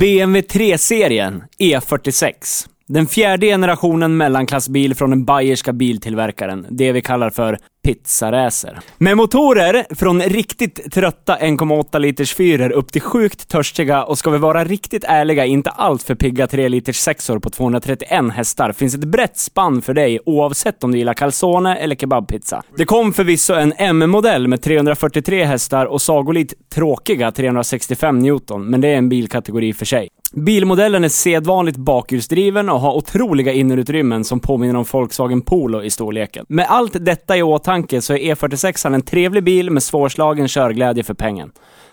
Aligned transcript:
BMW 0.00 0.40
3-serien 0.40 1.42
E46. 1.58 2.64
Den 2.92 3.06
fjärde 3.06 3.46
generationen 3.46 4.16
mellanklassbil 4.16 4.94
från 4.94 5.10
den 5.10 5.24
bayerska 5.24 5.72
biltillverkaren. 5.72 6.66
Det 6.70 6.92
vi 6.92 7.02
kallar 7.02 7.30
för 7.30 7.58
pizzaracer. 7.84 8.80
Med 8.98 9.16
motorer 9.16 9.86
från 9.94 10.22
riktigt 10.22 10.92
trötta 10.92 11.36
1,8 11.36 11.98
liters 11.98 12.34
fyror 12.34 12.70
upp 12.70 12.92
till 12.92 13.00
sjukt 13.00 13.48
törstiga 13.48 14.04
och 14.04 14.18
ska 14.18 14.30
vi 14.30 14.38
vara 14.38 14.64
riktigt 14.64 15.04
ärliga, 15.04 15.44
inte 15.44 15.70
allt 15.70 16.02
för 16.02 16.14
pigga 16.14 16.46
3 16.46 16.68
liters 16.68 16.96
sexor 16.96 17.38
på 17.38 17.50
231 17.50 18.32
hästar 18.32 18.72
finns 18.72 18.94
ett 18.94 19.04
brett 19.04 19.38
spann 19.38 19.82
för 19.82 19.94
dig 19.94 20.20
oavsett 20.26 20.84
om 20.84 20.92
du 20.92 20.98
gillar 20.98 21.14
calzone 21.14 21.76
eller 21.76 21.96
kebabpizza. 21.96 22.62
Det 22.76 22.84
kom 22.84 23.12
förvisso 23.12 23.54
en 23.54 23.72
M-modell 23.76 24.48
med 24.48 24.62
343 24.62 25.44
hästar 25.44 25.86
och 25.86 26.02
sagolikt 26.02 26.54
tråkiga 26.74 27.32
365 27.32 28.18
Newton, 28.18 28.66
men 28.66 28.80
det 28.80 28.88
är 28.88 28.96
en 28.96 29.08
bilkategori 29.08 29.72
för 29.72 29.84
sig. 29.86 30.08
Bilmodellen 30.32 31.04
är 31.04 31.08
sedvanligt 31.08 31.76
bakhjulsdriven 31.76 32.68
och 32.68 32.80
har 32.80 32.92
otroliga 32.92 33.52
innerutrymmen 33.52 34.24
som 34.24 34.40
påminner 34.40 34.76
om 34.76 34.84
Volkswagen 34.92 35.40
Polo 35.40 35.82
i 35.82 35.90
storleken. 35.90 36.46
Med 36.48 36.66
allt 36.68 37.04
detta 37.04 37.36
i 37.36 37.42
åtanke 37.42 38.02
så 38.02 38.12
är 38.12 38.34
E46 38.34 38.94
en 38.94 39.02
trevlig 39.02 39.44
bil 39.44 39.70
med 39.70 39.82
svårslagen 39.82 40.48
körglädje 40.48 41.04
för 41.04 41.14
pengen. 41.14 41.52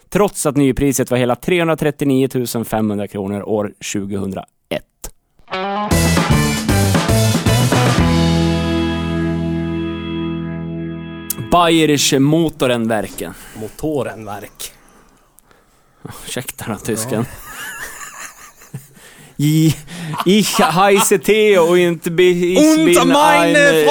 Trots 0.10 0.46
att 0.46 0.58
nypriset 0.58 1.12
var 1.12 1.18
hela 1.18 1.36
339 1.36 2.30
500 2.66 3.08
kronor 3.08 3.50
år 3.50 3.74
2001. 3.94 4.44
Bayerische 11.52 12.20
Motorenwerken. 12.20 13.34
Motorenverk. 13.62 14.72
Ursäkta 16.26 16.66
då, 16.68 16.76
tysken. 16.76 17.26
Ich 19.38 20.60
heiße 20.60 21.20
Theo 21.20 21.64
und 21.74 22.16
bi- 22.16 22.54
ich 22.58 22.76
bin 22.86 23.12
ein 23.16 23.56
äh, 23.56 23.86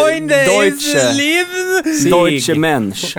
Deutsche, 0.46 1.12
leben 1.12 2.10
Deutsche 2.10 2.54
Mensch. 2.54 3.16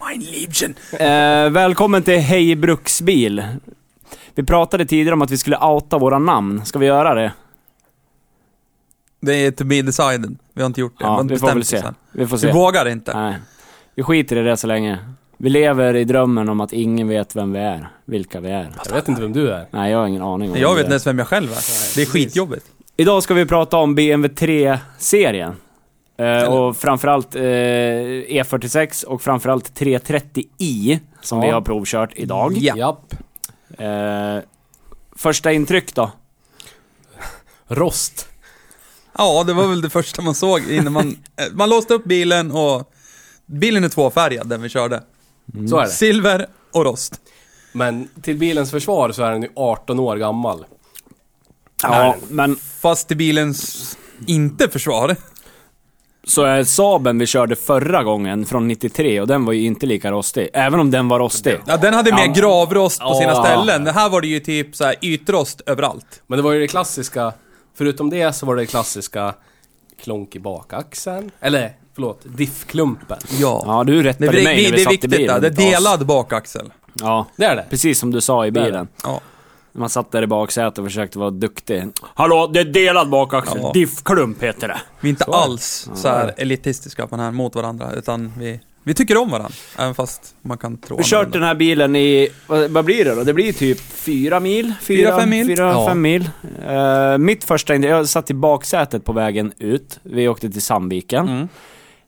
Mein 0.00 0.20
Liebchen. 0.20 0.74
Eh, 0.92 1.50
välkommen 1.50 2.02
till 2.02 2.18
Hej 2.18 2.56
Bruksbil. 2.56 3.44
Vi 4.34 4.42
pratade 4.42 4.86
tidigare 4.86 5.12
om 5.14 5.22
att 5.22 5.30
vi 5.30 5.38
skulle 5.38 5.58
outa 5.58 5.98
våra 5.98 6.18
namn. 6.18 6.64
Ska 6.64 6.78
vi 6.78 6.86
göra 6.86 7.14
det? 7.14 7.32
Det 9.20 9.34
är 9.46 9.50
to 9.50 9.64
be 9.64 9.82
decided. 9.82 10.38
Vi 10.54 10.62
har 10.62 10.66
inte 10.66 10.80
gjort 10.80 10.98
det. 10.98 11.04
Ja, 11.04 11.16
vi 11.16 11.22
inte 11.22 11.38
får 11.38 11.48
väl 11.54 11.64
se. 11.64 11.82
Vi 12.12 12.26
får 12.26 12.36
Vi 12.36 12.40
se. 12.40 12.52
vågar 12.52 12.88
inte. 12.88 13.16
Nej. 13.20 13.36
Vi 13.94 14.02
skiter 14.02 14.36
i 14.36 14.42
det 14.42 14.56
så 14.56 14.66
länge. 14.66 14.98
Vi 15.40 15.50
lever 15.50 15.96
i 15.96 16.04
drömmen 16.04 16.48
om 16.48 16.60
att 16.60 16.72
ingen 16.72 17.08
vet 17.08 17.36
vem 17.36 17.52
vi 17.52 17.58
är. 17.58 17.88
Vilka 18.04 18.40
vi 18.40 18.50
är. 18.50 18.70
Jag 18.86 18.94
vet 18.94 19.08
inte 19.08 19.20
vem 19.22 19.32
du 19.32 19.50
är. 19.52 19.66
Nej, 19.70 19.90
jag 19.92 19.98
har 19.98 20.06
ingen 20.06 20.22
aning 20.22 20.50
om 20.52 20.58
Jag 20.58 20.68
vem 20.68 20.76
vet 20.76 20.84
inte 20.84 20.88
är. 20.88 20.92
ens 20.92 21.06
vem 21.06 21.18
jag 21.18 21.28
själv 21.28 21.50
är. 21.52 21.94
Det 21.96 22.02
är 22.02 22.06
skitjobbigt. 22.06 22.66
Idag 22.96 23.22
ska 23.22 23.34
vi 23.34 23.46
prata 23.46 23.76
om 23.76 23.94
BMW 23.94 24.34
3-serien. 24.46 25.52
Eh, 26.16 26.42
och 26.54 26.76
framförallt 26.76 27.34
eh, 27.34 27.40
E46 27.42 29.04
och 29.04 29.22
framförallt 29.22 29.80
330i 29.80 30.98
som 31.22 31.38
Ja. 31.38 31.46
vi 31.46 31.50
har 31.52 31.60
provkört 31.60 32.10
idag. 32.16 32.52
Ja. 32.58 32.76
Japp. 32.76 33.14
Eh, 33.80 34.38
första 35.16 35.52
intryck 35.52 35.94
då? 35.94 36.10
Rost. 37.68 38.28
Ja, 39.18 39.44
det 39.46 39.52
var 39.52 39.66
väl 39.66 39.80
det 39.80 39.90
första 39.90 40.22
man 40.22 40.34
såg 40.34 40.70
innan 40.70 40.92
man... 40.92 41.08
eh, 41.08 41.44
Man 41.52 41.68
låste 41.70 41.94
upp 41.94 42.04
bilen 42.04 42.50
och... 42.52 42.92
Bilen 43.46 43.84
är 43.84 43.88
tvåfärgad, 43.88 44.48
den 44.48 44.62
vi 44.62 44.68
körde. 44.68 45.02
Mm. 45.54 45.68
Så 45.68 45.78
är 45.78 45.82
det. 45.84 45.90
Silver 45.90 46.46
och 46.72 46.84
rost. 46.84 47.20
Men 47.72 48.08
till 48.22 48.36
bilens 48.36 48.70
försvar 48.70 49.12
så 49.12 49.22
är 49.22 49.30
den 49.32 49.42
ju 49.42 49.48
18 49.56 49.98
år 50.00 50.16
gammal. 50.16 50.64
Ja, 51.82 52.16
men 52.28 52.56
Fast 52.56 53.08
till 53.08 53.16
bilens 53.16 53.96
inte 54.26 54.68
försvar. 54.68 55.16
så 56.24 56.42
är 56.44 56.64
Saaben 56.64 57.18
vi 57.18 57.26
körde 57.26 57.56
förra 57.56 58.02
gången 58.04 58.46
från 58.46 58.68
93 58.68 59.20
och 59.20 59.26
den 59.26 59.44
var 59.44 59.52
ju 59.52 59.64
inte 59.66 59.86
lika 59.86 60.10
rostig. 60.10 60.48
Även 60.52 60.80
om 60.80 60.90
den 60.90 61.08
var 61.08 61.18
rostig. 61.18 61.58
Ja, 61.66 61.76
den 61.76 61.94
hade 61.94 62.12
mer 62.12 62.26
Ja. 62.26 62.32
gravrost 62.32 63.00
på 63.00 63.14
sina 63.14 63.32
Ja. 63.32 63.44
ställen. 63.44 63.84
Det 63.84 63.92
här 63.92 64.08
var 64.08 64.20
det 64.20 64.26
ju 64.28 64.40
typ 64.40 64.76
så 64.76 64.84
här 64.84 64.94
ytrost 65.02 65.60
överallt. 65.66 66.22
Men 66.26 66.36
det 66.36 66.42
var 66.42 66.52
ju 66.52 66.60
det 66.60 66.68
klassiska, 66.68 67.32
förutom 67.78 68.10
det 68.10 68.32
så 68.32 68.46
var 68.46 68.56
det 68.56 68.66
klassiska 68.66 69.34
klonk 70.02 70.36
i 70.36 70.38
bakaxeln. 70.40 71.30
Eller, 71.40 71.72
förlåt, 71.94 72.20
diffklumpen. 72.24 73.18
Ja. 73.40 73.62
Ja, 73.66 73.84
du 73.84 74.02
Det, 74.02 74.08
rättade 74.08 74.26
är- 74.40 74.44
mig 74.44 74.56
det, 74.56 74.62
när 74.62 74.70
vi 74.70 74.70
det 74.70 74.80
är 74.82 74.84
satt 74.84 74.92
i 74.92 74.94
viktigt 74.94 75.10
bilen. 75.10 75.40
där. 75.42 75.50
Det 75.50 75.62
är 75.62 75.70
delad 75.70 76.06
bakaxel. 76.06 76.72
Ja, 77.00 77.26
Det 77.36 77.44
är 77.44 77.56
det. 77.56 77.64
precis 77.70 77.98
som 77.98 78.10
du 78.10 78.20
sa 78.20 78.46
i 78.46 78.50
Det 78.50 78.60
det. 78.60 78.66
bilen. 78.66 78.88
Ja. 79.04 79.20
Man 79.72 79.88
satt 79.88 80.12
där 80.12 80.22
i 80.22 80.26
baksätet 80.26 80.78
och 80.78 80.84
försökte 80.84 81.18
vara 81.18 81.30
duktig. 81.30 81.84
Hallå, 82.14 82.46
det 82.52 82.60
är 82.60 82.64
delad 82.64 83.10
bakaxel. 83.10 83.58
Ja. 83.62 83.70
Diffklump 83.74 84.42
heter 84.42 84.68
det. 84.68 84.80
Vi 85.00 85.08
är 85.08 85.10
inte 85.10 85.24
Så 85.24 85.30
det. 85.30 85.36
alls 85.36 85.88
så 85.94 86.08
här 86.08 86.34
elitistiska 86.36 87.06
på 87.06 87.16
den 87.16 87.24
här 87.24 87.30
mot 87.32 87.54
varandra, 87.54 87.92
utan 87.92 88.32
vi, 88.38 88.60
vi 88.84 88.94
tycker 88.94 89.16
om 89.16 89.30
varandra. 89.30 89.54
Även 89.78 89.94
fast 89.94 90.34
man 90.42 90.58
kan 90.58 90.76
tro 90.76 90.96
Vi 90.96 91.02
har 91.02 91.08
kört 91.08 91.32
den 91.32 91.42
här 91.42 91.54
bilen 91.54 91.96
i, 91.96 92.28
vad, 92.46 92.70
vad 92.70 92.84
blir 92.84 93.04
det 93.04 93.14
då? 93.14 93.24
Det 93.24 93.34
blir 93.34 93.52
typ 93.52 93.80
fyra 93.80 94.40
mil? 94.40 94.72
Fyra, 94.82 95.18
fem 95.20 95.30
mil. 95.30 95.46
Fyra, 95.46 95.62
Ja. 95.68 95.86
fem 95.88 96.02
mil. 96.02 96.30
Eh, 96.68 97.18
mitt 97.18 97.44
första, 97.44 97.74
intryck- 97.74 97.88
jag 97.90 98.08
satt 98.08 98.30
i 98.30 98.34
baksätet 98.34 99.04
på 99.04 99.12
vägen 99.12 99.52
ut. 99.58 100.00
Vi 100.02 100.28
åkte 100.28 100.50
till 100.50 100.62
Sandviken. 100.62 101.48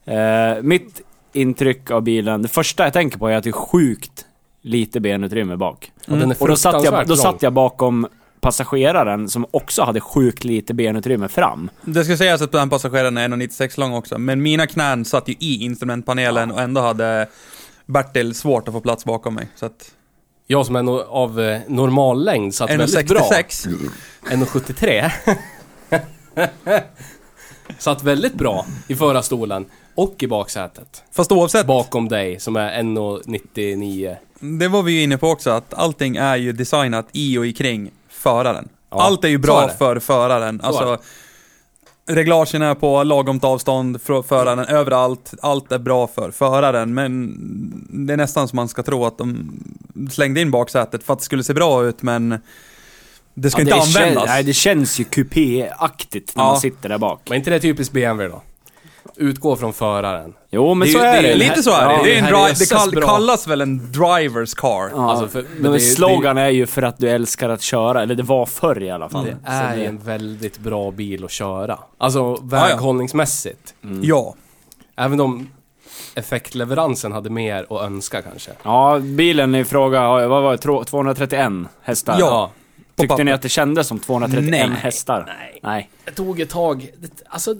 Mm. 0.06 0.56
Eh, 0.56 0.62
mitt 0.62 1.00
intryck 1.32 1.90
av 1.90 2.02
bilen, 2.02 2.42
det 2.42 2.48
första 2.48 2.84
jag 2.84 2.92
tänker 2.92 3.18
på 3.18 3.28
är 3.28 3.36
att 3.36 3.44
det 3.44 3.50
är 3.50 3.52
sjukt 3.52 4.24
lite 4.62 5.00
benutrymme 5.00 5.56
bak. 5.56 5.92
Och 6.08 6.16
den 6.18 6.30
är 6.30 6.36
Och 6.42 6.48
då 6.48 6.56
satt, 6.56 6.84
jag, 6.84 7.06
då 7.06 7.16
satt 7.16 7.42
jag 7.42 7.52
bakom 7.52 8.06
passageraren 8.40 9.28
som 9.28 9.46
också 9.50 9.82
hade 9.82 10.00
sjukt 10.00 10.44
lite 10.44 10.74
benutrymme 10.74 11.28
fram. 11.28 11.70
Det 11.82 12.04
ska 12.04 12.16
sägas 12.16 12.42
att 12.42 12.52
den 12.52 12.70
passageraren 12.70 13.18
är 13.18 13.28
1,96 13.28 13.80
lång 13.80 13.94
också, 13.94 14.18
men 14.18 14.42
mina 14.42 14.66
knän 14.66 15.04
satt 15.04 15.28
ju 15.28 15.34
i 15.38 15.64
instrumentpanelen 15.64 16.50
och 16.50 16.60
ändå 16.60 16.80
hade 16.80 17.28
Bertil 17.86 18.34
svårt 18.34 18.68
att 18.68 18.74
få 18.74 18.80
plats 18.80 19.04
bakom 19.04 19.34
mig. 19.34 19.48
Så 19.56 19.66
att... 19.66 19.92
Jag 20.46 20.66
som 20.66 20.76
är 20.76 20.82
no 20.82 21.00
av 21.00 21.40
eh, 21.40 21.60
normal 21.68 22.24
längd 22.24 22.54
satt 22.54 22.70
väldigt 22.70 23.08
bra. 23.08 23.20
1,66. 23.20 23.90
1,73. 24.24 25.10
satt 27.78 28.02
väldigt 28.02 28.34
bra 28.34 28.66
i 28.88 28.94
förarstolen 28.94 29.66
och 29.94 30.22
i 30.22 30.26
baksätet. 30.26 31.02
Fast 31.12 31.32
oavsett, 31.32 31.66
Bakom 31.66 32.08
dig 32.08 32.40
som 32.40 32.56
är 32.56 32.82
1,99. 32.82 34.16
det 34.40 34.68
var 34.68 34.82
vi 34.82 34.92
ju 34.92 35.02
inne 35.02 35.18
på 35.18 35.28
också, 35.28 35.50
att 35.50 35.74
allting 35.74 36.16
är 36.16 36.36
ju 36.36 36.52
designat 36.52 37.08
i 37.12 37.38
och 37.38 37.46
i 37.46 37.52
kring 37.52 37.90
föraren. 38.20 38.68
Ja, 38.90 39.02
Allt 39.02 39.24
är 39.24 39.28
ju 39.28 39.38
bra 39.38 39.62
är 39.62 39.68
för 39.68 39.98
föraren. 39.98 40.60
Alltså, 40.60 40.98
reglagen 42.08 42.62
är 42.62 42.74
på 42.74 43.02
lagomt 43.02 43.44
avstånd 43.44 44.02
från 44.02 44.24
föraren 44.24 44.58
överallt. 44.64 45.34
Allt 45.42 45.72
är 45.72 45.78
bra 45.78 46.06
för 46.06 46.30
föraren, 46.30 46.94
men 46.94 47.34
det 48.06 48.12
är 48.12 48.16
nästan 48.16 48.48
som 48.48 48.56
man 48.56 48.68
ska 48.68 48.82
tro 48.82 49.04
att 49.06 49.18
de 49.18 49.52
slängde 50.10 50.40
in 50.40 50.50
baksätet 50.50 51.02
för 51.02 51.12
att 51.12 51.18
det 51.18 51.24
skulle 51.24 51.44
se 51.44 51.54
bra 51.54 51.84
ut, 51.84 52.02
men 52.02 52.38
det 53.34 53.50
ska 53.50 53.62
Ja, 53.62 53.62
inte 53.62 53.74
det 53.76 53.82
användas. 53.82 54.24
Kän, 54.24 54.34
nej, 54.34 54.42
det 54.44 54.52
känns 54.52 55.00
ju 55.00 55.04
kupéaktigt 55.04 56.36
när 56.36 56.42
Ja. 56.44 56.48
man 56.50 56.60
sitter 56.60 56.88
där 56.88 56.98
bak. 56.98 57.20
Men 57.28 57.38
inte 57.38 57.50
det 57.50 57.60
typiskt 57.60 57.92
BMW 57.94 58.28
då? 58.36 58.42
Utgå 59.20 59.56
från 59.56 59.72
föraren. 59.72 60.34
Jo, 60.50 60.74
men 60.74 60.88
Det 60.88 60.92
är 60.94 60.98
så 60.98 61.04
är 61.04 61.22
det 61.22 61.32
är 61.32 61.36
Lite 61.36 61.62
så 61.62 61.70
är 61.70 61.88
det. 61.88 61.92
Ja, 61.94 62.02
det, 62.04 62.14
är 62.14 62.18
en 62.18 62.24
det 62.24 62.36
här 62.36 62.48
är 62.48 62.52
dri- 62.54 62.58
det 62.58 62.74
kall- 62.74 63.02
kallas 63.02 63.46
väl 63.46 63.60
en 63.60 63.92
drivers 63.92 64.54
car. 64.54 64.90
Ja, 64.94 65.10
Alltså, 65.10 65.28
för- 65.28 65.42
men 65.42 65.62
men 65.62 65.72
det- 65.72 65.80
slogan 65.80 66.38
är 66.38 66.48
ju 66.48 66.66
för 66.66 66.82
att 66.82 66.98
du 66.98 67.10
älskar 67.10 67.48
att 67.48 67.62
köra, 67.62 68.02
eller 68.02 68.14
det 68.14 68.22
var 68.22 68.46
förr 68.46 68.82
i 68.82 68.90
alla 68.90 69.08
fall. 69.08 69.24
Det 69.24 69.36
Så 69.46 69.52
är 69.52 69.76
det- 69.76 69.82
ju 69.82 69.86
en 69.86 69.98
väldigt 69.98 70.58
bra 70.58 70.90
bil 70.90 71.24
att 71.24 71.30
köra. 71.30 71.78
Alltså 71.98 72.38
väghållningsmässigt. 72.42 73.74
Mm. 73.84 74.00
Ja. 74.04 74.34
Även 74.96 75.20
om 75.20 75.50
effektleveransen 76.14 77.12
hade 77.12 77.30
mer 77.30 77.66
att 77.70 77.82
önska 77.82 78.22
kanske. 78.22 78.50
Ja, 78.62 78.98
bilen 78.98 79.54
i 79.54 79.64
fråga, 79.64 80.08
vad 80.28 80.42
var 80.42 80.52
det, 80.52 80.58
Tro- 80.58 80.84
231 80.84 81.52
hästar? 81.82 82.16
Ja. 82.18 82.50
Tyckte 82.96 83.24
ni 83.24 83.32
att 83.32 83.42
det 83.42 83.48
kändes 83.48 83.86
som 83.86 83.98
231 83.98 84.50
Nej. 84.50 84.78
hästar? 84.80 85.24
Nej. 85.26 85.60
Nej. 85.62 85.90
Det 86.04 86.10
tog 86.10 86.40
ett 86.40 86.50
tag. 86.50 86.88
Alltså, 87.28 87.54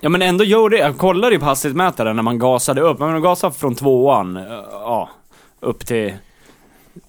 Ja 0.00 0.08
men 0.08 0.22
ändå 0.22 0.44
gör 0.44 0.68
det. 0.68 0.78
Jag 0.78 0.98
kollade 0.98 1.32
ju 1.34 1.38
på 1.40 1.44
hastighetsmätaren 1.46 2.16
när 2.16 2.22
man 2.22 2.38
gasade 2.38 2.80
upp. 2.80 2.98
Men 2.98 3.08
man 3.12 3.22
gasade 3.22 3.54
från 3.54 3.74
tvåan, 3.74 4.36
eh, 4.36 4.42
ja, 4.70 5.10
upp 5.60 5.86
till 5.86 6.14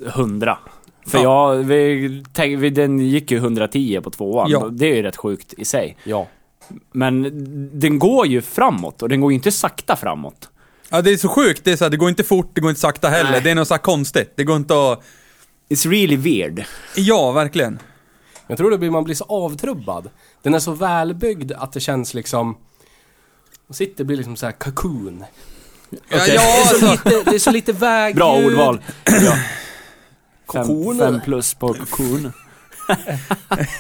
100. 0.06 0.58
För 1.08 1.18
Ja. 1.18 1.54
jag, 1.56 1.64
vi, 1.64 2.24
tänk, 2.34 2.60
vi, 2.60 2.70
den 2.70 3.00
gick 3.00 3.32
ju 3.32 3.38
110 3.38 4.02
på 4.04 4.10
tvåan. 4.10 4.50
Ja. 4.50 4.68
Det 4.72 4.86
är 4.86 4.96
ju 4.96 5.02
rätt 5.02 5.16
sjukt 5.18 5.54
i 5.58 5.66
sig. 5.66 5.98
ja. 6.04 6.28
Men 6.92 7.24
den 7.80 8.00
går 8.00 8.28
ju 8.28 8.42
framåt 8.42 9.02
och 9.02 9.10
den 9.10 9.22
går 9.22 9.32
ju 9.32 9.36
inte 9.36 9.52
sakta 9.52 9.96
framåt. 9.96 10.50
ja, 10.90 11.02
det 11.02 11.12
är 11.12 11.18
så 11.18 11.28
sjukt. 11.30 11.64
Det 11.64 11.72
är 11.72 11.76
så 11.76 11.86
här, 11.86 11.92
det 11.92 11.98
går 11.98 12.10
inte 12.10 12.24
fort, 12.24 12.50
det 12.54 12.62
går 12.62 12.70
inte 12.70 12.82
sakta 12.82 13.08
heller. 13.10 13.32
Nej. 13.32 13.42
Det 13.42 13.52
är 13.52 13.56
något 13.56 13.68
så 13.68 13.74
här 13.74 13.82
konstigt. 13.82 14.34
Det 14.36 14.44
går 14.44 14.56
inte 14.56 14.74
att... 14.92 15.04
It's 15.70 15.90
really 15.90 16.16
weird. 16.18 16.64
Ja, 16.96 17.32
verkligen. 17.32 17.80
Jag 18.48 18.58
tror 18.58 18.72
det 18.72 18.78
blir, 18.78 18.90
man 18.92 19.04
blir 19.04 19.16
så 19.16 19.24
avtrubbad. 19.24 20.10
Den 20.42 20.54
är 20.54 20.60
så 20.60 20.72
välbyggd 20.72 21.52
att 21.52 21.74
det 21.74 21.80
känns 21.80 22.14
liksom... 22.14 22.58
Man 23.68 23.76
sitter 23.76 24.04
blir 24.04 24.18
liksom 24.18 24.36
så 24.36 24.46
här 24.46 24.54
cocoon. 24.54 25.24
Ja, 25.90 25.98
Okej. 26.22 26.36
ja 26.36 26.42
Det 26.42 26.76
är 26.76 26.80
så 26.80 26.92
lite, 26.92 27.30
det 27.30 27.36
är 27.36 27.40
så 27.40 27.52
lite 27.52 27.74
vägljud. 27.74 28.16
Bra 28.18 28.38
ordval. 28.38 28.82
Ja. 29.06 29.34
Fem, 30.54 30.98
fem 31.00 31.22
plus 31.26 31.54
på 31.54 31.74
kokon. 31.74 32.32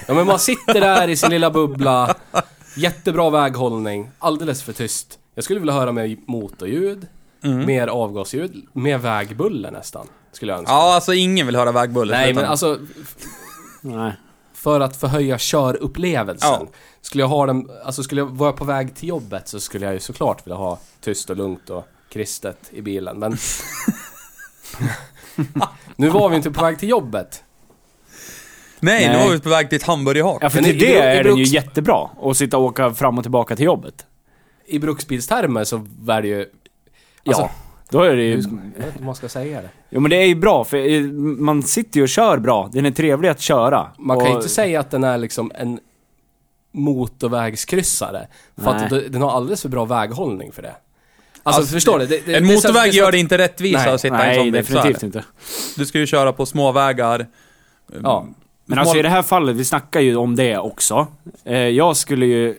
Ja 0.07 0.13
men 0.13 0.28
man 0.28 0.39
sitter 0.39 0.81
där 0.81 1.07
i 1.07 1.16
sin 1.16 1.30
lilla 1.30 1.51
bubbla, 1.51 2.16
jättebra 2.75 3.30
väghållning, 3.30 4.10
alldeles 4.19 4.63
för 4.63 4.74
tyst. 4.74 5.19
Jag 5.36 5.44
skulle 5.44 5.60
vilja 5.60 5.74
höra 5.74 5.92
mer 5.92 6.18
motorljud, 6.28 7.07
Mm. 7.44 7.66
mer 7.66 7.88
avgasljud, 7.88 8.66
mer 8.74 8.98
vägbuller 8.98 9.72
nästan. 9.72 10.07
Skulle 10.31 10.51
jag 10.51 10.60
önska. 10.60 10.74
Ja, 10.74 10.95
alltså 10.95 11.13
ingen 11.13 11.45
vill 11.45 11.56
höra 11.56 11.72
vägbuller. 11.72 12.13
Nej 12.18 12.34
men 12.34 12.45
alltså, 12.45 12.80
Nej. 13.81 14.13
för 14.54 14.80
att 14.80 14.98
förhöja 15.00 15.38
körupplevelsen. 15.38 16.50
Ja. 16.51 16.68
Skulle 17.07 17.24
jag 17.24 17.27
ha 17.27 17.45
den, 17.45 17.69
alltså 17.83 18.04
skulle 18.04 18.21
jag 18.21 18.25
vara 18.25 18.54
på 18.54 18.65
väg 18.65 18.95
till 18.95 19.09
jobbet 19.09 19.48
så 19.48 19.59
skulle 19.59 19.86
jag 19.86 19.94
ju 19.94 20.00
såklart 20.00 20.48
vilja 20.48 20.56
ha 20.57 20.80
tyst 21.01 21.30
och 21.30 21.36
lugnt 21.38 21.69
och 21.69 21.88
kristet 22.09 22.57
i 22.71 22.81
bilen. 22.81 23.19
Men 23.19 23.38
nu 25.95 26.09
var 26.09 26.30
vi 26.30 26.36
inte 26.36 26.51
på 26.51 26.62
väg 26.62 26.80
till 26.80 26.89
jobbet. 26.89 27.44
Nej, 28.80 29.07
nu 29.07 29.13
Nej. 29.13 29.25
var 29.27 29.33
vi 29.33 29.39
på 29.39 29.50
väg 29.50 29.69
till 29.69 29.75
ett 29.75 29.83
hamburgerhak. 29.83 30.44
Ja, 30.44 30.50
för 30.50 30.62
Men 30.62 30.63
till 30.71 30.83
i- 30.83 30.86
i 30.86 30.92
det 30.92 30.94
i 30.94 30.98
är 30.98 31.24
den 31.24 31.36
ju 31.38 31.44
Bruks- 31.44 31.54
jättebra. 31.54 32.09
Att 32.21 32.38
sitta 32.38 32.57
och 32.57 32.63
åka 32.63 32.94
fram 32.94 33.18
och 33.18 33.24
tillbaka 33.24 33.56
till 33.56 33.65
jobbet. 33.65 34.06
I 34.65 34.80
bruksbilstermer 34.80 35.63
så 35.63 35.75
är 36.07 36.21
det 36.21 36.27
ju... 36.27 36.39
Alltså, 37.25 37.42
ja. 37.42 37.51
Då 37.89 38.01
är 38.01 38.15
det 38.15 38.24
ju... 38.24 38.36
hur 38.36 38.42
ska- 38.42 38.51
Jag 38.51 38.57
vet 38.77 38.86
inte 38.88 39.00
hur 39.00 39.06
man 39.06 39.15
ska 39.15 39.30
säga 39.30 39.62
det. 39.62 39.69
Jo 39.89 40.00
men 40.00 40.10
det 40.10 40.15
är 40.15 40.25
ju 40.25 40.36
bra, 40.36 40.63
för 40.63 40.77
eh, 40.77 41.01
man 41.21 41.63
sitter 41.63 41.98
ju 41.98 42.03
och 42.03 42.10
kör 42.10 42.38
bra. 42.38 42.69
Den 42.74 42.86
är 42.86 42.92
trevlig 42.92 43.30
att 43.30 43.42
köra. 43.42 43.88
Man 43.98 44.18
kan 44.19 44.25
ju 44.27 44.31
Och- 44.33 44.38
inte 44.42 44.50
säga 44.53 44.80
att 44.80 44.92
den 44.92 45.03
är 45.03 45.18
liksom 45.18 45.51
en 45.56 45.80
motorvägskryssare. 46.77 48.27
För 48.57 48.71
att 48.71 48.91
Nej. 48.91 49.01
d- 49.01 49.07
den 49.09 49.21
har 49.21 49.31
alldeles 49.31 49.62
för 49.62 49.69
bra 49.69 49.85
väghållning 49.85 50.51
för 50.51 50.62
det. 50.62 50.75
Alltså, 51.44 51.62
Alltså, 51.62 51.74
förstår 51.74 52.00
du? 52.00 52.06
Det, 52.06 52.25
det, 52.25 52.35
En 52.35 52.47
det 52.47 52.57
så- 52.59 52.68
motorväg 52.68 52.94
gör 52.94 53.06
att- 53.06 53.12
det 53.12 53.18
inte 53.19 53.38
rättvisa 53.38 53.79
Nej. 53.79 53.94
att 53.94 54.01
sitta 54.01 54.15
i 54.15 54.19
en 54.21 54.27
Nej, 54.27 54.35
sån 54.38 54.51
bil. 54.51 54.65
så 54.65 54.71
är 54.71 54.75
definitivt 54.75 55.00
det. 55.01 55.06
inte. 55.06 55.24
Du 55.75 55.85
ska 55.85 56.00
ju 56.00 56.07
köra 56.07 56.33
på 56.33 56.45
små 56.45 56.71
vägar. 56.71 57.27
Ja. 58.03 58.27
Men 58.65 58.79
alltså 58.79 58.97
i 58.97 59.01
det 59.01 59.09
här 59.09 59.21
fallet, 59.24 59.56
vi 59.56 59.65
snackar 59.65 60.00
ju 60.00 60.15
om 60.15 60.35
det 60.35 60.57
också. 60.57 61.07
Eh, 61.45 61.57
jag 61.57 61.97
skulle 61.97 62.25
ju 62.25 62.56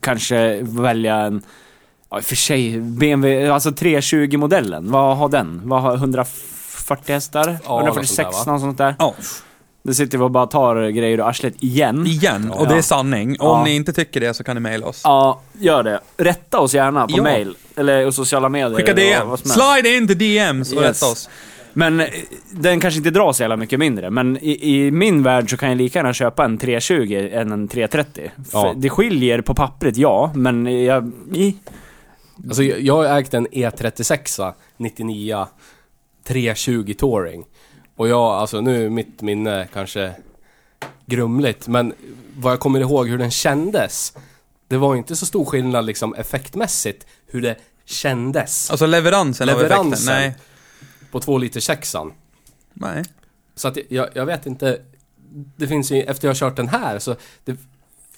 kanske 0.00 0.58
välja 0.62 1.16
en, 1.16 1.42
ja 2.10 2.18
i 2.18 2.20
och 2.20 2.24
för 2.24 2.36
sig, 2.36 2.80
BMW, 2.80 3.48
alltså 3.50 3.70
320-modellen. 3.70 4.90
Vad 4.92 5.16
har 5.16 5.28
den? 5.28 5.60
Vad 5.64 5.82
har 5.82 5.94
140 5.96 7.12
hästar? 7.12 7.58
Ja, 7.64 7.80
146, 7.80 8.26
något 8.26 8.34
sånt 8.34 8.46
där, 8.46 8.46
va? 8.46 8.52
något 8.52 8.60
sånt 8.60 8.78
där. 8.78 8.94
Ja, 8.98 9.14
Nu 9.86 9.94
sitter 9.94 10.18
vi 10.18 10.24
och 10.24 10.30
bara 10.30 10.46
tar 10.46 10.88
grejer 10.90 11.18
ur 11.18 11.28
arslet 11.28 11.54
igen. 11.62 12.06
igen. 12.06 12.50
Ja. 12.54 12.60
Och 12.60 12.68
det 12.68 12.74
är 12.76 12.82
sanning. 12.82 13.28
Om 13.28 13.34
Ja. 13.58 13.64
ni 13.64 13.74
inte 13.76 13.92
tycker 13.92 14.20
det 14.20 14.34
så 14.34 14.44
kan 14.44 14.56
ni 14.56 14.60
mejla 14.60 14.86
oss. 14.86 15.00
Ja, 15.04 15.40
gör 15.58 15.82
det. 15.82 16.00
Rätta 16.16 16.58
oss 16.60 16.74
gärna 16.74 17.06
på 17.06 17.14
Ja. 17.16 17.22
mail. 17.22 17.56
Eller 17.76 18.08
i 18.08 18.12
sociala 18.12 18.48
medier. 18.48 18.76
Skicka 18.76 18.92
eller 18.92 19.02
DM. 19.02 19.28
vad 19.28 19.38
som 19.38 19.50
helst. 19.50 19.64
Slide 19.82 19.96
in 19.96 20.08
till 20.08 20.18
DMs 20.18 20.72
och 20.72 20.82
Yes. 20.82 21.02
rätta 21.02 21.12
oss. 21.12 21.28
Men 21.72 22.00
eh, 22.00 22.06
den 22.50 22.80
kanske 22.80 22.98
inte 22.98 23.10
drar 23.10 23.32
så 23.32 23.42
jävla 23.42 23.56
mycket 23.56 23.78
mindre. 23.78 24.10
Men 24.10 24.36
i, 24.36 24.76
i 24.86 24.90
min 24.90 25.22
värld 25.22 25.50
så 25.50 25.56
kan 25.56 25.68
jag 25.68 25.78
lika 25.78 25.98
gärna 25.98 26.12
köpa 26.12 26.44
en 26.44 26.58
320 26.58 27.28
än 27.32 27.52
en 27.52 27.68
330. 27.68 28.30
För 28.50 28.58
Ja. 28.58 28.74
Det 28.76 28.90
skiljer 28.90 29.40
på 29.40 29.54
pappret, 29.54 29.96
ja. 29.96 30.30
Men 30.34 30.84
jag... 30.84 31.12
I, 31.34 31.56
Alltså 32.48 32.62
jag, 32.62 32.80
jag 32.80 32.96
har 32.96 33.18
ägt 33.18 33.34
en 33.34 33.46
E36 33.48 34.52
99 34.76 35.46
320 36.28 36.94
Touring. 36.98 37.44
Och 37.96 38.08
jag, 38.08 38.20
alltså 38.22 38.60
nu 38.60 38.86
är 38.86 38.90
mitt 38.90 39.22
minne 39.22 39.68
kanske 39.72 40.12
grumligt, 41.06 41.68
men 41.68 41.94
vad 42.36 42.52
jag 42.52 42.60
kommer 42.60 42.80
ihåg 42.80 43.08
hur 43.08 43.18
den 43.18 43.30
kändes. 43.30 44.12
Det 44.68 44.76
var 44.76 44.96
inte 44.96 45.16
så 45.16 45.26
stor 45.26 45.44
skillnad 45.44 45.84
liksom 45.84 46.14
effektmässigt 46.14 47.06
hur 47.26 47.42
det 47.42 47.56
kändes 47.84 48.70
Alltså 48.70 48.86
leveransen, 48.86 49.48
av 49.48 49.56
Leveransen. 49.56 49.92
effekten. 50.14 50.14
Nej. 50.14 50.34
på 51.10 51.20
två 51.20 51.38
liter 51.38 51.60
sexan. 51.60 52.12
Nej. 52.72 53.04
Så 53.54 53.68
att 53.68 53.78
jag, 53.88 54.08
jag 54.14 54.26
vet 54.26 54.46
inte. 54.46 54.80
Det 55.56 55.68
finns 55.68 55.90
ju, 55.92 56.02
efter 56.02 56.28
jag 56.28 56.30
har 56.34 56.38
kört 56.38 56.56
den 56.56 56.68
här 56.68 56.98
så 56.98 57.16
det, 57.44 57.56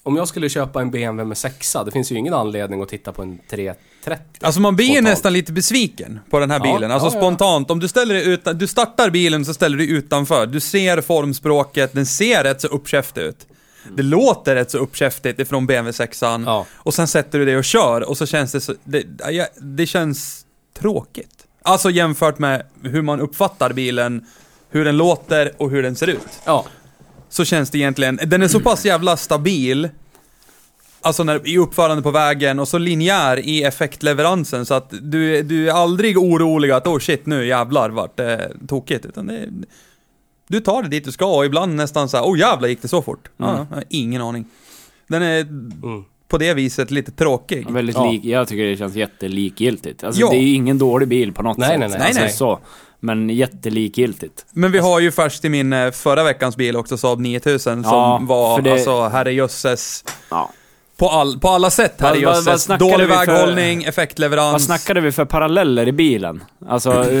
om 0.03 0.15
jag 0.15 0.27
skulle 0.27 0.49
köpa 0.49 0.81
en 0.81 0.91
BMW 0.91 1.27
med 1.29 1.37
sexa, 1.37 1.83
det 1.83 1.91
finns 1.91 2.11
ju 2.11 2.15
ingen 2.15 2.33
anledning 2.33 2.81
att 2.81 2.89
titta 2.89 3.11
på 3.11 3.21
en 3.21 3.39
330. 3.49 4.23
Alltså 4.41 4.61
man 4.61 4.75
blir 4.75 4.85
Spontant. 4.85 5.07
nästan 5.07 5.33
lite 5.33 5.51
besviken 5.53 6.19
på 6.29 6.39
den 6.39 6.51
här 6.51 6.61
Ja, 6.65 6.73
bilen. 6.73 6.91
Alltså 6.91 7.07
ja, 7.07 7.13
ja. 7.13 7.19
spontant, 7.19 7.71
om 7.71 7.79
du 7.79 7.87
ställer 7.87 8.15
dig 8.15 8.27
utan, 8.27 8.57
du 8.57 8.67
startar 8.67 9.09
bilen 9.09 9.45
så 9.45 9.53
ställer 9.53 9.77
du 9.77 9.85
dig 9.85 9.95
utanför. 9.95 10.45
Du 10.47 10.59
ser 10.59 11.01
formspråket, 11.01 11.93
den 11.93 12.05
ser 12.05 12.43
rätt 12.43 12.61
så 12.61 12.67
uppkäftig 12.67 13.21
ut. 13.21 13.47
Det 13.95 14.03
låter 14.03 14.55
rätt 14.55 14.71
så 14.71 14.77
uppkäftigt 14.77 15.39
ifrån 15.39 15.65
BMW 15.65 15.93
6 15.93 16.21
Ja. 16.21 16.65
Och 16.71 16.93
sen 16.93 17.07
sätter 17.07 17.39
du 17.39 17.45
dig 17.45 17.57
och 17.57 17.63
kör 17.63 18.09
och 18.09 18.17
så 18.17 18.25
känns 18.25 18.51
det 18.51 18.61
så, 18.61 18.73
det, 18.83 19.03
det 19.61 19.85
känns 19.85 20.45
tråkigt. 20.79 21.45
Alltså 21.61 21.89
jämfört 21.89 22.39
med 22.39 22.63
hur 22.83 23.01
man 23.01 23.19
uppfattar 23.19 23.73
bilen, 23.73 24.25
hur 24.69 24.85
den 24.85 24.97
låter 24.97 25.51
och 25.57 25.69
hur 25.69 25.83
den 25.83 25.95
ser 25.95 26.07
ut. 26.07 26.27
Ja. 26.45 26.65
Så 27.29 27.45
känns 27.45 27.69
det 27.69 27.77
egentligen, 27.77 28.19
den 28.25 28.41
är 28.41 28.47
så 28.47 28.59
pass 28.59 28.85
jävla 28.85 29.17
stabil 29.17 29.89
Alltså 31.01 31.23
när, 31.23 31.47
i 31.47 31.57
uppförande 31.57 32.03
på 32.03 32.11
vägen 32.11 32.59
och 32.59 32.67
så 32.67 32.77
linjär 32.77 33.39
i 33.39 33.63
effektleveransen 33.63 34.65
så 34.65 34.73
att 34.73 34.93
du, 35.01 35.41
du 35.41 35.69
är 35.69 35.73
aldrig 35.73 36.17
orolig 36.17 36.71
att 36.71 36.87
oh 36.87 36.99
shit 36.99 37.25
nu 37.25 37.47
jävlar 37.47 37.89
vart 37.89 38.17
det 38.17 38.51
tokigt. 38.67 39.05
Utan 39.05 39.27
det, 39.27 39.45
du 40.47 40.59
tar 40.59 40.83
det 40.83 40.89
dit 40.89 41.05
du 41.05 41.11
ska 41.11 41.25
och 41.25 41.45
ibland 41.45 41.75
nästan 41.75 42.09
så 42.09 42.17
här, 42.17 42.23
oh 42.23 42.39
jävlar 42.39 42.67
gick 42.69 42.81
det 42.81 42.87
så 42.87 43.01
fort? 43.01 43.29
Ja, 43.37 43.49
Mm. 43.55 43.65
jag 43.69 43.75
har 43.77 43.83
ingen 43.89 44.21
aning. 44.21 44.45
Den 45.07 45.21
är 45.21 45.41
Mm. 45.41 46.03
på 46.27 46.37
det 46.37 46.53
viset 46.53 46.91
lite 46.91 47.11
tråkig. 47.11 47.69
väldigt 47.69 47.95
Ja. 47.95 48.11
lik, 48.11 48.25
jag 48.25 48.47
tycker 48.47 48.63
det 48.65 48.77
känns 48.77 48.95
jättelikgiltigt. 48.95 50.03
Alltså 50.03 50.21
Ja. 50.21 50.29
det 50.29 50.37
är 50.37 50.41
ju 50.41 50.53
ingen 50.53 50.77
dålig 50.77 51.07
bil 51.07 51.33
på 51.33 51.43
något 51.43 51.57
Nej, 51.57 51.69
sätt. 51.69 51.79
nej, 51.79 51.89
nej. 51.89 51.97
Alltså, 51.99 52.13
Nej, 52.19 52.23
nej. 52.27 52.33
Så. 52.33 52.59
Men 52.99 53.29
jättelikgiltigt. 53.29 54.45
Men 54.51 54.71
vi 54.71 54.79
har 54.79 54.99
ju 54.99 55.11
färskt 55.11 55.45
i 55.45 55.49
min 55.49 55.73
eh, 55.73 55.91
förra 55.91 56.23
veckans 56.23 56.57
bil 56.57 56.75
också, 56.75 56.97
Saab 56.97 57.19
9000, 57.19 57.83
som 57.83 57.93
Ja, 57.93 58.19
var 58.23 58.61
det- 58.61 58.71
alltså 58.71 59.01
herrejösses 59.07 60.03
Ja. 60.29 60.49
på, 60.97 61.09
all, 61.09 61.39
på 61.39 61.47
alla 61.49 61.69
sätt 61.69 62.01
herrejösses. 62.01 62.65
Dålig 62.67 63.07
vi 63.07 63.13
för- 63.13 63.25
väghållning, 63.25 63.83
effektleverans. 63.83 64.51
Vad 64.51 64.61
snackade 64.61 65.01
vi 65.01 65.11
för 65.11 65.25
paralleller 65.25 65.87
i 65.87 65.91
bilen? 65.91 66.43
Alltså, 66.67 66.91
eh, 67.11 67.19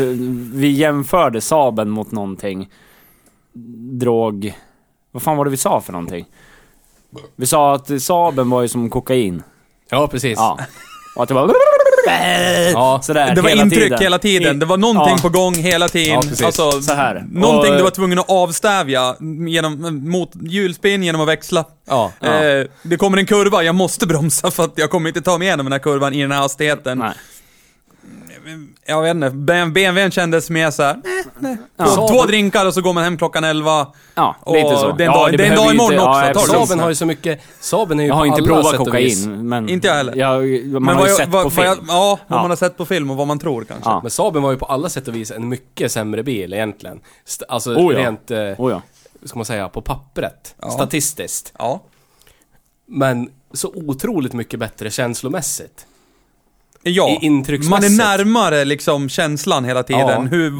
vi 0.53 0.67
jämförde 0.71 1.41
Saben 1.41 1.89
mot 1.89 2.11
någonting. 2.11 2.69
Drog... 3.99 4.53
Vad 5.11 5.23
fan 5.23 5.37
var 5.37 5.45
det 5.45 5.51
vi 5.51 5.57
sa 5.57 5.81
för 5.81 5.91
någonting? 5.93 6.25
Vi 7.35 7.45
sa 7.45 7.75
att 7.75 8.01
Saben 8.01 8.49
var 8.49 8.61
ju 8.61 8.67
som 8.67 8.89
kokain. 8.89 9.43
Ja, 9.89 10.07
precis. 10.07 10.37
Ja. 10.37 10.59
Och 11.15 11.23
att 11.23 11.29
det 11.29 11.35
var... 11.35 11.51
Ja. 12.73 12.99
Sådär, 13.03 13.35
Det 13.35 13.41
var 13.41 13.49
hela 13.49 13.61
intryck 13.61 13.83
tiden. 13.83 13.99
hela 13.99 14.19
tiden. 14.19 14.59
Det 14.59 14.65
var 14.65 14.77
någonting 14.77 15.15
Ja. 15.15 15.21
på 15.21 15.29
gång 15.29 15.55
hela 15.55 15.87
tiden. 15.87 16.21
Ja, 16.39 16.45
alltså, 16.45 16.81
Så 16.81 16.93
här. 16.93 17.25
Någonting 17.31 17.71
Och- 17.71 17.77
du 17.77 17.83
var 17.83 17.89
tvungen 17.91 18.19
att 18.19 18.29
avstävja 18.29 19.15
genom, 19.47 19.99
mot 20.09 20.31
hjulspinn 20.41 21.03
genom 21.03 21.21
att 21.21 21.27
växla. 21.27 21.65
Ja. 21.87 22.11
Ja. 22.19 22.43
Eh, 22.43 22.65
det 22.83 22.97
kommer 22.97 23.17
en 23.17 23.25
kurva, 23.25 23.63
jag 23.63 23.75
måste 23.75 24.07
bromsa 24.07 24.51
för 24.51 24.63
att 24.63 24.73
jag 24.75 24.89
kommer 24.89 25.07
inte 25.07 25.21
ta 25.21 25.37
mig 25.37 25.47
igenom 25.47 25.65
den 25.65 25.73
här 25.73 25.79
kurvan 25.79 26.13
i 26.13 26.21
den 26.21 26.31
här 26.31 26.39
hastigheten. 26.39 26.97
Nej. 26.97 27.11
Jag 28.85 29.01
vet 29.01 29.15
inte, 29.15 29.29
BMWn 29.69 30.11
kändes 30.11 30.49
mer 30.49 30.71
såhär, 30.71 31.01
nej. 31.39 31.57
Ja. 31.77 31.85
Två, 31.95 32.23
drinkar 32.25 32.65
och 32.65 32.73
så 32.73 32.81
går 32.81 32.93
man 32.93 33.03
hem 33.03 33.17
klockan 33.17 33.43
11. 33.43 33.87
Ja, 34.15 34.35
Och 34.39 34.55
lite 34.55 34.69
så. 34.77 34.91
det 34.91 35.03
är 35.03 35.07
en 35.07 35.13
ja, 35.13 35.19
dag- 35.19 35.37
det 35.37 35.43
är 35.43 35.49
en 35.49 35.55
behöver 35.55 35.55
dag 35.55 35.65
ju 35.67 35.73
imorgon 35.73 35.93
inte- 35.93 36.03
också, 36.05 36.19
Ja, 36.21 36.33
ta 36.33 36.39
det 36.45 36.53
lugnt. 36.53 36.67
Saben 36.69 36.79
har 36.83 36.89
ju 36.89 36.95
så 36.95 37.05
mycket... 37.05 37.41
Saben 37.59 37.99
är 37.99 38.03
ju 38.03 38.07
Jag 38.09 38.15
har 38.15 38.21
på 38.21 38.25
inte 38.27 38.37
alla 38.37 38.47
provat 38.47 38.71
sätt 38.71 38.79
och 38.79 38.95
vis. 38.95 39.23
kokain, 39.25 39.49
men... 39.49 39.69
Inte 39.69 39.87
jag 39.87 39.95
heller. 39.95 40.71
Man 40.73 40.83
Men 40.83 40.95
har 40.95 41.07
ju 41.07 41.11
sett 41.13 41.19
jag, 41.19 41.27
vad, 41.27 41.43
på 41.43 41.49
vad 41.49 41.53
film. 41.53 41.85
jag, 41.87 41.95
ja, 41.95 42.19
vad 42.27 42.37
Ja. 42.37 42.41
man 42.41 42.49
har 42.51 42.55
sett 42.57 42.77
på 42.77 42.85
film 42.85 43.11
och 43.11 43.17
vad 43.17 43.27
man 43.27 43.39
tror 43.39 43.63
kanske. 43.63 43.89
Ja. 43.89 43.99
Men 44.01 44.11
Saben 44.11 44.41
var 44.41 44.51
ju 44.51 44.57
på 44.57 44.65
alla 44.65 44.89
sätt 44.89 45.07
och 45.07 45.15
vis 45.15 45.31
en 45.31 45.49
mycket 45.49 45.91
sämre 45.91 46.23
bil 46.23 46.53
egentligen. 46.53 46.99
St- 47.25 47.45
alltså 47.49 47.75
Oh 47.75 47.93
ja. 47.93 47.99
rent, 47.99 48.31
eh, 48.31 48.37
Oh, 48.57 48.71
ja. 48.71 48.81
ska 49.25 49.39
man 49.39 49.45
säga, 49.45 49.69
på 49.69 49.81
pappret. 49.81 50.55
Ja. 50.61 50.69
Statistiskt. 50.71 51.53
Ja. 51.57 51.81
Men 52.87 53.29
så 53.53 53.71
otroligt 53.75 54.33
mycket 54.33 54.59
bättre 54.59 54.89
känslomässigt. 54.91 55.85
Ja, 56.83 57.09
I 57.21 57.29
man 57.29 57.83
är 57.83 57.97
närmare 57.97 58.65
liksom 58.65 59.09
känslan 59.09 59.65
hela 59.65 59.83
tiden. 59.83 60.07
Ja. 60.07 60.19
Hur, 60.21 60.53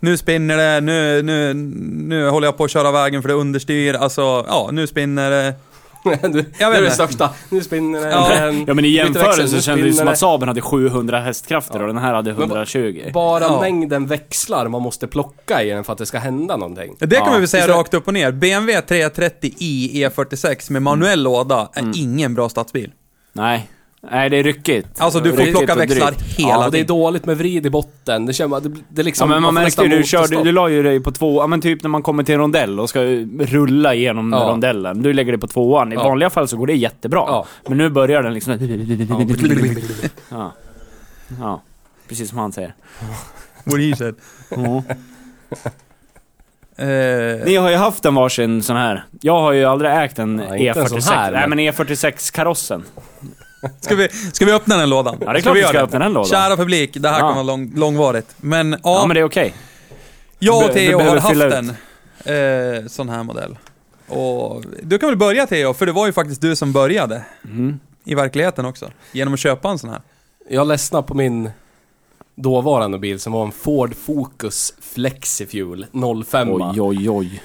nu 0.00 0.16
spinner 0.16 0.56
det, 0.56 0.80
nu, 0.80 1.22
nu, 1.22 1.54
nu 2.08 2.28
håller 2.28 2.46
jag 2.46 2.56
på 2.56 2.64
att 2.64 2.70
köra 2.70 2.90
vägen 2.92 3.22
för 3.22 3.28
det 3.28 3.34
understyr, 3.34 3.94
alltså, 3.94 4.44
ja, 4.48 4.68
nu 4.72 4.86
spinner 4.86 5.30
det. 5.30 5.54
du, 6.28 6.44
Jag 6.58 6.68
det 6.68 6.70
vet 6.70 6.78
är 6.78 6.82
det 6.82 6.90
största. 6.90 7.30
Nu 7.50 7.60
spinner 7.60 8.00
den. 8.00 8.10
Ja. 8.10 8.52
Ja 8.66 8.74
men 8.74 8.84
i 8.84 8.88
jämförelse 8.88 9.56
nu 9.56 9.62
kändes 9.62 9.82
det 9.84 9.88
ju 9.88 9.92
som 9.92 10.08
att 10.08 10.18
Saben 10.18 10.48
hade 10.48 10.60
700 10.60 11.20
hästkrafter 11.20 11.74
Ja. 11.74 11.80
och 11.80 11.86
den 11.86 11.98
här 11.98 12.14
hade 12.14 12.30
Men 12.30 12.38
va- 12.40 12.44
120. 12.46 13.10
Bara 13.14 13.44
Ja. 13.44 13.60
mängden 13.60 14.06
växlar 14.06 14.68
man 14.68 14.82
måste 14.82 15.06
plocka 15.06 15.62
i 15.62 15.70
den 15.70 15.84
för 15.84 15.92
att 15.92 15.98
det 15.98 16.06
ska 16.06 16.18
hända 16.18 16.56
någonting. 16.56 16.96
Det 16.98 17.06
kan 17.16 17.24
Ja. 17.24 17.30
man 17.30 17.40
väl 17.40 17.48
säga 17.48 17.68
rakt 17.68 17.94
upp 17.94 18.06
och 18.08 18.14
ner. 18.14 18.32
BMW 18.32 18.80
330i 18.80 19.90
E46 20.08 20.72
med 20.72 20.82
manuell 20.82 21.22
låda 21.22 21.68
är 21.74 21.80
Mm. 21.80 21.92
ingen 21.96 22.34
bra 22.34 22.48
stadsbil. 22.48 22.90
Nej. 23.32 23.68
Nej, 24.10 24.30
det 24.30 24.36
är 24.36 24.42
ryckigt. 24.42 25.00
Alltså 25.00 25.20
du 25.20 25.30
får 25.30 25.36
Ryckigt 25.38 25.58
plocka 25.58 25.74
växlar 25.74 26.06
drygt. 26.10 26.22
hela 26.38 26.50
ja, 26.50 26.70
det 26.70 26.80
är 26.80 26.84
dåligt 26.84 27.26
med 27.26 27.38
vrid 27.38 27.66
i 27.66 27.70
botten. 27.70 28.26
Det 28.26 28.48
man, 28.48 28.62
det, 28.62 28.68
det 28.88 29.02
är 29.02 29.04
liksom... 29.04 29.30
Ja 29.30 29.36
men 29.36 29.42
man 29.42 29.54
märkte 29.54 29.82
ju, 29.82 29.88
du 29.88 30.02
körde, 30.04 30.42
du 30.42 30.52
la 30.52 30.68
ju 30.68 30.82
dig 30.82 31.00
på 31.00 31.12
två, 31.12 31.42
ja 31.42 31.46
men 31.46 31.60
typ 31.60 31.82
när 31.82 31.90
man 31.90 32.02
kommer 32.02 32.22
till 32.22 32.34
en 32.34 32.40
rondell 32.40 32.80
och 32.80 32.88
ska 32.88 33.00
rulla 33.40 33.94
igenom 33.94 34.32
Ja. 34.32 34.38
rondellen. 34.38 35.02
Du 35.02 35.12
lägger 35.12 35.32
dig 35.32 35.40
på 35.40 35.46
tvåan. 35.46 35.92
I 35.92 35.94
Ja. 35.94 36.02
vanliga 36.02 36.30
fall 36.30 36.48
så 36.48 36.56
går 36.56 36.66
det 36.66 36.74
jättebra. 36.74 37.24
Ja. 37.26 37.46
Men 37.68 37.78
nu 37.78 37.90
börjar 37.90 38.22
den 38.22 38.34
liksom... 38.34 38.58
Ja. 40.30 40.52
Ja. 41.40 41.62
Precis 42.08 42.28
som 42.28 42.38
han 42.38 42.52
säger. 42.52 42.74
What 43.64 43.80
he 43.80 43.96
said. 43.96 44.14
Ja. 44.50 44.82
Eh, 46.76 47.44
Ni 47.46 47.56
har 47.56 47.70
ju 47.70 47.76
haft 47.76 48.04
en 48.04 48.14
varsin 48.14 48.62
sån 48.62 48.76
här. 48.76 49.04
Jag 49.20 49.40
har 49.40 49.52
ju 49.52 49.64
aldrig 49.64 49.90
ägt 49.92 50.18
en 50.18 50.38
Ja, 50.48 50.56
inte 50.56 50.80
en 50.80 50.86
E46. 50.86 51.00
sån 51.00 51.14
här, 51.16 51.32
Nej 51.32 51.40
men- 51.48 51.50
men 51.56 51.58
E46-karossen. 51.74 52.82
ska, 53.80 53.94
vi, 53.94 54.08
ska 54.08 54.44
vi 54.44 54.52
öppna 54.52 54.76
den 54.76 54.90
lådan? 54.90 55.16
Ja 55.20 55.32
det 55.32 55.38
är 55.38 55.40
klart 55.42 55.56
vi 55.56 55.60
göra 55.60 55.68
ska 55.68 55.78
öppna 55.80 55.98
den 55.98 56.12
lådan. 56.12 56.30
Kära 56.30 56.56
publik, 56.56 56.90
det 56.94 57.08
här 57.08 57.18
Ja. 57.20 57.26
kan 57.26 57.34
vara 57.34 57.42
lång, 57.42 57.72
långvarigt. 57.76 58.34
Men 58.36 58.70
ja, 58.72 58.78
Ja 58.82 59.06
men 59.06 59.14
det 59.14 59.20
är 59.20 59.24
okej. 59.24 59.54
jag 60.38 60.56
och 60.64 60.76
vi 60.76 60.80
vi 60.80 60.86
Theo 60.86 60.98
har 61.00 61.16
haft 61.16 61.40
en 61.42 61.68
eh, 62.80 62.86
sån 62.86 63.08
här 63.08 63.22
modell. 63.22 63.58
Och 64.08 64.64
du 64.82 64.98
kan 64.98 65.08
väl 65.08 65.18
börja 65.18 65.46
Theo, 65.46 65.74
för 65.74 65.86
det 65.86 65.92
var 65.92 66.06
ju 66.06 66.12
faktiskt 66.12 66.40
du 66.40 66.56
som 66.56 66.72
började. 66.72 67.24
Mm. 67.44 67.80
I 68.04 68.14
verkligheten 68.14 68.64
också. 68.64 68.90
Genom 69.12 69.34
att 69.34 69.40
köpa 69.40 69.68
en 69.68 69.78
sån 69.78 69.90
här. 69.90 70.00
Jag 70.48 70.66
ledsnade 70.66 71.06
på 71.06 71.14
min 71.14 71.50
dåvarande 72.34 72.98
bil 72.98 73.20
som 73.20 73.32
var 73.32 73.44
en 73.44 73.52
Ford 73.52 73.94
Focus 73.94 74.74
Flexifuel 74.80 75.86
05. 76.26 76.48
Oj 76.52 76.80
oj 76.80 77.10
oj. 77.10 77.42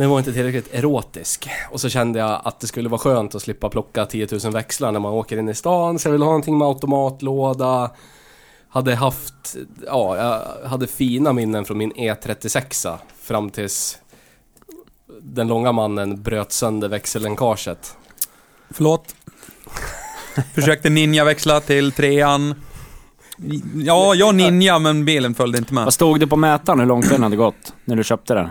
Den 0.00 0.10
var 0.10 0.18
inte 0.18 0.32
tillräckligt 0.32 0.74
erotisk. 0.74 1.48
Och 1.70 1.80
så 1.80 1.88
kände 1.88 2.18
jag 2.18 2.40
att 2.44 2.60
det 2.60 2.66
skulle 2.66 2.88
vara 2.88 2.98
skönt 2.98 3.34
att 3.34 3.42
slippa 3.42 3.68
plocka 3.68 4.06
10 4.06 4.28
000 4.44 4.52
växlar 4.52 4.92
när 4.92 5.00
man 5.00 5.12
åker 5.12 5.38
in 5.38 5.48
i 5.48 5.54
stan. 5.54 5.98
Så 5.98 6.08
jag 6.08 6.12
ville 6.12 6.24
ha 6.24 6.30
någonting 6.30 6.58
med 6.58 6.68
automatlåda. 6.68 7.90
Hade 8.68 8.94
haft, 8.94 9.56
ja, 9.86 10.16
jag 10.16 10.68
hade 10.68 10.86
fina 10.86 11.32
minnen 11.32 11.64
från 11.64 11.78
min 11.78 11.92
E36 11.92 12.96
fram 13.22 13.50
tills 13.50 13.98
den 15.22 15.48
långa 15.48 15.72
mannen 15.72 16.22
bröt 16.22 16.52
sönder 16.52 16.88
växellänkaget. 16.88 17.96
Förlåt. 18.70 19.14
Försökte 20.54 20.90
ninja-växla 20.90 21.60
till 21.60 21.92
trean. 21.92 22.54
Ja, 23.74 24.14
jag 24.14 24.34
ninja, 24.34 24.78
men 24.78 25.04
bilen 25.04 25.34
följde 25.34 25.58
inte 25.58 25.74
med. 25.74 25.84
Vad 25.84 25.94
stod 25.94 26.20
det 26.20 26.26
på 26.26 26.36
mätaren 26.36 26.80
hur 26.80 26.86
långt 26.86 27.10
den 27.10 27.22
hade 27.22 27.36
gått? 27.36 27.74
När 27.84 27.96
du 27.96 28.04
köpte 28.04 28.34
den? 28.34 28.48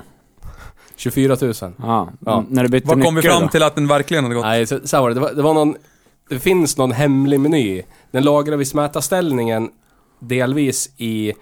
24 1.00 1.38
000. 1.42 1.54
Ja. 1.78 2.10
Ja. 2.26 2.44
När 2.50 2.64
du 2.64 2.70
bytte 2.70 2.88
Vad 2.88 3.04
kom 3.04 3.16
vi 3.16 3.22
nyckel 3.22 3.32
fram 3.32 3.42
då? 3.44 3.50
till 3.50 3.64
att 3.64 3.76
den 3.76 3.88
verkligen 3.88 4.24
hade 4.24 4.36
gått? 4.36 4.46
Nej, 4.46 4.68
så, 4.68 4.80
så 4.84 4.96
här 4.98 5.02
var 5.02 5.10
det. 5.10 5.14
Det 5.16 5.22
var, 5.22 5.34
det 5.34 5.42
var 5.42 5.54
någon... 5.54 5.76
Det 6.30 6.40
finns 6.40 6.78
någon 6.78 6.92
hemlig 6.92 7.40
meny. 7.40 7.82
Den 8.12 8.24
lagrar 8.24 8.58
vid 8.58 8.76
mätarställningen 8.76 9.70
delvis 10.20 10.90
i... 10.98 11.34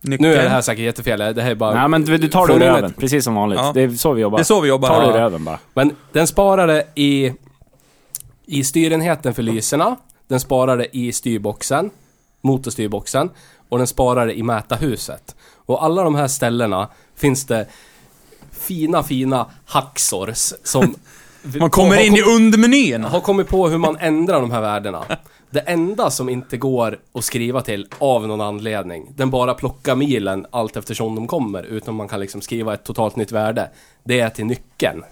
Nyckeln. 0.00 0.30
Nu 0.30 0.36
är 0.36 0.42
det 0.42 0.48
här 0.48 0.60
säkert 0.60 0.84
jättefel. 0.84 1.18
Det 1.18 1.42
här 1.42 1.50
är 1.50 1.54
bara... 1.54 1.74
Nej 1.74 1.88
men 1.88 2.04
du, 2.04 2.18
du 2.18 2.28
tar 2.28 2.46
det 2.46 2.52
ur 2.54 2.58
Från 2.58 2.68
röven, 2.68 2.92
precis 2.92 3.24
som 3.24 3.34
vanligt. 3.34 3.58
Ja. 3.58 3.72
Det 3.74 3.82
är 3.82 3.90
så 3.90 4.12
vi 4.12 4.22
jobbar. 4.22 4.38
Det 4.38 4.42
är 4.42 4.44
så 4.44 4.60
vi 4.60 4.68
jobbar. 4.68 4.88
Tar 4.88 5.00
det 5.00 5.06
ur 5.08 5.12
Ja. 5.12 5.20
röven 5.20 5.44
bara. 5.44 5.58
Men 5.74 5.96
den 6.12 6.26
sparade 6.26 6.86
i... 6.94 7.32
I 8.46 8.64
styrenheten 8.64 9.34
för 9.34 9.42
lyserna. 9.42 9.96
Den 10.28 10.40
sparade 10.40 10.96
i 10.96 11.12
styrboxen. 11.12 11.90
Motorstyrboxen. 12.40 13.30
Och 13.68 13.78
den 13.78 13.86
sparade 13.86 14.38
i 14.38 14.42
mätarhuset. 14.42 15.36
Och 15.66 15.84
alla 15.84 16.02
de 16.04 16.14
här 16.14 16.28
ställena 16.28 16.88
finns 17.16 17.46
det 17.46 17.66
fina, 18.58 19.02
fina 19.02 19.46
hacksors 19.64 20.52
som... 20.64 20.94
Man 21.60 21.70
kommer 21.70 22.06
in 22.06 22.16
i 22.16 22.22
undermenyn. 22.22 23.04
har 23.04 23.20
kommit 23.20 23.48
på 23.48 23.68
hur 23.68 23.78
man 23.78 23.96
ändrar 24.00 24.40
de 24.40 24.50
här 24.50 24.60
värdena. 24.60 25.04
Det 25.50 25.60
enda 25.60 26.10
som 26.10 26.28
inte 26.28 26.56
går 26.56 26.98
att 27.14 27.24
skriva 27.24 27.60
till 27.62 27.86
av 27.98 28.26
någon 28.28 28.40
anledning, 28.40 29.12
den 29.16 29.30
bara 29.30 29.54
plockar 29.54 29.94
milen 29.96 30.46
allt 30.50 30.76
eftersom 30.76 31.14
de 31.14 31.26
kommer, 31.26 31.62
utan 31.62 31.94
man 31.94 32.08
kan 32.08 32.20
liksom 32.20 32.40
skriva 32.40 32.74
ett 32.74 32.84
totalt 32.84 33.16
nytt 33.16 33.32
värde. 33.32 33.70
Det 34.04 34.20
är 34.20 34.30
till 34.30 34.46
nyckeln. 34.46 35.02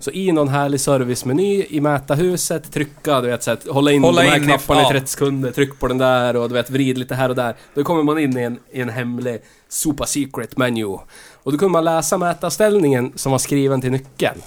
Så 0.00 0.10
i 0.10 0.32
någon 0.32 0.48
härlig 0.48 0.80
servicemeny 0.80 1.66
i 1.70 1.80
mätarhuset, 1.80 2.72
trycka, 2.72 3.20
du 3.20 3.28
vet 3.28 3.42
så 3.42 3.50
att 3.50 3.66
hålla 3.66 3.92
in 3.92 4.02
Hålla 4.02 4.22
de 4.22 4.28
här 4.28 4.36
in 4.36 4.42
i- 4.42 4.46
knapparna 4.46 4.82
i 4.82 4.92
30 4.92 5.06
sekunder, 5.06 5.50
tryck 5.50 5.78
på 5.80 5.88
den 5.88 5.98
där 5.98 6.36
och 6.36 6.48
du 6.48 6.54
vet 6.54 6.70
vrid 6.70 6.98
lite 6.98 7.14
här 7.14 7.28
och 7.28 7.34
där. 7.36 7.54
Då 7.74 7.84
kommer 7.84 8.02
man 8.02 8.18
in 8.18 8.38
i 8.38 8.42
en, 8.42 8.58
i 8.72 8.80
en 8.80 8.88
hemlig 8.88 9.40
super 9.68 10.04
secret 10.04 10.56
menu. 10.56 10.98
Och 11.44 11.52
då 11.52 11.58
kunde 11.58 11.72
man 11.72 11.84
läsa 11.84 12.18
mätarställningen 12.18 13.12
som 13.16 13.32
var 13.32 13.38
skriven 13.38 13.80
till 13.80 13.90
nyckeln. 13.90 14.42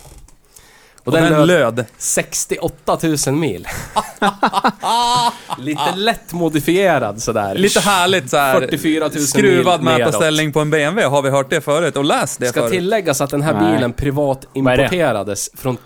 Och 1.04 1.14
den 1.14 1.48
löd. 1.48 1.86
68 1.98 2.98
000 3.28 3.36
mil. 3.36 3.68
Lite 5.58 5.96
lätt 5.96 6.34
modifierad 6.34 7.22
sådär. 7.22 7.56
Lite 7.56 7.80
härligt 7.80 8.30
så 8.30 8.38
här. 8.38 8.60
44 8.60 9.08
000 9.08 9.12
Skruvad 9.12 9.84
mil 9.84 9.94
mätarställning 9.94 10.54
på 10.54 10.60
en 10.60 10.70
BMW. 10.70 11.10
Har 11.10 11.22
vi 11.22 11.30
hört 11.30 11.50
det 11.50 11.62
förut? 11.62 11.98
Och 11.98 12.06
läst 12.06 12.40
det 12.40 12.48
Ska 12.48 12.60
förut? 12.60 12.72
tilläggas 12.74 13.22
att 13.22 13.30
den 13.30 13.42
här 13.42 13.54
Nej. 13.54 13.74
bilen 13.74 13.94
privat 13.94 14.46
Vad 14.54 14.74
är 14.74 14.78
det? 14.78 14.84
importerades 14.84 15.50
från 15.54 15.78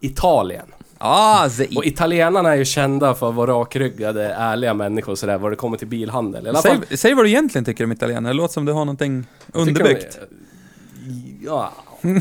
Italien. 0.00 0.66
Ah, 0.98 1.48
the... 1.48 1.66
Och 1.76 1.84
italienarna 1.84 2.52
är 2.52 2.56
ju 2.56 2.64
kända 2.64 3.14
för 3.14 3.28
att 3.28 3.34
vara 3.34 3.50
rakryggade, 3.52 4.34
ärliga 4.34 4.74
människor 4.74 5.14
sådär, 5.14 5.38
vad 5.38 5.52
det 5.52 5.56
kommer 5.56 5.76
till 5.76 5.86
bilhandel. 5.86 6.46
I 6.46 6.48
alla 6.48 6.62
fall, 6.62 6.78
säg, 6.88 6.98
säg 6.98 7.14
vad 7.14 7.24
du 7.24 7.28
egentligen 7.28 7.64
tycker 7.64 7.84
om 7.84 7.92
italienare. 7.92 8.32
Det 8.32 8.36
låter 8.36 8.52
som 8.54 8.64
du 8.64 8.72
har 8.72 8.84
någonting 8.84 9.26
underbyggt. 9.52 10.18
Ja. 11.42 11.72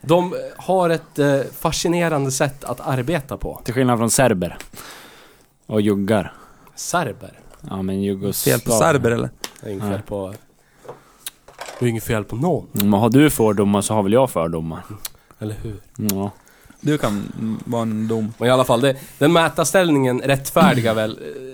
De 0.00 0.34
har 0.56 0.90
ett 0.90 1.18
eh, 1.18 1.40
fascinerande 1.58 2.30
sätt 2.30 2.64
att 2.64 2.80
arbeta 2.80 3.36
på. 3.36 3.60
till 3.64 3.74
skillnad 3.74 3.98
från 3.98 4.10
serber. 4.10 4.58
Och 5.66 5.80
juggar. 5.80 6.32
Serber. 6.74 7.38
Ja 7.70 7.82
men 7.82 8.02
jugos... 8.02 8.44
Fel 8.44 8.60
på 8.60 8.70
serber 8.70 9.10
eller? 9.10 9.30
Det 9.60 9.68
är 9.68 9.72
inget 9.72 9.88
fel 9.88 10.02
på... 10.02 10.34
Det 11.78 11.86
är 11.86 11.90
inget 11.90 12.04
fel 12.04 12.24
på 12.24 12.36
någon. 12.36 12.66
Men 12.72 12.92
har 12.92 13.10
du 13.10 13.30
fördomar 13.30 13.80
så 13.80 13.94
har 13.94 14.02
väl 14.02 14.12
jag 14.12 14.30
fördomar. 14.30 14.82
Eller 15.38 15.54
hur? 15.62 15.76
Ja. 15.96 16.30
Du 16.80 16.98
kan 16.98 17.32
mm, 17.38 17.58
vara 17.64 17.82
en 17.82 18.08
dom. 18.08 18.34
Men 18.38 18.48
i 18.48 18.50
alla 18.50 18.64
fall, 18.64 18.80
det, 18.80 18.96
den 19.18 19.32
mätarställningen 19.32 20.20
rättfärdigar 20.20 20.94
väl... 21.02 21.10
eh, 21.10 21.52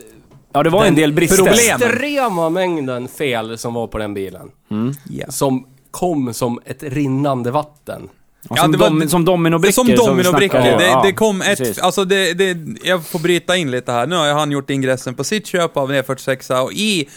Ja 0.53 0.63
det 0.63 0.71
var 0.71 0.85
en 0.85 0.95
del 0.95 1.13
brister. 1.13 1.37
problem. 1.37 1.55
extrema 1.57 2.51
mängden 2.51 3.09
fel 3.09 3.59
som 3.59 3.75
var 3.75 3.87
på 3.87 3.99
den 3.99 4.15
bilen. 4.15 4.49
Mm. 4.71 4.95
Ja. 5.11 5.31
Som 5.31 5.67
kom 5.91 6.35
som 6.35 6.61
ett 6.65 6.83
rinnande 6.83 7.51
vatten. 7.51 8.09
Ja, 8.43 8.55
Ja, 8.57 8.63
som, 8.63 8.73
det 8.73 8.79
var- 8.79 8.91
dom, 8.91 9.09
som 9.09 9.25
dominobrickor. 9.25 9.73
Som 9.73 9.87
vi 9.87 9.95
dominobrickor. 9.97 10.49
snackade 10.61 10.73
om. 10.75 10.79
Det, 10.81 10.87
Ja, 10.87 11.03
det 11.05 11.13
kom 11.13 11.43
ett... 11.43 11.59
precis. 11.59 11.79
Alltså 11.79 12.05
det, 12.05 12.35
det... 12.35 12.57
Jag 12.85 13.07
får 13.07 13.19
bryta 13.19 13.57
in 13.57 13.71
lite 13.71 13.93
här. 13.93 14.07
Nu 14.07 14.17
har 14.17 14.33
han 14.33 14.51
gjort 14.51 14.71
ingressen 14.71 15.15
på 15.15 15.25
sitt 15.25 15.47
köp 15.47 15.77
av 15.77 15.93
en 15.93 16.03
E46 16.03 16.61
och 16.61 16.73
i... 16.73 17.09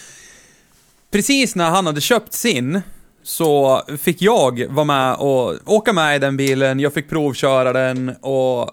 Precis 1.12 1.56
när 1.56 1.70
han 1.70 1.86
hade 1.86 2.02
köpt 2.02 2.34
sin 2.34 2.82
så 3.24 3.82
fick 4.02 4.22
jag 4.22 4.66
vara 4.70 4.86
med 4.86 5.16
och 5.16 5.56
åka 5.66 5.94
med 5.94 6.16
i 6.16 6.20
den 6.20 6.38
bilen. 6.38 6.80
Jag 6.80 6.94
fick 6.94 7.10
provköra 7.10 7.74
den 7.74 8.10
och 8.22 8.72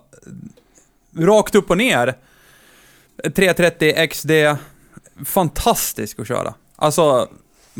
rakt 1.18 1.54
upp 1.54 1.70
och 1.70 1.78
ner. 1.78 2.14
330 3.36 4.06
XD. 4.10 4.30
Fantastisk 5.24 6.20
att 6.20 6.28
köra. 6.28 6.54
Alltså, 6.76 7.28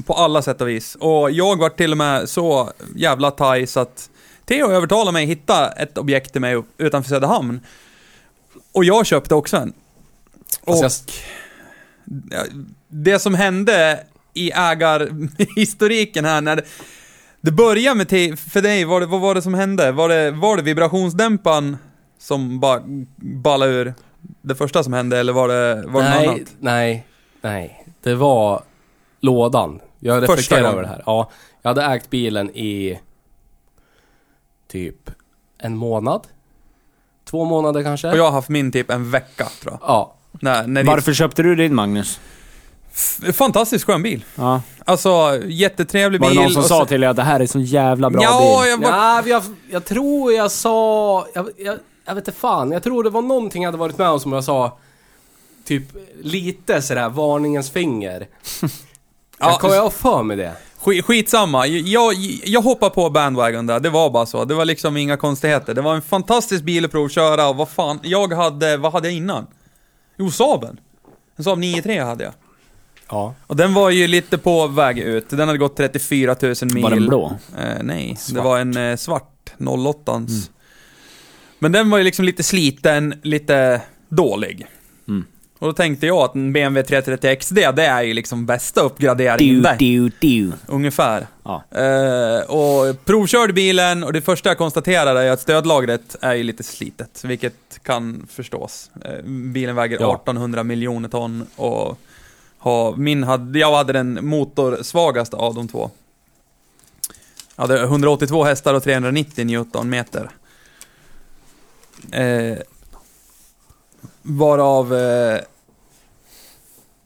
på 0.06 0.14
alla 0.14 0.42
sätt 0.42 0.60
och 0.60 0.68
vis. 0.68 0.94
Och 0.94 1.30
jag 1.30 1.58
var 1.58 1.68
till 1.68 1.92
och 1.92 1.98
med 1.98 2.28
så 2.28 2.72
jävla 2.96 3.30
taj 3.30 3.66
så 3.66 3.80
att 3.80 4.10
Theo 4.46 4.70
övertalade 4.70 5.12
mig 5.12 5.22
att 5.24 5.30
hitta 5.30 5.68
ett 5.72 5.98
objekt 5.98 6.32
till 6.32 6.40
mig 6.40 6.62
utanför 6.78 7.08
Söderhamn. 7.10 7.60
Och 8.72 8.84
jag 8.84 9.06
köpte 9.06 9.34
också 9.34 9.56
en. 9.56 9.72
Och 10.60 10.84
Alltså 10.84 11.04
jag, 12.04 12.22
ja, 12.30 12.44
det 12.88 13.18
som 13.18 13.34
hände 13.34 14.04
i 14.34 14.50
ägarhistoriken 14.54 16.24
här 16.24 16.40
när 16.40 16.56
det, 16.56 16.62
det 17.40 17.50
började 17.50 17.94
med, 17.96 18.08
te- 18.08 18.36
för 18.36 18.62
dig, 18.62 18.84
var 18.84 19.00
det, 19.00 19.06
vad 19.06 19.20
var 19.20 19.34
det 19.34 19.42
som 19.42 19.54
hände? 19.54 19.92
Var 19.92 20.08
det, 20.08 20.30
var 20.30 20.56
det 20.56 20.62
vibrationsdämparen 20.62 21.76
som 22.18 22.60
bara 22.60 22.82
ballade 23.16 23.72
ur? 23.72 23.94
Det 24.42 24.54
första 24.54 24.84
som 24.84 24.92
hände 24.92 25.18
eller 25.18 25.32
var 25.32 25.48
det, 25.48 25.74
var 25.74 26.02
det 26.02 26.08
något 26.08 26.18
nej, 26.18 26.28
annat? 26.28 26.40
nej, 26.60 27.06
nej. 27.40 27.86
Det 28.02 28.14
var 28.14 28.62
lådan. 29.20 29.80
Jag 29.98 30.22
reflekterar 30.22 30.72
över 30.72 30.82
det 30.82 30.88
här. 30.88 31.02
Ja, 31.06 31.30
jag 31.62 31.70
hade 31.70 31.82
ägt 31.82 32.10
bilen 32.10 32.50
i 32.50 33.00
typ 34.68 35.10
en 35.58 35.76
månad. 35.76 36.26
Två 37.24 37.44
månader 37.44 37.82
kanske. 37.82 38.10
Och 38.10 38.18
jag 38.18 38.24
har 38.24 38.30
haft 38.30 38.48
min 38.48 38.72
typ 38.72 38.90
en 38.90 39.10
vecka 39.10 39.48
tror 39.62 39.72
jag. 39.80 39.90
Ja. 39.90 40.14
När, 40.40 40.66
när 40.66 40.84
Varför 40.84 41.12
köpte 41.12 41.42
du 41.42 41.54
din 41.54 41.74
Magnus? 41.74 42.20
Fantastiskt 43.32 43.84
skön 43.84 44.02
bil. 44.02 44.24
Ja. 44.34 44.62
Alltså, 44.84 45.40
jättetrevlig 45.46 46.20
Var 46.20 46.28
bil. 46.28 46.36
det 46.36 46.42
någon 46.42 46.52
som 46.52 46.62
sa 46.62 46.84
till 46.84 47.00
dig 47.00 47.10
att 47.10 47.16
det 47.16 47.22
här 47.22 47.40
är 47.40 47.46
så 47.46 47.60
jävla 47.60 48.10
bra 48.10 48.22
Ja, 48.22 48.60
bil? 48.62 48.70
jag 48.70 48.78
var... 48.78 48.98
Ja, 48.98 49.22
jag, 49.26 49.42
jag 49.70 49.84
tror 49.84 50.32
jag 50.32 50.50
sa... 50.50 51.26
Jag, 51.34 51.48
jag, 51.56 51.78
jag 52.08 52.14
vet 52.14 52.28
inte 52.28 52.40
fan. 52.40 52.72
Jag 52.72 52.82
tror 52.82 53.04
det 53.04 53.10
var 53.10 53.22
någonting 53.22 53.62
jag 53.62 53.68
hade 53.68 53.78
varit 53.78 53.98
med 53.98 54.08
om 54.08 54.20
som 54.20 54.32
jag 54.32 54.44
sa... 54.44 54.78
Typ 55.64 55.82
lite 56.22 56.82
sådär 56.82 57.08
varningens 57.08 57.70
finger. 57.70 58.28
Ja, 59.40 59.50
jag 59.50 59.60
kommer 59.60 59.74
jag 59.74 59.82
har 59.82 59.90
för 59.90 60.22
mig 60.22 60.36
det. 60.36 60.52
Skit, 60.78 61.04
skitsamma. 61.04 61.66
Jag, 61.66 62.14
jag 62.44 62.62
hoppar 62.62 62.90
på 62.90 63.10
bandwagon 63.10 63.66
där, 63.66 63.80
det 63.80 63.90
var 63.90 64.10
bara 64.10 64.26
så. 64.26 64.44
Det 64.44 64.54
var 64.54 64.64
liksom 64.64 64.96
inga 64.96 65.16
konstigheter. 65.16 65.74
Det 65.74 65.80
var 65.80 65.94
en 65.94 66.02
fantastisk 66.02 66.64
bil 66.64 66.84
att 66.84 66.90
provköra 66.90 67.48
och 67.48 67.56
vad 67.56 67.68
fan, 67.68 68.00
jag 68.02 68.32
hade, 68.32 68.76
vad 68.76 68.92
hade 68.92 69.08
jag 69.08 69.16
innan? 69.16 69.46
Jo, 70.16 70.30
Saaben. 70.30 70.80
En 71.36 71.44
Saab 71.44 71.58
9-3 71.58 72.04
hade 72.04 72.24
jag. 72.24 72.32
Ja. 73.08 73.34
Och 73.46 73.56
den 73.56 73.74
var 73.74 73.90
ju 73.90 74.06
lite 74.06 74.38
på 74.38 74.66
väg 74.66 74.98
ut. 74.98 75.30
Den 75.30 75.48
hade 75.48 75.58
gått 75.58 75.76
34 75.76 76.36
000 76.42 76.54
mil. 76.62 76.82
Var 76.82 76.90
den 76.90 77.06
blå? 77.06 77.32
Eh, 77.58 77.82
nej, 77.82 78.08
det 78.08 78.20
Svart. 78.20 78.44
var 78.44 78.58
en 78.58 78.76
eh, 78.76 78.96
svart 78.96 79.52
08 79.58 80.26
Men 81.58 81.72
den 81.72 81.90
var 81.90 81.98
ju 81.98 82.04
liksom 82.04 82.24
lite 82.24 82.42
sliten, 82.42 83.14
lite 83.22 83.82
dålig. 84.08 84.66
Mm. 85.08 85.24
Och 85.58 85.66
då 85.66 85.72
tänkte 85.72 86.06
jag 86.06 86.16
att 86.16 86.34
en 86.34 86.52
BMW 86.52 86.88
330 86.88 87.36
XD, 87.40 87.54
det 87.54 87.86
är 87.86 88.02
ju 88.02 88.14
liksom 88.14 88.46
bästa 88.46 88.80
uppgraderingen 88.80 89.62
där. 89.62 89.76
du, 89.78 90.10
du. 90.20 90.52
Ungefär. 90.66 91.26
Ja. 91.42 91.64
Eh, 91.70 92.50
och 92.50 93.04
provkörde 93.04 93.52
bilen 93.52 94.04
och 94.04 94.12
det 94.12 94.20
första 94.20 94.48
jag 94.48 94.58
konstaterade 94.58 95.20
är 95.20 95.30
att 95.30 95.40
stödlagret 95.40 96.16
är 96.20 96.34
ju 96.34 96.42
lite 96.42 96.62
slitet, 96.62 97.20
vilket 97.24 97.80
kan 97.82 98.26
förstås. 98.30 98.90
Eh, 99.04 99.24
bilen 99.24 99.76
väger 99.76 99.98
Ja. 100.00 100.14
1800 100.14 100.62
miljoner 100.62 101.08
ton 101.08 101.46
och 101.56 101.98
har, 102.58 102.96
min 102.96 103.24
hade, 103.24 103.58
jag 103.58 103.76
hade 103.76 103.92
den 103.92 104.18
motorsvagaste 104.22 105.36
av 105.36 105.54
de 105.54 105.68
två. 105.68 105.90
Jag 107.56 107.62
hade 107.62 107.82
182 107.82 108.44
hästar 108.44 108.74
och 108.74 108.82
390 108.82 109.44
newtonmeter. 109.44 110.30
Eh, 112.12 112.58
varav 114.22 114.94
eh, 114.94 115.38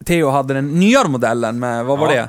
Theo 0.05 0.29
hade 0.31 0.55
den 0.55 0.69
nyare 0.81 1.09
modellen 1.09 1.59
med, 1.59 1.85
vad 1.85 1.99
var 1.99 2.13
Ja. 2.13 2.23
det? 2.23 2.29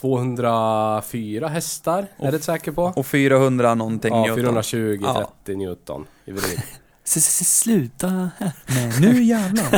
204 0.00 1.48
hästar, 1.48 2.06
är 2.18 2.32
det 2.32 2.38
säker 2.40 2.72
på? 2.72 2.82
Och 2.96 3.06
400 3.06 3.74
någonting 3.74 4.14
Ja, 4.14 4.20
newton. 4.20 4.36
420, 4.36 4.98
Ja. 5.02 5.30
30 5.44 5.56
Newton 5.56 6.06
i 6.24 6.32
vrid. 6.32 6.62
S- 7.04 7.16
s- 7.16 7.58
Sluta. 7.60 8.08
Nej, 8.66 8.92
nu 9.00 9.22
jävlar. 9.22 9.70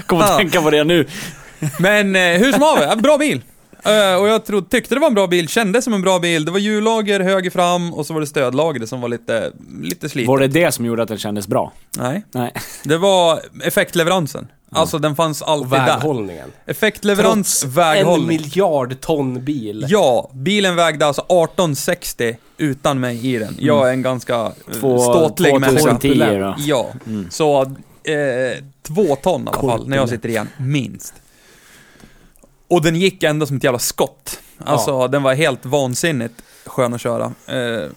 Kommer 0.06 0.22
att 0.22 0.30
Ja. 0.30 0.36
tänka 0.36 0.62
på 0.62 0.70
det 0.70 0.84
nu. 0.84 1.06
Men 1.80 2.16
eh, 2.16 2.22
hur 2.38 2.52
som 2.52 2.62
haver, 2.62 2.96
bra 2.96 3.18
bil. 3.18 3.42
Eh, 3.84 4.20
och 4.20 4.28
jag 4.28 4.44
trodde, 4.44 4.68
tyckte 4.68 4.94
det 4.94 5.00
var 5.00 5.08
en 5.08 5.14
bra 5.14 5.26
bil, 5.26 5.48
kändes 5.48 5.84
som 5.84 5.94
en 5.94 6.02
bra 6.02 6.18
bil. 6.18 6.44
Det 6.44 6.50
var 6.50 6.58
hjullager 6.58 7.20
höger 7.20 7.50
fram 7.50 7.94
och 7.94 8.06
så 8.06 8.14
var 8.14 8.20
det 8.20 8.26
stödlager 8.26 8.86
som 8.86 9.00
var 9.00 9.08
lite, 9.08 9.52
lite 9.82 10.08
slitet. 10.08 10.28
Var 10.28 10.38
det 10.38 10.46
det 10.48 10.72
som 10.72 10.84
gjorde 10.86 11.02
att 11.02 11.08
den 11.08 11.18
kändes 11.18 11.48
bra? 11.48 11.72
Nej, 11.98 12.24
Nej. 12.32 12.52
det 12.84 12.96
var 12.98 13.40
effektleveransen. 13.64 14.48
Alltså 14.74 14.98
den 14.98 15.16
fanns 15.16 15.42
Och 15.42 15.48
alltid 15.50 15.70
där. 15.70 15.86
väghållningen. 15.86 16.48
Effektleverans, 16.66 17.60
Trots 17.60 17.64
en 17.64 17.70
väghållning. 17.70 18.28
miljard 18.28 19.00
ton 19.00 19.44
bil. 19.44 19.86
Ja, 19.88 20.30
bilen 20.34 20.76
vägde 20.76 21.06
alltså 21.06 21.22
1860 21.22 22.36
utan 22.58 23.00
mig 23.00 23.34
i 23.34 23.38
den. 23.38 23.56
Jag 23.58 23.88
är 23.88 23.92
en 23.92 24.02
ganska 24.02 24.34
eh, 24.34 24.50
Två, 24.80 24.98
ståtlig 24.98 25.60
människa. 25.60 25.78
2010 25.90 26.14
då. 26.38 26.54
Ja, 26.58 26.88
Mm. 27.06 27.26
så 27.30 27.62
eh, 27.62 27.68
två 28.82 29.16
ton 29.16 29.42
i 29.42 29.48
alla 29.48 29.60
fall 29.60 29.88
när 29.88 29.96
jag 29.96 30.08
sitter 30.08 30.28
igen, 30.28 30.48
minst. 30.56 31.14
Och 32.72 32.82
den 32.82 32.96
gick 32.96 33.22
ändå 33.22 33.46
som 33.46 33.56
ett 33.56 33.64
jävla 33.64 33.78
skott. 33.78 34.40
Alltså, 34.58 35.08
den 35.08 35.22
var 35.22 35.34
helt 35.34 35.66
vansinnigt 35.66 36.34
skön 36.66 36.94
att 36.94 37.00
köra. 37.00 37.24
Eh, 37.46 37.90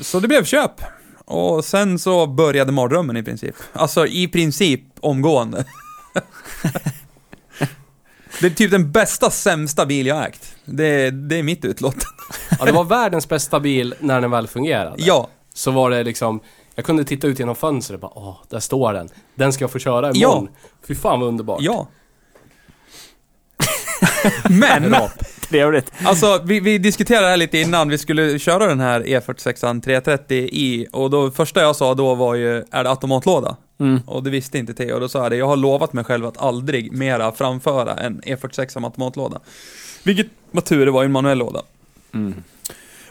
så 0.00 0.20
det 0.20 0.28
blev 0.28 0.44
köp. 0.44 0.70
Och 1.24 1.64
sen 1.64 1.98
så 1.98 2.26
började 2.26 2.72
mardrömmen 2.72 3.16
i 3.16 3.22
princip. 3.22 3.54
Alltså 3.72 4.06
i 4.06 4.28
princip 4.28 4.80
omgående. 5.00 5.64
det 8.40 8.46
är 8.46 8.50
typ 8.50 8.70
den 8.70 8.92
bästa, 8.92 9.30
sämsta 9.30 9.86
bil 9.86 10.06
jag 10.06 10.26
ägt. 10.26 10.56
Det, 10.64 11.10
det 11.10 11.36
är 11.36 11.42
mitt 11.42 11.64
utlåtande. 11.64 12.06
Ja, 12.58 12.64
det 12.64 12.72
var 12.72 12.84
världens 12.84 13.28
bästa 13.28 13.60
bil 13.60 13.94
när 14.00 14.20
den 14.20 14.30
väl 14.30 14.46
fungerade. 14.46 14.94
Ja, 14.98 15.28
Så 15.54 15.70
var 15.70 15.90
det 15.90 16.04
liksom, 16.04 16.40
jag 16.74 16.84
kunde 16.84 17.04
titta 17.04 17.26
ut 17.26 17.38
genom 17.38 17.54
fönstret 17.54 18.02
och 18.02 18.10
bara 18.10 18.18
åh, 18.28 18.36
där 18.48 18.60
står 18.60 18.92
den. 18.92 19.08
Den 19.34 19.52
ska 19.52 19.62
jag 19.62 19.70
få 19.70 19.78
köra 19.78 20.12
imorgon. 20.12 20.48
Fy 20.88 20.94
fan 20.94 21.20
vad 21.20 21.28
underbart. 21.28 21.58
ja. 21.60 21.88
Men. 24.50 24.94
Trevligt. 25.48 25.92
Alltså, 26.04 26.40
vi, 26.44 26.60
vi 26.60 26.78
diskuterade 26.78 27.26
det 27.26 27.30
här 27.30 27.36
lite 27.36 27.58
innan 27.58 27.88
vi 27.88 27.98
skulle 27.98 28.38
köra 28.38 28.66
den 28.66 28.80
här 28.80 29.08
E 29.08 29.20
E46 29.20 29.80
330 29.80 30.36
i 30.36 30.86
och 30.92 31.10
då 31.10 31.30
första 31.30 31.60
jag 31.60 31.76
sa 31.76 31.94
då 31.94 32.14
var 32.14 32.34
ju, 32.34 32.56
är 32.70 32.84
det 32.84 32.90
automatlåda? 32.90 33.56
Mm. 33.80 34.00
Och 34.06 34.22
det 34.22 34.30
visste 34.30 34.58
inte 34.58 34.74
Theo, 34.74 34.94
och 34.94 35.00
då 35.00 35.08
sa 35.08 35.22
jag 35.22 35.32
det, 35.32 35.36
jag 35.36 35.46
har 35.46 35.56
lovat 35.56 35.92
mig 35.92 36.04
själv 36.04 36.26
att 36.26 36.38
aldrig 36.38 36.92
mera 36.92 37.32
framföra 37.32 37.94
en 37.94 38.20
E46 38.20 38.68
som 38.68 38.84
automatlåda. 38.84 39.40
Vilket 40.04 40.26
var 40.50 40.62
tur, 40.62 40.86
det 40.86 40.92
var 40.92 41.02
ju 41.02 41.06
en 41.06 41.12
manuell 41.12 41.38
låda. 41.38 41.62
Mm. 42.14 42.34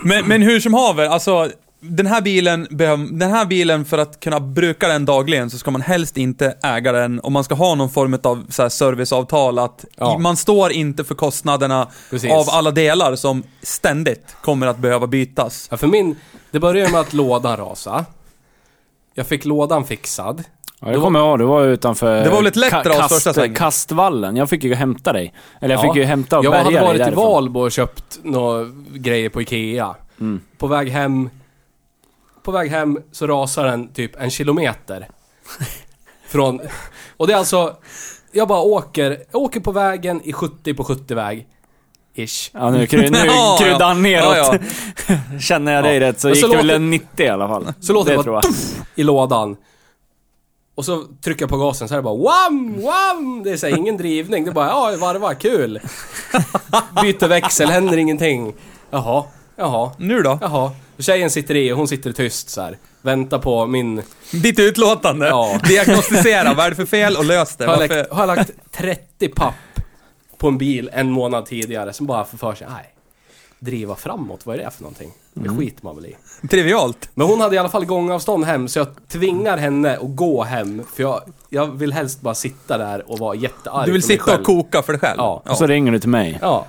Men, 0.04 0.28
men 0.28 0.42
hur 0.42 0.60
som 0.60 0.74
haver, 0.74 1.06
alltså 1.06 1.52
den 1.84 2.06
här 2.08 2.22
bilen, 2.22 2.68
behöv- 2.70 3.10
den 3.20 3.30
här 3.32 3.46
bilen 3.46 3.86
för 3.86 3.98
att 3.98 4.20
kunna 4.20 4.40
bruka 4.40 4.88
den 4.88 5.06
dagligen 5.06 5.50
så 5.50 5.58
ska 5.58 5.72
man 5.72 5.82
helst 5.82 6.18
inte 6.18 6.58
äga 6.64 6.92
den 6.92 7.20
och 7.20 7.32
man 7.32 7.44
ska 7.44 7.56
ha 7.56 7.76
någon 7.76 7.90
form 7.90 8.18
av 8.24 8.46
så 8.50 8.62
här 8.62 8.70
serviceavtal 8.70 9.60
att 9.60 9.86
Ja. 9.96 10.18
man 10.18 10.38
står 10.38 10.72
inte 10.72 11.04
för 11.04 11.16
kostnaderna 11.16 11.88
Precis. 12.10 12.32
av 12.32 12.46
alla 12.50 12.72
delar 12.72 13.16
som 13.16 13.44
ständigt 13.62 14.36
kommer 14.42 14.68
att 14.68 14.78
behöva 14.78 15.08
bytas. 15.08 15.68
Ja, 15.72 15.78
för 15.78 15.88
min, 15.88 16.16
det 16.52 16.60
började 16.60 16.92
med 16.92 17.02
att 17.02 17.14
lådan 17.14 17.58
rasa. 17.58 18.06
Jag 19.14 19.28
fick 19.28 19.46
lådan 19.46 19.86
fixad. 19.86 20.44
Ja, 20.80 20.92
jag 20.92 21.02
kommer 21.02 21.20
ihåg, 21.20 21.40
det 21.40 21.46
var 21.46 21.64
utanför... 21.64 22.24
Det 22.24 22.30
var 22.30 22.38
väl 22.38 22.48
ett 22.48 22.56
lätt 22.56 22.74
ka- 22.74 22.84
ras 22.90 22.98
kast, 22.98 23.14
första 23.14 23.34
svängen? 23.34 23.56
Kastvallen. 23.56 24.36
Jag 24.36 24.50
fick 24.50 24.64
ju 24.64 24.74
hämta 24.76 25.14
dig. 25.14 25.34
Eller 25.62 25.76
jag 25.76 25.86
Ja. 25.86 25.90
fick 25.94 25.96
ju 26.00 26.04
hämta 26.04 26.40
och 26.40 26.46
Jag 26.46 26.52
hade 26.52 26.82
varit 26.82 27.08
i. 27.08 27.12
Valbo 27.16 27.60
och 27.60 27.72
köpt 27.72 28.20
några 28.24 28.66
grejer 28.94 29.30
på 29.30 29.42
Ikea. 29.42 29.96
Mm. 30.20 30.40
På 30.58 30.68
väg 30.68 30.90
hem... 30.90 31.30
På 32.44 32.52
väg 32.52 32.72
hem 32.72 33.00
så 33.12 33.28
rasar 33.28 33.66
den 33.66 33.94
typ 33.94 34.22
en 34.22 34.30
kilometer. 34.30 35.08
Från... 36.28 36.60
Och 37.18 37.28
det 37.28 37.34
är 37.34 37.38
alltså... 37.38 37.76
Jag 38.32 38.48
bara 38.48 38.62
åker, 38.62 39.24
jag 39.32 39.42
åker 39.42 39.60
på 39.60 39.72
vägen 39.72 40.22
i 40.24 40.34
70 40.34 40.74
på 40.74 40.84
70-väg. 40.84 41.48
Ish. 42.16 42.50
Ja, 42.54 42.70
nu, 42.70 42.88
kry, 42.88 43.10
nu 43.10 43.18
Ja, 43.26 43.58
kryddar 43.62 43.88
han 43.88 44.02
neråt. 44.02 44.62
Ja, 45.08 45.16
Känner 45.40 45.74
jag 45.74 45.84
dig 45.84 45.98
Ja. 45.98 46.08
rätt 46.08 46.20
så 46.20 46.28
Men 46.28 46.36
gick 46.36 46.46
så 46.46 46.52
det 46.52 46.58
väl 46.58 46.70
en 46.70 46.90
90 46.90 47.26
i 47.26 47.30
alla 47.30 47.48
fall. 47.48 47.74
Så 47.80 47.94
låter 47.94 48.12
det 48.12 48.24
det 48.24 48.32
bara 48.32 48.42
jag. 48.44 48.54
i 48.96 49.04
lådan. 49.04 49.58
Och 50.76 50.86
så 50.86 51.04
trycker 51.24 51.42
jag 51.42 51.50
på 51.50 51.58
gasen 51.58 51.88
så 51.88 51.94
är 51.94 51.98
det 51.98 52.04
bara 52.04 52.16
wham, 52.18 52.82
wham! 52.82 53.44
Det 53.44 53.52
är 53.52 53.58
så 53.58 53.68
här, 53.68 53.78
ingen 53.78 53.98
drivning, 53.98 54.44
det 54.44 54.52
är 54.52 54.54
bara 54.54 54.68
ja, 54.68 54.96
varva, 55.00 55.34
kul. 55.36 55.80
Byter 57.02 57.28
växel, 57.28 57.70
händer 57.70 57.98
ingenting. 57.98 58.54
Jaha, 58.90 59.24
jaha, 59.56 59.92
Nu 59.98 60.22
då? 60.22 60.38
jaha. 60.42 60.72
Tjejen 61.00 61.30
sitter 61.32 61.56
i 61.56 61.72
och 61.72 61.78
hon 61.78 61.88
sitter 61.88 62.12
tyst 62.12 62.50
så 62.50 62.62
här. 62.62 62.78
Väntar 63.02 63.40
på 63.40 63.66
min... 63.66 64.02
Ditt 64.32 64.60
utlåtande. 64.60 65.28
Ja. 65.28 65.60
Diagnostisera, 65.68 66.54
vad 66.54 66.66
är 66.66 66.70
det 66.70 66.76
för 66.76 66.86
fel 66.86 67.16
och 67.18 67.26
lös 67.26 67.56
det. 67.56 67.66
Har 67.66 67.82
jag, 67.82 67.90
lagt, 67.90 68.12
har 68.12 68.28
jag 68.28 68.36
lagt 68.38 68.52
30 68.72 69.30
papp 69.30 69.54
på 70.38 70.48
en 70.48 70.58
bil 70.58 70.90
en 70.94 71.12
månad 71.12 71.46
tidigare 71.46 71.94
som 71.94 72.06
bara 72.06 72.26
får 72.26 72.38
för 72.38 72.56
sig, 72.56 72.68
nej. 72.70 72.94
Driva 73.60 73.96
framåt, 73.96 74.46
vad 74.46 74.60
är 74.60 74.64
det 74.64 74.72
för 74.72 74.82
någonting? 74.84 75.12
Det 75.34 75.50
skiter 75.50 75.84
man 75.86 75.96
väl 75.96 76.06
i. 76.06 76.16
Trivialt. 76.48 77.10
Men 77.14 77.28
hon 77.28 77.42
hade 77.42 77.56
i 77.56 77.60
alla 77.60 77.70
fall 77.70 77.86
gångavstånd 77.86 78.46
hem, 78.46 78.68
så 78.68 78.80
jag 78.80 78.88
tvingar 79.08 79.58
henne 79.58 79.98
att 79.98 80.16
gå 80.16 80.44
hem. 80.44 80.84
För 80.96 81.04
jag, 81.04 81.22
jag 81.54 81.68
vill 81.78 81.94
helst 81.94 82.22
bara 82.22 82.36
sitta 82.36 82.78
där 82.78 83.12
och 83.12 83.20
vara 83.20 83.36
jättearg 83.36 83.86
Du 83.86 83.92
vill 83.92 84.02
på 84.02 84.08
mig 84.08 84.18
sitta 84.18 84.24
själv. 84.24 84.40
och 84.40 84.46
koka 84.46 84.82
för 84.82 84.94
dig 84.94 85.00
själv? 85.00 85.16
Ja. 85.18 85.44
Och 85.50 85.58
så 85.58 85.68
ringer 85.68 85.92
du 85.92 86.00
till 86.00 86.10
mig. 86.10 86.38
Ja. 86.42 86.66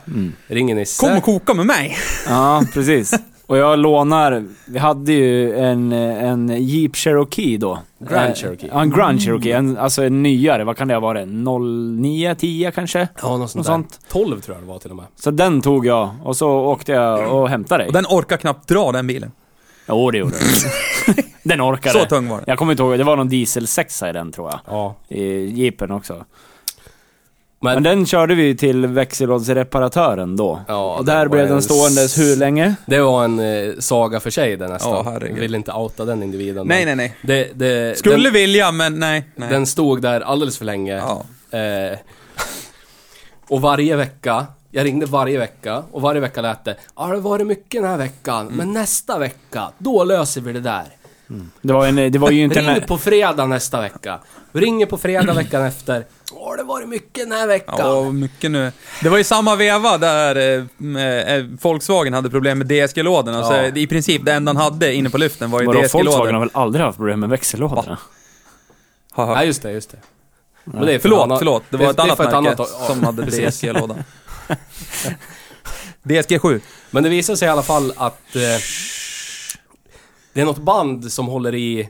Ringer 0.46 0.74
Nisse. 0.74 1.06
Kom 1.06 1.16
och 1.16 1.22
koka 1.22 1.54
med 1.54 1.66
mig. 1.66 1.96
Ja, 2.28 2.62
precis. 2.74 3.12
Och 3.46 3.58
jag 3.58 3.78
lånar, 3.78 4.44
vi 4.66 4.78
hade 4.78 5.12
ju 5.12 5.58
en, 5.58 5.92
en 5.92 6.48
Jeep 6.66 6.96
Cherokee 6.96 7.56
då. 7.56 7.78
Grand 7.98 8.30
Eh, 8.30 8.34
Cherokee. 8.34 8.68
Ja, 8.72 8.82
en 8.82 8.90
Grand 8.90 9.20
Cherokee. 9.22 9.52
En, 9.52 9.78
alltså 9.78 10.02
en 10.04 10.22
nyare, 10.22 10.64
vad 10.64 10.76
kan 10.76 10.88
det 10.88 10.94
ha 10.94 11.00
varit? 11.00 11.28
09, 11.28 12.34
10 12.34 12.70
kanske? 12.70 13.08
Ja, 13.22 13.36
något 13.36 13.50
sånt, 13.50 13.54
Något 13.54 13.66
där. 13.66 13.72
sånt. 13.72 14.00
12 14.28 14.40
tror 14.40 14.56
jag 14.56 14.62
det 14.64 14.68
var 14.68 14.78
till 14.78 14.90
och 14.90 14.96
med. 14.96 15.06
Så 15.20 15.30
den 15.30 15.60
tog 15.60 15.86
jag 15.86 16.10
och 16.24 16.36
så 16.36 16.50
åkte 16.50 16.92
jag 16.92 17.32
och 17.34 17.48
hämtade 17.48 17.82
dig. 17.82 17.86
Och 17.86 17.92
den 17.92 18.04
orkar 18.08 18.36
knappt 18.36 18.68
dra 18.68 18.92
den 18.92 19.06
bilen. 19.06 19.32
Jo, 19.88 20.10
det 20.10 20.18
gjorde 20.18 20.34
den. 21.06 21.14
den 21.42 21.60
orkade. 21.62 22.00
Så 22.00 22.06
tung 22.06 22.28
var 22.28 22.36
den. 22.36 22.44
Jag 22.48 22.58
kommer 22.58 22.72
inte 22.72 22.82
ihåg, 22.82 22.98
det 22.98 23.04
var 23.04 23.16
någon 23.16 23.28
diesel 23.28 23.66
6 23.66 24.02
i 24.02 24.12
den 24.12 24.32
tror 24.32 24.50
jag. 24.50 24.60
Ja. 24.66 24.94
I 25.08 25.44
Jeepen 25.62 25.90
också. 25.90 26.24
Men, 27.64 27.74
Men 27.74 27.82
den 27.82 28.06
körde 28.06 28.34
vi 28.34 28.56
till 28.56 28.86
växellådsreparatören 28.86 30.36
då. 30.36 30.60
Ja, 30.68 30.96
och 30.96 31.04
där 31.04 31.28
blev 31.28 31.44
en 31.44 31.50
den 31.52 31.62
ståendes 31.62 32.18
hur 32.18 32.36
länge? 32.36 32.74
det 32.86 33.00
var 33.00 33.24
en 33.24 33.38
eh, 33.38 33.74
saga 33.78 34.20
för 34.20 34.30
sig 34.30 34.56
det 34.56 34.68
nästan. 34.68 34.92
Ja, 34.92 35.02
herregud. 35.02 35.36
jag 35.36 35.40
vill 35.40 35.54
inte 35.54 35.72
outa 35.72 36.04
den 36.04 36.22
individen. 36.22 36.66
Nej, 36.66 36.84
nej, 36.84 36.96
nej. 36.96 37.16
Det, 37.22 37.50
det, 37.54 37.98
Skulle 37.98 38.24
den, 38.24 38.32
vilja, 38.32 38.72
men 38.72 38.98
nej. 38.98 39.24
nej. 39.36 39.48
den 39.50 39.66
stod 39.66 40.02
där 40.02 40.20
alldeles 40.20 40.58
för 40.58 40.64
länge. 40.64 40.94
Ja. 40.96 41.24
Eh, 41.58 41.98
och 43.48 43.60
varje 43.60 43.96
vecka, 43.96 44.46
jag 44.70 44.84
ringde 44.84 45.06
varje 45.06 45.38
vecka 45.38 45.82
och 45.92 46.02
varje 46.02 46.20
vecka 46.20 46.40
lät 46.42 46.64
det 46.64 46.76
Ja, 46.96 47.02
det 47.06 47.14
har 47.14 47.16
varit 47.20 47.46
mycket 47.46 47.82
den 47.82 47.90
här 47.90 47.98
veckan, 47.98 48.40
Mm. 48.46 48.56
men 48.56 48.72
nästa 48.72 49.18
vecka, 49.18 49.68
då 49.78 50.04
löser 50.04 50.40
vi 50.40 50.52
det 50.52 50.60
där. 50.60 50.84
Det 51.62 51.72
var, 51.72 51.86
en, 51.86 52.12
det 52.12 52.18
var 52.18 52.30
ju 52.30 52.42
inte 52.44 52.60
Ring 52.60 52.80
på 52.86 52.98
fredag 52.98 53.46
nästa 53.46 53.80
vecka. 53.80 54.18
Ringer 54.52 54.86
på 54.86 54.98
fredag 54.98 55.34
veckan 55.34 55.62
efter. 55.62 56.04
Ja, 56.34 56.52
det 56.56 56.62
har 56.62 56.64
varit 56.68 56.88
mycket 56.88 57.14
den 57.28 57.32
här 57.32 57.46
veckan. 57.46 57.74
Ja, 57.78 58.10
mycket 58.12 58.50
nu. 58.50 58.72
Det 59.02 59.08
var 59.08 59.18
ju 59.18 59.24
samma 59.24 59.56
veva 59.56 59.98
där 59.98 60.36
eh, 60.36 61.34
eh, 61.36 61.44
Volkswagen 61.62 62.12
hade 62.12 62.30
problem 62.30 62.58
med 62.58 62.66
DSG-lådorna. 62.66 63.44
Så 63.44 63.52
Ja. 63.52 63.66
i 63.74 63.86
princip 63.86 64.24
det 64.24 64.32
enda 64.32 64.50
han 64.50 64.56
hade 64.56 64.94
inne 64.94 65.10
på 65.10 65.18
lyften 65.18 65.50
var 65.50 65.60
ju 65.60 65.66
Vadå, 65.66 65.78
Volkswagen 65.92 66.34
har 66.34 66.40
väl 66.40 66.50
aldrig 66.54 66.84
haft 66.84 66.98
problem 66.98 67.20
med 67.20 67.28
växellådorna? 67.28 67.98
Haha. 69.12 69.34
Nej, 69.34 69.46
just 69.46 69.62
det, 69.62 69.72
just 69.72 69.90
det. 69.90 69.98
Men 70.64 70.86
det 70.86 70.92
är 70.92 70.98
för 70.98 71.02
Förlåt, 71.02 71.22
annat- 71.22 71.38
förlåt. 71.38 71.62
Det 71.70 71.76
var 71.76 71.90
ett 71.90 71.96
det 71.96 72.02
är 72.02 72.04
annat 72.04 72.16
för 72.16 72.40
märke 72.42 72.54
ja, 72.58 72.86
som 72.86 73.04
hade 73.04 73.22
precis. 73.24 73.60
DSG-låda. 73.60 73.94
DSG7. 76.02 76.60
Men 76.90 77.02
det 77.02 77.08
visar 77.08 77.34
sig 77.36 77.48
i 77.48 77.50
alla 77.50 77.62
fall 77.62 77.92
att 77.96 78.36
eh, 78.36 78.42
det 80.32 80.40
är 80.40 80.44
något 80.44 80.58
band 80.58 81.12
som 81.12 81.26
håller 81.26 81.54
i 81.54 81.88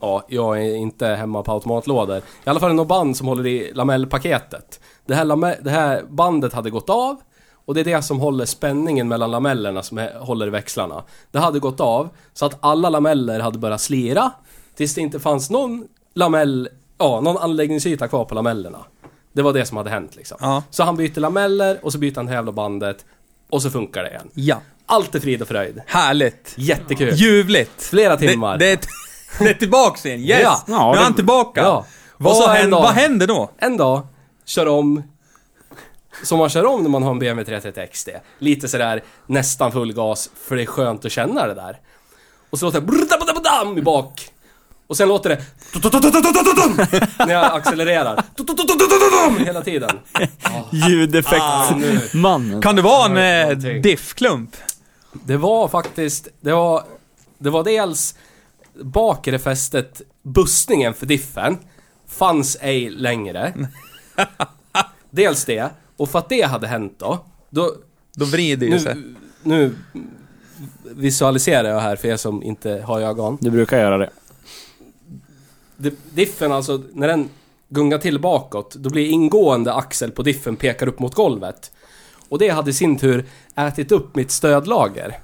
Ja, 0.00 0.24
jag 0.28 0.58
är 0.64 0.74
inte 0.74 1.06
hemma 1.06 1.42
på 1.42 1.52
automatlådor. 1.52 2.16
I 2.16 2.50
alla 2.50 2.60
fall 2.60 2.68
är 2.68 2.74
det 2.74 2.76
något 2.76 2.88
band 2.88 3.16
som 3.16 3.26
håller 3.26 3.46
i 3.46 3.72
lamellpaketet. 3.74 4.80
Det 5.06 5.14
här, 5.14 5.24
lame- 5.24 5.56
det 5.62 5.70
här 5.70 6.02
bandet 6.08 6.52
hade 6.52 6.70
gått 6.70 6.90
av 6.90 7.16
och 7.64 7.74
det 7.74 7.80
är 7.80 7.84
det 7.84 8.02
som 8.02 8.20
håller 8.20 8.44
spänningen 8.44 9.08
mellan 9.08 9.30
lamellerna 9.30 9.82
som 9.82 9.98
är, 9.98 10.18
håller 10.18 10.46
i 10.46 10.50
växlarna. 10.50 11.02
Det 11.30 11.38
hade 11.38 11.58
gått 11.58 11.80
av 11.80 12.08
så 12.32 12.46
att 12.46 12.56
alla 12.60 12.88
lameller 12.88 13.40
hade 13.40 13.58
börjat 13.58 13.80
slira 13.80 14.30
tills 14.74 14.94
det 14.94 15.00
inte 15.00 15.20
fanns 15.20 15.50
någon 15.50 15.84
lamell, 16.14 16.68
ja, 16.98 17.20
någon 17.20 17.36
anläggningsyta 17.38 18.08
kvar 18.08 18.24
på 18.24 18.34
lamellerna. 18.34 18.78
Det 19.32 19.42
var 19.42 19.52
det 19.52 19.66
som 19.66 19.76
hade 19.76 19.90
hänt 19.90 20.16
liksom. 20.16 20.38
Ja. 20.40 20.62
Så 20.70 20.82
han 20.82 20.96
byter 20.96 21.20
lameller 21.20 21.78
och 21.82 21.92
så 21.92 21.98
byter 21.98 22.16
han 22.16 22.24
det 22.26 22.30
här 22.30 22.38
jävla 22.38 22.52
bandet 22.52 23.04
och 23.54 23.62
så 23.62 23.70
funkar 23.70 24.02
det 24.02 24.10
igen. 24.10 24.30
Ja. 24.34 24.60
Allt 24.86 25.14
är 25.14 25.20
frid 25.20 25.42
och 25.42 25.48
fröjd. 25.48 25.80
Härligt. 25.86 26.52
Jättekul. 26.56 27.14
Ljuvligt. 27.14 27.82
Flera 27.82 28.16
timmar. 28.16 28.58
Det, 28.58 28.64
det, 28.66 28.72
är, 28.72 28.78
det 29.44 29.50
är 29.50 29.54
tillbaks 29.54 30.06
igen. 30.06 30.20
Yes! 30.20 30.40
Ja. 30.42 30.64
nu 30.66 30.74
Ja, 30.74 30.92
är 30.92 30.96
det- 30.96 31.02
han 31.02 31.14
tillbaka. 31.14 31.60
Ja. 31.60 31.86
Och 32.12 32.24
Vad, 32.24 32.36
så 32.36 32.48
en 32.48 32.56
händer, 32.56 32.70
dag- 32.70 32.82
vad 32.82 32.92
händer 32.94 33.26
då? 33.26 33.50
En 33.58 33.76
dag, 33.76 34.06
kör 34.44 34.68
om 34.68 35.02
som 36.22 36.38
man 36.38 36.48
kör 36.48 36.66
om 36.66 36.82
när 36.82 36.90
man 36.90 37.02
har 37.02 37.10
en 37.10 37.18
BMW 37.18 37.44
330 37.60 37.88
XD. 37.92 38.08
Lite 38.38 38.68
sådär 38.68 39.02
nästan 39.26 39.72
full 39.72 39.92
gas, 39.92 40.30
för 40.44 40.56
det 40.56 40.62
är 40.62 40.66
skönt 40.66 41.04
att 41.04 41.12
känna 41.12 41.46
det 41.46 41.54
där. 41.54 41.76
Och 42.50 42.58
så 42.58 42.64
låter 42.64 42.80
det 43.74 43.78
i 43.78 43.82
bak. 43.82 44.28
Och 44.86 44.96
sen 44.96 45.08
låter 45.08 45.30
det 45.30 45.42
när 47.18 47.32
jag 47.32 47.44
accelererar. 47.44 48.24
Hela 49.44 49.62
tiden. 49.62 49.90
Ljudeffektmannen. 50.88 52.62
Kan 52.62 52.76
det 52.76 52.82
vara 52.82 53.20
en 53.20 53.50
eh, 53.50 53.56
diffklump? 53.82 54.56
Det 55.12 55.36
var 55.36 55.68
faktiskt, 55.68 56.28
det 56.40 56.52
var, 56.52 56.84
det 57.38 57.50
var 57.50 57.64
dels 57.64 58.14
bakre 58.82 59.38
fästet, 59.38 60.02
bussningen 60.22 60.94
för 60.94 61.06
diffen, 61.06 61.58
fanns 62.08 62.56
ej 62.60 62.90
längre. 62.90 63.52
Dels 65.10 65.44
det, 65.44 65.70
och 65.96 66.10
för 66.10 66.18
att 66.18 66.28
det 66.28 66.42
hade 66.42 66.66
hänt 66.66 66.94
då, 66.98 67.24
då 67.50 67.74
Då 68.14 68.24
vrider 68.24 68.66
ju 68.66 68.78
sig. 68.78 68.94
nu, 68.94 69.14
nu 69.42 69.74
visualiserar 70.84 71.68
jag 71.68 71.80
här 71.80 71.96
för 71.96 72.08
er 72.08 72.16
som 72.16 72.42
inte 72.42 72.82
har 72.86 73.00
ögon. 73.00 73.38
Du 73.40 73.50
brukar 73.50 73.78
göra 73.78 73.98
det. 73.98 74.10
Diffen 76.10 76.52
alltså, 76.52 76.82
när 76.92 77.08
den 77.08 77.28
gungar 77.68 77.98
till 77.98 78.18
bakåt, 78.20 78.74
då 78.74 78.90
blir 78.90 79.06
ingående 79.10 79.74
axel 79.74 80.10
på 80.10 80.22
diffen 80.22 80.56
pekar 80.56 80.88
upp 80.88 80.98
mot 80.98 81.14
golvet. 81.14 81.72
Och 82.28 82.38
det 82.38 82.48
hade 82.48 82.70
i 82.70 82.74
sin 82.74 82.98
tur 82.98 83.24
ätit 83.56 83.92
upp 83.92 84.14
mitt 84.16 84.30
stödlager. 84.30 85.18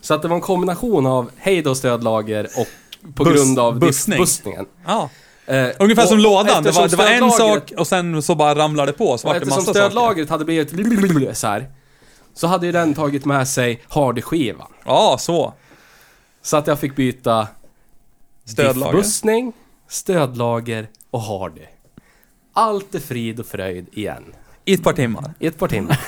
Så 0.00 0.14
att 0.14 0.22
det 0.22 0.28
var 0.28 0.36
en 0.36 0.42
kombination 0.42 1.06
av 1.06 1.30
hejd 1.36 1.66
och 1.66 1.76
stödlager 1.76 2.48
och 2.56 2.66
på 3.14 3.24
Buss- 3.24 3.34
grund 3.34 3.58
av 3.58 3.78
bussning. 3.78 4.18
bussningen. 4.18 4.66
Ja. 4.86 5.10
Eh, 5.46 5.68
Ungefär 5.78 6.02
och 6.02 6.08
som 6.08 6.18
lådan. 6.18 6.62
Det 6.62 6.70
var, 6.70 6.88
det 6.88 6.96
var 6.96 7.04
en 7.06 7.30
sak 7.30 7.72
och 7.76 7.86
sen 7.86 8.22
så 8.22 8.34
bara 8.34 8.54
ramlade 8.54 8.92
det 8.92 8.98
på. 8.98 9.18
Så 9.18 9.28
vart 9.28 9.40
det 9.40 9.44
massa 9.46 9.60
saker. 9.60 9.72
stödlagret 9.80 10.30
hade 10.30 10.44
blivit 10.44 11.38
så 11.38 11.46
här. 11.46 11.70
Så 12.34 12.46
hade 12.46 12.66
ju 12.66 12.72
den 12.72 12.94
tagit 12.94 13.24
med 13.24 13.48
sig 13.48 13.82
hardyskivan. 13.88 14.72
Ja, 14.84 15.16
så. 15.20 15.54
Så 16.42 16.56
att 16.56 16.66
jag 16.66 16.78
fick 16.78 16.96
byta 16.96 17.48
Stödlager. 18.44 18.92
diffbussning, 18.92 19.52
stödlager 19.88 20.88
och 21.10 21.22
hardy. 21.22 21.66
Allt 22.52 22.94
är 22.94 23.00
frid 23.00 23.40
och 23.40 23.46
fröjd 23.46 23.86
igen. 23.92 24.24
I 24.64 24.74
ett 24.74 24.82
par 24.82 24.92
timmar. 24.92 25.34
I 25.38 25.46
ett 25.46 25.58
par 25.58 25.68
timmar. 25.68 25.98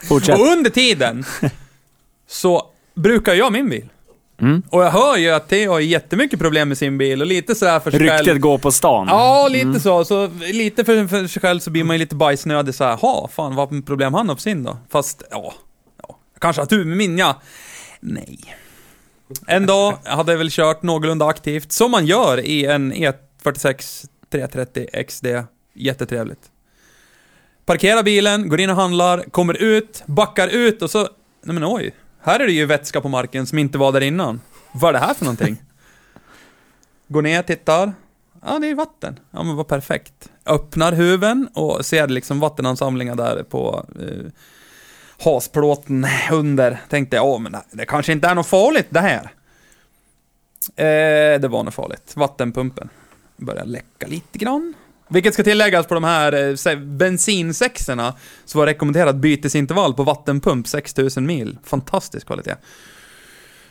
Fortsätt. 0.08 0.40
Och 0.40 0.46
under 0.46 0.70
tiden 0.70 1.24
så 2.28 2.66
brukar 2.94 3.34
jag 3.34 3.52
min 3.52 3.68
bil. 3.68 3.88
Mm. 4.40 4.62
Och 4.70 4.82
jag 4.82 4.90
hör 4.90 5.16
ju 5.16 5.30
att 5.30 5.48
Theo 5.48 5.72
har 5.72 5.80
jättemycket 5.80 6.38
problem 6.38 6.68
med 6.68 6.78
sin 6.78 6.98
bil 6.98 7.20
och 7.20 7.26
lite 7.26 7.54
sådär 7.54 7.80
för 7.80 7.90
sig 7.90 8.00
själv. 8.00 8.26
Ryktet 8.26 8.40
går 8.40 8.58
på 8.58 8.72
stan. 8.72 9.06
Ja, 9.10 9.48
lite 9.48 9.80
så. 9.80 10.04
Så 10.04 10.26
lite 10.52 10.84
för, 10.84 11.06
för 11.06 11.26
sig 11.26 11.42
själv 11.42 11.60
så 11.60 11.70
blir 11.70 11.84
man 11.84 11.96
ju 11.96 11.98
lite 11.98 12.14
bajsnödig 12.14 12.74
så 12.74 12.84
här. 12.84 12.96
Ha, 12.96 13.28
fan 13.28 13.54
vad 13.54 13.86
problem 13.86 14.14
han 14.14 14.28
har 14.28 14.34
på 14.34 14.40
sin 14.40 14.62
då? 14.62 14.76
Fast, 14.88 15.22
ja. 15.30 15.54
ja. 16.02 16.18
Kanske 16.38 16.62
har 16.62 16.66
tur 16.66 16.84
med 16.84 16.96
min, 16.96 17.18
ja. 17.18 17.42
Nej. 18.00 18.38
En 19.46 19.66
dag 19.66 19.98
hade 20.04 20.32
jag 20.32 20.38
väl 20.38 20.50
kört 20.50 20.82
någorlunda 20.82 21.26
aktivt, 21.26 21.72
som 21.72 21.90
man 21.90 22.06
gör 22.06 22.40
i 22.40 22.66
en 22.66 22.92
E46 22.92 24.06
330 24.30 25.04
XD. 25.06 25.26
Jättetrevligt. 25.74 26.50
Parkerar 27.64 28.02
bilen, 28.02 28.48
går 28.48 28.60
in 28.60 28.70
och 28.70 28.76
handlar, 28.76 29.22
kommer 29.22 29.62
ut, 29.62 30.02
backar 30.06 30.48
ut 30.48 30.82
och 30.82 30.90
så... 30.90 30.98
Nej 31.42 31.54
men 31.54 31.64
oj. 31.64 31.94
Här 32.20 32.40
är 32.40 32.46
det 32.46 32.52
ju 32.52 32.66
vätska 32.66 33.00
på 33.00 33.08
marken 33.08 33.46
som 33.46 33.58
inte 33.58 33.78
var 33.78 33.92
där 33.92 34.00
innan. 34.00 34.40
Vad 34.72 34.88
är 34.88 34.92
det 34.92 35.06
här 35.06 35.14
för 35.14 35.24
någonting? 35.24 35.56
Går 37.08 37.22
ner, 37.22 37.42
tittar. 37.42 37.92
Ja, 38.46 38.58
det 38.58 38.70
är 38.70 38.74
vatten. 38.74 39.20
Ja, 39.30 39.42
men 39.42 39.56
vad 39.56 39.68
perfekt. 39.68 40.30
Öppnar 40.46 40.92
huven 40.92 41.48
och 41.54 41.86
ser 41.86 42.08
liksom 42.08 42.40
vattenansamlingar 42.40 43.16
där 43.16 43.42
på 43.42 43.86
eh, 44.00 44.30
hasplåten 45.24 46.06
under. 46.32 46.80
Tänkte, 46.88 47.16
ja 47.16 47.38
men 47.38 47.52
det- 47.52 47.62
det 47.70 47.86
kanske 47.86 48.12
inte 48.12 48.28
är 48.28 48.34
något 48.34 48.46
farligt 48.46 48.86
det 48.90 49.00
här. 49.00 49.30
Eh, 50.76 51.40
det 51.40 51.48
var 51.48 51.62
något 51.64 51.74
farligt. 51.74 52.12
Vattenpumpen 52.16 52.88
började 53.36 53.70
läcka 53.70 54.06
lite 54.06 54.38
grann. 54.38 54.74
Vilket 55.08 55.34
ska 55.34 55.42
tilläggas 55.42 55.86
på 55.86 55.94
de 55.94 56.04
här 56.04 56.32
eh, 56.68 56.78
bensinsexorna 56.78 58.14
så 58.44 58.58
var 58.58 58.66
rekommenderat 58.66 59.16
bytesintervall 59.16 59.94
på 59.94 60.02
vattenpump 60.04 60.68
6000 60.68 61.26
mil. 61.26 61.58
Fantastisk 61.64 62.26
kvalitet. 62.26 62.54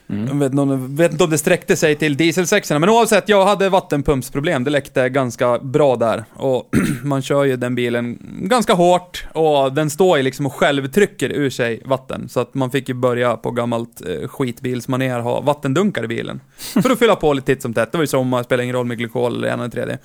Mm. 0.10 0.28
Jag 0.28 0.36
vet, 0.36 0.52
inte 0.52 0.62
om- 0.62 0.96
vet 0.96 1.12
inte 1.12 1.24
om 1.24 1.30
det 1.30 1.38
sträckte 1.38 1.76
sig 1.76 1.96
till 1.96 2.17
dieselsexorna, 2.17 2.80
men 2.80 2.89
oavsett, 2.89 3.30
jag 3.30 3.46
hade 3.46 3.70
vattenpumpsproblem. 3.70 4.63
Det 4.63 4.70
läckte 4.70 5.10
ganska 5.10 5.60
bra 5.60 5.96
där. 5.96 6.26
Och 6.34 6.70
man 7.04 7.22
kör 7.22 7.43
ju 7.43 7.56
den 7.58 7.76
bilen 7.76 8.17
ganska 8.41 8.74
hårt 8.74 9.26
och 9.34 9.74
den 9.74 9.89
står 9.89 10.17
ju 10.17 10.24
liksom 10.24 10.46
och 10.46 10.54
självtrycker 10.54 11.30
ur 11.30 11.50
sig 11.50 11.82
vatten. 11.86 12.30
Så 12.30 12.39
att 12.39 12.54
man 12.54 12.72
fick 12.72 12.89
ju 12.89 12.96
börja 12.96 13.38
på 13.38 13.52
gammalt 13.52 14.02
eh, 14.08 14.28
skitbilsmanér 14.28 15.20
ha 15.20 15.41
vattendunkar 15.41 16.04
i 16.04 16.08
bilen. 16.08 16.41
För 16.84 16.89
att 16.89 17.00
fylla 17.00 17.15
på 17.15 17.34
lite 17.34 17.46
titt 17.56 17.62
som 17.62 17.74
tätt. 17.74 17.91
Det 17.91 17.98
var 17.98 18.04
ju 18.04 18.08
sommar, 18.08 18.43
spelar 18.43 18.63
ingen 18.63 18.76
roll 18.76 18.86
med 18.86 18.98
glykol 18.98 19.36
eller 19.36 19.48
ena 19.48 19.63
eller 19.63 19.72
tredje. 19.72 19.98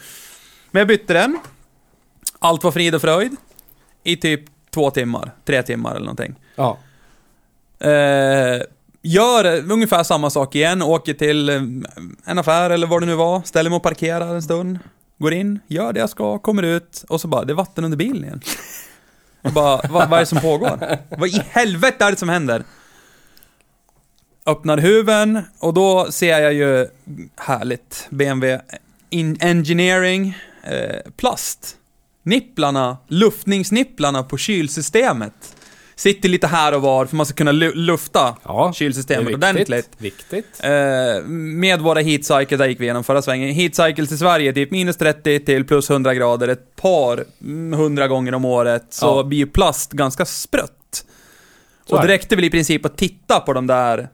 Men 0.71 0.81
jag 0.81 0.89
bytte 0.89 1.13
den. 1.13 1.39
Allt 2.39 2.65
var 2.65 2.71
frid 2.73 2.95
och 2.95 3.01
fröjd. 3.01 3.37
I 4.05 4.17
typ 4.17 4.41
två 4.71 4.91
timmar, 4.91 5.31
tre 5.45 5.63
timmar 5.63 5.91
eller 5.91 6.01
någonting. 6.07 6.35
Ja. 6.57 6.79
Eh, 7.81 8.63
gör 9.03 9.71
ungefär 9.73 10.03
samma 10.03 10.31
sak 10.31 10.55
igen, 10.55 10.83
åker 10.83 11.15
till 11.15 11.49
eh, 11.49 11.63
en 12.25 12.39
affär 12.39 12.71
eller 12.71 12.87
vad 12.87 13.03
det 13.03 13.07
nu 13.07 13.15
var, 13.15 13.43
ställer 13.43 13.71
mig 13.71 13.77
och 13.77 13.83
parkerar 13.83 14.35
en 14.35 14.43
stund, 14.43 14.79
går 15.19 15.33
in, 15.33 15.61
gör 15.67 15.93
det 15.93 16.01
jag 16.01 16.11
ska, 16.11 16.39
kommer 16.39 16.63
ut 16.63 17.05
och 17.09 17.21
så 17.21 17.29
bara, 17.29 17.45
det 17.45 17.53
är 17.53 17.55
vatten 17.55 17.85
under 17.85 17.99
bilen 17.99 18.25
igen. 18.25 18.41
Och 19.43 19.53
bara, 19.53 19.81
vad, 19.91 20.09
vad 20.09 20.13
är 20.13 20.21
det 20.21 20.27
som 20.27 20.41
pågår? 20.41 20.99
Vad 21.19 21.29
i 21.29 21.43
helvete 21.51 22.05
är 22.05 22.11
det 22.11 22.19
som 22.19 22.29
händer? 22.29 22.65
Öppnar 24.47 24.79
huven 24.79 25.43
och 25.59 25.75
då 25.75 26.07
ser 26.11 26.39
jag 26.39 26.53
ju, 26.53 26.89
härligt, 27.37 28.07
BMW 28.11 28.65
in 29.11 29.37
Engineering, 29.41 30.39
eh, 30.63 31.13
plast. 31.17 31.77
Nipplarna, 32.23 32.97
luftningsnipplarna 33.09 34.23
på 34.23 34.37
kylsystemet 34.37 35.57
sitter 36.03 36.29
lite 36.29 36.47
här 36.47 36.75
och 36.75 36.83
var 36.83 37.07
för 37.07 37.17
man 37.17 37.27
ska 37.27 37.35
kunna 37.35 37.53
lu- 37.53 37.75
lufta 37.75 38.37
Ja. 38.45 38.73
kylsystemet 38.73 39.29
är 39.29 39.35
ordentligt. 39.35 39.89
Viktigt. 39.99 40.47
Eh, 40.63 40.71
med 41.29 41.81
våra 41.81 42.01
heat 42.01 42.25
cycles, 42.25 42.59
där 42.59 42.67
gick 42.69 42.81
vi 42.81 42.85
igenom 42.85 43.05
förra 43.05 43.23
svängen. 43.23 43.55
Heat 43.55 43.75
cycles 43.75 44.13
i 44.13 44.19
Sverige, 44.19 44.53
typ 44.53 44.71
minus 44.71 44.97
30 44.97 45.41
till 45.41 45.65
plus 45.65 45.91
100 45.91 46.15
grader 46.15 46.49
ett 46.49 46.77
par 46.77 47.25
mm, 47.41 47.73
hundra 47.79 48.09
gånger 48.09 48.35
om 48.35 48.45
året, 48.45 48.87
så 48.91 49.07
Ja. 49.07 49.23
blir 49.23 49.39
ju 49.39 49.47
plast 49.47 49.93
ganska 49.93 50.25
sprött. 50.25 51.05
Så 51.87 51.97
och 51.97 52.03
det. 52.03 52.09
räckte 52.09 52.37
väl 52.37 52.45
i 52.45 52.51
princip 52.51 52.85
att 52.87 52.97
titta 52.97 53.41
på 53.41 53.53
de 53.53 53.67
där 53.67 54.09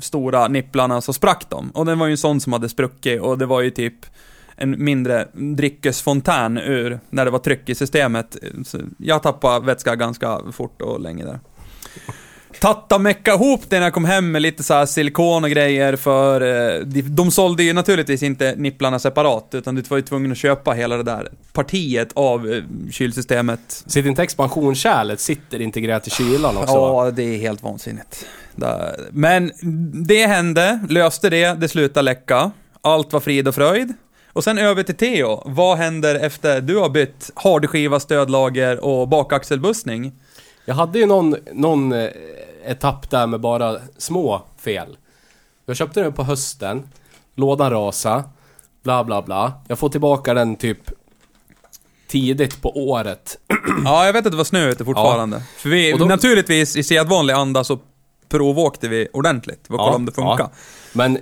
stora 0.00 0.48
nipplarna 0.48 1.00
så 1.00 1.12
sprack 1.12 1.44
de. 1.50 1.70
Och 1.70 1.86
den 1.86 1.98
var 1.98 2.06
ju 2.06 2.10
en 2.12 2.18
sån 2.18 2.40
som 2.40 2.52
hade 2.52 2.68
spruckit 2.68 3.20
och 3.20 3.38
det 3.38 3.46
var 3.46 3.60
ju 3.60 3.70
typ 3.70 3.94
en 4.58 4.84
mindre 4.84 5.28
dryckesfontän 5.32 6.58
ur 6.58 7.00
när 7.10 7.24
det 7.24 7.30
var 7.30 7.38
tryck 7.38 7.68
i 7.68 7.74
systemet. 7.74 8.36
Så 8.64 8.78
jag 8.98 9.22
tappade 9.22 9.66
vätska 9.66 9.96
ganska 9.96 10.40
fort 10.52 10.82
och 10.82 11.00
länge 11.00 11.24
där. 11.24 11.40
Tatta 12.60 12.98
mecka 12.98 13.34
ihop 13.34 13.60
det 13.68 13.76
när 13.76 13.86
jag 13.86 13.92
kom 13.92 14.04
hem 14.04 14.32
med 14.32 14.42
lite 14.42 14.62
så 14.62 14.74
här 14.74 14.86
silikon 14.86 15.44
och 15.44 15.50
grejer 15.50 15.96
för 15.96 16.40
eh, 16.40 16.80
de, 16.84 17.02
de 17.02 17.30
sålde 17.30 17.62
ju 17.62 17.72
naturligtvis 17.72 18.22
inte 18.22 18.54
nipplarna 18.56 18.98
separat 18.98 19.48
utan 19.52 19.74
du 19.74 19.82
var 19.82 19.96
ju 19.96 20.02
tvungen 20.02 20.32
att 20.32 20.38
köpa 20.38 20.72
hela 20.72 20.96
det 20.96 21.02
där 21.02 21.28
partiet 21.52 22.12
av 22.14 22.52
eh, 22.52 22.62
kylsystemet. 22.90 23.84
Sitter 23.86 24.08
inte 24.08 24.22
expansionskärlet 24.22 25.20
sitter 25.20 25.60
integrerat 25.60 26.06
i 26.06 26.10
kylan 26.10 26.56
också? 26.56 26.74
Ja, 26.74 27.10
det 27.10 27.22
är 27.22 27.38
helt 27.38 27.62
vansinnigt. 27.62 28.26
Men 29.10 29.52
det 30.06 30.26
hände, 30.26 30.80
löste 30.88 31.30
det, 31.30 31.60
det 31.60 31.68
slutade 31.68 32.04
läcka. 32.04 32.50
Allt 32.80 33.12
var 33.12 33.20
frid 33.20 33.48
och 33.48 33.54
fröjd. 33.54 33.94
Och 34.38 34.44
sen 34.44 34.58
över 34.58 34.82
till 34.82 34.96
Theo. 34.96 35.42
Vad 35.44 35.78
händer 35.78 36.14
efter 36.14 36.60
du 36.60 36.76
har 36.76 36.88
bytt 36.88 37.30
hardskiva, 37.34 38.00
stödlager 38.00 38.84
och 38.84 39.08
bakaxelbussning? 39.08 40.12
Jag 40.64 40.74
hade 40.74 40.98
ju 40.98 41.06
någon, 41.06 41.36
någon 41.52 41.92
eh, 41.92 42.08
etapp 42.66 43.10
där 43.10 43.26
med 43.26 43.40
bara 43.40 43.76
små 43.96 44.42
fel. 44.60 44.96
Jag 45.66 45.76
köpte 45.76 46.00
den 46.02 46.12
på 46.12 46.22
hösten 46.22 46.88
lådan 47.34 47.70
rasa, 47.70 48.24
bla 48.82 49.04
bla 49.04 49.22
bla. 49.22 49.52
Jag 49.68 49.78
får 49.78 49.88
tillbaka 49.88 50.34
den 50.34 50.56
typ 50.56 50.90
tidigt 52.08 52.62
på 52.62 52.88
året. 52.90 53.38
Ja, 53.84 54.06
jag 54.06 54.12
vet 54.12 54.26
att 54.26 54.32
det 54.32 54.38
var 54.38 54.44
snö 54.44 54.68
ute 54.70 54.84
fortfarande. 54.84 55.42
För 55.56 55.68
vi, 55.68 55.94
Och 55.94 55.98
då- 55.98 56.04
naturligtvis 56.04 56.76
i 56.76 56.82
sedvanlig 56.82 57.34
anda 57.34 57.64
så 57.64 57.78
provåkte 58.28 58.88
vi 58.88 59.08
ordentligt 59.12 59.66
för 59.66 59.74
att 59.74 59.78
kolla 59.80 59.96
om 59.96 60.06
det 60.06 60.12
funkar. 60.12 60.38
ja. 60.44 60.50
Men 60.92 61.18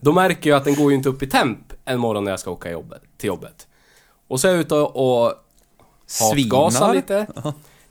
då 0.00 0.12
märker 0.12 0.50
jag 0.50 0.56
att 0.56 0.64
den 0.64 0.74
går 0.74 0.90
ju 0.90 0.96
inte 0.96 1.08
upp 1.08 1.22
i 1.22 1.26
temp 1.26 1.72
en 1.84 2.00
morgon 2.00 2.24
när 2.24 2.30
jag 2.30 2.40
ska 2.40 2.50
åka 2.50 2.70
jobbet, 2.70 3.02
till 3.16 3.26
jobbet. 3.26 3.66
Och 4.28 4.40
så 4.40 4.48
är 4.48 4.52
jag 4.52 4.60
ute 4.60 4.74
och 4.74 5.32
hatgasar 6.20 6.94
lite. 6.94 7.26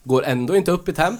Går 0.04 0.24
ändå 0.26 0.56
inte 0.56 0.72
upp 0.72 0.90
i 0.90 0.94
temp. 0.94 1.20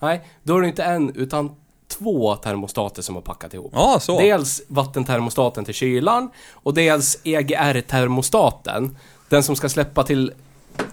Nej, 0.00 0.28
då 0.42 0.56
är 0.56 0.60
det 0.60 0.68
inte 0.68 0.84
en 0.84 1.14
utan 1.14 1.50
två 1.88 2.36
termostater 2.36 3.02
som 3.02 3.14
har 3.14 3.22
packat 3.22 3.54
ihop. 3.54 3.72
Ja, 3.74 3.98
så. 4.00 4.18
Dels 4.20 4.62
vattentermostaten 4.68 5.64
till 5.64 5.74
kylan 5.74 6.30
och 6.52 6.74
dels 6.74 7.18
EGR-termostaten. 7.24 8.96
Den 9.28 9.42
som 9.42 9.56
ska 9.56 9.68
släppa 9.68 10.02
till... 10.02 10.32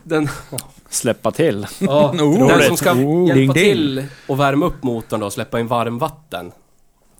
Den, 0.04 0.30
Släppa 0.89 1.32
till. 1.32 1.67
ja, 1.80 2.12
Oh, 2.21 2.47
den 2.47 2.62
som 2.67 2.77
ska 2.77 2.91
Oh, 2.93 3.27
hjälpa 3.27 3.39
ding, 3.39 3.54
ding. 3.54 3.63
till 3.63 4.06
och 4.27 4.39
värma 4.39 4.65
upp 4.65 4.84
motorn 4.84 5.19
då 5.19 5.25
och 5.25 5.34
släppa 5.34 5.60
in 5.60 5.67
varmvatten. 5.67 6.51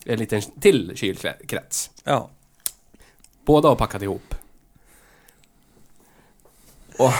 En 0.06 0.18
liten 0.18 0.42
till 0.60 0.92
kylkrets. 0.94 1.90
Ja. 2.04 2.30
Båda 3.44 3.68
har 3.68 3.76
packat 3.76 4.02
ihop. 4.02 4.34
Och... 6.98 7.12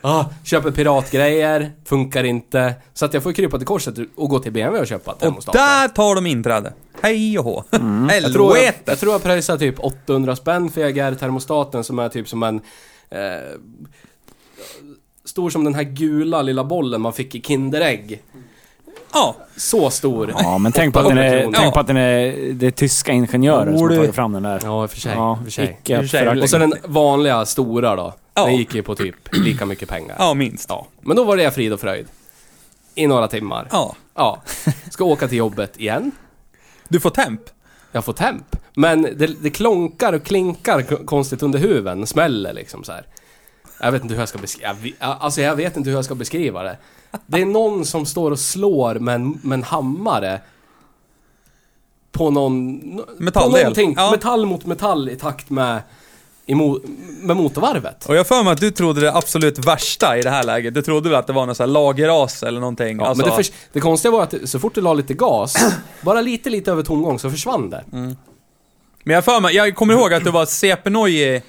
Ah, 0.00 0.24
köper 0.44 0.70
piratgrejer, 0.70 1.72
funkar 1.84 2.24
inte. 2.24 2.74
Så 2.94 3.04
att 3.04 3.14
jag 3.14 3.22
får 3.22 3.32
krypa 3.32 3.58
till 3.58 3.66
korset 3.66 3.94
och 4.16 4.28
gå 4.28 4.38
till 4.38 4.52
BMW 4.52 4.80
och 4.80 4.86
köpa 4.86 5.12
Och 5.12 5.18
termostater. 5.18 5.58
där 5.58 5.88
tar 5.88 6.14
de 6.14 6.26
inträde. 6.26 6.72
Hej 7.00 7.38
och 7.38 7.44
hå. 7.44 7.64
Mm. 7.72 8.08
Jag 8.22 8.32
tror 8.32 8.56
jag, 8.56 8.74
jag 8.84 8.98
tror 8.98 9.12
jag 9.12 9.22
pröjsar 9.22 9.58
typ 9.58 9.74
800 9.78 10.36
spänn 10.36 10.70
för 10.70 10.80
EGR-termostaten 10.80 11.84
som 11.84 11.98
är 11.98 12.08
typ 12.08 12.28
som 12.28 12.42
en... 12.42 12.60
Eh, 13.10 13.20
stor 15.24 15.50
som 15.50 15.64
den 15.64 15.74
här 15.74 15.82
gula 15.82 16.42
lilla 16.42 16.64
bollen 16.64 17.00
man 17.00 17.12
fick 17.12 17.34
i 17.34 17.40
Kinderägg. 17.40 18.22
Ja. 19.12 19.36
Så 19.56 19.90
stor. 19.90 20.34
Ja, 20.38 20.58
men 20.58 20.72
tänk 20.72 20.94
på 20.94 21.00
att 21.00 21.08
den 21.08 21.18
800 21.18 21.38
är, 21.38 21.52
tänk 21.52 21.74
på 21.74 21.80
att 21.80 21.86
den 21.86 21.96
är, 21.96 22.52
det 22.52 22.66
är 22.66 22.70
tyska 22.70 23.12
ingenjörer 23.12 23.72
som 23.72 23.88
har 23.88 23.96
tagit 23.96 24.14
fram 24.14 24.32
den 24.32 24.42
där. 24.42 24.60
Ja, 24.64 24.82
i 24.82 24.86
och 24.86 24.90
för 24.90 25.00
sig. 25.00 25.12
Ja, 25.12 25.38
för 25.44 25.50
sig. 25.50 25.78
icke 25.80 26.00
för 26.00 26.06
sig. 26.06 26.42
Och 26.42 26.50
så 26.50 26.58
den 26.58 26.74
vanliga 26.84 27.46
stora 27.46 27.96
då. 27.96 28.14
Ja. 28.34 28.44
Den 28.44 28.56
gick 28.56 28.74
ju 28.74 28.82
på 28.82 28.94
typ 28.94 29.16
lika 29.32 29.66
mycket 29.66 29.88
pengar. 29.88 30.16
Ja, 30.18 30.34
minst. 30.34 30.66
Ja. 30.68 30.86
Men 31.00 31.16
då 31.16 31.24
var 31.24 31.36
det 31.36 31.50
frid 31.50 31.72
och 31.72 31.80
fröjd. 31.80 32.06
I 32.94 33.06
några 33.06 33.28
timmar. 33.28 33.68
Ja. 33.70 33.94
Ja. 34.14 34.42
Ska 34.90 35.04
åka 35.04 35.28
till 35.28 35.38
jobbet 35.38 35.80
igen. 35.80 36.10
Du 36.88 37.00
får 37.00 37.10
temp. 37.10 37.40
Jag 37.92 38.04
får 38.04 38.12
temp. 38.12 38.56
Men 38.74 39.02
det, 39.02 39.26
det 39.26 39.50
klonkar 39.50 40.12
och 40.12 40.24
klinkar 40.24 41.06
konstigt 41.06 41.42
under 41.42 41.58
huven. 41.58 42.06
Smäller 42.06 42.52
liksom 42.52 42.84
så 42.84 42.92
här. 42.92 43.06
Jag 43.80 43.92
vet 43.92 44.02
inte 44.02 44.14
hur 44.14 44.22
jag 44.22 44.28
ska 44.28 44.38
beskriva... 44.38 44.74
Alltså 44.98 45.40
jag 45.40 45.56
vet 45.56 45.76
inte 45.76 45.90
hur 45.90 45.96
jag 45.96 46.04
ska 46.04 46.14
beskriva 46.14 46.62
det. 46.62 46.76
Det 47.26 47.40
är 47.40 47.46
någon 47.46 47.84
som 47.84 48.06
står 48.06 48.30
och 48.30 48.38
slår 48.38 48.94
med 48.94 49.14
en, 49.14 49.38
med 49.42 49.56
en 49.56 49.62
hammare. 49.62 50.40
På 52.12 52.30
någon... 52.30 52.76
Metalldel. 53.18 53.52
På 53.52 53.58
någonting. 53.58 53.94
Ja. 53.96 54.10
Metall 54.10 54.46
mot 54.46 54.66
metall 54.66 55.08
i 55.08 55.16
takt 55.16 55.50
med... 55.50 55.82
Mo, 56.48 56.80
med 57.20 57.36
motorvarvet. 57.36 58.06
Och 58.06 58.16
jag 58.16 58.26
för 58.26 58.42
mig 58.42 58.52
att 58.52 58.60
du 58.60 58.70
trodde 58.70 59.00
det 59.00 59.14
absolut 59.14 59.58
värsta 59.58 60.18
i 60.18 60.22
det 60.22 60.30
här 60.30 60.44
läget. 60.44 60.74
Du 60.74 60.82
trodde 60.82 61.08
väl 61.08 61.18
att 61.18 61.26
det 61.26 61.32
var 61.32 61.46
någon 61.46 61.54
sån 61.54 61.64
här 61.64 61.72
lagerras 61.72 62.42
eller 62.42 62.60
någonting. 62.60 62.98
Ja, 62.98 63.06
alltså, 63.06 63.24
men 63.24 63.30
det, 63.30 63.36
förs- 63.36 63.52
det 63.72 63.80
konstiga 63.80 64.12
var 64.12 64.22
att 64.22 64.34
så 64.44 64.58
fort 64.58 64.74
du 64.74 64.80
la 64.80 64.94
lite 64.94 65.14
gas, 65.14 65.74
bara 66.02 66.20
lite, 66.20 66.50
lite 66.50 66.70
över 66.70 66.82
tomgång 66.82 67.18
så 67.18 67.30
försvann 67.30 67.70
det. 67.70 67.84
men 67.90 68.16
jag 69.14 69.24
för 69.24 69.40
mig, 69.40 69.54
jag 69.54 69.76
kommer 69.76 69.94
ihåg 69.94 70.14
att 70.14 70.24
du 70.24 70.30
var 70.30 70.44
CP-nojig 70.44 71.42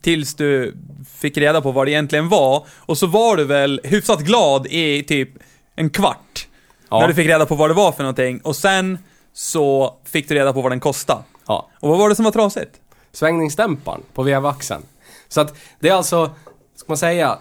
tills 0.00 0.34
du 0.34 0.74
fick 1.20 1.38
reda 1.38 1.60
på 1.60 1.72
vad 1.72 1.86
det 1.86 1.90
egentligen 1.90 2.28
var. 2.28 2.66
Och 2.76 2.98
så 2.98 3.06
var 3.06 3.36
du 3.36 3.44
väl 3.44 3.80
hyfsat 3.84 4.20
glad 4.20 4.66
i 4.66 5.02
typ 5.02 5.28
en 5.76 5.90
kvart. 5.90 6.46
Ja. 6.88 7.00
När 7.00 7.08
du 7.08 7.14
fick 7.14 7.26
reda 7.26 7.46
på 7.46 7.54
vad 7.54 7.70
det 7.70 7.74
var 7.74 7.92
för 7.92 8.02
någonting. 8.02 8.40
Och 8.40 8.56
sen 8.56 8.98
så 9.32 9.96
fick 10.04 10.28
du 10.28 10.34
reda 10.34 10.52
på 10.52 10.60
vad 10.62 10.72
den 10.72 10.80
kostade. 10.80 11.22
Ja. 11.46 11.68
Och 11.80 11.88
vad 11.88 11.98
var 11.98 12.08
det 12.08 12.14
som 12.14 12.24
var 12.24 12.32
trasigt? 12.32 12.70
Svängningsdämparen 13.12 14.00
på 14.14 14.22
vevaxeln. 14.22 14.82
Så 15.28 15.40
att 15.40 15.54
det 15.80 15.88
är 15.88 15.92
alltså, 15.94 16.30
ska 16.76 16.84
man 16.88 16.96
säga, 16.96 17.38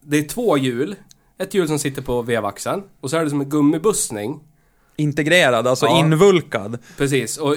det 0.00 0.18
är 0.18 0.22
två 0.28 0.58
hjul. 0.58 0.96
Ett 1.38 1.54
hjul 1.54 1.68
som 1.68 1.78
sitter 1.78 2.02
på 2.02 2.22
vevaxeln 2.22 2.82
och 3.00 3.10
så 3.10 3.16
är 3.16 3.24
det 3.24 3.30
som 3.30 3.40
en 3.40 3.48
gummibussning. 3.48 4.40
Integrerad, 4.96 5.66
alltså 5.66 5.86
Ja. 5.86 5.98
invulkad. 5.98 6.78
Precis, 6.96 7.38
och 7.38 7.56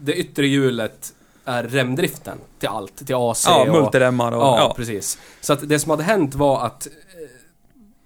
det 0.00 0.14
yttre 0.14 0.46
hjulet 0.46 1.12
är 1.44 1.62
remdriften 1.62 2.38
till 2.58 2.68
allt, 2.68 3.06
till 3.06 3.14
AC 3.14 3.44
Ja, 3.46 3.62
och... 3.62 3.68
multiremmar 3.68 4.32
och... 4.32 4.42
Ja, 4.42 4.58
Ja, 4.58 4.74
precis. 4.76 5.18
Så 5.40 5.52
att 5.52 5.68
det 5.68 5.78
som 5.78 5.90
hade 5.90 6.02
hänt 6.02 6.34
var 6.34 6.66
att 6.66 6.86
eh, 6.86 6.92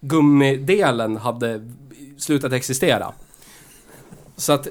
gummidelen 0.00 1.16
hade 1.16 1.70
slutat 2.18 2.52
existera. 2.52 3.12
Så 4.36 4.52
att 4.52 4.68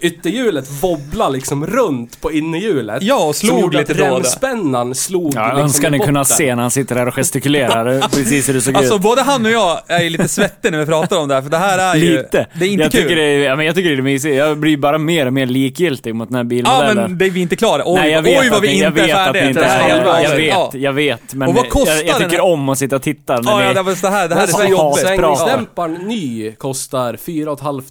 ytterhjulet 0.00 0.70
wobblar 0.82 1.30
liksom 1.30 1.66
runt 1.66 2.20
på 2.20 2.32
innerhjulet. 2.32 3.02
Ja, 3.02 3.24
och 3.24 3.36
slog 3.36 3.74
lite 3.74 3.94
då 3.94 4.04
remspännan 4.04 4.94
slog 4.94 5.32
Ja, 5.34 5.40
jag 5.40 5.46
liksom 5.48 5.62
önskar 5.62 5.90
ni 5.90 5.98
kunna 5.98 6.24
se 6.24 6.54
när 6.54 6.62
han 6.62 6.70
sitter 6.70 6.94
där 6.94 7.08
och 7.08 7.14
gestikulerar, 7.14 8.00
precis 8.10 8.48
hur 8.48 8.54
det 8.54 8.60
såg 8.60 8.76
Alltså 8.76 8.94
ut. 8.94 9.00
både 9.02 9.22
han 9.22 9.46
och 9.46 9.52
jag 9.52 9.80
är 9.86 10.00
ju 10.02 10.10
lite 10.10 10.28
svettiga 10.28 10.70
när 10.70 10.78
vi 10.78 10.86
pratar 10.86 11.16
om 11.18 11.28
det 11.28 11.34
här, 11.34 11.42
för 11.42 11.50
det 11.50 11.58
här 11.58 11.78
är 11.78 11.94
ju... 11.96 12.16
Lite. 12.16 12.46
Det 12.54 12.64
är 12.64 12.68
inte 12.68 12.82
jag 12.84 12.92
kul. 12.92 13.02
Tycker 13.02 13.16
det 13.16 13.22
är, 13.22 13.38
ja, 13.38 13.56
men 13.56 13.66
jag 13.66 13.74
tycker 13.74 13.90
det 13.90 13.96
är 13.96 14.02
mysigt. 14.02 14.36
Jag 14.36 14.58
blir 14.58 14.76
bara 14.76 14.98
mer 14.98 15.26
och 15.26 15.32
mer 15.32 15.46
likgiltig 15.46 16.14
mot 16.14 16.28
den 16.28 16.34
här 16.36 16.42
Ja, 16.44 16.48
bilmodellen. 16.48 16.96
men 16.96 17.18
det 17.18 17.26
är 17.26 17.30
vi 17.30 17.40
inte 17.40 17.56
klara. 17.56 17.82
Oj, 17.86 17.94
Nej, 18.00 18.10
jag 18.10 18.22
vet 18.22 18.40
oj 18.40 18.48
vad 18.48 18.58
att 18.58 18.64
vi 18.64 18.68
ni, 18.68 18.78
jag 18.80 18.90
inte 18.90 19.02
är 19.02 19.08
färdiga 19.14 19.48
inte 19.48 19.60
det 19.60 19.66
är. 19.66 19.88
Jag 19.88 20.06
avsnittet. 20.08 20.38
vet, 20.38 20.48
Ja. 20.48 20.70
jag 20.74 20.92
vet. 20.92 21.34
Men 21.34 21.48
Och 21.48 21.54
vad 21.54 21.68
kostar 21.68 21.94
jag, 21.94 22.06
jag 22.06 22.16
tycker 22.18 22.30
här? 22.30 22.40
om 22.44 22.68
att 22.68 22.78
sitta 22.78 22.96
och 22.96 23.02
titta 23.02 23.40
när 23.40 23.50
Ja, 23.52 23.64
ja, 23.64 23.74
det, 23.74 23.82
var 23.82 23.94
så 23.94 24.06
här, 24.08 24.28
det 24.28 24.34
här 24.34 24.42
är 24.42 24.46
Det 24.46 24.52
så 24.52 24.60
är 24.60 24.64
så 24.66 24.70
jobbigt. 24.70 25.04
asbra. 25.04 25.36
Svängningsdämparen 25.36 25.92
ny 25.94 26.52
kostar 26.52 27.16
4 27.16 27.56
500. 27.56 27.82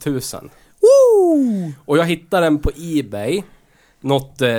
Och 1.85 1.97
jag 1.97 2.05
hittade 2.05 2.45
den 2.45 2.59
på 2.59 2.71
Ebay. 2.77 3.43
Något 4.01 4.41
eh, 4.41 4.57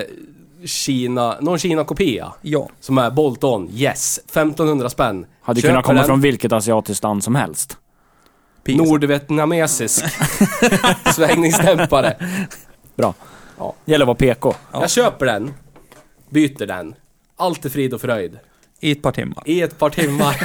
Kina, 0.64 1.36
någon 1.40 1.58
Kina-kopia. 1.58 2.32
Ja. 2.42 2.68
Som 2.80 2.98
är 2.98 3.10
Bolt-On, 3.10 3.70
yes. 3.74 4.18
1500 4.18 4.90
spänn. 4.90 5.26
Hade 5.42 5.60
Köper 5.60 5.72
kunnat 5.72 5.84
komma 5.84 5.98
den. 5.98 6.06
från 6.06 6.20
vilket 6.20 6.52
asiatiskt 6.52 7.02
land 7.04 7.24
som 7.24 7.34
helst. 7.34 7.76
Pisa. 8.64 8.82
Nordvietnamesisk 8.84 10.04
svängningsdämpare. 11.14 12.16
Bra. 12.96 13.14
Ja. 13.58 13.74
Gäller 13.84 14.02
att 14.04 14.06
vara 14.06 14.16
PK. 14.34 14.54
Ja. 14.72 14.80
Jag 14.80 14.90
köper 14.90 15.26
den, 15.26 15.54
byter 16.30 16.66
den. 16.66 16.94
Allt 17.36 17.64
är 17.64 17.68
frid 17.68 17.94
och 17.94 18.00
fröjd. 18.00 18.38
I 18.80 18.90
ett 18.92 19.02
par 19.02 19.12
timmar. 19.12 19.42
I 19.46 19.62
ett 19.62 19.78
par 19.78 19.90
timmar. 19.90 20.36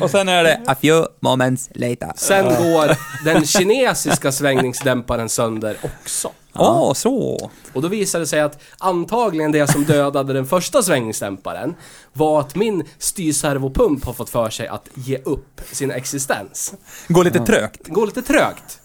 Och 0.02 0.10
sen 0.10 0.28
är 0.28 0.44
det 0.44 0.60
a 0.66 0.76
few 0.80 1.08
moments 1.20 1.70
later. 1.74 2.12
Sen 2.16 2.44
går 2.44 2.96
den 3.24 3.46
kinesiska 3.46 4.32
svängningsdämparen 4.32 5.28
sönder 5.28 5.76
också. 5.82 6.30
Åh, 6.54 6.92
så. 6.92 7.50
Och 7.72 7.82
då 7.82 7.88
visade 7.88 8.22
det 8.24 8.28
sig 8.28 8.40
att 8.40 8.62
antagligen 8.78 9.52
det 9.52 9.66
som 9.72 9.84
dödade 9.84 10.32
den 10.32 10.46
första 10.46 10.82
svängningsdämparen 10.82 11.74
var 12.12 12.40
att 12.40 12.54
min 12.54 12.84
styrservopump 12.98 14.04
har 14.04 14.12
fått 14.12 14.30
för 14.30 14.50
sig 14.50 14.68
att 14.68 14.88
ge 14.94 15.18
upp 15.18 15.60
sin 15.72 15.90
existens. 15.90 16.74
Går 17.08 17.24
lite 17.24 17.38
trögt. 17.38 17.88
Går 17.88 18.06
lite 18.06 18.22
trögt. 18.22 18.80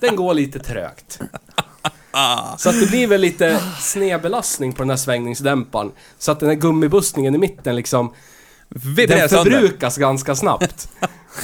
Den 0.00 0.16
går 0.16 0.34
lite 0.34 0.58
trögt. 0.58 1.20
Så 2.58 2.68
att 2.68 2.80
det 2.80 2.86
blir 2.86 3.06
väl 3.06 3.20
lite 3.20 3.60
snedbelastning 3.80 4.72
på 4.72 4.82
den 4.82 4.90
här 4.90 4.96
svängningsdämparen. 4.96 5.92
Så 6.18 6.32
att 6.32 6.40
den 6.40 6.48
här 6.48 6.56
gummibussningen 6.56 7.34
i 7.34 7.38
mitten 7.38 7.76
liksom, 7.76 8.12
den 9.08 9.28
förbrukas 9.28 9.96
ganska 9.96 10.34
snabbt. 10.36 10.88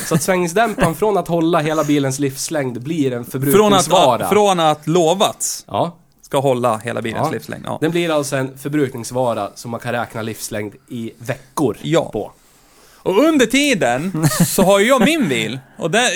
Så 0.08 0.14
att 0.14 0.22
svängningsdämparen 0.22 0.94
från 0.94 1.16
att 1.18 1.28
hålla 1.28 1.58
hela 1.60 1.84
bilens 1.84 2.18
livslängd 2.18 2.82
blir 2.82 3.12
en 3.12 3.24
Från 3.24 3.30
förbrukningsvara. 3.30 4.24
att, 4.24 4.30
från 4.32 4.60
att 4.60 4.86
lovats 4.86 5.64
Ja. 5.68 5.96
ska 6.22 6.38
hålla 6.38 6.76
hela 6.78 7.02
bilens 7.02 7.26
Ja. 7.26 7.32
livslängd. 7.32 7.64
Ja. 7.66 7.78
Den 7.80 7.90
blir 7.90 8.10
alltså 8.10 8.36
en 8.36 8.58
förbrukningsvara 8.58 9.50
som 9.54 9.70
man 9.70 9.80
kan 9.80 9.92
räkna 9.92 10.22
livslängd 10.22 10.74
i 10.88 11.12
veckor 11.18 11.76
Ja. 11.82 12.04
på. 12.12 12.32
Och 13.08 13.18
under 13.24 13.46
tiden 13.46 14.28
så 14.46 14.62
har 14.62 14.78
ju 14.78 14.86
jag 14.86 15.04
min 15.04 15.28
bil. 15.28 15.58
Och 15.78 15.90
där, 15.90 16.10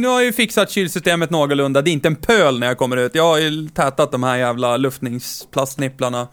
nu 0.00 0.06
har 0.08 0.14
jag 0.14 0.24
ju 0.24 0.32
fixat 0.32 0.70
kylsystemet 0.70 1.30
någorlunda. 1.30 1.82
Det 1.82 1.90
är 1.90 1.92
inte 1.92 2.08
en 2.08 2.16
pöl 2.16 2.58
när 2.58 2.66
jag 2.66 2.78
kommer 2.78 2.96
ut. 2.96 3.14
Jag 3.14 3.22
har 3.22 3.38
ju 3.38 3.68
tätat 3.68 4.12
de 4.12 4.22
här 4.22 4.36
jävla 4.36 4.76
luftningsplastnipplarna. 4.76 6.28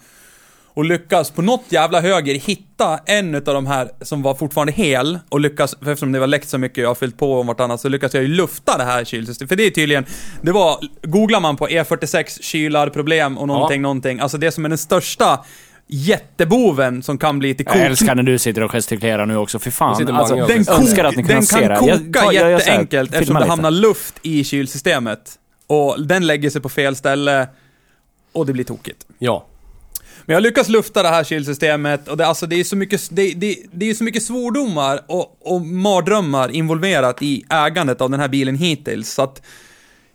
Och 0.74 0.86
lyckas 0.86 1.32
på 1.32 1.42
något 1.42 1.64
jävla 1.70 2.02
höger 2.02 2.36
hitta 2.36 3.00
en 3.06 3.36
av 3.36 3.42
de 3.42 3.66
här 3.68 3.90
som 4.02 4.22
var 4.22 4.36
fortfarande 4.36 4.74
hel. 4.74 5.20
Och 5.30 5.40
lyckas, 5.40 5.76
för 5.84 5.92
eftersom 5.92 6.12
det 6.12 6.20
var 6.20 6.28
läckt 6.28 6.50
så 6.50 6.58
mycket 6.58 6.78
jag 6.78 6.90
har 6.90 6.96
fyllt 6.96 7.18
på 7.18 7.40
om 7.40 7.48
vartannat, 7.48 7.82
så 7.82 7.90
lyckas 7.90 8.14
jag 8.14 8.24
ju 8.24 8.30
lufta 8.30 8.78
det 8.78 8.84
här 8.84 9.04
kylsystemet. 9.06 9.50
För 9.50 9.56
det 9.56 9.64
är 9.64 9.70
tydligen, 9.72 10.06
det 10.42 10.52
var, 10.52 10.78
googlar 11.04 11.40
man 11.40 11.56
på 11.58 11.68
E46 11.68 12.42
kylarproblem 12.42 13.38
och 13.38 13.48
någonting, 13.48 13.82
Ja. 13.82 13.82
någonting. 13.82 14.20
Alltså 14.20 14.38
det 14.38 14.52
som 14.52 14.66
är 14.66 14.70
den 14.70 14.78
största 14.78 15.46
jätteboven 15.88 17.04
som 17.04 17.18
kan 17.18 17.40
bli 17.40 17.56
till 17.56 17.66
Jag 17.70 17.78
älskar 17.78 18.16
när 18.16 18.24
du 18.24 18.40
sitter 18.40 18.64
och 18.64 18.72
gestikulerar 18.72 19.26
nu 19.26 19.38
också, 19.38 19.60
för 19.60 19.68
Jag 19.68 19.74
fan. 19.74 20.08
Alltså, 20.08 20.36
den, 20.36 20.64
jag 20.68 20.80
önskar 20.80 21.04
att 21.04 21.16
ni 21.16 21.24
den 21.24 21.44
se 21.44 21.60
kan 21.60 21.70
det. 21.70 21.78
koka 21.78 22.26
Jag 22.26 22.34
jag 22.34 22.44
här, 22.44 22.50
jätteenkelt 22.50 23.10
filma 23.10 23.22
eftersom 23.22 23.42
det 23.42 23.48
hamnar 23.48 23.72
luft 23.72 24.16
i 24.22 24.44
kylsystemet. 24.44 25.40
Och 25.68 26.06
den 26.06 26.28
lägger 26.28 26.50
sig 26.50 26.62
på 26.62 26.70
fel 26.70 26.96
ställe 26.96 27.48
och 28.32 28.46
det 28.46 28.54
blir 28.54 28.64
tokigt. 28.64 29.06
Ja. 29.20 29.46
Men 30.26 30.34
jag 30.34 30.44
lyckas 30.44 30.70
lufta 30.70 31.04
det 31.04 31.10
här 31.10 31.24
kylsystemet 31.24 32.08
och 32.08 32.18
det, 32.18 32.28
alltså, 32.28 32.46
det 32.46 32.60
är 32.60 32.64
så 32.64 32.76
mycket, 32.76 33.08
det, 33.12 33.34
det, 33.34 33.58
det 33.72 33.90
är 33.90 33.94
så 33.94 34.04
mycket 34.04 34.24
svordomar 34.24 35.02
och, 35.08 35.38
och 35.42 35.62
mardrömmar 35.62 36.52
involverat 36.52 37.22
i 37.22 37.44
ägandet 37.50 38.02
av 38.02 38.10
den 38.10 38.20
här 38.20 38.28
bilen 38.28 38.56
hittills. 38.56 39.14
Så 39.14 39.22
att 39.22 39.42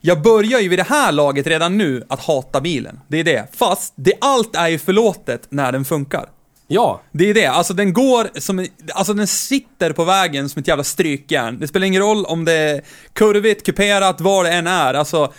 jag 0.01 0.23
börjar 0.23 0.61
ju 0.61 0.69
vid 0.69 0.79
det 0.79 0.87
här 0.89 1.13
laget 1.13 1.47
redan 1.47 1.79
nu 1.79 2.05
att 2.09 2.21
hata 2.21 2.61
bilen. 2.61 3.01
Det 3.09 3.21
är 3.21 3.25
det. 3.25 3.57
Fast 3.57 3.93
det, 3.97 4.13
allt 4.21 4.57
är 4.57 4.69
ju 4.69 4.79
förlåtet 4.79 5.47
när 5.49 5.73
den 5.73 5.85
funkar. 5.85 6.29
Ja. 6.69 7.01
Det 7.13 7.31
är 7.31 7.35
det, 7.35 7.47
alltså 7.47 7.75
den 7.75 7.93
går 7.93 8.41
som 8.41 8.59
en, 8.59 8.67
alltså 8.95 9.13
den 9.13 9.27
sitter 9.27 9.93
på 9.93 10.05
vägen 10.05 10.49
som 10.49 10.61
ett 10.61 10.69
jävla 10.69 10.85
strykjärn. 10.85 11.61
Det 11.61 11.69
spelar 11.69 11.87
ingen 11.87 12.03
roll 12.03 12.25
om 12.25 12.45
det 12.45 12.53
är 12.53 12.83
kurvigt, 13.13 13.67
kuperat, 13.67 14.21
vad 14.21 14.45
det 14.45 14.53
än 14.53 14.67
är. 14.67 14.95
Alltså, 14.95 15.33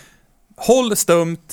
håll 0.56 0.96
stumt 0.96 1.48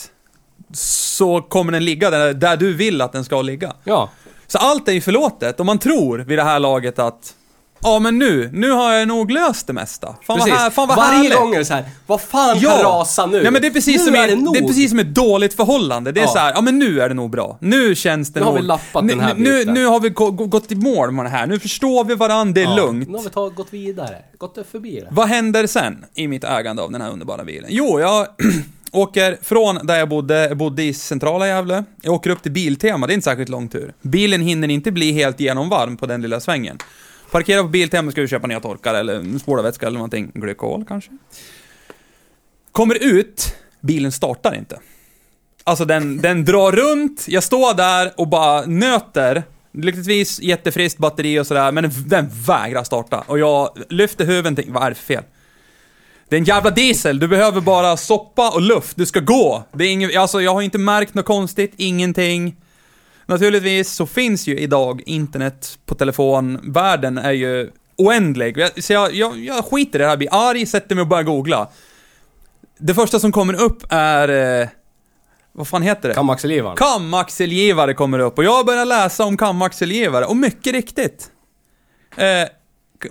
så 0.74 1.41
kommer 1.41 1.72
den 1.72 1.86
ligga 1.86 2.10
där, 2.10 2.34
där 2.34 2.58
du 2.58 2.74
vill 2.74 3.02
att 3.02 3.12
den 3.12 3.26
ska 3.26 3.41
ligga. 3.41 3.74
Ja. 3.84 4.10
Så 4.48 4.58
allt 4.58 4.88
är 4.88 4.93
ju 4.93 5.02
förlåtet 5.02 5.60
och 5.60 5.65
man 5.65 5.80
tror 5.80 6.17
vid 6.17 6.38
det 6.38 6.43
här 6.43 6.60
laget 6.60 7.00
att 7.00 7.34
Ja 7.82 8.00
men 8.00 8.20
nu, 8.20 8.50
nu 8.54 8.72
har 8.72 8.94
jag 8.94 9.08
nog 9.08 9.32
löst 9.32 9.68
det 9.68 9.74
mesta. 9.74 10.08
Fan 10.24 10.38
Precis. 10.38 10.52
vad, 10.52 10.60
här, 10.60 10.70
fan 10.70 10.88
vad 10.88 10.98
Varje 10.98 11.18
härligt. 11.18 11.38
gång 11.38 11.54
är 11.56 11.60
det 11.60 11.65
så 11.65 11.74
här, 11.74 11.84
vad 12.08 12.22
fan 12.22 12.60
kan 12.60 12.72
rasa 12.82 13.26
nu? 13.26 13.42
Nej 13.44 13.52
men 13.52 13.62
det 13.62 13.68
är 13.68 13.72
precis, 13.72 13.98
nu 13.98 14.06
som, 14.06 14.15
är 14.15 14.28
det, 14.28 14.36
nog. 14.36 14.54
det 14.54 14.60
är 14.60 14.68
precis 14.68 14.89
som 14.89 15.00
ett 15.00 15.15
dåligt 15.15 15.54
förhållande. 15.54 16.12
Det 16.12 16.20
är 16.20 16.24
Ja. 16.24 16.28
så 16.32 16.38
här, 16.39 16.52
ja 16.56 16.62
men 16.62 16.80
nu 16.80 17.02
är 17.02 17.10
det 17.10 17.15
nog 17.15 17.30
bra. 17.32 17.58
Nu 17.62 17.96
känns 17.96 18.34
det 18.34 18.39
Nu 18.39 18.46
har 18.46 18.52
nog... 18.54 18.62
vi 18.62 18.68
lappat 18.68 19.04
nu, 19.04 19.10
den 19.13 19.20
här 19.20 19.34
nu, 19.36 19.60
biten. 19.60 19.74
nu 19.74 19.86
har 19.86 20.00
vi 20.00 20.10
gå, 20.10 20.32
gå, 20.32 20.46
gått 20.46 20.72
i 20.72 20.76
mål 20.76 21.12
med 21.12 21.26
det 21.26 21.30
här. 21.30 21.48
Nu 21.48 21.60
förstår 21.60 22.04
vi 22.04 22.15
varandra, 22.15 22.54
det 22.54 22.62
är 22.62 22.65
Ja. 22.65 22.76
lugnt. 22.76 23.10
Nu 23.10 23.15
har 23.18 23.24
vi 23.24 23.30
tagit, 23.30 23.56
gått 23.56 23.74
vidare. 23.74 24.15
Gått 24.38 24.58
förbi 24.72 25.00
det. 25.00 25.08
Vad 25.12 25.28
händer 25.28 25.68
sen 25.68 26.06
i 26.15 26.28
mitt 26.28 26.44
ägande 26.44 26.82
av 26.82 26.92
den 26.92 27.02
här 27.02 27.12
underbara 27.12 27.44
bilen? 27.44 27.70
Jo, 27.74 28.00
jag 28.00 28.28
åker 28.92 29.38
från 29.42 29.80
där 29.88 29.96
jag 30.00 30.10
bodde, 30.10 30.48
jag 30.48 30.58
bodde 30.58 30.84
i 30.84 30.94
centrala 30.94 31.48
Gävle. 31.48 31.84
Jag 32.02 32.13
åker 32.13 32.30
upp 32.30 32.44
till 32.44 32.52
Biltema, 32.52 33.08
det 33.08 33.13
är 33.13 33.15
inte 33.15 33.26
särskilt 33.26 33.50
lång 33.50 33.68
tur. 33.68 33.94
Bilen 34.02 34.42
hinner 34.42 34.68
inte 34.70 34.92
bli 34.92 35.12
helt 35.12 35.39
genomvarm 35.39 35.98
på 35.98 36.06
den 36.06 36.22
lilla 36.22 36.39
svängen. 36.39 36.78
Parkera 37.32 37.62
på 37.62 37.68
Biltema, 37.68 38.12
ska 38.12 38.22
vi 38.22 38.28
köpa 38.28 38.48
nya 38.48 38.60
torkar 38.60 38.94
eller 38.94 39.39
spolarvätska 39.39 39.88
eller 39.88 39.98
någonting. 39.98 40.32
Glykol 40.34 40.86
kanske. 40.88 41.12
Kommer 42.72 43.04
ut, 43.04 43.56
bilen 43.82 44.12
startar 44.12 44.56
inte. 44.56 44.80
Alltså 45.63 45.86
den, 45.86 46.18
den 46.18 46.46
drar 46.46 46.72
runt, 46.72 47.26
jag 47.28 47.44
står 47.44 47.74
där 47.74 48.13
och 48.18 48.28
bara 48.28 48.65
nöter. 48.65 49.44
Lyckligtvis 49.72 50.39
jättefriskt 50.39 51.00
batteri 51.00 51.39
och 51.39 51.48
sådär, 51.48 51.72
men 51.72 51.84
den, 51.84 51.92
den 52.08 52.30
vägrar 52.48 52.84
starta. 52.84 53.24
Och 53.28 53.39
jag 53.39 53.78
lyfter 53.89 54.26
huvudet 54.26 54.52
och 54.52 54.56
tänker, 54.56 54.72
vad 54.72 54.84
är 54.84 54.89
det 54.89 54.96
för 54.96 55.04
fel? 55.13 55.24
Det 56.30 56.36
är 56.36 56.38
en 56.38 56.46
jävla 56.46 56.70
diesel, 56.70 57.20
du 57.20 57.28
behöver 57.28 57.62
bara 57.62 57.98
soppa 57.98 58.52
och 58.52 58.62
luft, 58.62 58.98
du 58.98 59.06
ska 59.06 59.20
gå. 59.20 59.63
Det 59.72 59.84
är 59.84 59.92
ingen, 59.92 60.18
alltså 60.18 60.42
jag 60.42 60.54
har 60.54 60.62
inte 60.62 60.78
märkt 60.78 61.13
något 61.13 61.26
konstigt, 61.26 61.74
ingenting. 61.78 62.56
Naturligtvis 63.30 63.92
så 63.92 64.06
finns 64.06 64.48
ju 64.48 64.60
idag 64.60 65.02
internet 65.06 65.80
på 65.86 65.96
telefon, 65.96 66.60
världen 66.63 67.18
är 67.18 67.32
ju 67.32 67.72
oändlig. 67.96 68.84
Så 68.84 68.94
jag, 68.94 69.13
jag, 69.13 69.38
jag 69.38 69.65
skiter 69.65 70.00
i 70.00 70.02
det 70.02 70.10
här, 70.10 70.18
blir 70.18 70.30
arg, 70.32 70.65
sätter 70.65 70.96
mig 70.96 71.02
och 71.02 71.08
börjar 71.08 71.24
googla. 71.24 71.70
Det 72.78 72.94
första 72.94 73.20
som 73.20 73.32
kommer 73.32 73.62
upp 73.62 73.84
är... 73.89 74.62
Eh, 74.62 74.68
vad 75.52 75.68
fan 75.68 75.82
heter 75.82 76.10
det? 76.10 76.15
Kamaxelgivaren. 76.15 76.78
Kamaxelgivare 76.78 77.94
kommer 77.94 78.20
upp 78.20 78.38
och 78.38 78.44
jag 78.44 78.65
börjar 78.65 78.86
läsa 78.86 79.26
om 79.26 79.38
kamaxelgivare 79.38 80.26
och 80.26 80.38
mycket 80.38 80.74
riktigt. 80.74 81.32
Eh, 82.15 82.50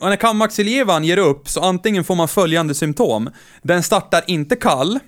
och 0.01 0.09
när 0.09 0.17
kamaxelgivaren 0.17 1.05
ger 1.05 1.19
upp 1.19 1.49
så 1.49 1.61
antingen 1.61 2.05
får 2.05 2.15
man 2.15 2.29
följande 2.29 2.75
symptom. 2.75 3.31
Den 3.63 3.83
startar 3.83 4.25
inte 4.27 4.57
kall, 4.57 4.99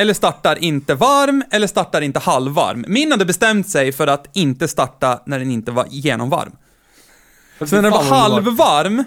eller 0.00 0.14
startar 0.14 0.64
inte 0.64 0.94
varm, 0.94 1.44
eller 1.50 1.66
startar 1.66 2.00
inte 2.00 2.18
halvvarm. 2.18 2.84
Min 2.88 3.12
hade 3.12 3.24
bestämt 3.24 3.68
sig 3.68 3.92
för 3.92 4.06
att 4.06 4.28
inte 4.32 4.68
starta 4.68 5.20
när 5.26 5.38
den 5.38 5.50
inte 5.50 5.70
var 5.70 5.86
genomvarm. 5.90 6.52
Så 7.58 7.74
när 7.74 7.82
den 7.82 7.92
var 7.92 8.02
halvvarm, 8.02 9.04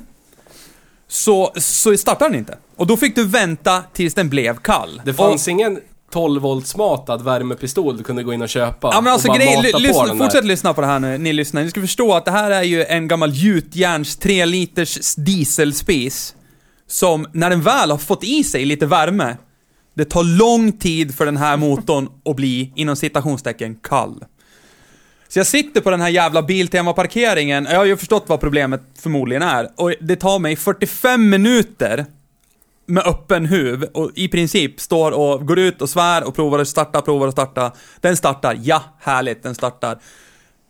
så, 1.07 1.51
så 1.55 1.97
startade 1.97 2.29
den 2.29 2.39
inte. 2.39 2.57
Och 2.75 2.87
då 2.87 2.97
fick 2.97 3.15
du 3.15 3.25
vänta 3.25 3.83
tills 3.93 4.13
den 4.13 4.29
blev 4.29 4.57
kall. 4.57 5.01
Det 5.05 5.13
fanns 5.13 5.47
ingen 5.47 5.79
12 6.11 6.41
volts 6.41 6.75
matad 6.75 7.21
värmepistol 7.21 7.97
du 7.97 8.03
kunde 8.03 8.23
gå 8.23 8.33
in 8.33 8.41
och 8.41 8.49
köpa 8.49 8.89
Ja 8.93 9.01
men 9.01 9.13
alltså 9.13 9.27
och 9.27 9.33
bara 9.33 9.45
grej, 9.45 9.55
mata 9.55 9.67
ly, 9.67 9.71
på 9.71 9.79
lyssna, 9.79 10.05
där. 10.05 10.15
fortsätt 10.15 10.45
lyssna 10.45 10.73
på 10.73 10.81
det 10.81 10.87
här 10.87 10.99
nu, 10.99 11.17
ni 11.17 11.33
lyssnar. 11.33 11.63
Ni 11.63 11.69
ska 11.69 11.81
förstå 11.81 12.13
att 12.13 12.25
det 12.25 12.31
här 12.31 12.51
är 12.51 12.63
ju 12.63 12.83
en 12.83 13.07
gammal 13.07 13.31
gjutjärns 13.33 14.17
3 14.17 14.45
liters 14.45 15.15
dieselspis. 15.15 16.35
Som, 16.87 17.27
när 17.31 17.49
den 17.49 17.61
väl 17.61 17.91
har 17.91 17.97
fått 17.97 18.23
i 18.23 18.43
sig 18.43 18.65
lite 18.65 18.85
värme, 18.85 19.37
det 19.93 20.05
tar 20.05 20.23
lång 20.23 20.71
tid 20.71 21.15
för 21.15 21.25
den 21.25 21.37
här 21.37 21.57
motorn 21.57 22.09
att 22.25 22.35
bli, 22.35 22.73
inom 22.75 22.95
citationstecken, 22.95 23.75
kall. 23.75 24.23
Så 25.27 25.39
jag 25.39 25.47
sitter 25.47 25.81
på 25.81 25.89
den 25.89 26.01
här 26.01 26.09
jävla 26.09 26.41
Biltema-parkeringen, 26.41 27.67
jag 27.69 27.77
har 27.77 27.85
ju 27.85 27.97
förstått 27.97 28.23
vad 28.27 28.39
problemet 28.39 28.81
förmodligen 28.99 29.43
är, 29.43 29.69
och 29.75 29.93
det 30.01 30.15
tar 30.15 30.39
mig 30.39 30.55
45 30.55 31.29
minuter 31.29 32.05
med 32.85 33.07
öppen 33.07 33.45
huv 33.45 33.83
och 33.83 34.11
i 34.15 34.27
princip 34.27 34.79
står 34.79 35.11
och 35.11 35.47
går 35.47 35.59
ut 35.59 35.81
och 35.81 35.89
svär 35.89 36.27
och 36.27 36.35
provar 36.35 36.59
att 36.59 36.67
starta, 36.67 37.01
provar 37.01 37.27
att 37.27 37.33
starta. 37.33 37.71
Den 38.01 38.17
startar, 38.17 38.59
ja, 38.63 38.83
härligt, 38.99 39.43
den 39.43 39.55
startar. 39.55 39.99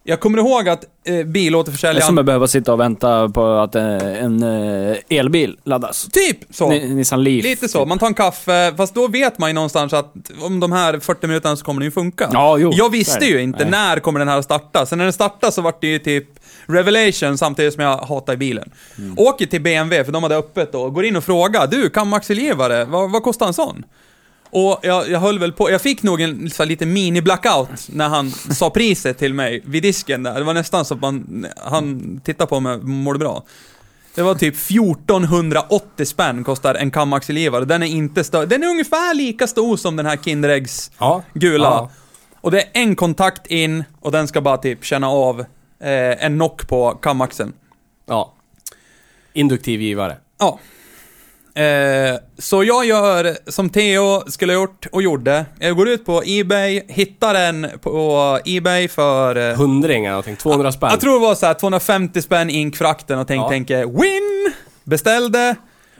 Jag 0.05 0.19
kommer 0.19 0.37
ihåg 0.37 0.69
att 0.69 0.85
eh, 1.05 1.13
är 1.13 1.21
som 1.23 1.31
bilåterförsäljaren... 1.31 2.19
att 2.19 2.25
behöva 2.25 2.47
sitta 2.47 2.73
och 2.73 2.79
vänta 2.79 3.29
på 3.29 3.45
att 3.45 3.75
eh, 3.75 4.23
en 4.23 4.43
eh, 4.43 4.97
elbil 5.09 5.57
laddas. 5.63 6.07
Typ 6.11 6.37
så. 6.49 6.69
Ni- 6.69 6.93
Nissan 6.93 7.23
Leaf. 7.23 7.43
Lite 7.43 7.69
så, 7.69 7.85
man 7.85 7.99
tar 7.99 8.07
en 8.07 8.13
kaffe, 8.13 8.73
fast 8.77 8.95
då 8.95 9.07
vet 9.07 9.39
man 9.39 9.49
ju 9.49 9.53
någonstans 9.53 9.93
att 9.93 10.13
om 10.41 10.59
de 10.59 10.71
här 10.71 10.99
40 10.99 11.27
minuterna 11.27 11.55
så 11.55 11.65
kommer 11.65 11.79
den 11.81 11.87
ju 11.87 11.91
funka. 11.91 12.29
Ja, 12.33 12.57
jo. 12.57 12.71
Jag 12.73 12.89
visste 12.89 13.25
ju 13.25 13.41
inte 13.41 13.63
Nej. 13.63 13.71
när 13.71 13.99
kommer 13.99 14.19
den 14.19 14.27
här 14.27 14.37
att 14.37 14.45
starta. 14.45 14.85
Sen 14.85 14.97
när 14.97 15.05
den 15.05 15.13
startade 15.13 15.51
så 15.53 15.61
vart 15.61 15.81
det 15.81 15.87
ju 15.87 15.99
typ 15.99 16.27
revelation 16.65 17.37
samtidigt 17.37 17.73
som 17.73 17.83
jag 17.83 17.97
hatar 17.97 18.33
i 18.33 18.37
bilen. 18.37 18.71
Mm. 18.97 19.13
Åker 19.17 19.45
till 19.45 19.61
BMW, 19.61 20.05
för 20.05 20.11
de 20.11 20.23
hade 20.23 20.35
öppet 20.37 20.71
då, 20.71 20.89
går 20.89 21.05
in 21.05 21.15
och 21.15 21.23
frågar 21.23 21.67
du, 21.67 21.89
kan 21.89 22.13
axelgivare, 22.13 22.85
vad, 22.85 23.11
vad 23.11 23.23
kostar 23.23 23.47
en 23.47 23.53
sån? 23.53 23.83
Och 24.55 24.79
jag, 24.81 25.09
jag 25.09 25.19
höll 25.19 25.39
väl 25.39 25.51
på, 25.51 25.71
jag 25.71 25.81
fick 25.81 26.03
nog 26.03 26.21
en 26.21 26.49
så 26.49 26.63
här, 26.63 26.67
lite 26.67 26.85
mini-blackout 26.85 27.89
när 27.89 28.09
han 28.09 28.31
sa 28.31 28.69
priset 28.69 29.17
till 29.17 29.33
mig 29.33 29.61
vid 29.65 29.83
disken 29.83 30.23
där. 30.23 30.33
Det 30.35 30.43
var 30.43 30.53
nästan 30.53 30.85
så 30.85 30.93
att 30.93 31.01
man, 31.01 31.45
han 31.57 32.19
tittade 32.23 32.47
på 32.49 32.59
mig, 32.59 32.77
mår 32.77 33.13
du 33.13 33.19
bra? 33.19 33.43
Det 34.15 34.21
var 34.21 34.35
typ 34.35 34.55
1480 34.55 36.05
spänn 36.05 36.43
kostar 36.43 36.75
en 36.75 36.91
kamaxelgivare. 36.91 37.65
Den 37.65 37.83
är 37.83 37.87
inte 37.87 38.23
större. 38.23 38.45
Den 38.45 38.63
är 38.63 38.67
ungefär 38.67 39.13
lika 39.13 39.47
stor 39.47 39.77
som 39.77 39.95
den 39.95 40.05
här 40.05 40.17
Kinderäggs 40.17 40.91
Ja. 40.99 41.23
gula. 41.33 41.67
Ja. 41.67 41.91
Och 42.41 42.51
det 42.51 42.61
är 42.61 42.69
en 42.73 42.95
kontakt 42.95 43.47
in 43.47 43.83
och 44.01 44.11
den 44.11 44.27
ska 44.27 44.41
bara 44.41 44.57
typ 44.57 44.85
känna 44.85 45.09
av 45.09 45.39
eh, 45.79 46.25
en 46.25 46.33
knock 46.35 46.67
på 46.67 46.91
kamaxeln. 46.91 47.53
Ja. 48.07 48.33
Induktiv 49.33 49.81
givare. 49.81 50.17
Ja. 50.39 50.59
Eh, 51.55 52.19
så 52.39 52.63
jag 52.63 52.85
gör 52.85 53.37
som 53.51 53.69
Theo 53.69 54.23
skulle 54.31 54.53
ha 54.53 54.61
gjort 54.61 54.85
och 54.91 55.01
gjorde. 55.01 55.45
Jag 55.59 55.75
går 55.75 55.89
ut 55.89 56.05
på 56.05 56.23
Ebay, 56.25 56.81
hittar 56.87 57.33
den 57.33 57.67
på 57.81 58.39
Ebay 58.45 58.87
för... 58.87 59.35
Eh, 59.51 59.55
Hundring 59.57 60.05
eller 60.05 60.11
någonting. 60.11 60.35
200 60.35 60.71
spänn. 60.71 60.89
jag 60.89 60.99
tror 61.01 61.13
det 61.13 61.19
var 61.25 61.35
så 61.35 61.45
här 61.45 61.53
250 61.53 62.21
spänn 62.21 62.49
inkfrakten 62.49 63.19
och 63.19 63.27
tänk, 63.27 63.41
Ja. 63.43 63.49
tänker 63.49 63.85
win! 63.85 64.53
Beställde. 64.83 65.55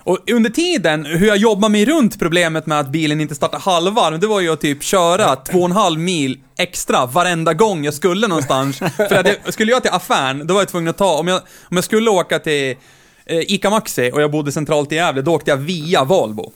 Och 0.06 0.20
under 0.32 0.50
tiden, 0.50 1.06
hur 1.06 1.28
jag 1.28 1.38
jobbar 1.38 1.70
mig 1.70 1.86
runt 1.86 2.20
problemet 2.20 2.66
med 2.66 2.80
att 2.80 2.90
bilen 2.90 3.22
inte 3.22 3.36
startar 3.36 3.60
halvvarm, 3.60 4.20
det 4.20 4.28
var 4.28 4.40
ju 4.40 4.54
att 4.54 4.62
typ 4.62 4.84
köra 4.84 5.36
två 5.52 5.60
och 5.60 5.66
en 5.66 5.72
halv 5.72 6.00
mil 6.00 6.40
extra 6.58 7.06
varenda 7.06 7.54
gång 7.54 7.86
jag 7.86 7.94
skulle 7.94 8.28
någonstans. 8.28 8.78
För 8.80 9.16
att 9.16 9.28
jag, 9.28 9.54
skulle 9.54 9.72
jag 9.72 9.82
till 9.82 9.92
affären, 9.92 10.48
då 10.48 10.54
var 10.54 10.62
jag 10.62 10.68
tvungen 10.70 10.88
att 10.90 10.98
ta, 10.98 11.20
om 11.20 11.28
jag, 11.28 11.42
om 11.70 11.78
jag 11.78 11.84
skulle 11.84 12.10
åka 12.10 12.40
till 12.40 12.76
Ica 13.26 13.70
Maxi 13.70 14.12
och 14.14 14.22
jag 14.22 14.32
bodde 14.32 14.52
centralt 14.52 14.92
i 14.92 14.96
Gävle, 14.96 15.22
då 15.22 15.34
åkte 15.34 15.52
jag 15.52 15.58
via 15.58 16.04
Valbo. 16.04 16.52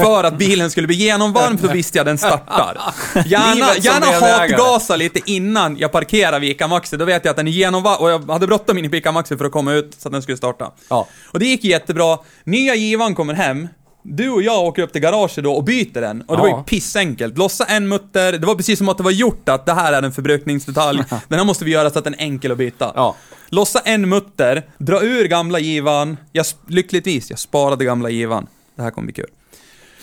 För 0.00 0.24
att 0.24 0.38
bilen 0.38 0.70
skulle 0.70 0.86
bli 0.86 0.96
genomvarm, 0.96 1.58
för 1.58 1.68
då 1.68 1.74
visste 1.74 1.98
jag 1.98 2.06
den 2.06 2.18
startar. 2.18 2.76
Gärna, 3.26 3.76
gärna 3.80 4.06
hatgasa 4.06 4.96
lite 4.96 5.20
innan 5.30 5.76
jag 5.78 5.92
parkerar 5.92 6.40
vid 6.40 6.50
Ica 6.50 6.68
Maxi, 6.68 6.96
då 6.96 7.04
vet 7.04 7.24
jag 7.24 7.30
att 7.30 7.36
den 7.36 7.48
är 7.48 7.52
genomvarm, 7.52 7.96
och 8.00 8.10
jag 8.10 8.30
hade 8.30 8.46
bråttom 8.46 8.78
in 8.78 8.94
i 8.94 8.96
Ica 8.96 9.12
Maxi 9.12 9.36
för 9.36 9.44
att 9.44 9.52
komma 9.52 9.72
ut 9.72 9.96
så 9.98 10.08
att 10.08 10.12
den 10.12 10.22
skulle 10.22 10.36
starta. 10.36 10.72
Ja. 10.88 11.06
Och 11.26 11.38
det 11.38 11.46
gick 11.46 11.64
jättebra. 11.64 12.18
Nya 12.44 12.74
givan 12.74 13.14
kommer 13.14 13.34
hem. 13.34 13.68
Du 14.10 14.30
och 14.30 14.42
jag 14.42 14.64
åker 14.64 14.82
upp 14.82 14.92
till 14.92 15.00
garaget 15.02 15.44
då 15.44 15.52
och 15.52 15.64
byter 15.64 16.00
den. 16.00 16.22
Och 16.22 16.36
det 16.36 16.42
var 16.42 16.48
Ja. 16.48 16.58
ju 16.58 16.64
pissenkelt. 16.64 17.38
Lossa 17.38 17.64
en 17.64 17.88
mutter, 17.88 18.32
det 18.32 18.46
var 18.46 18.54
precis 18.54 18.78
som 18.78 18.88
att 18.88 18.96
det 18.96 19.02
var 19.02 19.10
gjort 19.10 19.48
att 19.48 19.66
det 19.66 19.72
här 19.72 19.92
är 19.92 20.02
en 20.02 20.12
förbrukningsdetalj. 20.12 21.02
den 21.28 21.38
här 21.38 21.46
måste 21.46 21.64
vi 21.64 21.70
göra 21.70 21.90
så 21.90 21.98
att 21.98 22.04
den 22.04 22.14
är 22.14 22.18
enkel 22.22 22.52
att 22.52 22.58
byta. 22.58 22.92
Ja. 22.94 23.16
Lossa 23.48 23.80
en 23.84 24.08
mutter, 24.08 24.62
dra 24.78 25.02
ur 25.02 25.24
gamla 25.28 25.58
givan. 25.58 26.16
Jag, 26.32 26.46
lyckligtvis, 26.66 27.30
jag 27.30 27.38
sparade 27.38 27.84
gamla 27.84 28.10
givan. 28.10 28.46
Det 28.76 28.82
här 28.82 28.90
kommer 28.90 29.06
bli 29.06 29.12
kul. 29.14 29.30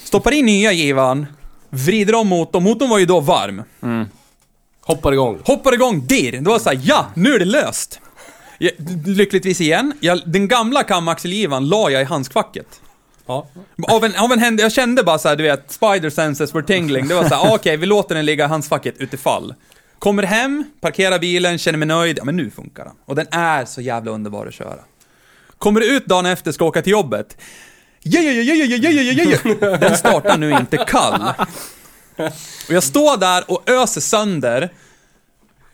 Stoppar 0.03 0.32
in 0.32 0.45
nya 0.45 0.72
givan, 0.72 1.26
vrider 1.70 2.16
om 2.16 2.28
motorn. 2.28 2.64
Motorn 2.64 2.89
var 2.89 2.99
ju 2.99 3.06
då 3.06 3.20
varm. 3.20 3.64
Hoppar 4.82 5.12
igång. 5.14 5.39
Hoppar 5.45 5.74
igång 5.74 6.08
dirr. 6.08 6.32
Det 6.41 6.49
var 6.49 6.60
såhär, 6.60 6.80
ja, 6.84 7.06
nu 7.14 7.34
är 7.34 7.39
det 7.39 7.45
löst. 7.45 7.99
Jag, 8.58 8.72
lyckligtvis 9.06 9.62
igen, 9.62 9.93
jag, 9.99 10.22
den 10.26 10.47
gamla 10.47 10.84
kamaxelgivan 10.84 11.68
la 11.68 11.89
jag 11.89 12.01
i 12.01 12.06
handskfacket. 12.06 12.68
Ja. 13.26 13.47
Av 13.88 14.05
en, 14.05 14.15
av 14.15 14.32
en 14.32 14.39
händ, 14.39 14.59
jag 14.59 14.71
kände 14.71 15.03
bara 15.03 15.17
såhär, 15.17 15.36
du 15.36 15.43
vet, 15.43 15.71
spider 15.71 16.09
senses 16.09 16.55
were 16.55 16.65
tingling. 16.65 17.07
Det 17.07 17.15
var 17.15 17.23
såhär, 17.23 17.41
ah, 17.41 17.45
okej, 17.45 17.55
okay, 17.55 17.78
vi 17.78 17.86
låter 17.86 18.15
den 18.15 18.26
ligga 18.26 18.45
i 18.45 18.47
handskfacket 18.47 18.97
utifall. 18.97 19.53
Kommer 19.99 20.23
hem, 20.23 20.63
parkerar 20.82 21.19
bilen, 21.19 21.57
känner 21.57 21.78
mig 21.78 21.88
nöjd. 21.88 22.17
Ja, 22.17 22.23
men 22.23 22.36
nu 22.36 22.51
funkar 22.51 22.86
den. 22.86 22.93
Och 23.05 23.15
den 23.15 23.28
är 23.32 23.65
så 23.65 23.82
jävla 23.82 24.11
underbar 24.11 24.47
att 24.47 24.53
köra. 24.53 24.80
Kommer 25.57 25.82
ut 25.82 26.05
dagen 26.05 26.26
efter, 26.26 26.51
ska 26.51 26.65
åka 26.65 26.82
till 26.82 26.91
jobbet. 26.91 27.38
Ja, 28.01 28.21
ja, 28.21 28.32
ja, 28.32 28.53
ja, 28.53 28.65
ja, 28.65 28.89
ja, 28.89 29.01
ja, 29.01 29.39
ja. 29.61 29.78
Den 29.78 29.97
startar 29.97 30.38
nu 30.38 30.51
inte 30.51 30.78
kall. 30.78 31.21
Och 32.67 32.73
jag 32.73 32.84
står 32.84 33.17
där 33.17 33.51
och 33.51 33.69
öser 33.69 34.01
sönder 34.01 34.69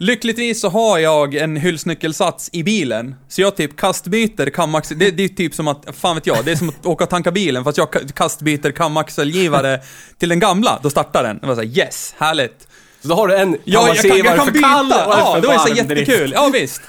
Lyckligtvis 0.01 0.61
så 0.61 0.69
har 0.69 0.99
jag 0.99 1.35
en 1.35 1.57
hylsnyckelsats 1.57 2.49
i 2.53 2.63
bilen, 2.63 3.15
så 3.27 3.41
jag 3.41 3.55
typ 3.55 3.77
kastbyter 3.77 4.49
kamaxel... 4.49 4.99
Det, 4.99 5.11
det 5.11 5.23
är 5.23 5.27
typ 5.27 5.55
som 5.55 5.67
att, 5.67 5.85
fan 5.93 6.15
vet 6.15 6.27
jag, 6.27 6.45
det 6.45 6.51
är 6.51 6.55
som 6.55 6.69
att 6.69 6.85
åka 6.85 7.03
och 7.03 7.09
tanka 7.09 7.31
bilen, 7.31 7.63
fast 7.63 7.77
jag 7.77 7.87
kastbyter 8.13 8.71
kamaxelgivare 8.71 9.81
till 10.17 10.29
den 10.29 10.39
gamla, 10.39 10.79
då 10.83 10.89
startar 10.89 11.23
den. 11.23 11.37
Det 11.37 11.47
var 11.47 11.55
såhär, 11.55 11.77
yes, 11.77 12.15
härligt. 12.17 12.67
Så 13.01 13.07
då 13.07 13.15
har 13.15 13.27
du 13.27 13.35
en 13.35 13.57
Ja, 13.63 13.87
jag 13.87 13.97
kan, 13.97 14.17
jag 14.17 14.35
kan 14.35 14.53
byta! 14.53 14.85
Ja, 14.89 15.39
det 15.41 15.47
var 15.47 15.53
ju 15.53 15.59
så 15.59 15.75
jättekul. 15.75 16.31
Ja, 16.35 16.49
visst. 16.53 16.81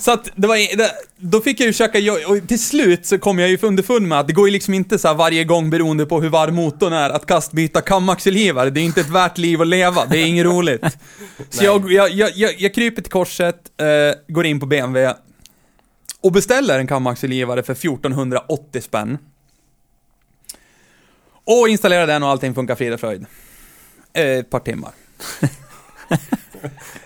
Så 0.04 0.10
att 0.10 0.28
det 0.34 0.46
var, 0.46 0.76
det, 0.76 0.90
då 1.16 1.40
fick 1.40 1.60
jag 1.60 1.66
ju 1.66 1.72
försöka, 1.72 1.98
och 2.28 2.48
till 2.48 2.62
slut 2.62 3.06
så 3.06 3.18
kom 3.18 3.38
jag 3.38 3.48
ju 3.48 3.58
underfund 3.62 4.08
med 4.08 4.20
att 4.20 4.26
det 4.26 4.32
går 4.32 4.48
ju 4.48 4.52
liksom 4.52 4.74
inte 4.74 4.98
så 4.98 5.14
varje 5.14 5.44
gång 5.44 5.70
beroende 5.70 6.06
på 6.06 6.20
hur 6.20 6.28
varm 6.28 6.54
motorn 6.54 6.92
är 6.92 7.10
att 7.10 7.26
kastbyta 7.26 7.80
kamaxelgivare. 7.80 8.70
Det 8.70 8.80
är 8.80 8.84
inte 8.84 9.00
ett 9.00 9.10
värt 9.10 9.38
liv 9.38 9.60
att 9.60 9.66
leva, 9.66 10.04
det 10.06 10.18
är 10.18 10.26
inget 10.26 10.46
roligt. 10.46 10.84
Så 11.50 11.64
jag, 11.64 11.92
jag, 11.92 12.10
jag, 12.10 12.30
jag, 12.34 12.54
jag 12.58 12.74
kryper 12.74 13.02
till 13.02 13.12
korset, 13.12 13.56
eh, 13.80 14.34
går 14.34 14.46
in 14.46 14.60
på 14.60 14.66
BMW 14.66 15.14
och 16.20 16.32
beställer 16.32 16.78
en 16.78 16.86
kamaxelgivare 16.86 17.62
för 17.62 17.72
1480 17.72 18.80
spänn. 18.80 19.18
Och 21.46 21.68
installerar 21.68 22.06
den 22.06 22.22
och 22.22 22.28
allting 22.28 22.54
funkar 22.54 22.74
frid 22.74 22.92
och 22.92 23.00
fröjd. 23.00 23.26
Eh, 24.14 24.24
ett 24.38 24.50
par 24.50 24.60
timmar. 24.60 24.90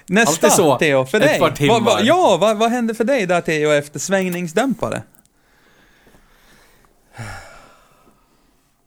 Nästa, 0.06 0.30
Alltid 0.46 0.52
så. 0.52 0.78
Theo, 0.78 1.04
för 1.06 1.18
Ett 1.20 1.24
dig. 1.24 1.38
par 1.38 1.50
timmar. 1.50 1.74
Vad- 1.74 1.84
vad- 1.84 2.04
ja, 2.04 2.38
vad, 2.40 2.56
vad 2.58 2.70
hände 2.70 2.94
för 2.94 3.04
dig 3.04 3.26
där 3.26 3.40
Theo 3.40 3.70
efter 3.70 3.98
svängningsdämpare? 3.98 5.02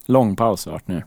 Lång 0.06 0.36
paus 0.36 0.68
vart 0.68 0.88
nu. 0.88 1.04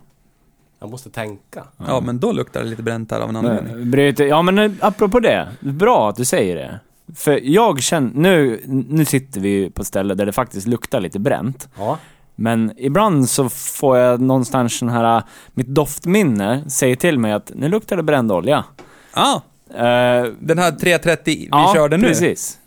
Jag 0.81 0.91
måste 0.91 1.11
tänka. 1.11 1.65
Ja, 1.87 2.01
men 2.01 2.19
då 2.21 2.33
luktar 2.33 2.61
det 2.63 2.67
lite 2.67 2.83
bränt 2.83 3.11
här 3.11 3.21
av 3.21 3.29
en 3.29 3.37
anledning. 3.37 3.91
Bryter, 3.91 4.25
ja 4.27 4.43
men 4.43 4.59
eh, 4.59 4.73
apropå 4.81 5.21
det, 5.21 5.49
bra 5.61 6.09
att 6.11 6.17
du 6.17 6.25
säger 6.25 6.57
det. 6.57 6.81
För 7.15 7.41
jag 7.43 7.83
känner, 7.83 8.11
nu, 8.15 8.63
nu 8.67 9.05
sitter 9.05 9.41
vi 9.41 9.49
ju 9.49 9.71
på 9.71 9.83
ett 9.83 9.89
ställe 9.89 10.15
där 10.15 10.27
det 10.27 10.33
faktiskt 10.33 10.67
luktar 10.67 11.01
lite 11.01 11.19
bränt. 11.19 11.69
Ja. 11.79 11.99
Men 12.35 12.73
ibland 12.77 13.29
så 13.31 13.49
får 13.49 13.99
jag 13.99 14.21
någonstans 14.21 14.81
den 14.81 14.89
här, 14.89 15.23
mitt 15.55 15.67
doftminne 15.67 16.71
säger 16.71 16.97
till 16.97 17.19
mig 17.19 17.33
att 17.33 17.53
nu 17.55 17.69
luktar 17.69 17.97
det 17.97 18.03
bränd 18.03 18.33
olja. 18.33 18.65
Ah, 19.13 19.41
Eh, 19.71 20.25
den 20.41 20.59
här 20.59 20.71
330 20.71 21.23
vi 21.25 21.49
ja, 21.51 21.73
körde 21.75 21.97
nu. 21.97 22.09
precis. 22.09 22.59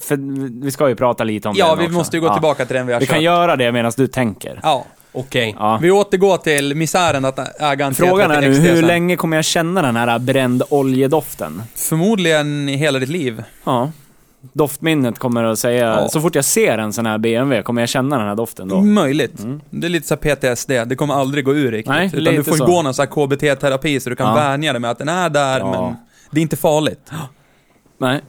För 0.00 0.16
vi 0.64 0.70
ska 0.70 0.88
ju 0.88 0.94
prata 0.96 1.24
lite 1.24 1.48
om 1.48 1.54
Ja, 1.58 1.68
den 1.68 1.78
vi 1.78 1.84
också. 1.84 1.94
måste 1.94 2.16
ju 2.16 2.20
gå 2.20 2.26
Ja. 2.26 2.32
tillbaka 2.34 2.66
till 2.66 2.76
den 2.76 2.86
vi 2.86 2.92
har 2.92 3.00
Vi 3.00 3.06
kört. 3.06 3.14
kan 3.14 3.22
göra 3.22 3.56
det 3.56 3.72
medan 3.72 3.92
du 3.96 4.06
tänker. 4.06 4.60
Ja. 4.62 4.84
Okej. 5.12 5.56
Ja. 5.58 5.78
Vi 5.82 5.90
återgår 5.90 6.36
till 6.36 6.74
misären 6.74 7.24
att 7.24 7.60
äga 7.62 7.86
en 7.86 7.94
Frågan 7.94 8.30
är 8.30 8.34
330 8.40 8.62
nu, 8.62 8.74
hur 8.76 8.82
länge 8.82 9.16
kommer 9.16 9.36
jag 9.36 9.44
känna 9.44 9.82
den 9.82 9.96
här 9.96 10.18
bränd 10.18 10.62
oljedoften? 10.70 11.62
Förmodligen 11.74 12.68
i 12.68 12.76
hela 12.76 12.98
ditt 12.98 13.08
liv. 13.08 13.42
Ja. 13.64 13.90
Doftminnet 14.52 15.18
kommer 15.18 15.44
att 15.44 15.58
säga, 15.58 15.86
Ja. 15.86 16.08
så 16.08 16.20
fort 16.20 16.34
jag 16.34 16.44
ser 16.44 16.78
en 16.78 16.92
sån 16.92 17.06
här 17.06 17.18
BMW 17.18 17.62
kommer 17.62 17.82
jag 17.82 17.88
känna 17.88 18.18
den 18.18 18.28
här 18.28 18.34
doften 18.34 18.68
då. 18.68 18.80
Möjligt. 18.80 19.40
Mm. 19.40 19.60
Det 19.70 19.86
är 19.86 19.88
lite 19.88 20.06
så 20.06 20.16
PTSD, 20.16 20.70
det 20.86 20.96
kommer 20.96 21.14
aldrig 21.14 21.44
gå 21.44 21.54
ur 21.54 21.70
riktigt. 21.72 21.88
Nej, 21.94 22.06
utan 22.06 22.20
lite 22.24 22.36
du 22.36 22.44
får 22.44 22.56
så. 22.56 22.66
gå 22.66 22.82
någon 22.82 22.94
så 22.94 23.02
här 23.02 23.06
KBT-terapi 23.10 24.00
så 24.00 24.10
du 24.10 24.16
kan 24.16 24.26
Ja. 24.28 24.34
vänja 24.34 24.72
dig 24.72 24.80
med 24.80 24.90
att 24.90 24.98
den 24.98 25.08
är 25.08 25.30
där, 25.30 25.58
Ja. 25.58 25.70
men 25.70 25.96
det 26.30 26.40
är 26.40 26.42
inte 26.42 26.56
farligt. 26.56 27.10
Nej. 27.98 28.20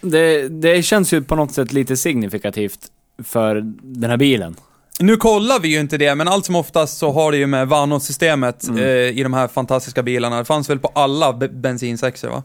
Det, 0.00 0.48
det 0.48 0.82
känns 0.82 1.12
ju 1.12 1.22
på 1.22 1.36
något 1.36 1.52
sätt 1.52 1.72
lite 1.72 1.96
signifikativt 1.96 2.78
för 3.24 3.60
den 3.82 4.10
här 4.10 4.16
bilen. 4.16 4.56
Nu 5.00 5.16
kollar 5.16 5.60
vi 5.60 5.68
ju 5.68 5.80
inte 5.80 5.98
det, 5.98 6.14
men 6.14 6.28
allt 6.28 6.44
som 6.46 6.56
oftast 6.56 6.98
så 6.98 7.12
har 7.12 7.32
det 7.32 7.38
ju 7.38 7.46
med 7.46 7.68
Vanos-systemet 7.68 8.68
Mm. 8.68 8.78
eh, 8.82 8.86
i 8.88 9.22
de 9.22 9.32
här 9.34 9.48
fantastiska 9.48 10.02
bilarna. 10.02 10.38
Det 10.38 10.44
fanns 10.44 10.70
väl 10.70 10.78
på 10.78 10.90
alla 10.94 11.32
be- 11.32 11.48
bensinsexor 11.48 12.28
va? 12.28 12.42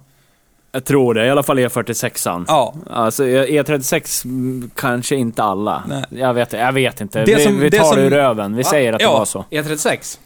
Jag 0.77 0.85
tror 0.85 1.13
det, 1.13 1.25
i 1.25 1.29
alla 1.29 1.43
fall 1.43 1.59
E46an. 1.59 2.45
Ja. 2.47 2.73
Alltså 2.89 3.23
E36 3.23 4.25
mm, 4.25 4.71
kanske 4.75 5.15
inte 5.15 5.43
alla. 5.43 5.83
Nej. 5.87 6.03
Jag 6.09 6.33
vet, 6.33 6.53
jag 6.53 6.71
vet 6.71 7.01
inte. 7.01 7.23
Det 7.25 7.35
vi 7.35 7.43
som- 7.43 7.59
vi 7.59 7.69
det 7.69 7.77
tar 7.77 7.85
som- 7.85 7.95
det 7.95 8.01
ur 8.01 8.09
röven. 8.09 8.55
Vi 8.55 8.63
Va? 8.63 8.69
säger 8.69 8.93
att 8.93 9.01
Ja. 9.01 9.07
det 9.11 9.17
var 9.17 9.25
så. 9.25 9.45
E36. 9.49 10.19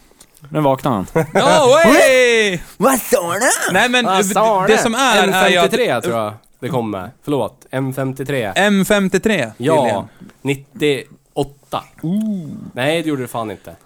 Nu 0.48 0.60
vaknade 0.60 0.96
han. 0.96 1.06
Ja, 1.34 1.78
hey! 1.84 2.60
Vad 2.76 2.98
sa 2.98 3.32
du? 3.32 3.72
Nej 3.72 3.88
men 3.88 4.04
det 4.04 4.24
som 4.78 4.94
är, 4.94 5.28
är 5.28 5.48
ju 5.48 5.56
att... 5.58 5.72
M53 5.72 6.00
tror 6.00 6.16
jag 6.16 6.32
det 6.60 6.68
kom 6.68 6.90
med. 6.90 7.10
Förlåt. 7.24 7.66
M53. 7.70 8.52
M53 8.54 9.52
Ja. 9.56 10.08
98. 10.42 11.82
Nej, 12.72 13.02
det 13.02 13.08
gjorde 13.08 13.22
det 13.22 13.28
fan 13.28 13.50
inte. 13.50 13.76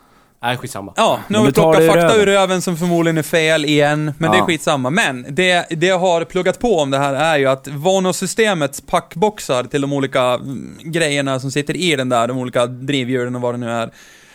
Nej, 0.42 0.56
skitsamma. 0.56 0.92
Ja, 0.96 1.20
nu 1.28 1.38
har 1.38 1.46
vi 1.46 1.52
plockat 1.52 1.86
fakta 1.86 2.04
röven. 2.04 2.20
ur 2.20 2.26
röven 2.26 2.62
som 2.62 2.76
förmodligen 2.76 3.18
är 3.18 3.22
fel 3.22 3.64
igen, 3.64 4.12
men 4.18 4.30
det 4.30 4.36
är 4.36 4.38
Ja. 4.40 4.46
skitsamma. 4.46 4.90
Men 4.90 5.26
det, 5.28 5.66
det 5.70 5.86
jag 5.86 5.98
har 5.98 6.24
pluggat 6.24 6.58
på 6.58 6.78
om 6.78 6.90
det 6.90 6.98
här 6.98 7.14
är 7.14 7.38
ju 7.38 7.46
att 7.46 7.68
Vanos-systemets 7.68 8.80
packboxar 8.86 9.64
till 9.64 9.80
de 9.80 9.92
olika 9.92 10.22
mm, 10.22 10.78
grejerna 10.84 11.40
som 11.40 11.50
sitter 11.50 11.76
i 11.76 11.96
den 11.96 12.08
där, 12.08 12.28
de 12.28 12.38
olika 12.38 12.66
drivhjulen 12.66 13.34
och 13.34 13.40
vad 13.40 13.54
det 13.54 13.58
nu 13.58 13.70
är, 13.70 13.90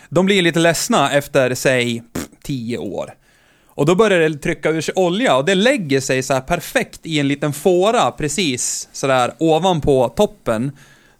de 0.08 0.26
blir 0.26 0.42
lite 0.42 0.58
ledsna 0.58 1.12
efter, 1.12 1.54
säg, 1.54 2.02
pff, 2.12 2.26
10 2.42 2.78
år. 2.78 3.14
Och 3.74 3.86
då 3.86 3.94
börjar 3.94 4.20
det 4.20 4.38
trycka 4.38 4.70
ur 4.70 4.80
sig 4.80 4.94
olja 4.96 5.36
och 5.36 5.44
det 5.44 5.54
lägger 5.54 6.00
sig 6.00 6.22
så 6.22 6.34
här 6.34 6.40
perfekt 6.40 7.00
i 7.02 7.18
en 7.20 7.28
liten 7.28 7.52
fåra 7.52 8.10
precis 8.10 8.88
sådär 8.92 9.32
ovanpå 9.38 10.08
toppen. 10.08 10.72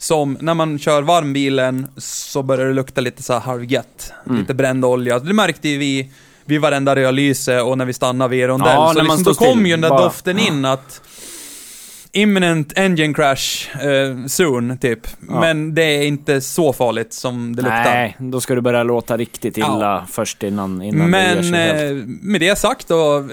Som 0.02 0.36
när 0.40 0.54
man 0.54 0.78
kör 0.78 1.02
varmbilen 1.02 1.86
så 1.96 2.42
börjar 2.42 2.66
det 2.66 2.72
lukta 2.72 3.00
lite 3.00 3.22
så 3.22 3.32
här 3.32 3.40
halvgött. 3.40 4.12
Mm. 4.26 4.38
Lite 4.40 4.54
bränd 4.54 4.84
olja. 4.84 5.18
Det 5.18 5.32
märkte 5.32 5.68
ju 5.68 5.78
vi 5.78 6.10
vid 6.44 6.60
varenda 6.60 6.96
rödlyse 6.96 7.60
och 7.60 7.78
när 7.78 7.84
vi 7.84 7.92
stannade 7.92 8.30
vid 8.30 8.46
rondell. 8.46 8.68
Ja, 8.74 8.92
så 8.94 9.02
liksom, 9.02 9.22
då 9.22 9.34
kom 9.34 9.66
ju 9.66 9.72
den 9.72 9.80
där 9.80 9.88
bara- 9.88 10.02
doften 10.02 10.38
in 10.38 10.64
att 10.64 11.00
Imminent 12.14 12.78
engine 12.78 13.14
crash 13.14 13.68
eh, 13.86 14.26
soon, 14.26 14.78
typ. 14.78 15.00
Ja. 15.28 15.40
Men 15.40 15.74
det 15.74 15.82
är 15.82 16.02
inte 16.02 16.40
så 16.40 16.72
farligt 16.72 17.12
som 17.12 17.56
det 17.56 17.62
luktar. 17.62 17.84
Nej, 17.84 18.16
då 18.18 18.40
ska 18.40 18.54
du 18.54 18.60
börja 18.60 18.82
låta 18.82 19.16
riktigt 19.16 19.56
illa 19.58 19.66
Ja. 19.80 20.06
först 20.10 20.42
innan, 20.42 20.82
innan 20.82 21.10
det 21.10 21.18
gör 21.28 21.34
Men 21.34 21.44
sig 21.44 21.58
helt. 21.60 22.02
eh, 22.02 22.06
med 22.06 22.40
det 22.40 22.58
sagt 22.58 22.88
då, 22.88 23.16
eh, 23.16 23.24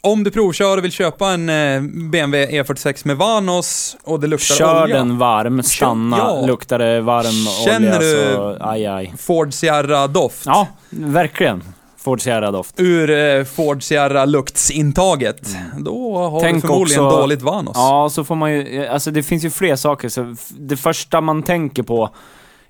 om 0.00 0.24
du 0.24 0.30
provkör 0.30 0.76
och 0.76 0.84
vill 0.84 0.92
köpa 0.92 1.30
en 1.30 1.48
eh, 1.48 1.80
BMW 2.10 2.62
E46 2.62 3.06
med 3.06 3.16
Vanos 3.16 3.96
och 4.04 4.20
det 4.20 4.26
luktar 4.26 4.54
Kör 4.54 4.82
olja. 4.82 4.96
den 4.96 5.18
varm, 5.18 5.62
stanna, 5.62 6.16
ja. 6.18 6.46
luktar 6.46 6.78
det 6.78 7.00
varm 7.00 7.64
Känner 7.64 7.98
olja 7.98 7.98
du- 7.98 8.32
så 8.34 8.56
aj 8.60 8.86
aj. 8.86 9.14
Ford 9.18 9.52
Sierra-doft. 9.54 10.42
Ja, 10.46 10.66
verkligen. 10.90 11.62
Ford 11.98 12.20
Sierra-doft. 12.20 12.74
Ur 12.80 13.10
eh, 13.10 13.44
Ford 13.44 13.82
Sierra-luktsintaget. 13.82 15.56
Då 15.78 16.18
har 16.28 16.40
Tänk 16.40 16.54
du 16.62 16.68
förmodligen 16.68 17.04
också- 17.04 17.16
dåligt 17.20 17.42
Vanos. 17.42 17.72
Ja, 17.76 18.08
så 18.12 18.24
får 18.24 18.34
man 18.34 18.52
ju, 18.52 18.86
alltså 18.86 19.10
det 19.10 19.22
finns 19.22 19.44
ju 19.44 19.50
fler 19.50 19.76
saker. 19.76 20.08
Så 20.08 20.34
det 20.48 20.76
första 20.76 21.20
man 21.20 21.42
tänker 21.42 21.82
på, 21.82 22.10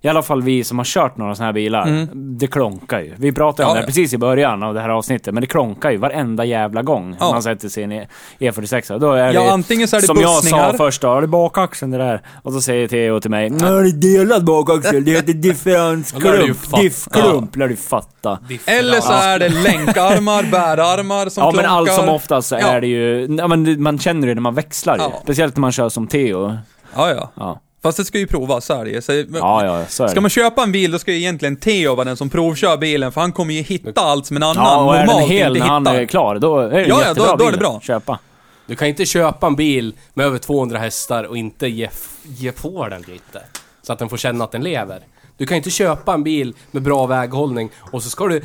i 0.01 0.09
alla 0.09 0.23
fall 0.23 0.43
vi 0.43 0.65
som 0.65 0.79
har 0.79 0.85
kört 0.85 1.17
några 1.17 1.35
sådana 1.35 1.47
här 1.49 1.53
bilar, 1.53 1.87
Mm. 1.87 2.09
det 2.39 2.47
klonkar 2.47 3.01
ju. 3.01 3.13
Vi 3.17 3.33
pratade 3.33 3.67
om 3.67 3.71
Ja, 3.71 3.75
det 3.75 3.81
ja. 3.81 3.87
precis 3.87 4.13
i 4.13 4.19
början 4.19 4.63
av 4.63 4.75
det 4.75 4.81
här 4.81 4.89
avsnittet, 4.89 5.35
men 5.35 5.41
det 5.41 5.47
klonkar 5.47 5.91
ju 5.91 5.97
varenda 5.97 6.45
jävla 6.45 6.83
gång 6.83 7.17
Ja. 7.21 7.31
man 7.33 7.43
sätter 7.43 7.69
sig 7.69 7.81
i 7.81 7.85
en 7.85 7.93
E- 7.93 8.07
E46. 8.39 8.99
Då 8.99 9.13
är 9.13 9.33
Ja, 9.33 9.43
det, 9.43 9.51
antingen 9.53 9.89
så 9.89 9.97
är 9.97 10.01
det 10.01 10.07
som 10.07 10.17
jag 10.21 10.35
bussningar. 10.43 10.71
sa 10.71 10.77
först 10.77 11.03
då, 11.03 11.21
det 11.21 11.25
är 11.25 11.27
bakaxeln 11.27 11.91
det 11.91 11.99
där. 11.99 12.23
Och 12.43 12.53
så 12.53 12.61
säger 12.61 12.89
Theo 12.89 13.21
till 13.21 13.31
mig, 13.31 13.51
Nej, 13.51 13.61
det 13.61 13.77
är 13.77 13.93
delad 14.19 14.45
bakaxel, 14.45 15.05
det 15.05 15.11
heter 15.11 15.33
Ja, 15.35 15.41
differensklump, 15.41 16.77
diffklump, 16.81 17.57
lär 17.57 17.69
du 17.69 17.77
fatta. 17.77 18.39
Eller 18.67 19.01
så 19.01 19.13
är 19.13 19.39
det 19.39 19.49
länkarmar, 19.49 20.43
bärarmar 20.51 21.29
som 21.29 21.41
Ja 21.43 21.47
men 21.47 21.53
klonkar. 21.65 21.69
allt 21.77 21.93
som 21.93 22.09
oftast 22.09 22.49
så 22.49 22.55
Ja. 22.55 22.67
är 22.67 22.81
det 22.81 22.87
ju, 22.87 23.27
ja, 23.39 23.49
men 23.49 23.83
man 23.83 23.99
känner 23.99 24.27
det 24.29 24.35
när 24.35 24.41
man 24.43 24.55
växlar 24.55 24.97
ju. 24.97 25.03
Ja. 25.03 25.13
Speciellt 25.23 25.57
när 25.57 25.61
man 25.61 25.73
kör 25.73 25.89
som 25.89 26.07
Theo. 26.07 26.57
Ja, 26.97 27.31
ja. 27.37 27.61
Fast 27.83 27.99
det 27.99 28.05
ska 28.05 28.19
ju 28.19 28.27
provas, 28.27 28.65
så 28.65 28.75
är 28.75 28.85
det. 28.85 29.03
Så, 29.03 29.13
ja, 29.13 29.25
ja 29.65 29.87
så 29.89 30.05
är 30.05 30.09
Ska 30.09 30.15
det. 30.15 30.21
man 30.21 30.31
köpa 30.31 30.63
en 30.63 30.73
bil, 30.73 30.91
då 30.91 30.99
ska 30.99 31.13
ju 31.13 31.19
egentligen 31.19 31.57
Theo 31.57 31.95
vara 31.95 32.05
den 32.05 32.17
som 32.17 32.31
provkör 32.31 32.77
bilen, 32.77 33.13
för 33.13 33.21
han 33.21 33.33
kommer 33.33 33.55
ju 33.55 33.63
hitta 33.63 34.01
allt 34.01 34.27
som 34.27 34.37
en 34.37 34.43
annan 34.43 34.57
Ja, 34.65 34.85
och 34.85 34.95
är 34.95 34.99
den 34.99 35.07
normalt 35.07 35.31
hel 35.31 35.57
inte 35.57 35.61
när 35.69 35.73
han 35.73 35.87
är 35.87 36.07
klar, 36.07 36.39
då 36.39 36.59
är 36.59 36.69
det 36.71 36.87
Ja, 36.87 37.03
ja, 37.07 37.15
då- 37.15 37.37
då 37.39 37.49
är 37.49 37.53
det 37.53 37.59
bra. 37.59 37.77
att 37.77 37.85
köpa. 37.85 38.19
Du 38.67 38.77
kan 38.77 38.89
inte 38.89 39.07
köpa 39.07 39.47
en 39.47 39.57
bil 39.57 39.95
med 40.15 40.27
över 40.27 40.39
200 40.39 40.79
hästar 40.79 41.25
och 41.25 41.37
inte 41.37 41.69
ge, 41.69 41.89
ge 42.23 42.53
på 42.53 42.89
den 42.89 43.03
lite. 43.03 43.43
Så 43.83 43.93
att 43.93 43.99
den 43.99 44.09
får 44.09 44.17
känna 44.17 44.45
att 44.45 44.53
den 44.53 44.63
lever. 44.65 45.01
Du 45.37 45.47
kan 45.47 45.57
inte 45.57 45.71
köpa 45.71 46.15
en 46.15 46.23
bil 46.23 46.55
med 46.71 46.83
bra 46.83 47.07
väghållning 47.07 47.71
och 47.93 48.03
så 48.03 48.11
ska 48.11 48.27
du... 48.27 48.43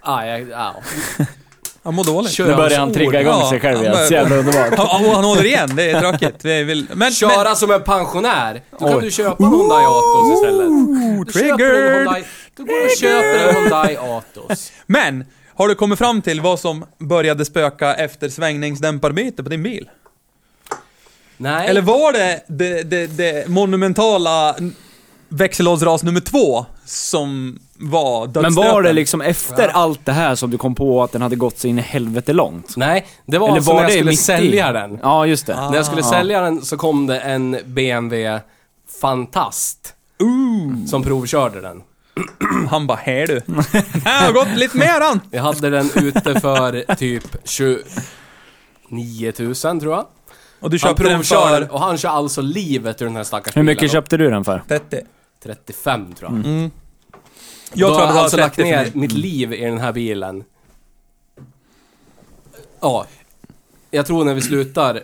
Ah, 0.00 0.24
jag, 0.26 0.52
ah. 0.52 0.74
Han 1.84 1.94
mår 1.94 2.04
dåligt. 2.04 2.32
Kör 2.32 2.46
Nu 2.48 2.54
börjar 2.54 2.78
han 2.78 2.92
trigga 2.92 3.20
igång 3.20 3.40
Ja, 3.40 3.50
sig 3.50 3.60
själv 3.60 3.82
igen. 3.82 4.06
Så 4.06 4.14
jävla 4.14 4.36
underbart. 4.36 4.78
Han, 4.78 4.86
han, 4.86 5.04
han 5.14 5.24
håller 5.24 5.44
igen, 5.44 5.76
det 5.76 5.90
är 5.90 6.00
tråkigt. 6.00 6.44
Vi 6.44 6.64
vill, 6.64 6.86
men, 6.94 7.12
Köra 7.12 7.44
men, 7.44 7.56
som 7.56 7.70
en 7.70 7.82
pensionär. 7.82 8.62
Då 8.70 8.78
kan 8.78 8.98
Oj. 8.98 9.04
du 9.04 9.10
köpa 9.10 9.44
en 9.44 9.50
Hyundai 9.50 9.84
Atos 9.84 10.34
istället. 10.34 10.68
Du 11.26 11.32
triggered! 11.32 11.96
Hyundai, 11.96 12.24
du 12.56 12.64
går 12.64 12.84
och 12.84 12.90
köper 13.00 13.48
en 13.48 13.54
Hyundai 13.54 13.96
Atos. 13.96 14.72
men, 14.86 15.24
har 15.54 15.68
du 15.68 15.74
kommit 15.74 15.98
fram 15.98 16.22
till 16.22 16.40
vad 16.40 16.60
som 16.60 16.84
började 16.98 17.44
spöka 17.44 17.94
efter 17.94 18.28
svängningsdämparbyte 18.28 19.42
på 19.42 19.48
din 19.48 19.62
bil? 19.62 19.88
Nej. 21.36 21.68
Eller 21.68 21.80
var 21.80 22.12
det 22.12 22.40
det, 22.46 22.82
det, 22.82 23.06
det 23.06 23.48
monumentala 23.48 24.56
växellådsras 25.34 26.02
nummer 26.02 26.20
två 26.20 26.66
som 26.84 27.58
var 27.78 28.20
Men 28.24 28.32
dödsstöten? 28.32 28.72
var 28.72 28.82
det 28.82 28.92
liksom 28.92 29.20
efter 29.20 29.68
allt 29.68 30.00
det 30.06 30.12
här 30.12 30.34
som 30.34 30.50
du 30.50 30.58
kom 30.58 30.74
på 30.74 31.02
att 31.02 31.12
den 31.12 31.22
hade 31.22 31.36
gått 31.36 31.58
så 31.58 31.68
in 31.68 31.78
i 31.78 31.82
helvete 31.82 32.32
långt? 32.32 32.76
Nej, 32.76 33.06
det 33.26 33.38
var 33.38 33.46
Eller 33.48 33.56
alltså 33.56 33.72
var 33.72 33.82
när 33.82 33.82
jag 33.82 33.90
det 33.90 33.92
skulle 33.94 34.10
mitt 34.10 34.20
i? 34.20 34.22
sälja 34.22 34.72
den. 34.72 34.98
Ja, 35.02 35.26
just 35.26 35.46
det. 35.46 35.54
När 35.70 35.76
jag 35.76 35.86
skulle 35.86 36.02
sälja 36.02 36.40
den 36.40 36.62
så 36.62 36.76
kom 36.76 37.06
det 37.06 37.20
en 37.20 37.56
BMW 37.66 38.40
Fantast. 39.00 39.94
Som 40.86 41.02
provkörde 41.02 41.60
den. 41.60 41.82
Han 42.70 42.86
bara, 42.86 42.98
här 43.02 43.26
du. 43.26 43.42
Här 44.04 44.26
har 44.26 44.32
gått 44.32 44.56
lite 44.56 44.76
mer 44.76 45.00
an. 45.00 45.20
Jag 45.30 45.42
hade 45.42 45.70
den 45.70 45.90
ute 45.94 46.40
för 46.40 46.94
typ 46.94 47.24
29 47.44 49.32
000 49.38 49.54
tror 49.54 49.92
jag. 49.92 50.06
Och 50.60 50.70
du 50.70 50.78
Han 50.82 50.88
köpte 50.90 51.02
den 51.02 51.12
provkör 51.12 51.60
för 51.60 51.72
och 51.72 51.80
han 51.80 51.98
kör 51.98 52.08
alltså 52.08 52.40
livet 52.40 53.02
ur 53.02 53.06
den 53.06 53.16
här 53.16 53.24
stackars 53.24 53.56
Hur 53.56 53.62
mycket 53.62 53.90
köpte 53.92 54.16
du 54.16 54.30
den 54.30 54.44
för? 54.44 54.62
30. 54.68 55.00
35 55.44 56.12
tror 56.12 56.30
jag. 56.30 56.70
Jag 57.72 57.90
Då 57.90 57.94
tror 57.94 58.06
jag 58.06 58.14
var 58.14 58.20
alltså 58.22 58.36
30 58.36 58.40
lagt 58.40 58.58
ner 58.58 59.00
mitt 59.00 59.12
liv 59.12 59.52
i 59.52 59.64
den 59.64 59.78
här 59.78 59.92
bilen. 59.92 60.44
Ja. 62.80 63.06
Jag 63.90 64.06
tror 64.06 64.24
när 64.24 64.34
vi 64.34 64.40
slutar 64.40 65.02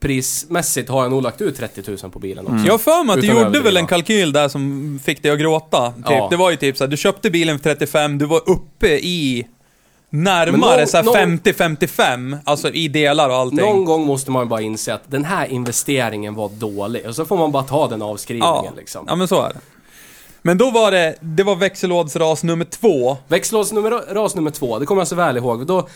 prismässigt 0.00 0.88
har 0.88 1.02
jag 1.02 1.10
nog 1.10 1.22
lagt 1.22 1.40
ut 1.40 1.56
30 1.56 1.82
000 2.02 2.10
på 2.10 2.18
bilen 2.18 2.46
också. 2.46 2.66
Jag 2.66 2.72
har 2.72 2.78
för 2.78 3.04
mig 3.04 3.14
att 3.14 3.20
du 3.20 3.26
gjorde 3.26 3.40
överdriva. 3.40 3.64
väl 3.64 3.76
en 3.76 3.86
kalkyl 3.86 4.32
där 4.32 4.48
som 4.48 5.00
fick 5.04 5.22
dig 5.22 5.32
att 5.32 5.38
gråta. 5.38 5.92
Typ. 5.92 6.04
Ja. 6.08 6.28
Det 6.30 6.36
var 6.36 6.50
ju 6.50 6.56
typ 6.56 6.76
såhär, 6.76 6.90
du 6.90 6.96
köpte 6.96 7.30
bilen 7.30 7.58
för 7.58 7.70
35, 7.70 8.18
du 8.18 8.26
var 8.26 8.50
uppe 8.50 8.88
i 8.88 9.46
närmare 10.10 10.86
någon- 11.02 11.14
50-55, 11.14 12.38
alltså 12.44 12.70
i 12.70 12.88
delar 12.88 13.28
och 13.28 13.36
allting. 13.36 13.58
Någon 13.58 13.84
gång 13.84 14.06
måste 14.06 14.30
man 14.30 14.42
ju 14.42 14.48
bara 14.48 14.60
inse 14.60 14.94
att 14.94 15.10
den 15.10 15.24
här 15.24 15.46
investeringen 15.46 16.34
var 16.34 16.48
dålig 16.48 17.06
och 17.06 17.14
så 17.14 17.24
får 17.24 17.36
man 17.36 17.52
bara 17.52 17.62
ta 17.62 17.88
den 17.88 18.02
avskrivningen 18.02 18.64
ja. 18.64 18.72
liksom. 18.76 19.04
ja, 19.08 19.16
men 19.16 19.28
så 19.28 19.42
är 19.42 19.48
det. 19.48 19.60
Men 20.42 20.58
då 20.58 20.70
var 20.70 20.90
det, 20.90 21.14
det 21.20 21.42
var 21.42 21.56
växellådsras 21.56 22.42
nummer 22.44 22.64
två. 22.64 23.16
Växellås 23.28 23.72
nummer, 23.72 24.50
två, 24.50 24.78
det 24.78 24.86
kommer 24.86 25.00
jag 25.00 25.08
så 25.08 25.14
väl 25.14 25.36
ihåg. 25.36 25.66
Då, 25.66 25.88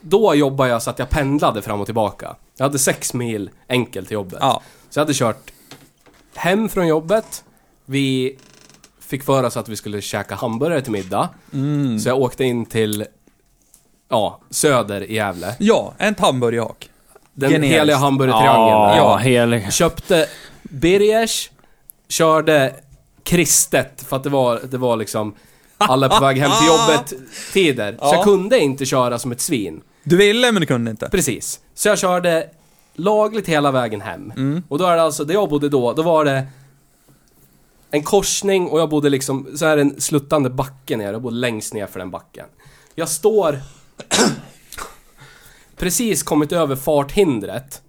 då 0.00 0.34
jobbade 0.34 0.70
jag 0.70 0.82
så 0.82 0.90
att 0.90 0.98
jag 0.98 1.10
pendlade 1.10 1.62
fram 1.62 1.80
och 1.80 1.86
tillbaka. 1.86 2.36
Jag 2.56 2.64
hade 2.64 2.78
sex 2.78 3.14
mil 3.14 3.50
enkelt 3.68 4.08
till 4.08 4.14
jobbet. 4.14 4.38
Ja. 4.40 4.62
Så 4.90 4.98
jag 4.98 5.04
hade 5.04 5.14
kört 5.14 5.52
hem 6.34 6.68
från 6.68 6.86
jobbet. 6.86 7.44
Vi 7.84 8.36
fick 9.12 9.22
för 9.24 9.42
oss 9.44 9.56
att 9.56 9.68
vi 9.68 9.76
skulle 9.76 10.00
käka 10.00 10.34
hamburgare 10.34 10.80
till 10.80 10.92
middag. 10.92 11.28
Mm. 11.52 11.98
Så 11.98 12.08
jag 12.08 12.18
åkte 12.20 12.44
in 12.44 12.66
till, 12.66 13.04
ja, 14.08 14.40
Söder 14.50 15.00
i 15.00 15.14
Gävle. 15.14 15.54
Ja, 15.58 15.94
en 15.98 16.14
hamburgerhak. 16.18 16.88
Den 17.34 17.50
Genialiskt. 17.50 17.78
heliga 17.80 17.96
hamburgertriangeln. 17.96 18.68
Ja, 18.78 18.96
Ja. 18.96 19.16
helig. 19.16 19.72
Köpte 19.72 20.26
Birgers, 20.62 21.50
körde 22.08 22.74
kristet 23.24 24.04
för 24.08 24.16
att 24.16 24.22
det 24.24 24.30
var, 24.30 24.60
det 24.70 24.78
var 24.78 24.96
liksom 24.96 25.34
alla 25.78 26.08
på 26.08 26.24
väg 26.24 26.36
hem 26.38 26.50
till 26.58 26.66
jobbet 26.78 27.12
tider. 27.52 27.92
Så 27.92 27.98
Ja. 28.00 28.14
jag 28.14 28.24
kunde 28.24 28.58
inte 28.58 28.84
köra 28.86 29.18
som 29.18 29.32
ett 29.32 29.40
svin. 29.40 29.80
Du 30.04 30.16
ville 30.16 30.52
men 30.52 30.60
du 30.60 30.66
kunde 30.66 30.90
inte. 30.90 31.08
Precis. 31.08 31.60
Så 31.74 31.88
jag 31.88 31.98
körde 31.98 32.46
lagligt 32.94 33.48
hela 33.48 33.70
vägen 33.70 34.00
hem. 34.00 34.32
Och 34.68 34.78
då 34.78 34.84
är 34.86 34.96
det 34.96 35.02
alltså, 35.02 35.24
där 35.24 35.34
jag 35.34 35.48
bodde 35.48 35.68
då, 35.68 35.92
då 35.92 36.02
var 36.02 36.24
det 36.24 36.42
en 37.94 38.02
korsning 38.02 38.68
och 38.68 38.80
jag 38.80 38.88
bodde 38.88 39.10
liksom, 39.10 39.48
så 39.56 39.66
här 39.66 39.76
en 39.78 40.00
sluttande 40.00 40.50
backe 40.50 40.96
ner. 40.96 41.12
Jag 41.12 41.22
bodde 41.22 41.36
längst 41.36 41.74
ner 41.74 41.86
för 41.86 41.98
den 41.98 42.10
backen. 42.10 42.46
Jag 42.94 43.08
står 43.08 43.60
precis 45.76 46.22
kommit 46.22 46.52
över 46.52 46.76
farthindret 46.76 47.82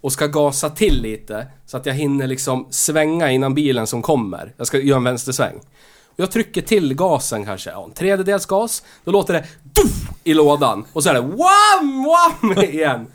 och 0.00 0.12
ska 0.12 0.26
gasa 0.26 0.70
till 0.70 1.02
lite 1.02 1.46
så 1.66 1.76
att 1.76 1.86
jag 1.86 1.94
hinner 1.94 2.26
liksom 2.26 2.66
svänga 2.70 3.30
innan 3.30 3.54
bilen 3.54 3.86
som 3.86 4.02
kommer. 4.02 4.54
Jag 4.56 4.66
ska 4.66 4.78
göra 4.78 4.96
en 4.96 5.04
vänstersväng. 5.04 5.60
Jag 6.16 6.30
trycker 6.30 6.62
till 6.62 6.94
gasen 6.94 7.44
kanske, 7.44 7.70
ja, 7.70 7.84
en 7.84 7.92
tredjedels 7.92 8.46
gas. 8.46 8.82
Då 9.04 9.10
låter 9.10 9.34
det 9.34 9.44
duff 9.62 10.10
i 10.24 10.34
lådan 10.34 10.84
och 10.92 11.02
så 11.02 11.08
är 11.08 11.14
det 11.14 11.20
wham, 11.20 12.04
wham 12.04 12.64
igen. 12.64 13.06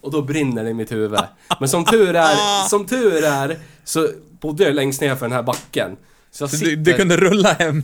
Och 0.00 0.10
då 0.10 0.22
brinner 0.22 0.64
det 0.64 0.70
i 0.70 0.74
mitt 0.74 0.92
huvud. 0.92 1.20
Men 1.60 1.68
som 1.68 1.84
tur 1.84 2.16
är, 2.16 2.64
som 2.68 2.86
tur 2.86 3.24
är, 3.24 3.58
så 3.84 4.08
bodde 4.44 4.72
längst 4.72 5.00
ner 5.00 5.14
för 5.14 5.26
den 5.26 5.32
här 5.32 5.42
backen. 5.42 5.96
Så 6.30 6.42
jag 6.42 6.50
Så 6.50 6.56
sitter, 6.56 6.70
du, 6.70 6.76
du 6.76 6.92
kunde 6.92 7.16
rulla 7.16 7.52
hem. 7.52 7.82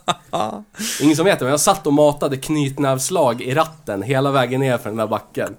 ingen 1.00 1.16
som 1.16 1.24
vet 1.24 1.38
det, 1.38 1.44
men 1.44 1.50
jag 1.50 1.60
satt 1.60 1.86
och 1.86 1.92
matade 1.92 2.36
knytnävsslag 2.36 3.42
i 3.42 3.54
ratten 3.54 4.02
hela 4.02 4.30
vägen 4.30 4.60
ner 4.60 4.78
för 4.78 4.88
den 4.90 4.96
där 4.98 5.06
backen. 5.06 5.56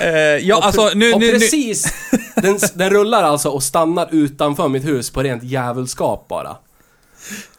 Eh, 0.00 0.08
ja, 0.18 0.56
och 0.56 0.64
alltså 0.64 0.90
nu... 0.94 1.12
och 1.12 1.20
nu, 1.20 1.26
nu 1.26 1.32
precis, 1.32 1.94
den, 2.36 2.58
den 2.74 2.90
rullar 2.90 3.22
alltså 3.22 3.48
och 3.48 3.62
stannar 3.62 4.08
utanför 4.10 4.68
mitt 4.68 4.84
hus 4.84 5.10
på 5.10 5.22
rent 5.22 5.42
djävulskap 5.42 6.28
bara. 6.28 6.56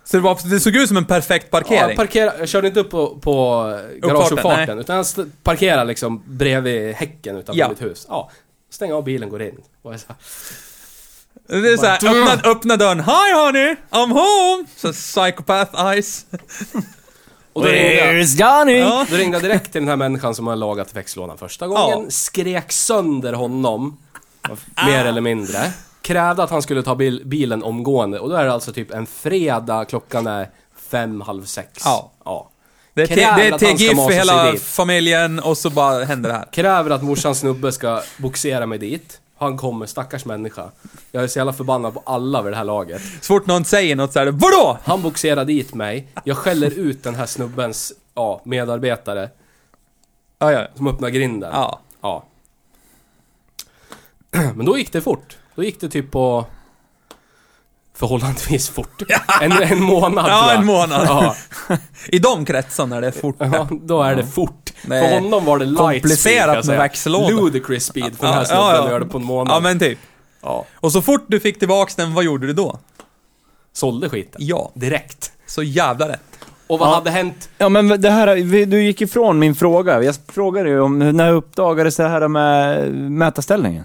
så 0.04 0.18
det, 0.18 0.24
var, 0.24 0.50
det 0.50 0.60
såg 0.60 0.76
ut 0.76 0.88
som 0.88 0.98
en 0.98 1.06
perfekt 1.06 1.48
Ja, 1.52 1.60
parkering. 1.60 1.88
jag, 1.90 1.96
parkerade, 1.96 2.40
jag 2.40 2.50
körde 2.50 2.68
inte 2.68 2.80
upp 2.80 2.90
på, 2.90 3.20
på 3.22 3.64
garageuppfarten, 4.02 4.80
utan 4.80 4.96
jag 4.96 5.06
parkerade 5.44 5.84
liksom 5.86 6.24
bredvid 6.28 6.94
häcken 6.94 7.38
utanför 7.38 7.60
Ja. 7.60 7.70
mitt 7.70 7.82
hus. 7.82 8.06
Ja, 8.10 8.30
stänger 8.70 8.94
av 8.94 9.04
bilen, 9.04 9.30
går 9.30 9.42
in. 9.42 9.62
Och 9.82 9.94
jag 9.94 10.00
så 10.00 10.06
här, 10.08 11.62
det 11.62 11.70
är 11.70 11.78
såhär, 11.78 11.96
öppna, 11.96 12.52
öppna 12.52 12.78
dörren. 12.78 13.00
Hi 13.00 13.34
honey, 13.34 13.76
I'm 13.90 14.12
home! 14.14 14.66
Så 14.76 14.94
psychopath 14.94 15.86
eyes. 15.86 16.26
och 17.54 17.62
då 17.62 17.68
ringde, 17.68 17.94
jag, 17.94 18.14
Where's 18.16 18.40
Johnny? 18.60 18.80
Ja. 18.80 19.06
då 19.10 19.16
ringde 19.18 19.36
jag 19.38 19.44
direkt 19.44 19.72
till 19.72 19.82
den 19.82 19.90
här 19.90 19.96
människan 19.96 20.36
som 20.36 20.48
har 20.48 20.56
lagat 20.56 20.96
växellådan 20.96 21.38
första 21.38 21.68
gången, 21.68 22.04
Ja. 22.04 22.10
skrek 22.10 22.72
sönder 22.72 23.34
honom, 23.34 23.98
mer 24.86 25.06
eller 25.06 25.22
mindre. 25.22 25.72
Krävde 26.02 26.44
att 26.44 26.50
han 26.50 26.62
skulle 26.62 26.84
ta 26.84 26.96
bil, 26.96 27.22
bilen 27.26 27.64
omgående, 27.64 28.20
och 28.20 28.30
då 28.30 28.36
är 28.36 28.46
det 28.46 28.54
alltså 28.54 28.74
typ 28.74 28.92
en 28.92 29.06
fredag, 29.06 29.86
klockan 29.86 30.28
är 30.28 30.50
fem, 30.90 31.22
halv 31.22 31.46
sex. 31.46 31.82
Ja. 31.86 32.12
ja. 32.26 32.50
Det 32.94 33.02
är, 33.02 33.08
te, 33.08 33.16
det 33.16 33.48
är 33.48 33.58
TGIF 33.58 33.98
för 33.98 34.12
hela 34.12 34.56
familjen 34.56 35.40
och 35.40 35.58
så 35.58 35.70
bara 35.70 36.04
händer 36.04 36.30
det 36.30 36.36
här. 36.36 36.46
Kräver 36.52 36.90
att 36.90 37.04
morsans 37.04 37.40
snubbe 37.40 37.72
ska 37.72 38.02
boxera 38.18 38.66
mig 38.66 38.78
dit. 38.78 39.22
Han 39.38 39.58
kommer, 39.58 39.86
stackars 39.86 40.26
människa. 40.26 40.70
Jag 41.12 41.24
är 41.24 41.28
så 41.28 41.40
jävla 41.40 41.54
förbannad 41.54 41.94
på 41.94 42.04
alla 42.06 42.42
vid 42.42 42.54
det 42.54 42.58
här 42.58 42.64
laget. 42.64 43.02
Så 43.22 43.28
fort 43.34 43.46
någon 43.48 43.66
säger 43.66 43.96
något 43.96 44.14
såhär, 44.14 44.28
VADÅ? 44.28 44.78
Han 44.84 45.02
boxerar 45.02 45.46
dit 45.46 45.74
mig. 45.74 46.08
Jag 46.24 46.38
skäller 46.38 46.80
ut 46.80 47.04
den 47.04 47.16
här 47.16 47.26
snubbens 47.26 47.94
ja, 48.16 48.42
medarbetare 48.44 49.30
Ja, 50.40 50.52
ja, 50.52 50.68
som 50.76 50.88
öppnar 50.88 51.10
grinden. 51.10 51.50
ja. 51.54 51.80
Ja. 52.02 52.24
Men 54.56 54.66
då 54.66 54.78
gick 54.78 54.92
det 54.92 55.02
fort. 55.02 55.38
Då 55.56 55.64
gick 55.64 55.82
det 55.82 55.90
typ 55.90 56.12
på 56.12 56.46
förhållandevis 58.00 58.70
fort. 58.70 59.02
En, 59.42 59.52
en 59.52 59.82
månad 59.84 60.26
Ja, 60.30 60.52
en 60.52 60.66
månad. 60.66 61.02
Ja, 61.08 61.36
I 62.08 62.20
de 62.20 62.46
kretsarna 62.46 62.96
är 62.98 63.02
det 63.02 63.12
fort. 63.12 63.36
ja, 63.40 63.68
då 63.82 64.02
är 64.04 64.16
det 64.16 64.26
fort. 64.26 64.74
Nej. 64.86 65.10
För 65.10 65.20
honom 65.22 65.46
var 65.46 65.60
det 65.60 65.66
light 65.66 65.78
speed, 65.80 66.02
Komplicerat 66.02 66.56
jag 66.56 66.66
med 66.68 66.78
växellåda. 66.78 67.30
Ludicrous 67.30 67.86
speed 67.86 68.18
för 68.18 68.26
den 68.26 68.34
här 68.36 68.44
snubben 68.46 68.64
ja, 68.66 68.76
ja. 68.76 68.84
att 68.84 68.90
göra 68.90 69.00
det 69.00 69.06
på 69.06 69.18
en 69.18 69.24
månad. 69.24 69.56
Ja, 69.56 69.60
men 69.60 69.80
typ. 69.80 70.00
ja. 70.42 70.66
Och 70.76 70.92
så 70.92 71.02
fort 71.02 71.26
du 71.28 71.40
fick 71.40 71.60
tillbaks 71.60 71.96
den, 71.96 72.14
vad 72.14 72.24
gjorde 72.24 72.48
du 72.48 72.54
då? 72.54 72.80
Sålde 73.74 74.10
skiten. 74.10 74.42
Ja, 74.44 74.72
Direkt. 74.74 75.32
så 75.48 75.64
jävla 75.64 76.10
rätt. 76.10 76.22
Och 76.68 76.80
vad 76.80 76.90
Ja. 76.90 76.94
hade 76.96 77.10
hänt? 77.12 77.50
Ja 77.58 77.70
men 77.70 77.88
det 78.02 78.10
här, 78.10 78.66
du 78.66 78.84
gick 78.84 79.02
ifrån 79.02 79.40
min 79.40 79.56
fråga. 79.56 80.04
Jag 80.04 80.16
frågade 80.28 80.70
ju 80.70 80.80
om 80.82 81.00
när 81.00 81.32
uppdagades 81.34 81.96
det 81.96 82.08
här 82.08 82.28
med 82.28 82.92
mätarställningen? 82.94 83.84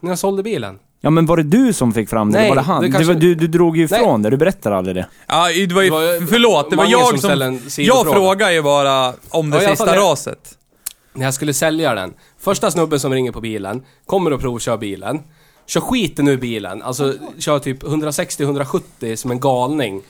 När 0.00 0.10
jag 0.10 0.18
sålde 0.18 0.42
bilen? 0.42 0.78
Ja 1.04 1.10
men 1.10 1.26
var 1.26 1.36
det 1.36 1.42
du 1.42 1.72
som 1.72 1.92
fick 1.92 2.08
fram 2.08 2.32
det? 2.32 2.38
Nej, 2.38 2.48
var 2.48 2.56
det 2.56 2.62
han? 2.62 2.82
det 2.82 2.90
kanske- 2.90 3.12
var, 3.12 3.20
du, 3.20 3.34
du 3.34 3.46
drog 3.46 3.76
ju 3.76 3.84
ifrån 3.84 4.22
det, 4.22 4.30
du 4.30 4.36
berättade 4.36 4.76
aldrig 4.76 4.96
det. 4.96 5.06
Ja, 5.26 5.48
det 5.48 5.72
var 5.74 5.82
ju, 5.82 5.88
Det 5.88 5.94
var 5.94 6.02
ju 6.02 6.26
förlåt, 6.26 6.70
det 6.70 6.76
var 6.76 6.84
Mange 6.84 6.92
jag 6.92 7.08
som 7.08 7.18
som... 7.18 7.28
ställde 7.28 7.46
en 7.46 7.54
jag 7.62 7.72
sidofråga. 7.72 8.12
frågar 8.12 8.50
ju 8.50 8.62
bara 8.62 9.12
om 9.30 9.50
det 9.50 9.62
Ja, 9.62 9.70
sista 9.70 9.84
det. 9.92 9.96
raset. 9.96 10.58
När 11.12 11.24
jag 11.24 11.34
skulle 11.34 11.54
sälja 11.54 11.94
den. 11.94 12.14
Första 12.38 12.70
snubben 12.70 13.00
som 13.00 13.12
ringer 13.12 13.32
på 13.32 13.40
bilen, 13.40 13.82
kommer 14.06 14.32
och 14.32 14.40
provkör 14.40 14.76
bilen. 14.76 15.20
Kör 15.66 15.80
skiten 15.80 16.28
ur 16.28 16.36
bilen, 16.36 16.82
alltså 16.82 17.14
kör 17.38 17.58
typ 17.58 17.82
160-170 17.82 19.16
som 19.16 19.30
en 19.30 19.40
galning. 19.40 20.02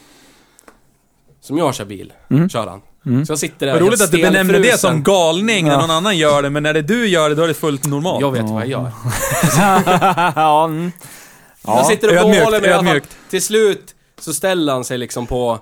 Som 1.40 1.58
jag 1.58 1.74
kör 1.74 1.84
bil, 1.84 2.12
kör 2.50 2.66
han. 2.66 2.80
Så 3.04 3.32
jag 3.32 3.38
sitter 3.38 3.66
där 3.66 3.72
Vad 3.72 3.82
roligt 3.82 4.00
att 4.02 4.10
du 4.10 4.22
benämner 4.22 4.60
det 4.60 4.80
som 4.80 5.02
galning 5.02 5.64
när 5.64 5.72
Ja. 5.72 5.80
någon 5.80 5.90
annan 5.90 6.18
gör 6.18 6.42
det, 6.42 6.50
men 6.50 6.62
när 6.62 6.74
det 6.74 6.82
du 6.82 7.08
gör 7.08 7.28
det, 7.28 7.34
då 7.34 7.42
är 7.42 7.48
det 7.48 7.54
fullt 7.54 7.86
normalt. 7.86 8.20
Jag 8.20 8.32
vet 8.32 8.42
vad 8.42 8.62
jag 8.62 8.68
gör. 8.68 8.90
ja, 10.36 10.64
mm. 10.68 10.92
jag 11.66 11.86
sitter 11.86 12.08
och 12.08 12.14
ödmjukt, 12.14 12.38
behåller 12.38 12.60
mig 12.60 12.70
ödmjukt. 12.70 13.16
Till 13.30 13.42
slut 13.42 13.94
så 14.20 14.34
ställer 14.34 14.72
han 14.72 14.84
sig 14.84 14.98
liksom 14.98 15.26
på 15.26 15.58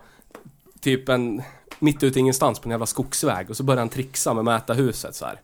typ 0.81 1.09
en 1.09 1.43
mitt 1.79 2.03
ute 2.03 2.19
i 2.19 2.21
ingenstans 2.21 2.59
på 2.59 2.69
en 2.69 2.71
jävla 2.71 2.87
skogsväg 2.87 3.51
och 3.51 3.57
så 3.57 3.63
börjar 3.63 3.79
han 3.79 3.89
trixa 3.89 4.35
med 4.35 4.45
mätarhuset 4.45 5.15
så 5.15 5.25
här. 5.25 5.41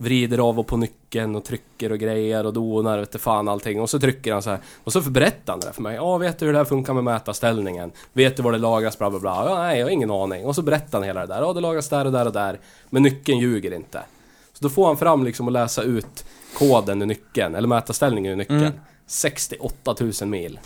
Vrider 0.00 0.38
av 0.38 0.58
och 0.58 0.66
på 0.66 0.76
nyckeln 0.76 1.36
och 1.36 1.44
trycker 1.44 1.92
och 1.92 1.98
grejer 1.98 2.46
och 2.46 2.52
donar 2.52 2.98
vet 2.98 3.12
du 3.12 3.18
fan 3.18 3.48
allting. 3.48 3.80
Och 3.80 3.90
så 3.90 4.00
trycker 4.00 4.32
han 4.32 4.42
så 4.42 4.50
här. 4.50 4.58
Och 4.84 4.92
så 4.92 5.00
berättar 5.00 5.52
han 5.52 5.60
det 5.60 5.72
för 5.72 5.82
mig. 5.82 5.94
Ja, 5.94 6.18
vet 6.18 6.38
du 6.38 6.46
hur 6.46 6.52
det 6.52 6.58
här 6.58 6.64
funkar 6.64 6.94
med 6.94 7.04
mätarställningen? 7.04 7.92
Vet 8.12 8.36
du 8.36 8.42
var 8.42 8.52
det 8.52 8.58
lagras? 8.58 8.98
Bla 8.98 9.10
bla 9.10 9.18
bla. 9.18 9.44
Ja, 9.46 9.58
nej, 9.58 9.78
jag 9.78 9.86
har 9.86 9.90
ingen 9.90 10.10
aning. 10.10 10.46
Och 10.46 10.54
så 10.54 10.62
berättar 10.62 10.98
han 10.98 11.02
hela 11.02 11.20
det 11.20 11.34
där. 11.34 11.42
Ja, 11.42 11.52
det 11.52 11.60
lagras 11.60 11.88
där 11.88 12.04
och 12.04 12.12
där 12.12 12.26
och 12.26 12.32
där. 12.32 12.60
Men 12.90 13.02
nyckeln 13.02 13.38
ljuger 13.38 13.72
inte. 13.72 14.02
Så 14.52 14.64
då 14.64 14.68
får 14.68 14.86
han 14.86 14.96
fram 14.96 15.24
liksom 15.24 15.46
och 15.46 15.52
läsa 15.52 15.82
ut 15.82 16.24
koden 16.54 17.02
i 17.02 17.06
nyckeln, 17.06 17.54
eller 17.54 17.68
mätarställningen 17.68 18.32
i 18.32 18.36
nyckeln. 18.36 18.60
Mm. 18.60 18.72
68 19.06 19.96
000 20.00 20.12
mil. 20.28 20.58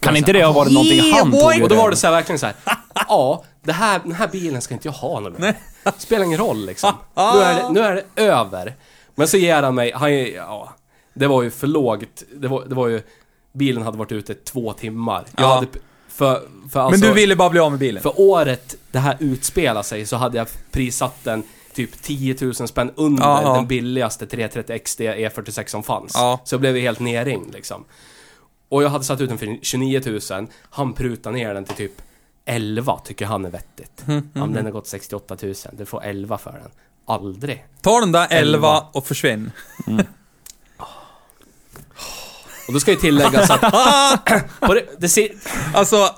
Kan 0.00 0.16
inte 0.16 0.32
det 0.32 0.44
ha 0.44 0.52
varit 0.52 0.72
någonting 0.72 1.12
han 1.12 1.32
tog 1.32 1.62
Och 1.62 1.68
då 1.68 1.74
var 1.74 1.90
det 1.90 1.96
så 1.96 2.06
här, 2.06 2.14
verkligen 2.14 2.38
så 2.38 2.46
här. 2.46 2.54
Ja, 3.08 3.44
det 3.64 3.72
här, 3.72 4.00
den 4.04 4.12
här 4.12 4.28
bilen 4.28 4.62
ska 4.62 4.74
inte 4.74 4.88
jag 4.88 4.92
ha 4.92 5.20
någon 5.20 5.34
mer. 5.38 5.54
Spelar 5.98 6.24
ingen 6.24 6.38
roll 6.38 6.66
liksom. 6.66 6.92
Nu 7.14 7.22
är, 7.22 7.62
det, 7.62 7.68
nu 7.72 7.80
är 7.80 7.94
det 7.94 8.22
över. 8.22 8.74
Men 9.14 9.28
så 9.28 9.36
ger 9.36 9.62
han 9.62 9.74
mig, 9.74 9.92
han, 9.92 10.18
ja, 10.32 10.74
det 11.14 11.26
var 11.26 11.42
ju 11.42 11.50
för 11.50 11.66
lågt. 11.66 12.22
Det 12.36 12.48
var, 12.48 12.64
det 12.64 12.74
var 12.74 12.88
ju, 12.88 13.02
bilen 13.52 13.82
hade 13.82 13.98
varit 13.98 14.12
ute 14.12 14.34
två 14.34 14.72
timmar. 14.72 15.24
Jag 15.36 15.44
Ja. 15.44 15.54
hade, 15.54 15.66
för, 16.08 16.34
för 16.34 16.44
Men 16.74 16.82
alltså, 16.82 17.06
du 17.06 17.12
ville 17.12 17.36
bara 17.36 17.50
bli 17.50 17.60
av 17.60 17.70
med 17.70 17.80
bilen? 17.80 18.02
för 18.02 18.20
året 18.20 18.76
det 18.90 18.98
här 18.98 19.16
utspelar 19.20 19.82
sig 19.82 20.06
så 20.06 20.16
hade 20.16 20.38
jag 20.38 20.46
prissatt 20.70 21.24
den 21.24 21.42
typ 21.74 22.02
10 22.02 22.36
000 22.40 22.54
spänn 22.54 22.92
under 22.96 23.22
ja. 23.24 23.54
den 23.54 23.66
billigaste 23.66 24.26
330 24.26 24.78
XD 24.84 25.00
E46 25.00 25.60
E 25.60 25.64
som 25.66 25.82
fanns. 25.82 26.12
Ja. 26.14 26.40
Så 26.44 26.54
jag 26.54 26.60
blev 26.60 26.76
helt 26.76 27.00
nerringd 27.00 27.54
liksom. 27.54 27.84
Och 28.68 28.82
jag 28.82 28.88
hade 28.88 29.04
satt 29.04 29.20
ut 29.20 29.28
den 29.28 29.38
för 29.38 29.58
29 29.62 30.02
000, 30.30 30.46
han 30.70 30.92
prutade 30.92 31.36
ner 31.36 31.54
den 31.54 31.64
till 31.64 31.76
typ 31.76 32.02
11 32.46 32.98
tycker 33.04 33.26
han 33.26 33.44
är 33.44 33.50
vettigt. 33.50 34.04
Mm, 34.08 34.28
Ja, 34.32 34.40
men 34.40 34.52
den 34.52 34.64
har 34.64 34.72
gått 34.72 34.86
68 34.86 35.36
000, 35.42 35.54
du 35.72 35.86
får 35.86 36.04
11 36.04 36.38
för 36.38 36.52
den. 36.52 36.70
Aldrig. 37.06 37.64
Ta 37.82 38.00
den 38.00 38.12
där 38.12 38.26
11 38.30 38.38
Elva. 38.56 38.84
och 38.92 39.06
försvinn. 39.06 39.50
Och 42.68 42.72
då 42.72 42.80
ska 42.80 42.90
ju 42.90 42.96
tilläggas 42.96 43.50
att... 43.50 43.60
det, 44.60 44.84
det 44.98 45.08
ser, 45.08 45.28
Alltså, 45.74 46.08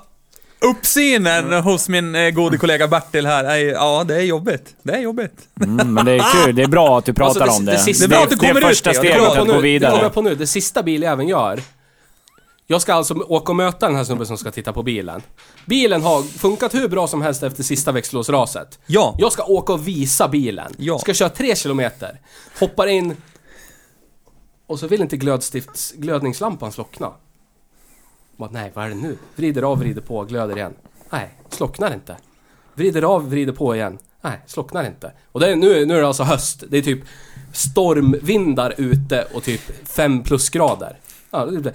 uppsynen 0.59 1.53
hos 1.53 1.89
min 1.89 2.15
eh, 2.15 2.29
gode 2.29 2.57
kollega 2.57 2.87
Bertil 2.87 3.25
här, 3.25 3.43
är, 3.43 3.57
ja 3.71 4.03
det 4.03 4.15
är 4.15 4.21
jobbigt. 4.21 4.75
Det 4.83 4.93
är 4.93 4.99
jobbigt. 4.99 5.47
Mm, 5.63 5.93
men 5.93 6.05
det 6.05 6.11
är 6.11 6.43
kul, 6.45 6.55
det 6.55 6.63
är 6.63 6.67
bra 6.67 6.97
att 6.97 7.05
du 7.05 7.13
pratar 7.13 7.41
Alltså, 7.41 7.59
det- 7.59 7.59
om 7.59 7.65
det 7.65 7.71
det. 7.71 7.77
sista- 7.79 8.07
Det 8.07 8.15
är 8.15 8.17
bra 8.17 8.23
att 8.23 8.29
du 8.29 8.35
det 8.35 8.47
kommer 8.47 8.61
ut 8.61 8.67
första 8.67 8.89
det, 8.91 8.95
är 8.97 8.99
steget 8.99 9.17
bra. 9.17 9.27
att 9.31 9.37
på 9.37 9.45
gå 9.45 9.45
nu, 9.45 9.47
det 9.51 9.53
kommer 9.53 9.61
vidare. 9.61 10.01
jag 10.01 10.13
på 10.13 10.21
nu, 10.21 10.35
det 10.35 10.47
sista 10.47 10.83
biljäveln 10.83 11.27
gör. 11.29 11.61
Jag 12.69 12.81
ska 12.81 12.93
alltså 12.93 13.13
åka 13.13 13.51
och 13.51 13.55
möta 13.55 13.87
den 13.87 13.95
här 13.95 14.03
snubben 14.03 14.27
som 14.27 14.37
ska 14.37 14.51
titta 14.51 14.73
på 14.73 14.83
bilen. 14.83 15.21
Bilen 15.65 16.01
har 16.01 16.21
funkat 16.21 16.73
hur 16.73 16.87
bra 16.87 17.07
som 17.07 17.21
helst 17.21 17.43
efter 17.43 17.63
sista 17.63 17.91
växellåsraset. 17.91 18.79
Ja. 18.85 19.15
Jag 19.19 19.31
ska 19.31 19.43
åka 19.43 19.73
och 19.73 19.87
visa 19.87 20.27
bilen. 20.27 20.73
Ja. 20.77 20.99
Ska 20.99 21.13
köra 21.13 21.29
tre 21.29 21.55
kilometer. 21.55 22.21
Hoppar 22.59 22.87
in. 22.87 23.15
Och 24.67 24.79
så 24.79 24.87
vill 24.87 25.01
inte 25.01 25.17
glödstifts, 25.17 25.91
glödningslampan 25.91 26.71
slockna. 26.71 27.11
Bara, 28.37 28.49
nej, 28.51 28.71
vad 28.73 28.85
är 28.85 28.89
det 28.89 28.95
nu? 28.95 29.17
Vrider 29.35 29.61
av, 29.61 29.79
vrider 29.79 30.01
på, 30.01 30.23
glöder 30.23 30.57
igen. 30.57 30.73
Nej, 31.09 31.29
slocknar 31.49 31.93
inte. 31.93 32.17
Vrider 32.73 33.01
av, 33.01 33.29
vrider 33.29 33.53
på 33.53 33.75
igen. 33.75 33.97
Nej, 34.21 34.39
slocknar 34.45 34.85
inte. 34.85 35.11
Och 35.31 35.39
det 35.39 35.51
är, 35.51 35.55
nu, 35.55 35.85
nu 35.85 35.97
är 35.97 36.01
det 36.01 36.07
alltså 36.07 36.23
höst. 36.23 36.63
Det 36.69 36.77
är 36.77 36.81
typ 36.81 36.99
stormvindar 37.53 38.73
ute 38.77 39.27
och 39.33 39.43
typ 39.43 39.87
5 39.87 40.23
plusgrader. 40.23 40.99
Ja, 41.31 41.45
det 41.45 41.73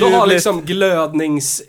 då 0.00 0.06
har 0.06 0.26
liksom 0.26 0.62
glödnings... 0.62 1.62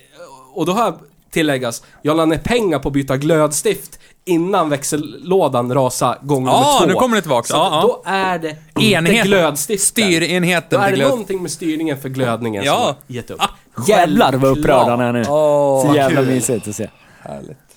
Och 0.54 0.66
då 0.66 0.72
har 0.72 0.84
jag 0.84 1.00
tilläggas, 1.32 1.84
jag 2.02 2.18
la 2.18 2.26
ner 2.26 2.38
pengar 2.38 2.80
på 2.80 2.88
att 2.88 2.94
byta 2.94 3.18
glödstift 3.18 4.00
innan 4.26 4.70
växellådan 4.70 5.74
rasade 5.74 6.18
gång 6.22 6.44
nummer 6.44 6.58
ah, 6.58 6.80
två. 6.80 6.86
nu 6.86 6.94
kommer 6.94 7.16
det 7.16 7.22
tillbaka. 7.22 7.48
Så 7.48 7.56
ah, 7.56 7.80
ah, 7.80 7.82
då 7.82 8.02
är 8.06 8.40
det 8.40 8.58
enheten. 8.76 9.16
inte 9.16 9.28
glödstiften. 9.28 9.88
Styrenheten. 9.88 10.80
Då 10.80 10.86
är 10.86 10.90
det 10.90 10.96
glöd... 10.96 11.10
någonting 11.10 11.42
med 11.42 11.52
styrningen 11.52 12.02
för 12.02 12.10
glödningen 12.10 12.64
ja. 12.64 12.74
som 12.74 12.84
har 12.84 12.96
gett 13.08 13.32
upp. 13.32 13.42
Ah, 13.42 13.50
Jävlar 13.88 14.34
vad 14.34 14.58
upprörd 14.58 14.88
han 14.88 15.00
är 15.00 15.14
nu. 15.14 15.22
Oh, 15.22 15.88
så 15.88 15.96
jävla 15.96 16.22
mysigt 16.22 16.68
att 16.68 16.76
se. 16.76 16.90
Härligt. 17.22 17.71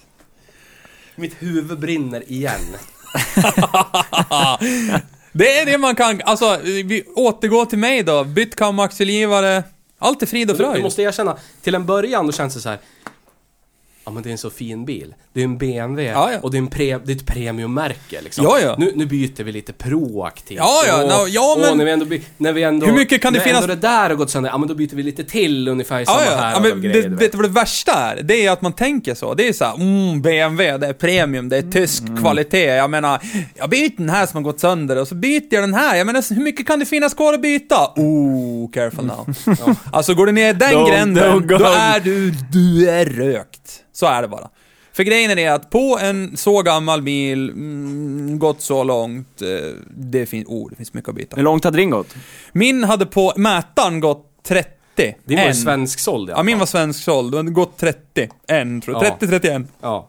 Mitt 1.16 1.34
huvud 1.38 1.78
brinner 1.78 2.32
igen. 2.32 2.60
Det 5.32 5.58
är 5.58 5.66
det 5.66 5.78
man 5.78 5.94
kan, 5.96 6.20
alltså, 6.24 6.58
vi 6.64 7.04
återgår 7.16 7.64
till 7.64 7.78
mig 7.78 8.02
då. 8.02 8.24
Bytt 8.24 8.56
kamaxelgivare. 8.56 9.62
Allt 9.98 10.22
är 10.22 10.26
frid 10.26 10.50
och 10.50 10.56
Du, 10.56 10.64
du 10.64 10.70
fröjd. 10.70 10.82
måste 10.82 11.02
erkänna, 11.02 11.36
till 11.62 11.74
en 11.74 11.86
början 11.86 12.26
då 12.26 12.32
känns 12.32 12.54
det 12.54 12.60
så 12.60 12.68
här. 12.68 12.78
Ja 14.06 14.10
men 14.12 14.22
det 14.22 14.28
är 14.28 14.32
en 14.32 14.38
så 14.38 14.50
fin 14.50 14.84
bil. 14.84 15.14
Det 15.32 15.40
är 15.40 15.44
en 15.44 15.58
BMW 15.58 16.10
Ja, 16.12 16.32
ja. 16.32 16.38
och 16.42 16.50
det 16.50 16.56
är, 16.56 16.58
en 16.58 16.66
pre, 16.68 16.98
det 17.04 17.12
är 17.12 17.16
ett 17.16 17.26
premiummärke 17.26 18.20
liksom. 18.22 18.44
Ja. 18.62 18.74
Nu, 18.78 18.92
nu 18.94 19.06
byter 19.06 19.44
vi 19.44 19.52
lite 19.52 19.72
proaktivt. 19.72 20.58
Ja, 20.58 20.82
ja, 20.86 21.00
Åh, 21.04 21.08
no, 21.22 21.28
ja, 21.28 21.56
men- 21.60 21.78
när 21.78 21.84
vi 21.84 21.90
ändå, 21.90 22.06
när 22.36 22.52
vi 22.52 22.62
ändå... 22.62 22.86
Hur 22.86 22.92
mycket 22.92 23.22
kan 23.22 23.32
det 23.32 23.38
när 23.38 23.46
finnas- 23.46 23.62
ändå 23.62 23.74
det 23.74 23.80
där 23.80 24.08
har 24.10 24.14
gått 24.16 24.30
sönder, 24.30 24.50
ja 24.50 24.58
men 24.58 24.68
då 24.68 24.74
byter 24.74 24.94
vi 24.96 25.02
lite 25.02 25.24
till 25.24 25.68
ungefär 25.68 26.00
i 26.00 26.06
samma 26.06 26.20
Ja, 26.20 26.30
ja. 26.30 26.36
här 26.36 26.52
ja 26.52 26.60
men 26.60 26.82
grejer, 26.82 27.02
det, 27.02 27.08
du 27.08 27.16
vet 27.16 27.32
du 27.32 27.36
vad 27.38 27.44
det 27.46 27.52
värsta 27.52 27.92
är? 27.92 28.22
Det 28.22 28.46
är 28.46 28.50
att 28.50 28.62
man 28.62 28.72
tänker 28.72 29.14
så. 29.14 29.34
Det 29.34 29.48
är 29.48 29.52
så 29.52 29.64
här, 29.64 29.74
mm, 29.74 30.22
BMW, 30.22 30.78
det 30.78 30.86
är 30.86 30.92
premium, 30.92 31.48
det 31.48 31.56
är 31.56 31.62
tysk 31.62 32.02
Mm. 32.02 32.16
kvalitet. 32.22 32.64
Jag 32.64 32.90
menar, 32.90 33.20
jag 33.54 33.70
byter 33.70 33.92
den 33.96 34.10
här 34.10 34.26
som 34.26 34.36
har 34.44 34.52
gått 34.52 34.60
sönder 34.60 34.96
och 35.00 35.08
så 35.08 35.14
byter 35.14 35.46
jag 35.50 35.62
den 35.62 35.74
här. 35.74 35.96
Jag 35.96 36.06
menar, 36.06 36.34
hur 36.34 36.42
mycket 36.42 36.66
kan 36.66 36.78
det 36.78 36.86
finnas 36.86 37.14
kvar 37.14 37.32
att 37.34 37.42
byta? 37.42 37.92
Oh, 37.96 38.70
careful 38.70 39.04
now. 39.06 39.34
Alltså, 39.92 40.14
går 40.14 40.26
du 40.26 40.32
ner 40.32 40.50
i 40.50 40.52
den 40.52 40.72
Don't- 40.74 40.88
gränden, 40.90 41.32
don't 41.42 41.58
då 41.58 41.64
är 41.64 42.00
du, 42.00 42.30
du 42.52 42.90
är 42.90 43.04
rökt. 43.06 43.80
Så 43.94 44.06
är 44.06 44.22
det 44.22 44.28
bara. 44.28 44.50
För 44.92 45.02
grejen 45.02 45.38
är 45.38 45.50
att 45.50 45.70
på 45.70 45.98
en 46.02 46.36
så 46.36 46.62
gammal 46.62 47.02
bil, 47.02 47.50
mm, 47.50 48.38
gått 48.38 48.60
så 48.60 48.84
långt, 48.84 49.42
eh, 49.42 49.48
det 49.90 50.26
finns, 50.26 50.46
oh, 50.48 50.70
det 50.70 50.76
finns 50.76 50.94
mycket 50.94 51.08
att 51.08 51.14
byta. 51.14 51.36
Hur 51.36 51.42
långt 51.42 51.64
hade 51.64 51.76
din 51.76 51.90
gått? 51.90 52.14
Min 52.52 52.84
hade 52.84 53.06
på 53.06 53.32
mätaren 53.36 54.00
gått 54.00 54.30
30. 54.42 54.70
Din 55.24 55.36
var 55.38 55.44
ju 55.44 55.48
En. 55.48 55.54
svensk 55.54 55.98
såld 55.98 56.28
i 56.28 56.32
alla 56.32 56.38
Ja, 56.38 56.42
min 56.42 56.58
var 56.58 56.66
svensk 56.66 57.04
såld. 57.04 57.32
Den 57.32 57.38
hade 57.38 57.50
gått 57.50 57.76
30. 57.78 58.28
En, 58.48 58.80
tror 58.80 58.96
jag. 58.96 59.06
Ja. 59.20 59.26
30-31. 59.26 59.66
Ja. 59.80 60.08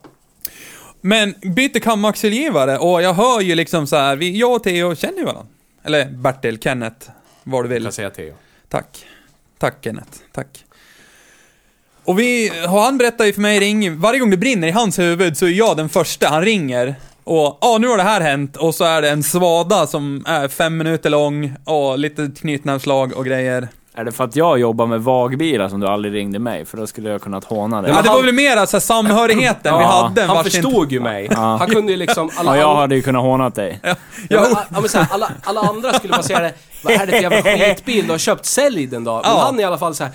Men 1.02 1.34
byter 1.42 1.80
kamaxelgivare 1.80 2.78
och 2.78 3.02
jag 3.02 3.14
hör 3.14 3.42
ju 3.42 3.56
liksom 3.56 3.88
så 3.88 3.96
här, 3.96 4.16
vi, 4.16 4.38
jag 4.40 4.54
och 4.56 4.64
Theo 4.64 4.96
känner 4.96 5.18
ju 5.18 5.24
varandra. 5.26 5.46
Eller 5.84 6.06
Bertil, 6.10 6.60
Kenneth, 6.60 7.10
vad 7.44 7.64
du 7.64 7.68
Jag 7.70 7.74
vill. 7.74 7.84
kan 7.84 7.92
säga 7.92 8.10
Theo. 8.10 8.34
Tack. 8.70 9.06
Tack 9.58 9.76
Kenneth, 9.84 10.12
tack. 10.32 10.66
Och 12.06 12.20
vi, 12.20 12.52
och 12.68 12.80
han 12.82 12.98
berättar 12.98 13.26
ju 13.26 13.34
för 13.34 13.42
mig, 13.42 13.60
ring, 13.60 14.00
varje 14.00 14.20
gång 14.20 14.30
det 14.30 14.38
brinner 14.38 14.68
i 14.68 14.72
hans 14.72 15.00
huvud 15.00 15.38
så 15.38 15.46
är 15.46 15.50
jag 15.50 15.78
den 15.78 15.90
första, 15.90 16.28
han 16.30 16.42
ringer. 16.42 16.96
Och 17.24 17.58
ja, 17.62 17.78
nu 17.80 17.88
har 17.88 17.98
det 17.98 18.04
här 18.04 18.22
hänt 18.22 18.58
och 18.58 18.76
så 18.76 18.84
är 18.84 19.02
det 19.02 19.10
en 19.10 19.24
svada 19.24 19.88
som 19.88 20.24
är 20.28 20.48
fem 20.48 20.78
minuter 20.78 21.10
lång 21.10 21.54
och 21.66 22.00
lite 22.00 22.32
knytnävsslag 22.40 23.14
och 23.18 23.26
grejer. 23.26 23.68
Är 23.98 24.04
det 24.04 24.12
för 24.12 24.24
att 24.24 24.36
jag 24.36 24.60
jobbar 24.60 24.86
med 24.88 25.02
vagbilar 25.02 25.70
som 25.70 25.80
du 25.80 25.88
aldrig 25.88 26.14
ringde 26.14 26.40
mig? 26.40 26.66
För 26.66 26.78
då 26.78 26.88
skulle 26.88 27.10
jag 27.10 27.22
kunnat 27.22 27.44
håna 27.44 27.82
dig. 27.82 27.92
Ja, 27.92 28.02
det 28.02 28.10
var 28.10 28.24
väl 28.24 28.34
mer 28.36 28.66
så 28.66 28.76
här, 28.78 28.82
samhörigheten 28.82 29.78
vi 29.78 29.84
Ja, 29.84 29.88
hade. 29.88 30.24
Han 30.24 30.44
förstod 30.44 30.92
ju 30.92 31.00
mig. 31.00 31.28
Ja. 31.32 31.56
Han 31.60 31.70
kunde 31.70 31.92
ju 31.92 31.98
liksom... 31.98 32.30
Alla 32.38 32.56
Ja, 32.56 32.62
jag 32.62 32.76
hade 32.76 32.96
ju 32.96 33.02
kunnat 33.02 33.22
håna 33.22 33.50
dig. 33.50 33.80
Ja, 33.84 33.96
Ja, 34.30 34.42
men, 34.42 34.52
ja, 34.52 34.80
men 34.80 34.90
så 34.90 34.98
här, 34.98 35.08
alla, 35.12 35.32
alla 35.44 35.62
andra 35.62 35.94
skulle 35.94 36.12
bara 36.14 36.24
säga 36.24 36.40
det, 36.40 36.54
vad 36.84 36.94
är 36.94 37.06
det 37.06 37.12
för 37.12 37.20
jävla 37.22 37.42
skitbil 37.42 38.06
du 38.06 38.12
har 38.12 38.18
köpt, 38.18 38.46
sälj 38.46 38.88
den 38.88 39.04
då. 39.04 39.14
Men 39.14 39.22
Ja. 39.24 39.42
han 39.46 39.60
i 39.60 39.64
alla 39.64 39.78
fall 39.78 39.96
så 39.96 40.04
här. 40.04 40.14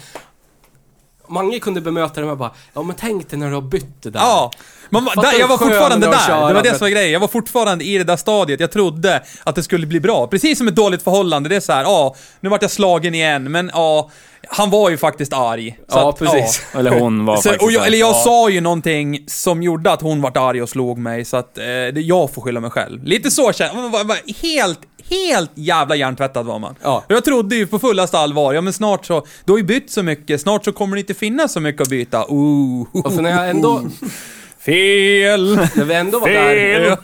Mange 1.31 1.61
kunde 1.61 1.81
bemöta 1.81 2.21
det 2.21 2.27
med 2.27 2.37
bara, 2.37 2.51
ja 2.75 2.83
men 2.83 2.97
tänk 2.99 3.31
dig 3.31 3.39
när 3.39 3.49
du 3.49 3.55
har 3.55 3.63
bytt 3.63 4.03
det 4.03 4.11
där. 4.11 4.21
Ja. 4.21 4.51
Man, 4.91 5.05
var- 5.05 5.13
Fattar 5.15 5.33
där, 5.33 5.39
jag 5.39 5.49
var 5.49 5.59
hur 5.59 5.65
skön 5.67 5.69
fortfarande 5.73 6.09
att 6.09 6.27
där. 6.29 6.49
Det 6.49 6.55
var 6.55 6.63
det 6.63 6.69
som 6.71 6.79
var 6.81 6.89
grejen. 6.89 7.13
Jag 7.13 7.21
var 7.21 7.29
fortfarande 7.29 7.85
i 7.85 7.99
det 7.99 8.05
där 8.05 8.17
stadiet. 8.17 8.61
Jag 8.61 8.71
trodde 8.73 9.23
att 9.45 9.55
det 9.55 9.63
skulle 9.63 9.87
bli 9.87 10.01
bra. 10.01 10.27
Precis 10.27 10.59
som 10.59 10.69
ett 10.69 10.75
dåligt 10.77 11.03
förhållande. 11.03 11.49
Det 11.49 11.57
är 11.57 11.61
så 11.61 11.73
här, 11.73 11.83
ja, 11.83 12.15
nu 12.41 12.49
vart 12.49 12.63
jag 12.63 12.71
slagen 12.71 13.15
igen, 13.15 13.53
men 13.53 13.71
ja, 13.75 14.11
han 14.53 14.71
var 14.71 14.91
ju 14.91 14.97
faktiskt 14.97 15.33
arg. 15.33 15.79
Så 15.89 15.99
Ja, 15.99 16.09
att, 16.09 16.19
precis. 16.19 16.63
Eller 16.75 16.91
hon 16.91 17.25
var 17.25 17.37
Så, 17.43 17.43
faktiskt 17.43 17.63
och 17.63 17.73
jag, 17.73 17.87
eller 17.87 17.99
jag 17.99 18.11
Ja. 18.11 18.15
sa 18.25 18.51
ju 18.51 18.61
någonting 18.61 19.25
som 19.27 19.63
gjorde 19.63 19.93
att 19.93 20.03
hon 20.03 20.23
vart 20.23 20.37
arg 20.37 20.63
och 20.63 20.69
slog 20.69 20.99
mig, 20.99 21.25
så 21.25 21.37
att 21.37 21.59
eh, 21.59 21.65
jag 21.99 22.35
får 22.35 22.43
skylla 22.43 22.61
mig 22.61 22.71
själv. 22.71 23.05
Lite 23.05 23.31
så 23.31 23.53
känner 23.53 24.43
helt, 24.43 24.81
helt 25.11 25.51
jävla 25.55 25.97
hjärntvättad 25.97 26.47
var 26.47 26.59
man. 26.59 26.75
Ja. 26.83 27.05
Jag 27.09 27.25
trodde 27.25 27.57
ju 27.57 27.67
på 27.67 27.79
fullaste 27.79 28.19
allvar, 28.19 28.53
ja 28.53 28.61
men 28.61 28.73
snart 28.73 29.07
så, 29.07 29.27
du 29.45 29.53
har 29.53 29.59
ju 29.59 29.65
bytt 29.65 29.91
så 29.91 30.03
mycket, 30.03 30.41
snart 30.41 30.65
så 30.65 30.73
kommer 30.73 30.97
det 30.97 31.01
inte 31.01 31.15
finnas 31.15 31.53
så 31.53 31.61
mycket 31.61 31.83
att 31.83 31.89
byta. 31.89 32.25
Ooh. 32.29 32.87
Och 33.05 33.15
för 33.15 33.23
när 33.23 33.31
jag 33.31 33.51
ändå, 33.51 33.83
Fel! 34.61 35.57
när 35.75 35.85
vi 35.85 35.95
ändå 35.95 36.19
var 36.19 36.29
där, 36.29 36.55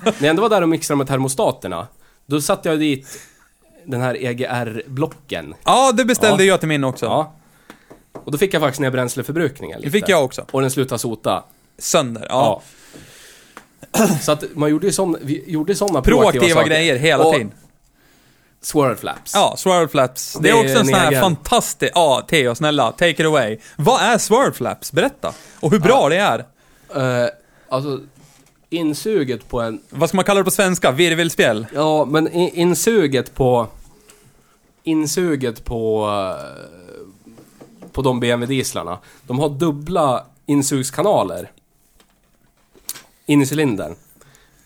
när 0.04 0.12
jag 0.20 0.24
ändå 0.30 0.42
var 0.42 0.48
där 0.48 0.62
och 0.62 0.68
mixade 0.68 0.98
med 0.98 1.08
termostaterna, 1.08 1.86
då 2.26 2.40
satte 2.40 2.68
jag 2.68 2.78
dit 2.78 3.08
den 3.86 4.00
här 4.00 4.14
EGR-blocken. 4.14 5.54
Ja, 5.64 5.92
det 5.92 6.04
beställde 6.04 6.44
Ja. 6.44 6.48
jag 6.52 6.60
till 6.60 6.68
min 6.68 6.84
också. 6.84 7.06
Ja. 7.06 7.32
Och 8.24 8.32
då 8.32 8.38
fick 8.38 8.54
jag 8.54 8.62
faktiskt 8.62 8.80
ner 8.80 8.90
bränsleförbrukningen 8.90 9.80
Det 9.80 9.86
lite. 9.86 9.98
fick 9.98 10.08
jag 10.08 10.24
också. 10.24 10.44
Och 10.50 10.60
den 10.60 10.70
slutade 10.70 10.98
sota. 10.98 11.44
Sönder, 11.78 12.26
ja. 12.28 12.62
Så 14.22 14.32
att 14.32 14.44
man 14.54 14.70
gjorde 14.70 14.86
ju 14.86 14.92
såna, 14.92 15.18
vi 15.22 15.44
gjorde 15.46 15.74
såna 15.74 16.02
Proaktiva 16.02 16.54
saker. 16.54 16.68
grejer 16.70 16.96
hela 16.96 17.24
Och 17.24 17.32
tiden. 17.34 17.52
Swirl 18.60 18.94
flaps. 18.96 19.34
Ja, 19.34 19.54
swirl 19.58 19.86
flaps. 19.88 20.32
Det, 20.32 20.40
Det 20.42 20.48
är 20.50 20.54
är 20.56 20.60
också 20.60 20.78
en 20.78 20.84
sån 20.86 20.94
här 20.94 21.20
fantastisk... 21.20 21.92
Ja, 21.94 22.24
Theo, 22.28 22.54
snälla, 22.54 22.92
take 22.92 23.10
it 23.10 23.20
away. 23.20 23.58
Vad 23.76 24.00
är 24.02 24.18
swirl 24.18 24.52
flaps? 24.52 24.92
Berätta. 24.92 25.32
Och 25.60 25.70
hur 25.70 25.78
bra 25.78 26.08
det 26.08 26.16
är. 26.16 26.38
Eh, 26.96 27.28
alltså, 27.68 28.00
insuget 28.70 29.48
på 29.48 29.60
en... 29.60 29.80
Vad 29.90 30.08
ska 30.08 30.16
man 30.16 30.24
kalla 30.24 30.40
det 30.40 30.44
på 30.44 30.50
svenska? 30.50 30.90
Virvelspjäll? 30.90 31.66
Ja, 31.74 32.04
men 32.04 32.32
in, 32.32 32.50
insuget 32.54 33.34
på... 33.34 33.66
Insuget 34.86 35.64
på... 35.64 36.08
på 37.92 38.02
de 38.02 38.20
BMW-dieslarna. 38.20 38.98
De 39.26 39.38
har 39.38 39.48
dubbla 39.48 40.26
insugskanaler. 40.46 41.50
In 43.26 43.42
i 43.42 43.46
cylindern. 43.46 43.94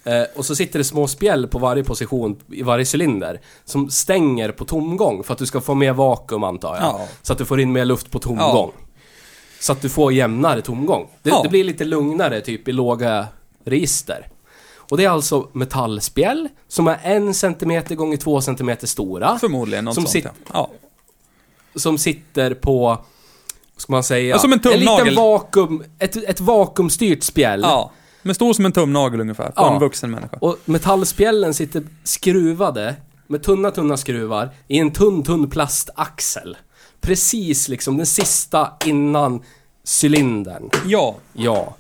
Eh, 0.05 0.23
och 0.37 0.45
så 0.47 0.57
sitter 0.57 0.79
det 0.79 0.85
små 0.85 1.07
spjäll 1.07 1.47
på 1.49 1.59
varje 1.59 1.85
position 1.85 2.37
i 2.53 2.62
varje 2.62 2.85
cylinder. 2.95 3.41
Som 3.64 3.91
stänger 3.91 4.53
på 4.53 4.64
tomgång 4.64 5.25
för 5.25 5.33
att 5.33 5.39
du 5.39 5.47
ska 5.47 5.61
få 5.61 5.75
mer 5.75 5.93
vakuum 5.93 6.45
antar 6.45 6.75
jag. 6.75 6.85
Ja. 6.85 7.09
Så 7.23 7.33
att 7.33 7.39
du 7.39 7.45
får 7.45 7.61
in 7.61 7.73
mer 7.73 7.85
luft 7.85 8.11
på 8.11 8.18
tomgång. 8.18 8.73
Så 9.61 9.73
att 9.73 9.83
du 9.83 9.89
får 9.89 10.12
jämnare 10.12 10.62
tomgång. 10.62 11.09
Det, 11.23 11.31
Ja. 11.31 11.41
det 11.43 11.49
blir 11.49 11.64
lite 11.64 11.85
lugnare 11.85 12.41
typ 12.41 12.68
i 12.68 12.73
låga 12.73 13.27
register. 13.64 14.27
Och 14.91 14.97
det 14.97 15.05
är 15.05 15.09
alltså 15.11 15.49
metallspjäll 15.53 16.49
som 16.68 16.88
är 16.88 16.99
en 17.03 17.34
centimeter 17.34 17.95
gånger 17.95 18.16
två 18.16 18.41
centimeter 18.41 18.86
stora. 18.86 19.38
Förmodligen 19.38 19.84
något 19.84 19.95
Som 19.95 20.07
sånt. 20.07 20.24
sit- 20.24 20.30
ja. 20.53 20.70
Som 21.74 21.99
sitter 21.99 22.55
på, 22.55 22.99
ska 23.76 23.93
man 23.93 24.03
säga? 24.03 24.28
Ja, 24.30 24.38
som 24.38 24.53
en 24.53 24.61
tumnagel. 24.61 25.05
liten 25.05 25.14
vakuum, 25.24 25.84
ett, 25.99 26.16
ett 26.16 26.41
vakuumstyrt 26.41 27.22
spjäll. 27.22 27.61
ja. 27.62 27.93
Men 28.22 28.34
stor 28.34 28.53
som 28.53 28.66
en 28.66 28.72
tumnagel 28.72 29.20
ungefär, 29.20 29.47
på 29.47 29.53
Ja. 29.57 29.72
en 29.74 29.80
vuxen 29.80 30.11
människa. 30.11 30.36
Och 30.41 30.57
metallspjällen 30.64 31.55
sitter 31.55 31.82
skruvade 32.05 32.95
med 33.26 33.43
tunna, 33.43 33.70
tunna 33.70 33.97
skruvar 33.97 34.51
i 34.68 34.78
en 34.78 34.91
tunn, 34.93 35.22
tunn 35.22 35.51
plastaxel. 35.51 36.57
Precis 37.01 37.68
liksom 37.68 37.97
den 37.97 38.07
sista 38.07 38.72
innan 38.86 39.43
cylindern. 40.03 40.70
Ja. 40.86 41.16
Ja. 41.32 41.74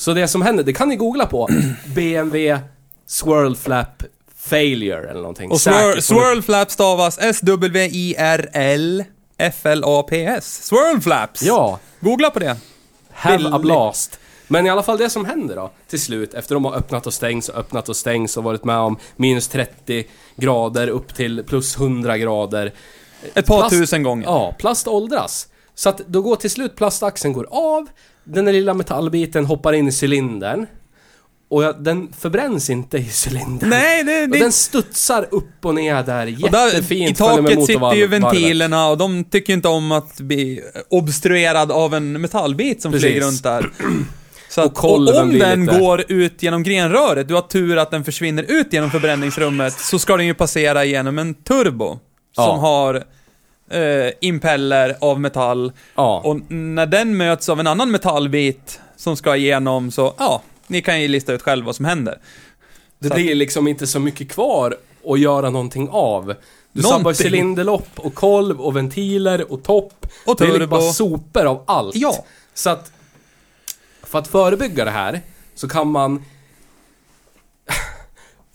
Så 0.00 0.12
det 0.14 0.28
som 0.28 0.42
händer, 0.42 0.64
det 0.64 0.72
kan 0.72 0.88
ni 0.88 0.96
googla 0.96 1.26
på. 1.26 1.48
BMW 1.94 2.58
Swirl 3.06 3.54
Flap 3.54 4.02
Failure 4.36 5.10
eller 5.10 5.20
någonting. 5.20 5.50
Och 5.50 5.60
Säkert 5.60 6.04
swirl, 6.04 6.42
flap 6.42 6.70
stavas 6.70 7.18
S-W-I-R-L 7.18 9.04
F-L-A-P-S. 9.38 10.64
Swirl 10.66 11.00
flaps! 11.00 11.42
Ja. 11.42 11.78
Googla 12.00 12.30
på 12.30 12.38
det. 12.38 12.56
Have 13.12 13.34
a 13.34 13.38
Billigt. 13.38 13.60
blast. 13.62 14.18
Men 14.48 14.66
i 14.66 14.70
alla 14.70 14.82
fall 14.82 14.98
det 14.98 15.10
som 15.10 15.24
händer 15.24 15.56
då, 15.56 15.70
till 15.88 16.00
slut, 16.00 16.34
efter 16.34 16.54
de 16.54 16.64
har 16.64 16.74
öppnat 16.74 17.06
och 17.06 17.14
stängts 17.14 17.48
och 17.48 17.58
öppnat 17.58 17.88
och 17.88 17.96
stängts 17.96 18.36
och 18.36 18.44
varit 18.44 18.64
med 18.64 18.76
om 18.76 18.98
minus 19.16 19.48
30 19.48 20.04
grader 20.36 20.88
upp 20.88 21.14
till 21.14 21.44
plus 21.44 21.76
100 21.76 22.18
grader. 22.18 22.72
Ett 23.34 23.46
par 23.46 23.58
Plast- 23.58 23.70
tusen 23.70 24.02
gånger. 24.02 24.24
Ja, 24.26 24.54
plast 24.58 24.88
åldras. 24.88 25.48
Så 25.74 25.88
att 25.88 25.98
då 25.98 26.22
går 26.22 26.36
till 26.36 26.50
slut 26.50 26.76
plastaxeln 26.76 27.32
går 27.34 27.46
av, 27.50 27.86
den 28.24 28.44
där 28.44 28.52
lilla 28.52 28.74
metallbiten 28.74 29.44
hoppar 29.44 29.72
in 29.72 29.88
i 29.88 29.92
cylindern. 30.02 30.66
Och 31.50 31.64
ja, 31.64 31.72
den 31.72 32.12
förbränns 32.18 32.70
inte 32.70 32.98
i 32.98 33.10
cylindern. 33.26 33.70
Nej, 33.70 34.04
det... 34.04 34.22
Och 34.22 34.28
det 34.28 34.38
den 34.38 34.52
studsar 34.52 35.26
upp 35.30 35.64
och 35.64 35.74
ner 35.74 35.94
där 36.02 36.42
och 36.44 36.50
där, 36.50 36.66
jättefint. 36.66 37.10
I 37.10 37.14
taket 37.14 37.64
sitter 37.66 37.94
ju 37.94 38.06
ventilerna 38.06 38.88
och 38.88 38.98
de 38.98 39.24
tycker 39.24 39.52
inte 39.52 39.68
om 39.68 39.92
att 39.92 40.16
bli 40.20 40.60
obstruerad 40.88 41.72
av 41.72 41.94
en 41.94 42.20
metallbit 42.20 42.82
som 42.82 42.92
Precis. 42.92 43.06
flyger 43.06 43.26
runt 43.26 43.42
där. 43.42 43.70
Så 44.48 44.60
Och 44.60 44.66
att, 44.66 44.70
och 44.72 44.76
kolven 44.78 45.22
om 45.22 45.38
den 45.38 45.66
lite- 45.66 45.78
går 45.78 46.04
ut 46.12 46.42
genom 46.42 46.62
grenröret, 46.62 47.28
du 47.28 47.34
har 47.34 47.42
tur 47.42 47.76
att 47.76 47.90
den 47.90 48.04
försvinner 48.04 48.42
ut 48.48 48.72
genom 48.72 48.90
förbränningsrummet, 48.90 49.72
så 49.72 49.98
ska 49.98 50.16
den 50.16 50.26
ju 50.26 50.34
passera 50.34 50.84
genom 50.84 51.18
en 51.18 51.34
turbo. 51.34 51.98
Ja. 52.36 52.46
Som 52.46 52.58
har 52.58 53.04
eh, 53.70 54.12
impeller 54.20 54.96
av 55.00 55.20
metall. 55.20 55.72
Ja. 55.94 56.20
Och 56.24 56.50
när 56.52 56.86
den 56.86 57.16
möts 57.16 57.48
av 57.48 57.60
en 57.60 57.66
annan 57.66 57.90
metallbit 57.90 58.80
som 58.96 59.16
ska 59.16 59.36
igenom 59.36 59.90
så, 59.90 60.14
ja, 60.18 60.42
ni 60.66 60.82
kan 60.82 61.00
ju 61.02 61.08
lista 61.08 61.32
ut 61.32 61.42
själv 61.42 61.64
vad 61.66 61.76
som 61.76 61.84
händer. 61.84 62.18
Det 62.98 63.08
Så 63.08 63.14
blir 63.14 63.34
liksom 63.34 63.68
inte 63.68 63.86
så 63.86 64.00
mycket 64.00 64.32
kvar 64.32 64.76
att 65.06 65.20
göra 65.20 65.50
någonting 65.50 65.88
av. 65.90 66.34
Du 66.72 66.82
Någonting. 66.82 67.14
sabbar 67.14 67.24
cylinderlopp 67.26 67.88
och 67.96 68.14
kolv 68.14 68.60
och 68.60 68.76
ventiler 68.76 69.52
och 69.52 69.62
topp. 69.62 70.06
Och 70.26 70.36
Det 70.36 70.44
är 70.44 70.46
liksom 70.46 70.60
turbo. 70.60 70.70
bara 70.70 70.92
sopor 70.92 71.44
av 71.46 71.64
allt. 71.66 71.96
Ja. 71.96 72.24
Så 72.54 72.70
att 72.70 72.92
för 74.02 74.18
att 74.18 74.28
förebygga 74.28 74.84
det 74.84 74.90
här 74.90 75.20
så 75.54 75.68
kan 75.68 75.90
man 75.90 76.24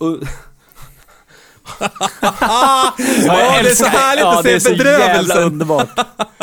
Ja, 2.20 2.92
det 3.62 3.70
är 3.70 3.74
så 3.74 3.84
härligt 3.84 4.20
ja, 4.22 4.38
att 4.38 4.44
det 4.44 4.52
är 4.52 4.58
se 4.58 4.60
så 4.60 4.70
jävla 4.74 4.84
bedrövelsen. 4.98 5.42
underbart. 5.42 5.88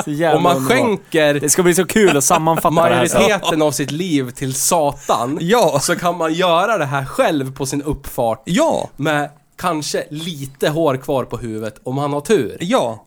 Så 0.05 0.11
jävla 0.11 0.37
Om 0.37 0.43
man 0.43 0.55
underbart. 0.57 0.77
skänker 0.77 1.33
Det 1.33 1.49
ska 1.49 1.63
bli 1.63 1.73
så 1.75 1.85
kul 1.85 2.17
att 2.17 2.23
sammanfatta 2.23 2.69
majoriteten 2.69 3.61
av 3.61 3.71
sitt 3.71 3.91
liv 3.91 4.31
till 4.31 4.53
Satan 4.55 5.37
Ja. 5.41 5.79
så 5.81 5.95
kan 5.95 6.17
man 6.17 6.33
göra 6.33 6.77
det 6.77 6.85
här 6.85 7.05
själv 7.05 7.53
på 7.55 7.65
sin 7.65 7.81
uppfart 7.81 8.41
Ja, 8.45 8.89
med 8.95 9.29
kanske 9.57 10.03
lite 10.09 10.69
hår 10.69 10.97
kvar 10.97 11.23
på 11.23 11.37
huvudet 11.37 11.75
om 11.83 11.95
man 11.95 12.13
har 12.13 12.21
tur. 12.21 12.57
ja. 12.59 13.05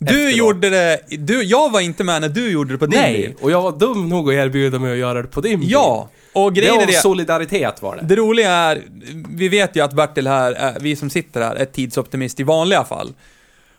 Du 0.00 0.06
Efteråt. 0.28 0.36
gjorde 0.36 0.70
det, 0.70 0.98
du, 1.08 1.42
jag 1.42 1.72
var 1.72 1.80
inte 1.80 2.04
med 2.04 2.20
när 2.20 2.28
du 2.28 2.50
gjorde 2.50 2.72
det 2.74 2.78
på 2.78 2.86
din 2.86 3.00
Nej, 3.00 3.12
bil. 3.16 3.34
och 3.40 3.50
jag 3.50 3.62
var 3.62 3.72
dum 3.72 4.08
nog 4.08 4.28
att 4.28 4.34
erbjuda 4.34 4.78
mig 4.78 4.92
att 4.92 4.98
göra 4.98 5.22
det 5.22 5.28
på 5.28 5.40
din 5.40 5.60
bil. 5.60 5.70
Ja, 5.70 6.08
och 6.44 6.52
det 6.52 6.60
grejen 6.60 6.76
var 6.76 6.82
är 6.82 6.86
det, 6.86 6.92
solidaritet 6.92 7.82
var 7.82 7.96
det. 7.96 8.02
det 8.02 8.16
roliga 8.16 8.50
är, 8.50 8.82
vi 9.28 9.48
vet 9.48 9.76
ju 9.76 9.80
att 9.80 9.92
Bertil 9.92 10.26
här, 10.26 10.52
är, 10.52 10.80
vi 10.80 10.96
som 10.96 11.10
sitter 11.10 11.40
här, 11.40 11.56
är 11.56 11.64
tidsoptimist 11.64 12.40
i 12.40 12.42
vanliga 12.42 12.84
fall. 12.84 13.12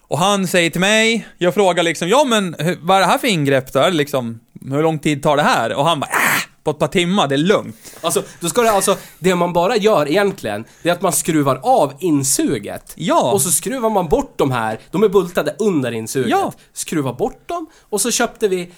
Och 0.01 0.17
han 0.17 0.47
säger 0.47 0.69
till 0.69 0.81
mig, 0.81 1.27
jag 1.37 1.53
frågar 1.53 1.83
liksom, 1.83 2.09
ja 2.09 2.23
men 2.23 2.55
vad 2.81 2.97
är 2.97 3.01
det 3.01 3.07
här 3.07 3.17
för 3.17 3.27
ingrepp 3.27 3.73
då? 3.73 3.79
Det 3.79 3.91
Liksom, 3.91 4.39
hur 4.61 4.83
lång 4.83 4.99
tid 4.99 5.23
tar 5.23 5.37
det 5.37 5.43
här? 5.43 5.73
Och 5.73 5.85
han 5.85 5.99
bara, 5.99 6.09
äh, 6.09 6.49
på 6.63 6.71
ett 6.71 6.79
par 6.79 6.87
timmar, 6.87 7.27
det 7.27 7.35
är 7.35 7.37
lugnt. 7.37 7.75
Alltså, 8.01 8.23
då 8.39 8.49
ska 8.49 8.61
det 8.61 8.71
alltså, 8.71 8.97
det 9.19 9.35
man 9.35 9.53
bara 9.53 9.77
gör 9.77 10.09
egentligen, 10.09 10.65
det 10.83 10.89
är 10.89 10.93
att 10.93 11.01
man 11.01 11.13
skruvar 11.13 11.59
av 11.63 11.93
insuget. 11.99 12.93
Ja. 12.95 13.31
Och 13.31 13.41
så 13.41 13.51
skruvar 13.51 13.89
man 13.89 14.07
bort 14.07 14.33
de 14.35 14.51
här, 14.51 14.79
de 14.91 15.03
är 15.03 15.09
bultade 15.09 15.55
under 15.59 15.91
insuget. 15.91 16.31
Ja. 16.31 16.53
Skruva 16.73 17.13
bort 17.13 17.47
dem, 17.47 17.67
och 17.89 18.01
så 18.01 18.11
köpte 18.11 18.47
vi 18.47 18.71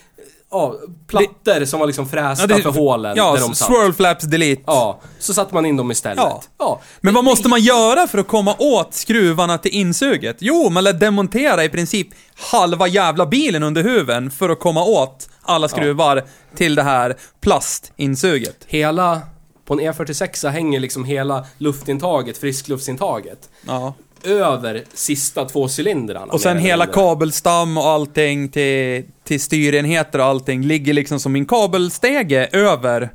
ja, 0.51 0.75
plattor 1.07 1.65
som 1.65 1.79
var 1.79 1.87
liksom 1.87 2.09
frästa 2.09 2.47
det- 2.47 2.61
för 2.61 2.69
hålen 2.71 3.13
Ja, 3.17 3.33
där 3.33 3.39
de 3.41 3.55
satt. 3.55 3.67
swirl 3.67 3.91
flaps 3.93 4.23
delete. 4.23 4.61
Ja, 4.65 4.99
så 5.19 5.33
satte 5.33 5.53
man 5.53 5.65
in 5.65 5.77
dem 5.77 5.91
istället. 5.91 6.17
Ja. 6.17 6.41
ja. 6.59 6.81
Men 7.01 7.13
vad 7.13 7.23
måste 7.23 7.49
man 7.49 7.59
göra 7.61 8.07
för 8.07 8.17
att 8.17 8.27
komma 8.27 8.55
åt 8.59 8.93
skruvarna 8.93 9.57
till 9.57 9.71
insuget? 9.71 10.37
Jo, 10.39 10.69
man 10.69 10.83
lär 10.83 10.93
demontera 10.93 11.63
i 11.63 11.69
princip 11.69 12.07
halva 12.51 12.87
jävla 12.87 13.25
bilen 13.25 13.63
under 13.63 13.83
huven 13.83 14.31
för 14.31 14.49
att 14.49 14.59
komma 14.59 14.83
åt 14.83 15.29
alla 15.41 15.67
skruvar 15.67 16.23
till 16.55 16.75
det 16.75 16.83
här 16.83 17.15
plastinsuget. 17.41 18.57
Hela, 18.67 19.21
på 19.65 19.73
en 19.73 19.79
E46 19.79 20.49
hänger 20.49 20.79
liksom 20.79 21.05
hela 21.05 21.45
luftintaget, 21.57 22.37
friskluftsintaget, 22.37 23.49
Ja. 23.67 23.93
Över 24.23 24.83
sista 24.93 25.45
två 25.45 25.67
cylindrarna. 25.77 26.33
Och 26.33 26.41
sen 26.41 26.57
hela 26.57 26.85
kabelstam 26.85 27.77
och 27.77 27.85
allting 27.87 28.49
till, 28.49 29.03
till 29.23 29.41
styrenheter 29.41 30.19
och 30.19 30.25
allting 30.25 30.61
ligger 30.65 30.93
liksom 30.93 31.19
som 31.19 31.35
en 31.35 31.45
kabelstege 31.45 32.49
över 32.51 33.09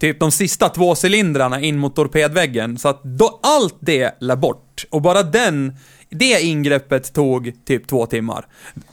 typ 0.00 0.20
de 0.20 0.32
sista 0.32 0.68
två 0.68 0.94
cylindrarna 1.04 1.60
in 1.60 1.78
mot 1.78 1.96
torpedväggen. 1.96 2.78
Så 2.78 2.88
att 2.88 3.02
då, 3.02 3.40
allt 3.42 3.76
det 3.80 4.16
lär 4.20 4.36
bort. 4.36 4.84
Och 4.90 5.02
bara 5.02 5.22
den, 5.22 5.76
det 6.12 6.42
ingreppet 6.42 7.12
tog 7.12 7.52
typ 7.66 7.86
två 7.86 8.06
timmar. 8.06 8.46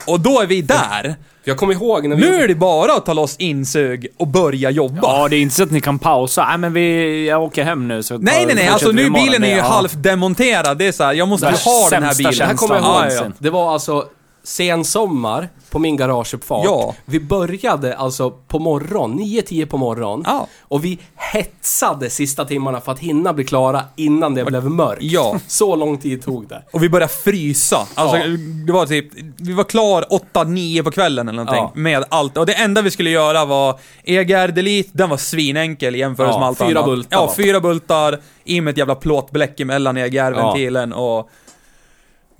Och 0.06 0.20
då 0.20 0.40
är 0.40 0.46
vi 0.46 0.62
där. 0.62 1.16
Jag 1.44 1.56
kommer 1.56 1.74
ihåg 1.74 2.08
när 2.08 2.16
vi... 2.16 2.22
Nu 2.22 2.34
är 2.34 2.48
det 2.48 2.54
bara 2.54 2.92
att 2.92 3.06
ta 3.06 3.12
loss 3.12 3.36
insug 3.36 4.06
och 4.16 4.26
börja 4.26 4.70
jobba. 4.70 5.00
Ja, 5.02 5.28
det 5.28 5.36
är 5.36 5.40
inte 5.40 5.54
så 5.54 5.62
att 5.62 5.70
ni 5.70 5.80
kan 5.80 5.98
pausa. 5.98 6.46
Nej, 6.48 6.58
men 6.58 6.72
vi, 6.72 7.28
jag 7.28 7.42
åker 7.42 7.64
hem 7.64 7.88
nu 7.88 8.02
så 8.02 8.18
Nej, 8.18 8.46
nej, 8.46 8.54
nej. 8.54 8.68
Alltså 8.68 8.90
nu 8.90 9.10
bilen 9.10 9.44
är 9.44 9.48
ju 9.48 9.56
ja. 9.56 9.64
halvt 9.64 10.02
demonterad. 10.02 10.78
Det 10.78 10.86
är 10.86 10.92
så 10.92 11.04
här, 11.04 11.12
jag 11.12 11.28
måste 11.28 11.46
ju 11.46 11.52
ha 11.52 11.88
den 11.90 12.02
här 12.02 12.16
bilen. 12.16 12.34
Det 12.38 12.44
här 12.44 12.54
kommer 12.54 12.74
jag 12.74 12.84
ihåg. 12.84 12.94
någonsin. 12.94 13.32
Det 13.38 13.50
var 13.50 13.72
alltså 13.72 14.04
sensommar 14.50 15.48
på 15.70 15.78
min 15.78 15.96
garageuppfart. 15.96 16.64
Ja. 16.64 16.94
Vi 17.04 17.20
började 17.20 17.96
alltså 17.96 18.30
på 18.30 18.58
morgon, 18.58 19.20
9-10 19.20 19.66
på 19.66 19.76
morgon. 19.76 20.22
Ja. 20.26 20.46
Och 20.60 20.84
vi 20.84 20.98
hetsade 21.16 22.10
sista 22.10 22.44
timmarna 22.44 22.80
för 22.80 22.92
att 22.92 22.98
hinna 22.98 23.32
bli 23.32 23.44
klara 23.44 23.84
innan 23.96 24.34
det 24.34 24.44
blev 24.44 24.64
mörkt. 24.64 25.02
Ja. 25.02 25.36
Så 25.46 25.76
lång 25.76 25.98
tid 25.98 26.22
tog 26.24 26.48
det. 26.48 26.62
Och 26.72 26.82
vi 26.82 26.88
började 26.88 27.12
frysa. 27.12 27.86
Alltså, 27.94 28.16
Ja. 28.16 28.26
det 28.66 28.72
var 28.72 28.86
typ, 28.86 29.06
vi 29.36 29.52
var 29.52 29.64
klar 29.64 30.04
8-9 30.32 30.82
på 30.82 30.90
kvällen 30.90 31.28
eller 31.28 31.44
någonting. 31.44 31.64
Ja. 31.64 31.72
Med 31.74 32.04
allt. 32.08 32.36
Och 32.36 32.46
det 32.46 32.54
enda 32.54 32.82
vi 32.82 32.90
skulle 32.90 33.10
göra 33.10 33.44
var 33.44 33.78
EGR 34.04 34.48
Delete, 34.48 34.90
den 34.92 35.08
var 35.08 35.16
svinenkel 35.16 35.96
i 35.96 35.98
jämförelse 35.98 36.34
Ja, 36.34 36.38
med 36.38 36.48
allt 36.48 36.58
fyra 36.58 36.68
annat. 36.68 36.84
bultar 36.84 37.16
Ja, 37.16 37.26
var. 37.26 37.34
fyra 37.34 37.60
bultar, 37.60 38.18
i 38.44 38.60
med 38.60 38.70
ett 38.72 38.78
jävla 38.78 38.94
plåtbläck 38.94 39.60
emellan 39.60 39.96
EGR-ventilen 39.96 40.92
och... 40.92 41.30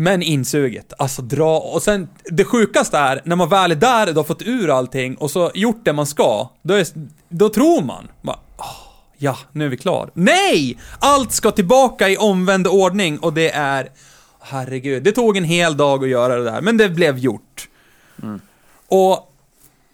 Men 0.00 0.22
insuget, 0.22 0.92
alltså 0.98 1.22
dra, 1.22 1.58
och 1.58 1.82
sen 1.82 2.08
det 2.24 2.44
sjukaste 2.44 2.98
är, 2.98 3.22
när 3.24 3.36
man 3.36 3.48
väl 3.48 3.70
är 3.70 3.76
där, 3.76 4.06
du 4.06 4.12
har 4.12 4.24
fått 4.24 4.42
ur 4.42 4.78
allting 4.78 5.14
och 5.16 5.30
så 5.30 5.50
gjort 5.54 5.84
det 5.84 5.92
man 5.92 6.06
ska, 6.06 6.48
då, 6.62 6.74
är, 6.74 6.86
då 7.28 7.48
tror 7.48 7.82
man, 7.82 8.08
bara, 8.22 8.38
"Åh, 8.58 8.66
ja, 9.18 9.38
nu 9.52 9.64
är 9.64 9.68
vi 9.68 9.76
klar. 9.76 10.10
Nej! 10.14 10.78
Allt 10.98 11.32
ska 11.32 11.50
tillbaka 11.50 12.08
i 12.08 12.16
omvänd 12.16 12.66
ordning 12.66 13.18
och 13.18 13.32
det 13.32 13.50
är 13.50 13.88
herregud. 14.40 15.02
Det 15.02 15.12
tog 15.12 15.36
en 15.36 15.44
hel 15.44 15.76
dag 15.76 16.04
att 16.04 16.10
göra 16.10 16.36
det 16.36 16.44
där, 16.44 16.60
men 16.60 16.76
det 16.76 16.88
blev 16.88 17.18
gjort. 17.18 17.68
Och 18.88 19.32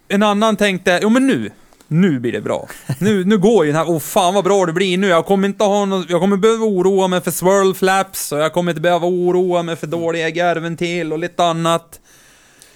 en 0.09 0.23
annan 0.23 0.57
tänkte, 0.57 0.99
jo 1.03 1.09
men 1.09 1.27
nu, 1.27 1.51
nu 1.89 2.21
blir 2.21 2.33
det 2.33 2.41
bra. 2.41 2.69
Nu, 2.99 3.25
nu 3.25 3.39
går 3.39 3.65
ju 3.65 3.73
den 3.73 3.79
här, 3.79 3.91
åh 3.91 3.99
fan 3.99 4.35
vad 4.35 4.45
bra 4.45 4.67
det 4.67 4.73
blir 4.73 4.99
nu. 4.99 5.07
Jag 5.07 5.27
kommer 5.27 5.49
inte 5.49 5.65
ha 5.65 5.85
någon, 5.85 6.07
jag 6.09 6.21
kommer 6.21 6.37
behöva 6.37 6.65
oroa 6.65 7.09
mig 7.09 7.21
för 7.21 7.31
swirl 7.31 7.75
flaps 7.75 8.33
och 8.33 8.39
jag 8.39 8.53
kommer 8.53 8.73
inte 8.73 8.81
behöva 8.81 9.07
oroa 9.07 9.63
mig 9.63 9.77
för 9.77 9.87
dåliga 9.87 10.29
EGR-ventil 10.29 11.13
och 11.13 11.19
lite 11.19 11.45
annat. 11.45 12.01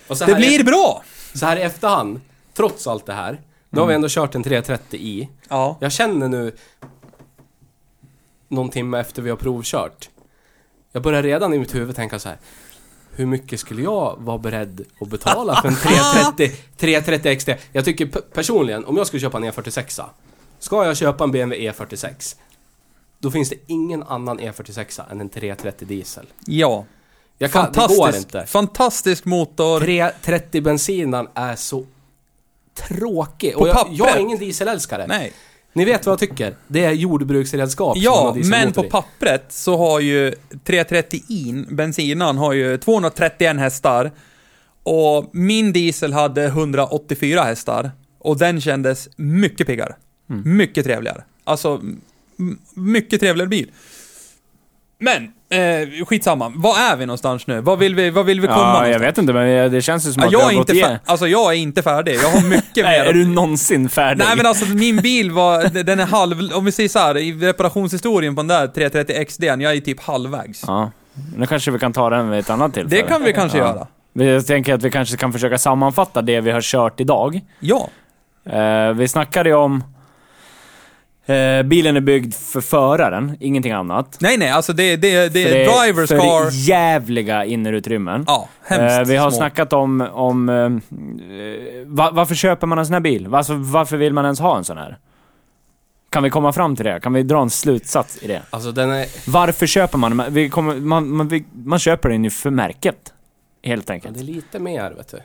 Och 0.09 0.17
Det 0.27 0.35
blir 0.35 0.61
i, 0.61 0.65
bra! 0.65 1.03
Så 1.35 1.47
här 1.47 1.57
i 1.57 1.63
efterhand, 1.63 2.21
trots 2.55 2.87
allt 2.87 3.07
det 3.07 3.13
här, 3.13 3.41
då 3.71 3.81
har 3.81 3.89
vi 3.89 3.95
ändå 3.95 4.09
kört 4.11 4.35
en 4.35 4.45
330i. 4.45 5.29
Ja. 5.49 5.77
Jag 5.81 5.93
känner 5.93 6.29
nu, 6.29 6.53
någon 8.49 8.69
timme 8.69 9.01
efter 9.01 9.23
vi 9.23 9.31
har 9.31 9.37
provkört, 9.37 10.09
jag 10.93 11.03
börjar 11.03 11.23
redan 11.23 11.55
i 11.55 11.59
mitt 11.59 11.75
huvud 11.75 11.97
tänka 11.97 12.19
så 12.19 12.29
här. 12.29 12.39
Hur 13.15 13.27
mycket 13.27 13.61
skulle 13.61 13.83
jag 13.83 14.17
vara 14.19 14.39
beredd 14.39 14.85
att 15.01 15.09
betala 15.09 15.63
för 15.63 15.69
en 15.69 15.75
330, 15.77 16.53
330 16.77 17.37
XT? 17.39 17.49
Jag 17.73 17.85
tycker 17.85 18.07
pe- 18.07 18.23
personligen, 18.33 18.85
om 18.85 18.97
jag 18.97 19.07
skulle 19.07 19.21
köpa 19.21 19.39
en 19.39 19.45
E46 19.45 20.03
Ska 20.59 20.85
jag 20.85 20.97
köpa 20.97 21.25
en 21.25 21.31
BMW 21.31 21.71
E46 21.73 22.37
Då 23.19 23.31
finns 23.31 23.49
det 23.51 23.57
ingen 23.67 24.03
annan 24.03 24.41
E46 24.41 25.11
än 25.11 25.21
en 25.21 25.29
330 25.29 25.89
diesel. 25.89 26.27
Ja. 26.47 26.85
Jag 27.39 27.53
kan, 27.53 27.73
det 27.73 27.79
går 27.79 27.89
Fantastisk, 27.89 28.27
inte. 28.27 28.47
fantastisk 28.47 29.25
motor. 29.25 29.81
330 29.81 30.63
bensinen 30.63 31.29
är 31.35 31.57
så 31.57 31.87
tråkig. 32.75 33.55
På 33.55 33.61
Och 33.61 33.69
jag, 33.69 33.89
jag 33.93 34.09
är 34.11 34.19
ingen 34.19 34.39
dieselälskare. 34.39 35.07
Nej. 35.07 35.33
Ni 35.73 35.85
vet 35.85 36.07
vad 36.07 36.13
jag 36.13 36.19
tycker? 36.19 36.55
Det 36.69 36.85
är 36.85 36.93
jordbruksredskap 36.93 37.97
Ja, 38.01 38.37
men 38.45 38.73
på 38.73 38.85
i. 38.85 38.89
pappret 38.89 39.45
så 39.49 39.77
har 39.77 40.01
ju 40.01 40.35
330i, 40.65 41.75
bensinan, 41.75 42.39
har 42.39 42.53
ju 42.53 42.79
231 42.79 43.57
hästar. 43.57 44.11
Och 44.83 45.31
min 45.33 45.73
diesel 45.73 46.13
hade 46.13 46.45
184 46.45 47.43
hästar. 47.43 47.91
Och 48.19 48.39
den 48.39 48.61
kändes 48.61 49.09
mycket 49.17 49.67
piggare. 49.67 49.95
Mm. 50.31 50.57
Mycket 50.57 50.85
trevligare. 50.85 51.25
Alltså, 51.45 51.81
mycket 52.75 53.21
trevligare 53.21 53.49
bil. 53.49 53.71
Men, 55.03 55.23
eh, 55.61 56.05
skitsamma. 56.07 56.53
Var 56.57 56.79
är 56.79 56.97
vi 56.97 57.07
någonstans 57.07 57.47
nu? 57.47 57.61
Vad 57.61 57.79
vill 57.79 57.95
vi, 57.95 58.11
vad 58.11 58.27
vill 58.27 58.41
vi 58.41 58.47
komma 58.47 58.59
Ja, 58.59 58.65
jag 58.73 58.75
någonstans? 58.83 59.03
vet 59.03 59.19
inte, 59.19 59.33
men 59.33 59.73
det 59.73 59.83
känns 59.83 60.07
ju 60.09 60.13
som 60.13 60.23
att 60.23 60.33
jag, 60.33 60.39
vi 60.39 60.45
är 60.45 60.49
har 60.49 60.55
gått 60.59 60.71
inte 60.71 60.87
fär- 60.89 60.99
alltså, 61.05 61.27
jag 61.29 61.53
är 61.53 61.57
inte 61.59 61.83
färdig. 61.83 62.15
Jag 62.15 62.29
har 62.31 62.49
mycket 62.49 62.77
Nej, 62.85 63.01
mer 63.01 63.07
är 63.09 63.13
du 63.13 63.27
någonsin 63.27 63.89
färdig? 63.89 64.25
Nej 64.25 64.37
men 64.37 64.47
alltså 64.47 64.65
min 64.67 64.97
bil 64.97 65.31
var, 65.31 65.83
den 65.85 66.01
är 66.01 66.07
halv, 66.07 66.53
om 66.55 66.65
vi 66.65 66.73
säger 66.73 66.89
så 66.89 66.99
här, 66.99 67.17
i 67.19 67.33
reparationshistorien 67.33 68.35
på 68.35 68.41
den 68.43 68.49
där 68.49 68.67
330 68.67 69.25
XD, 69.29 69.45
jag 69.45 69.63
är 69.63 69.81
typ 69.81 70.01
halvvägs. 70.01 70.65
Ja. 70.67 70.91
Nu 71.37 71.47
kanske 71.47 71.71
vi 71.71 71.79
kan 71.79 71.93
ta 71.93 72.11
den 72.11 72.31
vid 72.31 72.41
ett 72.41 72.51
annat 72.51 72.75
tillfälle. 72.75 73.03
Det 73.03 73.09
kan 73.09 73.23
vi 73.25 73.33
kanske 73.33 73.59
Ja. 73.59 73.65
göra. 73.65 73.87
Jag 74.35 74.47
tänker 74.47 74.75
att 74.75 74.83
vi 74.83 74.91
kanske 74.91 75.17
kan 75.17 75.33
försöka 75.33 75.59
sammanfatta 75.59 76.23
det 76.23 76.41
vi 76.41 76.51
har 76.51 76.61
kört 76.61 77.01
idag. 77.01 77.41
Ja. 77.61 77.89
Eh, 78.51 78.93
vi 78.93 79.09
snackade 79.09 79.49
ju 79.49 79.55
om... 79.55 79.85
Eh, 81.27 81.63
bilen 81.63 81.97
är 81.97 82.01
byggd 82.01 82.35
för 82.35 82.61
föraren, 82.61 83.37
ingenting 83.41 83.73
annat. 83.73 84.17
Nej 84.21 84.37
nej, 84.37 84.51
alltså 84.51 84.73
det, 84.73 84.97
det, 84.97 85.29
det 85.29 85.43
För 85.45 85.57
är 85.57 85.67
driver's 85.67 86.07
för 86.07 86.19
car. 86.19 86.51
jävliga 86.69 87.45
innerutrymmen. 87.45 88.25
Ja, 88.27 88.49
hemskt 88.63 88.99
Eh, 88.99 89.05
vi 89.05 89.17
har 89.17 89.31
små. 89.31 89.37
snackat 89.37 89.73
om, 89.73 90.01
om 90.01 90.49
eh, 90.49 90.57
eh, 90.57 90.71
va, 91.87 92.11
varför 92.13 92.35
köper 92.35 92.67
man 92.67 92.79
en 92.79 92.87
sån 92.87 92.93
här 92.93 93.01
bil? 93.01 93.35
Alltså, 93.35 93.55
varför 93.55 93.97
vill 93.97 94.13
man 94.13 94.25
ens 94.25 94.41
ha 94.41 94.57
en 94.57 94.65
sån 94.65 94.79
här? 94.79 94.99
Kan 96.11 96.23
vi 96.23 96.31
komma 96.31 96.53
fram 96.53 96.77
till 96.77 96.85
det? 96.85 97.01
Kan 97.01 97.13
vi 97.13 97.23
dra 97.23 97.43
en 97.43 97.51
slutsats 97.51 98.23
i 98.23 98.27
det? 98.27 98.43
Alltså 98.51 98.73
den 98.73 98.91
är... 98.91 99.31
Varför 99.31 99.67
köper 99.67 99.99
man? 99.99 100.23
Vi 100.29 100.49
kommer, 100.51 100.75
man, 100.75 101.09
man, 101.11 101.29
vi, 101.29 101.45
man 101.65 101.79
köper 101.79 102.09
den 102.09 102.25
ju 102.25 102.31
för 102.31 102.51
märket. 102.51 103.13
Helt 103.65 103.89
Ja, 103.89 103.95
enkelt. 103.95 104.15
det 104.15 104.21
är 104.21 104.25
lite 104.25 104.59
mer, 104.59 104.91
vet 104.91 105.11
du. 105.11 105.19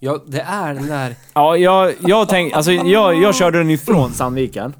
Ja, 0.00 0.18
det 0.26 0.40
är 0.40 0.74
den 0.74 0.86
där... 0.86 1.14
Ja, 1.34 1.56
jag, 1.56 1.92
jag 2.00 2.28
tänk, 2.28 2.52
alltså 2.52 2.72
jag, 2.72 3.22
jag 3.22 3.34
körde 3.34 3.58
den 3.58 3.70
ifrån 3.70 4.12
Sandviken. 4.12 4.74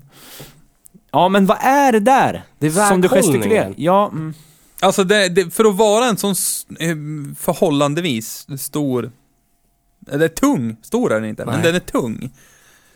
Ja, 1.13 1.29
men 1.29 1.47
vad 1.47 1.59
är 1.61 1.93
det 1.93 2.01
där? 2.01 2.43
Det 2.59 2.67
är 2.67 2.71
Som 2.71 3.01
du 3.01 3.09
gestikulerar. 3.09 3.75
Ja, 3.77 4.09
mm. 4.13 4.35
Alltså 4.81 5.05
det, 5.05 5.29
det, 5.29 5.51
för 5.51 5.65
att 5.65 5.77
vara 5.77 6.05
en 6.05 6.17
sån 6.17 6.35
eh, 6.79 6.97
förhållandevis 7.39 8.47
stor, 8.59 9.13
eller 10.11 10.29
tung, 10.29 10.77
stor 10.83 11.13
är 11.13 11.21
den 11.21 11.29
inte, 11.29 11.45
men 11.45 11.55
Nej. 11.55 11.63
den 11.63 11.75
är 11.75 11.81
tung. 11.81 12.31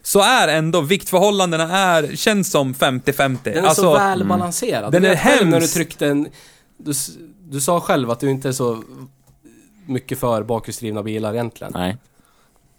Så 0.03 0.21
är 0.21 0.49
ändå 0.49 0.81
viktförhållandena 0.81 1.79
är, 1.79 2.17
känns 2.17 2.51
som 2.51 2.75
50-50. 2.75 3.39
Den 3.43 3.65
är 3.65 3.69
alltså, 3.69 3.83
så 3.83 3.95
välbalanserad. 3.95 4.83
Mm. 4.83 4.91
Den 4.91 5.03
du 5.03 5.09
är 5.09 5.17
själv 5.17 5.45
när 5.47 5.57
du 5.57 5.61
hemskt. 5.61 5.75
tryckte 5.75 6.07
en... 6.07 6.29
Du, 6.77 6.93
du 7.45 7.61
sa 7.61 7.81
själv 7.81 8.11
att 8.11 8.21
du 8.21 8.31
inte 8.31 8.49
är 8.49 8.53
så 8.53 8.83
mycket 9.87 10.19
för 10.19 10.43
bakhjulsdrivna 10.43 11.03
bilar 11.03 11.35
egentligen. 11.35 11.73
nej. 11.77 11.97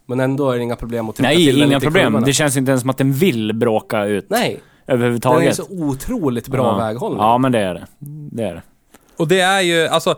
Men 0.10 0.20
ändå 0.20 0.52
är 0.52 0.58
det 0.58 0.64
inga 0.64 0.76
problem 0.76 1.10
att 1.10 1.16
trycka 1.16 1.30
Nej, 1.30 1.46
till 1.46 1.64
inga 1.64 1.80
problem. 1.80 2.06
kurvorna. 2.06 2.26
Det 2.26 2.34
känns 2.34 2.58
inte 2.58 2.72
ens 2.72 2.82
som 2.82 2.90
att 2.90 2.98
den 2.98 3.14
vill 3.14 3.54
bråka 3.54 4.06
ut 4.06 4.30
Nej, 4.30 4.60
den 4.88 4.94
är 4.94 5.00
överhuvudtaget. 5.00 5.56
så 5.56 5.66
otroligt 5.70 6.48
bra 6.48 6.66
ja. 6.66 6.78
väghållning. 6.78 7.22
Ja, 7.22 7.38
men 7.38 7.52
det 7.52 7.60
är 7.60 7.74
det. 7.74 7.88
Det 8.32 8.44
är 8.44 8.54
det. 8.54 8.62
och 9.18 9.28
det 9.28 9.40
är 9.40 9.62
ju, 9.62 9.88
alltså, 9.88 10.16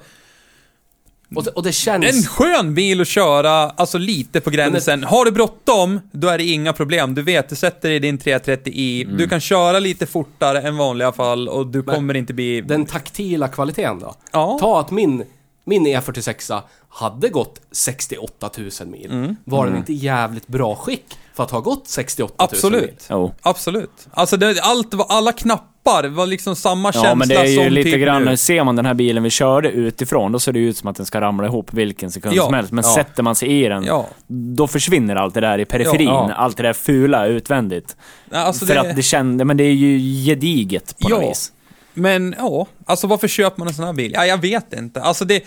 Och, 1.35 1.43
det, 1.43 1.51
och 1.51 1.63
det 1.63 1.71
känns... 1.71 2.05
En 2.05 2.23
skön 2.23 2.73
bil 2.73 3.01
att 3.01 3.07
köra, 3.07 3.51
alltså 3.51 3.97
lite 3.97 4.41
på 4.41 4.49
gränsen. 4.49 5.03
Har 5.03 5.25
du 5.25 5.31
bråttom, 5.31 5.99
då 6.11 6.27
är 6.27 6.37
det 6.37 6.43
inga 6.43 6.73
problem. 6.73 7.15
Du 7.15 7.21
vet, 7.21 7.49
du 7.49 7.55
sätter 7.55 7.89
i 7.89 7.99
din 7.99 8.17
330i, 8.17 9.17
du 9.17 9.27
kan 9.27 9.39
köra 9.39 9.79
lite 9.79 10.05
fortare 10.05 10.61
än 10.61 10.77
vanliga 10.77 11.11
fall 11.11 11.49
och 11.49 11.67
du 11.67 11.83
Men 11.83 11.95
kommer 11.95 12.13
inte 12.13 12.33
bli... 12.33 12.61
Den 12.61 12.85
taktila 12.85 13.47
kvaliteten 13.47 13.99
då? 13.99 14.15
Ja. 14.31 14.57
Ta 14.61 14.79
att 14.79 14.91
min, 14.91 15.23
min 15.63 15.87
E46 15.87 16.61
hade 16.89 17.29
gått 17.29 17.61
68 17.71 18.49
000 18.57 18.69
mil. 18.87 19.11
Mm. 19.11 19.35
Var 19.43 19.65
den 19.65 19.77
inte 19.77 19.93
i 19.93 19.95
jävligt 19.95 20.47
bra 20.47 20.75
skick 20.75 21.17
för 21.39 21.43
att 21.43 21.51
ha 21.51 21.59
gått 21.59 21.87
68 21.87 22.33
000 22.37 22.47
mil? 22.71 22.79
Absolut. 22.81 23.05
Jo. 23.09 23.33
Absolut. 23.41 24.07
Alltså, 24.11 24.37
det, 24.37 24.59
allt 24.61 24.93
var, 24.93 25.05
alla 25.09 25.31
knappar 25.31 26.07
var 26.07 26.25
liksom 26.25 26.55
samma 26.55 26.91
känsla 26.91 27.09
Ja, 27.09 27.15
men 27.15 27.27
det 27.27 27.35
är 27.35 27.45
ju 27.45 27.57
som 27.63 27.73
lite 27.73 27.97
grann, 27.97 28.23
nu. 28.25 28.37
ser 28.37 28.63
man 28.63 28.75
den 28.75 28.85
här 28.85 28.93
bilen 28.93 29.23
vi 29.23 29.29
körde 29.29 29.69
utifrån, 29.71 30.31
då 30.31 30.39
ser 30.39 30.51
det 30.53 30.59
ut 30.59 30.77
som 30.77 30.89
att 30.89 30.95
den 30.95 31.05
ska 31.05 31.21
ramla 31.21 31.47
ihop 31.47 31.73
vilken 31.73 32.11
sekund 32.11 32.35
Ja, 32.35 32.43
som 32.45 32.53
helst. 32.53 32.71
Men 32.71 32.83
ja. 32.87 32.95
sätter 32.95 33.23
man 33.23 33.35
sig 33.35 33.63
i 33.63 33.67
den, 33.69 33.83
Ja. 33.83 34.07
då 34.27 34.67
försvinner 34.67 35.15
allt 35.15 35.33
det 35.33 35.41
där 35.41 35.57
i 35.59 35.65
periferin. 35.65 36.07
Ja. 36.07 36.33
Allt 36.33 36.57
det 36.57 36.63
där 36.63 36.73
fula 36.73 37.25
utvändigt. 37.25 37.95
Alltså 38.31 38.65
För 38.65 38.73
det, 38.73 38.81
att 38.81 38.95
det 38.95 39.03
kände, 39.03 39.45
men 39.45 39.57
det 39.57 39.63
är 39.63 39.73
ju 39.73 39.97
gediget 40.25 40.95
på 40.99 41.09
något 41.09 41.21
Ja. 41.23 41.29
vis. 41.29 41.51
Men 41.93 42.35
ja, 42.37 42.67
alltså 42.85 43.07
varför 43.07 43.27
köper 43.27 43.59
man 43.59 43.67
en 43.67 43.73
sån 43.73 43.85
här 43.85 43.93
bil? 43.93 44.11
Ja, 44.15 44.25
jag 44.25 44.37
vet 44.41 44.73
inte. 44.73 45.01
Alltså 45.01 45.25
det, 45.25 45.43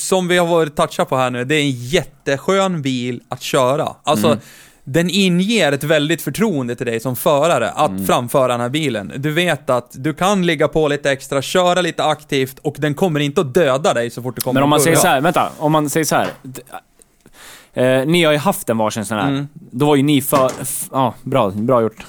som 0.00 0.28
vi 0.28 0.38
har 0.38 0.46
varit 0.46 0.76
toucha 0.76 1.04
på 1.04 1.16
här 1.16 1.30
nu, 1.30 1.44
det 1.44 1.54
är 1.54 1.60
en 1.60 1.70
jätteskön 1.70 2.82
bil 2.82 3.20
att 3.28 3.42
köra. 3.42 3.88
Alltså, 4.02 4.26
Mm. 4.26 4.38
Den 4.88 5.10
inger 5.10 5.72
ett 5.72 5.84
väldigt 5.84 6.22
förtroende 6.22 6.76
till 6.76 6.86
dig 6.86 7.00
som 7.00 7.16
förare 7.16 7.70
att 7.70 7.90
Mm. 7.90 8.06
framföra 8.06 8.48
den 8.48 8.60
här 8.60 8.68
bilen. 8.68 9.12
Du 9.16 9.32
vet 9.32 9.70
att 9.70 9.90
du 9.94 10.14
kan 10.14 10.46
ligga 10.46 10.68
på 10.68 10.88
lite 10.88 11.10
extra, 11.10 11.42
köra 11.42 11.80
lite 11.80 12.04
aktivt 12.04 12.58
och 12.58 12.76
den 12.78 12.94
kommer 12.94 13.20
inte 13.20 13.40
att 13.40 13.54
döda 13.54 13.94
dig 13.94 14.10
så 14.10 14.22
fort 14.22 14.36
du 14.36 14.42
kommer 14.42 14.54
Men 14.54 14.62
om 14.62 14.70
man 14.70 14.80
säger 14.80 14.96
så 14.96 15.06
här, 15.06 15.20
vänta, 15.20 15.50
om 15.58 15.72
man 15.72 15.90
säger 15.90 16.04
så 16.06 16.16
här. 16.16 16.28
Eh, 17.72 18.06
ni 18.06 18.24
har 18.24 18.32
ju 18.32 18.38
haft 18.38 18.70
en 18.70 18.78
varsin 18.78 19.04
sån 19.04 19.18
här. 19.18 19.28
Mm. 19.28 19.48
Då 19.54 19.86
var 19.86 19.96
ju 19.96 20.02
ni 20.02 20.22
för... 20.22 20.50
Ja, 20.92 21.14
bra, 21.22 21.50
bra 21.50 21.82
gjort. 21.82 22.06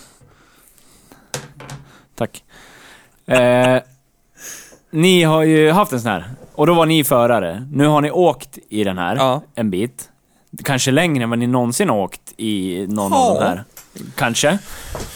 Tack. 2.16 2.44
Eh, 3.26 3.78
ni 4.92 5.24
har 5.24 5.44
ju 5.44 5.72
haft 5.72 5.94
en 5.94 6.02
sån 6.02 6.12
här. 6.12 6.26
Och 6.56 6.68
då 6.68 6.74
var 6.74 6.86
ni 6.86 7.04
förare. 7.04 7.68
Nu 7.72 7.88
har 7.88 8.02
ni 8.02 8.12
åkt 8.12 8.58
i 8.70 8.84
den 8.84 8.98
här 8.98 9.16
Ja. 9.16 9.42
en 9.56 9.70
bit. 9.70 10.10
Kanske 10.64 10.92
längre 10.92 11.24
än 11.24 11.30
vad 11.30 11.40
ni 11.40 11.48
någonsin 11.48 11.90
har 11.90 11.98
åkt 11.98 12.34
i 12.38 12.86
någon 12.90 13.12
Ja. 13.12 13.30
av 13.32 13.40
de 13.40 13.46
här. 13.46 13.64
Kanske. 14.16 14.58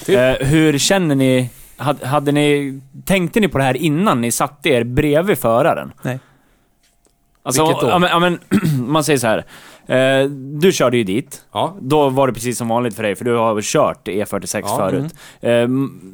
Typ. 0.06 0.18
Eh, 0.18 0.48
hur 0.48 0.78
känner 0.78 1.16
ni... 1.16 1.50
Hade, 1.78 2.08
hade 2.08 2.32
ni... 2.32 2.80
Tänkte 3.06 3.40
ni 3.40 3.48
på 3.48 3.58
det 3.58 3.64
här 3.64 3.78
innan 3.78 4.22
ni 4.22 4.32
satte 4.32 4.70
er 4.70 4.84
bredvid 4.84 5.38
föraren? 5.38 5.94
Nej. 6.02 6.20
Alltså, 7.44 7.64
Vilket 7.66 7.82
då? 7.82 7.90
Ja, 7.90 8.00
men, 8.00 8.10
ja, 8.10 8.20
men, 8.20 8.40
man 8.92 9.04
säger 9.04 9.20
så 9.20 9.28
här. 9.28 9.46
Eh, 9.88 10.26
du 10.30 10.72
körde 10.72 10.98
ju 10.98 11.04
dit. 11.04 11.42
Ja. 11.54 11.76
Då 11.82 12.10
var 12.10 12.28
det 12.28 12.34
precis 12.34 12.58
som 12.58 12.68
vanligt 12.68 12.96
för 12.96 13.04
dig, 13.04 13.16
för 13.16 13.26
du 13.26 13.36
har 13.36 13.54
väl 13.54 13.64
kört 13.66 14.08
E46 14.08 14.64
Ja, 14.66 14.78
förut. 14.78 15.14
Eh, 15.42 15.68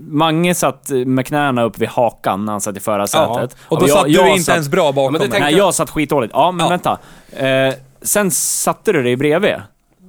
Mange 0.09 0.55
satt 0.55 0.89
med 0.89 1.25
knäna 1.25 1.63
upp 1.63 1.77
vid 1.79 1.89
hakan 1.89 2.45
när 2.45 2.51
han 2.51 2.61
satt 2.61 2.77
i 2.77 2.79
förarsätet. 2.79 3.55
Och 3.67 3.79
då 3.79 3.87
jag- 3.87 3.97
satt 3.97 4.05
du 4.05 4.11
jag 4.11 4.27
inte 4.29 4.43
satt- 4.43 4.53
ens 4.55 4.69
bra 4.69 4.91
bakom 4.91 5.13
men 5.13 5.21
det 5.21 5.27
mig. 5.29 5.39
Nej, 5.39 5.55
jag 5.55 5.73
satt 5.73 5.89
skitdåligt. 5.89 6.33
Ja, 6.33 6.51
men 6.51 6.63
Ja. 6.65 6.69
vänta. 6.69 6.97
Eh, 7.31 7.73
sen 8.01 8.31
satte 8.31 8.91
du 8.91 9.03
dig 9.03 9.15
bredvid. 9.15 9.55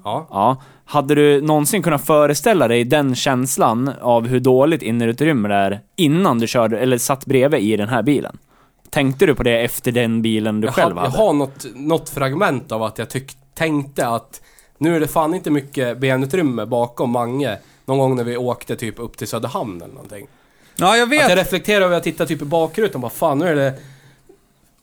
Ja. 0.04 0.26
Ja. 0.30 0.62
Hade 0.84 1.14
du 1.14 1.40
någonsin 1.40 1.82
kunnat 1.82 2.06
föreställa 2.06 2.68
dig 2.68 2.84
den 2.84 3.14
känslan 3.14 3.90
av 4.00 4.26
hur 4.26 4.40
dåligt 4.40 4.82
innerutrymme 4.82 5.48
det 5.48 5.54
är 5.54 5.80
innan 5.96 6.38
du 6.38 6.46
körde, 6.46 6.78
eller 6.78 6.98
satt 6.98 7.26
bredvid 7.26 7.60
i 7.60 7.76
den 7.76 7.88
här 7.88 8.02
bilen? 8.02 8.38
Tänkte 8.90 9.26
du 9.26 9.34
på 9.34 9.42
det 9.42 9.60
efter 9.60 9.92
den 9.92 10.22
bilen 10.22 10.60
du 10.60 10.66
Jag, 10.66 10.74
själv 10.74 10.96
har, 10.96 11.04
jag 11.04 11.10
hade? 11.10 11.22
har 11.22 11.32
något, 11.32 11.66
något 11.74 12.08
fragment 12.08 12.72
av 12.72 12.82
att 12.82 12.98
jag 12.98 13.10
tyck, 13.10 13.32
tänkte 13.54 14.08
att 14.08 14.40
nu 14.78 14.96
är 14.96 15.00
det 15.00 15.08
fan 15.08 15.34
inte 15.34 15.50
mycket 15.50 15.98
benutrymme 15.98 16.66
bakom 16.66 17.10
Mange. 17.10 17.58
Någon 17.86 17.98
gång 17.98 18.16
när 18.16 18.24
vi 18.24 18.36
åkte 18.36 18.76
typ 18.76 18.98
upp 18.98 19.16
till 19.16 19.28
Söderhamn 19.28 19.82
eller 19.82 19.94
någonting. 19.94 20.26
Ja, 20.76 20.96
jag 20.96 21.02
Att 21.02 21.12
vet. 21.12 21.28
jag 21.30 21.38
reflekterar 21.38 21.84
över 21.84 21.96
att 21.96 22.02
titta 22.04 22.26
typ 22.26 22.42
i 22.42 22.44
bakrutan 22.44 22.94
och 22.94 23.00
bara 23.00 23.10
fan 23.10 23.38
nu 23.38 23.48
är 23.48 23.54
det... 23.54 23.74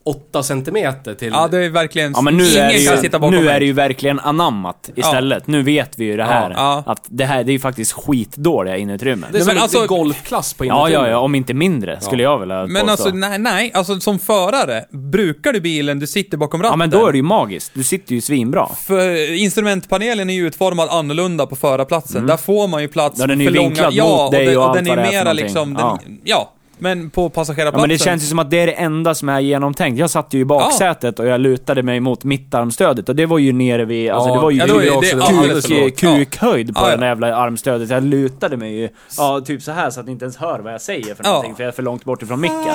8 0.06 0.42
centimeter 0.42 1.14
till... 1.14 1.28
Ja, 1.32 1.48
det 1.48 1.64
är 1.64 1.70
verkligen... 1.70 2.12
Ja 2.16 2.20
men 2.20 2.36
nu 2.36 2.44
ingen 2.44 2.56
är, 2.62 2.66
det 2.72 2.84
kan 2.84 2.96
ju, 2.96 3.02
sitta 3.02 3.18
bakom 3.18 3.34
nu 3.34 3.48
är 3.48 3.60
det 3.60 3.66
ju 3.66 3.72
verkligen 3.72 4.20
anammat 4.20 4.90
istället. 4.96 5.46
Nu 5.46 5.62
vet 5.62 5.98
vi 5.98 6.04
ju 6.04 6.16
det 6.16 6.24
här. 6.24 6.50
Ja. 6.56 6.82
Att 6.86 7.02
det 7.08 7.24
här, 7.24 7.44
det 7.44 7.50
är 7.50 7.52
ju 7.52 7.58
faktiskt 7.58 7.92
skitdåliga 7.92 8.76
inutrymmen. 8.76 9.28
det 9.32 9.38
är 9.38 9.40
som 9.40 9.46
men 9.46 9.56
en 9.56 9.62
alltså- 9.62 9.86
golfklass 9.86 10.54
på 10.54 10.64
Ja, 10.64 10.68
ja, 10.68 10.86
inutrymmet. 10.88 11.10
ja, 11.10 11.18
om 11.18 11.34
inte 11.34 11.54
mindre, 11.54 12.00
skulle 12.00 12.22
jag 12.22 12.38
vilja 12.38 12.66
Men 12.66 12.74
påstå. 12.86 12.90
alltså, 12.90 13.08
nej, 13.10 13.38
nej. 13.38 13.70
Alltså 13.74 14.00
som 14.00 14.18
förare, 14.18 14.84
brukar 14.90 15.52
du 15.52 15.60
bilen, 15.60 15.98
du 15.98 16.06
sitter 16.06 16.36
bakom 16.36 16.62
ratten. 16.62 16.72
Ja, 16.72 16.76
men 16.76 16.90
då 16.90 17.06
är 17.06 17.12
det 17.12 17.18
ju 17.18 17.22
magiskt. 17.22 17.70
Du 17.74 17.84
sitter 17.84 18.14
ju 18.14 18.20
svinbra. 18.20 18.68
För 18.86 19.32
instrumentpanelen 19.34 20.30
är 20.30 20.34
ju 20.34 20.46
utformad 20.46 20.88
annorlunda 20.88 21.46
på 21.46 21.56
förarplatsen. 21.56 22.26
Där 22.26 22.36
får 22.36 22.68
man 22.68 22.82
ju 22.82 22.88
plats 22.88 23.20
Ja, 23.20 23.26
den 23.26 23.40
är 23.40 23.44
för 23.44 23.52
ju 23.52 23.56
långa... 23.56 23.88
ja, 23.90 24.22
mot 24.24 24.32
dig 24.32 24.46
den, 24.46 24.56
och 24.58 24.64
allt 24.64 24.74
den 24.74 24.86
är 24.86 25.04
för 25.04 25.10
mera 25.12 25.32
liksom... 25.32 25.74
Den, 25.74 26.18
Ja. 26.24 26.52
Ja. 26.78 26.82
Men 26.82 27.10
på 27.10 27.22
Ja, 27.22 27.28
passagerarplatsen... 27.28 27.80
men 27.80 27.98
det 27.98 28.04
känns 28.04 28.22
ju 28.22 28.26
som 28.26 28.38
att 28.38 28.50
det 28.50 28.58
är 28.60 28.66
det 28.66 28.72
enda 28.72 29.14
som 29.14 29.28
är 29.28 29.40
genomtänkt. 29.40 29.98
Jag 29.98 30.10
satt 30.10 30.34
ju 30.34 30.40
i 30.40 30.44
baksätet 30.44 31.18
och 31.18 31.26
jag 31.26 31.40
lutade 31.40 31.82
mig 31.82 32.00
mot 32.00 32.24
mittarmstödet 32.24 33.08
och 33.08 33.16
det 33.16 33.26
var 33.26 33.38
ju 33.38 33.52
nere 33.52 33.84
vid, 33.84 34.10
alltså 34.10 34.28
Ja, 34.28 34.34
det 34.34 34.40
var 34.42 34.50
ju 34.50 34.56
ja, 34.58 34.66
det- 34.66 34.90
också, 34.90 35.68
det 35.68 35.90
kuk, 35.90 35.96
kukhöjd 35.98 36.74
på 36.74 36.80
Ja, 36.80 36.90
ja. 36.90 36.96
det 36.96 37.06
jävla 37.06 37.36
armstödet. 37.36 37.90
Jag 37.90 38.04
lutade 38.04 38.56
mig 38.56 38.76
ju, 38.80 38.88
ja 39.16 39.40
typ 39.40 39.62
så 39.62 39.72
här 39.72 39.90
så 39.90 40.00
att 40.00 40.06
ni 40.06 40.12
inte 40.12 40.24
ens 40.24 40.36
hör 40.36 40.58
vad 40.60 40.72
jag 40.72 40.80
säger 40.80 41.14
för 41.14 41.24
Ja. 41.24 41.30
någonting, 41.30 41.54
för 41.54 41.62
jag 41.62 41.68
är 41.68 41.72
för 41.72 41.82
långt 41.82 42.04
bort 42.04 42.22
ifrån 42.22 42.40
micken. 42.40 42.74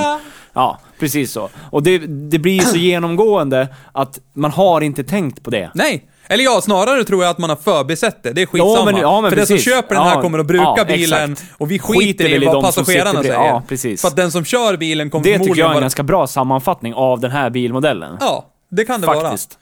Ja, 0.54 0.80
precis 0.99 1.32
så. 1.32 1.49
Och 1.70 1.84
det, 1.84 1.97
det 2.08 2.39
blir 2.39 2.54
ju 2.54 2.60
så 2.62 2.78
genomgående 2.78 3.68
att 3.91 4.20
man 4.34 4.52
har 4.52 4.82
inte 4.82 5.04
tänkt 5.04 5.43
på 5.43 5.49
det. 5.49 5.72
Nej! 5.74 6.08
Eller 6.32 6.43
ja, 6.43 6.61
snarare 6.61 7.03
tror 7.03 7.23
jag 7.23 7.32
att 7.32 7.38
man 7.38 7.49
har 7.49 7.57
förbisett 7.57 8.23
det. 8.23 8.34
Det 8.34 8.41
är 8.41 8.45
skitsamma. 8.45 8.75
Ja, 8.79 8.86
men- 8.86 8.95
ja, 9.01 9.21
men 9.21 9.29
för 9.32 9.36
den 9.38 9.47
som 9.47 9.55
precis. 9.55 9.73
köper 9.73 9.95
den 9.95 10.03
här 10.03 10.21
kommer 10.21 10.39
att 10.39 10.45
bruka 10.45 10.86
bilen 10.88 11.36
och 11.57 11.71
vi 11.71 11.79
Skiter 11.79 11.99
skiter 12.25 12.43
i 12.43 12.45
vad 12.45 12.63
passagerarna 12.63 13.21
säger. 13.21 13.61
Precis. 13.67 14.01
För 14.01 14.07
att 14.07 14.15
den 14.15 14.32
som 14.32 14.45
kör 14.45 14.77
bilen 14.77 15.09
kommer 15.09 15.23
Det 15.23 15.29
tycker 15.29 15.39
förmodligen 15.43 15.59
jag 15.63 15.65
är 15.67 15.69
en 15.69 15.73
vara... 15.75 15.82
ganska 15.82 16.03
bra 16.03 16.27
sammanfattning 16.27 16.93
av 16.93 17.19
den 17.19 17.32
här 17.32 17.49
bilmodellen. 17.49 18.17
Ja, 18.19 18.45
det 18.71 18.86
kan 18.86 19.01
det 19.01 19.07
vara. 19.07 19.21
Faktiskt. 19.21 19.57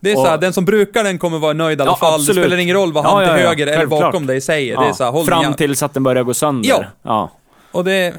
Det 0.00 0.10
är 0.10 0.16
Och- 0.16 0.22
så 0.24 0.28
här, 0.30 0.38
den 0.38 0.52
som 0.52 0.64
brukar 0.64 1.04
den 1.04 1.18
kommer 1.18 1.38
vara 1.38 1.52
nöjd 1.52 1.78
i 1.78 1.82
alla 1.82 1.90
Ja, 1.90 1.96
fall. 1.96 2.14
absolut. 2.14 2.36
Det 2.36 2.42
spelar 2.42 2.56
ingen 2.62 2.76
roll 2.76 2.92
vad 2.92 3.04
han 3.04 3.22
Ja, 3.22 3.28
ja, 3.28 3.36
till 3.36 3.46
höger 3.46 3.66
eller 3.66 3.86
bakom 3.86 4.26
dig 4.26 4.40
säger. 4.40 4.76
Det 4.80 4.86
är 4.88 4.92
så 4.92 5.04
här, 5.04 5.10
håll 5.10 5.26
Fram 5.26 5.54
tills 5.54 5.82
att 5.82 5.94
den 5.94 6.02
börjar 6.02 6.22
gå 6.22 6.34
sönder. 6.34 6.90
Ja. 7.02 7.30
Och 7.72 7.84
det 7.84 7.92
är 7.92 8.14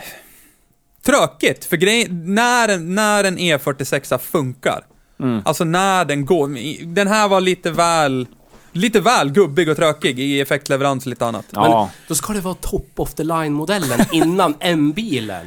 tråkigt, 1.05 1.65
för 1.65 1.77
grej, 1.77 2.07
när, 2.09 2.77
när 2.77 3.23
en 3.23 3.37
E46 3.39 4.17
funkar, 4.17 4.81
Mm. 5.21 5.41
alltså 5.45 5.63
när 5.63 6.05
den 6.05 6.25
går, 6.25 6.47
den 6.93 7.07
här 7.07 7.27
var 7.27 7.41
lite 7.41 7.71
väl, 7.71 8.27
lite 8.71 8.99
väl 8.99 9.31
gubbig 9.31 9.69
och 9.69 9.77
tråkig 9.77 10.19
i 10.19 10.41
effektleverans 10.41 11.05
och 11.05 11.09
lite 11.09 11.25
annat. 11.25 11.45
Ja. 11.51 11.61
Men 11.79 11.87
då 12.07 12.15
ska 12.15 12.33
det 12.33 12.39
vara 12.41 12.53
top 12.61 12.89
of 12.95 13.13
the 13.13 13.23
line-modellen 13.23 13.99
innan 14.11 14.53
M-bilen. 14.59 15.45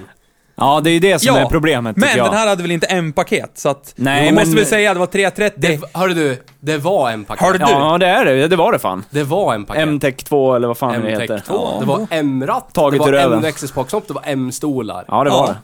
ja, 0.56 0.80
det 0.84 0.90
är 0.90 0.92
ju 0.92 0.98
det 1.00 1.18
som 1.18 1.36
är 1.36 1.46
problemet 1.46 1.96
men 1.96 2.08
jag. 2.16 2.26
den 2.26 2.34
här 2.34 2.46
hade 2.46 2.62
väl 2.62 2.70
inte 2.70 2.86
M-paket, 2.86 3.50
så 3.54 3.68
att, 3.68 3.92
Nej, 3.96 4.24
man 4.24 4.34
måste 4.34 4.48
men- 4.48 4.56
väl 4.56 4.66
säga 4.66 4.90
att 4.90 4.94
det 4.96 4.98
var 5.00 5.06
330. 5.06 5.60
Det, 5.80 5.98
hörde 5.98 6.14
du, 6.14 6.42
det 6.60 6.78
var 6.78 7.10
en 7.10 7.24
paket. 7.24 7.42
Har 7.42 7.52
du- 7.52 7.58
Ja, 7.58 7.98
det 7.98 8.06
är 8.06 8.24
det. 8.24 8.48
Det 8.48 8.56
var 8.56 8.72
det 8.72 8.78
fan. 8.78 9.04
Det 9.10 9.22
var 9.24 9.54
en 9.54 9.64
paket. 9.64 9.82
M-Tech 9.82 10.16
2 10.16 10.54
eller 10.54 10.68
vad 10.68 10.78
fan 10.78 11.02
det 11.02 11.10
heter. 11.10 11.22
M-Tech 11.34 11.44
2. 11.46 11.80
Det 11.80 11.86
var 11.86 12.06
M-ratt, 12.10 12.68
Taget 12.72 12.98
det 13.00 13.04
var 13.04 13.12
röven. 13.12 13.38
M-växelspakstopp, 13.38 14.08
det 14.08 14.14
var 14.14 14.22
M-stolar. 14.26 15.04
Ja, 15.08 15.24
det 15.24 15.30
var 15.30 15.36
Ja. 15.38 15.46
det. 15.46 15.56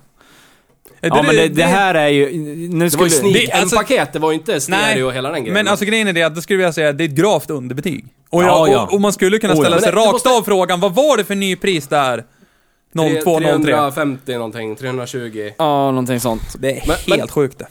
Det- 1.01 1.09
Ja, 1.09 1.23
men 1.23 1.35
det, 1.37 1.49
det 1.49 1.65
här 1.65 1.95
är 1.95 2.09
ju... 2.09 2.33
Nu 2.39 2.69
Det 2.69 2.97
var 2.97 3.05
ju 3.07 3.11
skulle... 3.11 3.11
sneak 3.11 3.47
det- 3.47 3.53
alltså- 3.53 3.77
M-paket, 3.77 4.13
det 4.13 4.19
var 4.19 4.31
ju 4.31 4.39
inte 4.39 4.61
stereo 4.61 5.07
och 5.07 5.13
hela 5.13 5.31
den 5.31 5.41
grejen. 5.41 5.55
Men 5.55 5.69
alltså 5.69 5.85
grejen 5.85 6.09
är 6.09 6.13
det 6.13 6.23
att, 6.23 6.35
då 6.35 6.41
skulle 6.43 6.63
jag 6.63 6.75
säga, 6.75 6.93
det 6.93 7.05
är 7.05 7.09
ett 7.09 7.15
gravt 7.15 7.51
underbetyg. 7.51 8.05
Och, 8.31 8.43
Ja, 8.43 8.47
jag, 8.47 8.69
ja. 8.77 8.83
och, 8.87 8.95
och 8.95 9.01
man 9.01 9.13
skulle 9.13 9.39
kunna 9.39 9.53
Oh, 9.53 9.57
ja. 9.57 9.63
ställa 9.63 9.77
Men 9.77 9.83
sig 9.83 9.93
det- 9.93 9.97
det 9.99 10.03
rakt 10.05 10.13
måste- 10.13 10.31
av 10.31 10.43
frågan, 10.43 10.81
vad 10.81 10.95
var 10.95 11.17
det 11.17 11.25
för 11.25 11.35
nypris 11.35 11.89
där? 11.89 12.25
0203. 12.95 13.65
350 13.65 14.33
någonting, 14.35 14.77
320. 14.77 15.51
Ja, 15.59 15.91
någonting 15.91 16.21
sånt. 16.21 16.43
Det 16.59 16.71
är 16.71 16.83
Men- 16.87 16.97
helt 16.97 17.09
men- 17.19 17.29
sjukt 17.29 17.59
det. 17.59 17.67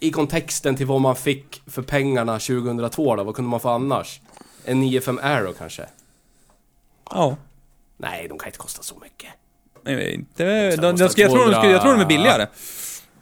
I 0.00 0.10
kontexten 0.10 0.76
till 0.76 0.86
vad 0.86 1.00
man 1.00 1.16
fick 1.16 1.62
för 1.66 1.82
pengarna 1.82 2.38
2002 2.38 3.16
då, 3.16 3.24
vad 3.24 3.34
kunde 3.34 3.50
man 3.50 3.60
få 3.60 3.68
annars? 3.68 4.20
En 4.64 4.80
95 4.80 5.18
Aero 5.22 5.52
kanske? 5.58 5.82
Ja. 7.10 7.36
Nej, 7.96 8.26
de 8.28 8.38
kan 8.38 8.48
inte 8.48 8.58
kosta 8.58 8.82
så 8.82 8.94
mycket. 9.02 9.28
Inte. 9.88 10.76
De, 10.76 10.96
de, 10.96 11.08
ska- 11.08 11.22
jag, 11.22 11.30
tror 11.30 11.44
de, 11.46 11.54
skulle- 11.54 11.72
jag 11.72 11.80
tror 11.82 11.92
de 11.92 12.00
är 12.00 12.04
200. 12.04 12.06
billigare. 12.06 12.46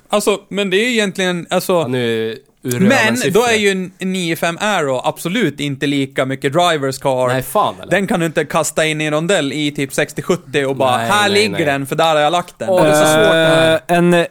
Alltså, 0.08 0.38
men 0.48 0.70
det 0.70 0.76
är 0.76 0.84
ju 0.84 0.92
egentligen, 0.92 1.46
alltså... 1.50 1.72
Ja, 1.72 1.86
nu 1.88 2.38
men 2.80 3.16
siffror. 3.16 3.40
då 3.40 3.46
är 3.46 3.56
ju 3.56 3.68
en 3.70 3.92
95 3.98 4.58
Aero 4.60 5.00
absolut 5.04 5.60
inte 5.60 5.86
lika 5.86 6.24
mycket 6.26 6.52
drivers 6.52 6.98
car. 6.98 7.28
Nej, 7.28 7.42
fan 7.42 7.74
eller? 7.82 7.90
Den 7.90 8.06
kan 8.06 8.20
du 8.20 8.26
inte 8.26 8.44
kasta 8.44 8.86
in 8.86 9.00
i 9.00 9.04
en 9.04 9.12
rondell 9.14 9.52
i 9.52 9.70
typ 9.70 9.90
60-70 9.90 10.64
och 10.64 10.76
bara 10.76 10.96
Nej, 10.96 11.10
här 11.10 11.22
nej, 11.28 11.32
ligger 11.32 11.50
nej. 11.50 11.64
den 11.64 11.86
för 11.86 11.96
där 11.96 12.14
har 12.14 12.20
jag 12.20 12.30
lagt 12.32 12.58
den. 12.58 12.68
Åh, 12.68 12.82
det 12.82 12.88
är 12.88 12.94
så 12.94 13.06
svårt. 13.06 13.90
Eh, 13.90 13.96
En 13.98 14.14
eh, 14.14 14.26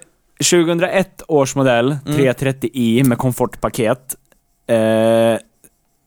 2001 0.52 1.22
års 1.28 1.56
modell, 1.56 1.98
Mm. 2.06 2.20
330i 2.20 3.04
med 3.04 3.18
komfortpaket. 3.18 4.16
Eh, 4.68 4.76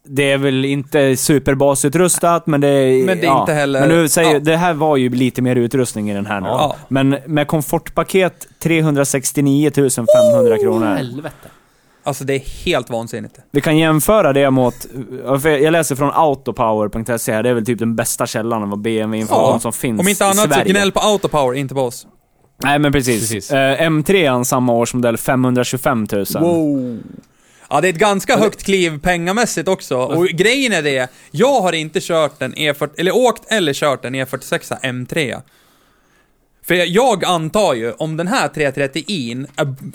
det 0.09 0.31
är 0.33 0.39
väl 0.39 0.65
inte 0.65 1.17
superbasutrustat, 1.17 2.47
men 2.47 2.61
det 2.61 2.69
är... 2.69 3.05
Men 3.07 3.21
det 3.21 3.27
är 3.27 3.41
inte 3.41 3.53
heller- 3.53 3.81
Men 3.81 3.89
nu 3.89 4.09
säger, 4.09 4.33
ja. 4.33 4.39
det 4.39 4.57
här 4.57 4.75
var 4.75 4.97
ju 4.97 5.09
lite 5.09 5.43
mer 5.43 5.57
utrustning 5.57 6.11
i 6.11 6.15
den 6.15 6.27
här 6.27 6.41
nu. 6.41 6.49
Ja. 6.49 6.77
Men 6.89 7.17
med 7.27 7.47
komfortpaket 7.47 8.47
369 8.63 9.71
500 9.75 10.59
kronor. 10.59 10.87
Helvete. 10.87 11.49
Alltså 12.05 12.25
det 12.25 12.35
är 12.35 12.65
helt 12.65 12.91
vansinnigt. 12.91 13.39
Vi 13.51 13.61
kan 13.61 13.79
jämföra 13.79 14.33
det 14.33 14.51
mot... 14.51 14.75
Jag 15.45 15.73
läser 15.73 15.97
från 15.97 16.11
autopower.se 16.15 17.33
här, 17.33 17.43
det 17.43 17.49
är 17.51 17.55
väl 17.55 17.67
typ 17.67 17.79
den 17.79 17.97
bästa 17.97 18.27
källan 18.27 18.73
av 18.73 18.79
BMW-information 18.79 19.61
som 19.61 19.73
finns 19.73 20.01
Om 20.01 20.09
inte 20.09 20.25
i 20.25 20.27
annat 20.27 20.55
så 20.55 20.61
gnäll 20.65 20.93
på 20.93 21.01
autopower, 21.01 21.55
inte 21.55 21.75
på 21.75 21.81
oss. 21.81 22.07
Nej 22.63 22.79
men 22.79 22.93
precis. 22.93 23.21
Precis. 23.21 23.51
Eh, 23.51 23.81
M3 23.81 24.45
samma 24.45 24.73
årsmodell 24.73 25.17
525 25.17 26.07
000. 26.13 26.25
Wow. 26.41 26.99
Ja, 27.71 27.81
det 27.81 27.89
är 27.89 27.93
ett 27.93 27.99
ganska 27.99 28.37
högt 28.37 28.65
kliv 28.65 29.01
pengamässigt 29.03 29.69
också. 29.69 29.97
Och 29.99 30.27
grejen 30.27 30.73
är 30.73 30.83
det, 30.83 31.09
jag 31.31 31.61
har 31.61 31.73
inte 31.73 32.01
kört 32.03 32.43
en 32.43 32.55
E40, 32.55 32.91
eller 32.99 33.17
åkt 33.17 33.43
eller 33.53 33.73
kört 33.75 34.05
en 34.05 34.15
E46 34.15 34.81
M3. 34.83 35.41
För 36.67 36.75
jag 36.75 37.25
antar 37.25 37.75
ju, 37.75 37.93
om 37.93 38.17
den 38.17 38.29
här 38.29 38.49
330i 38.49 39.47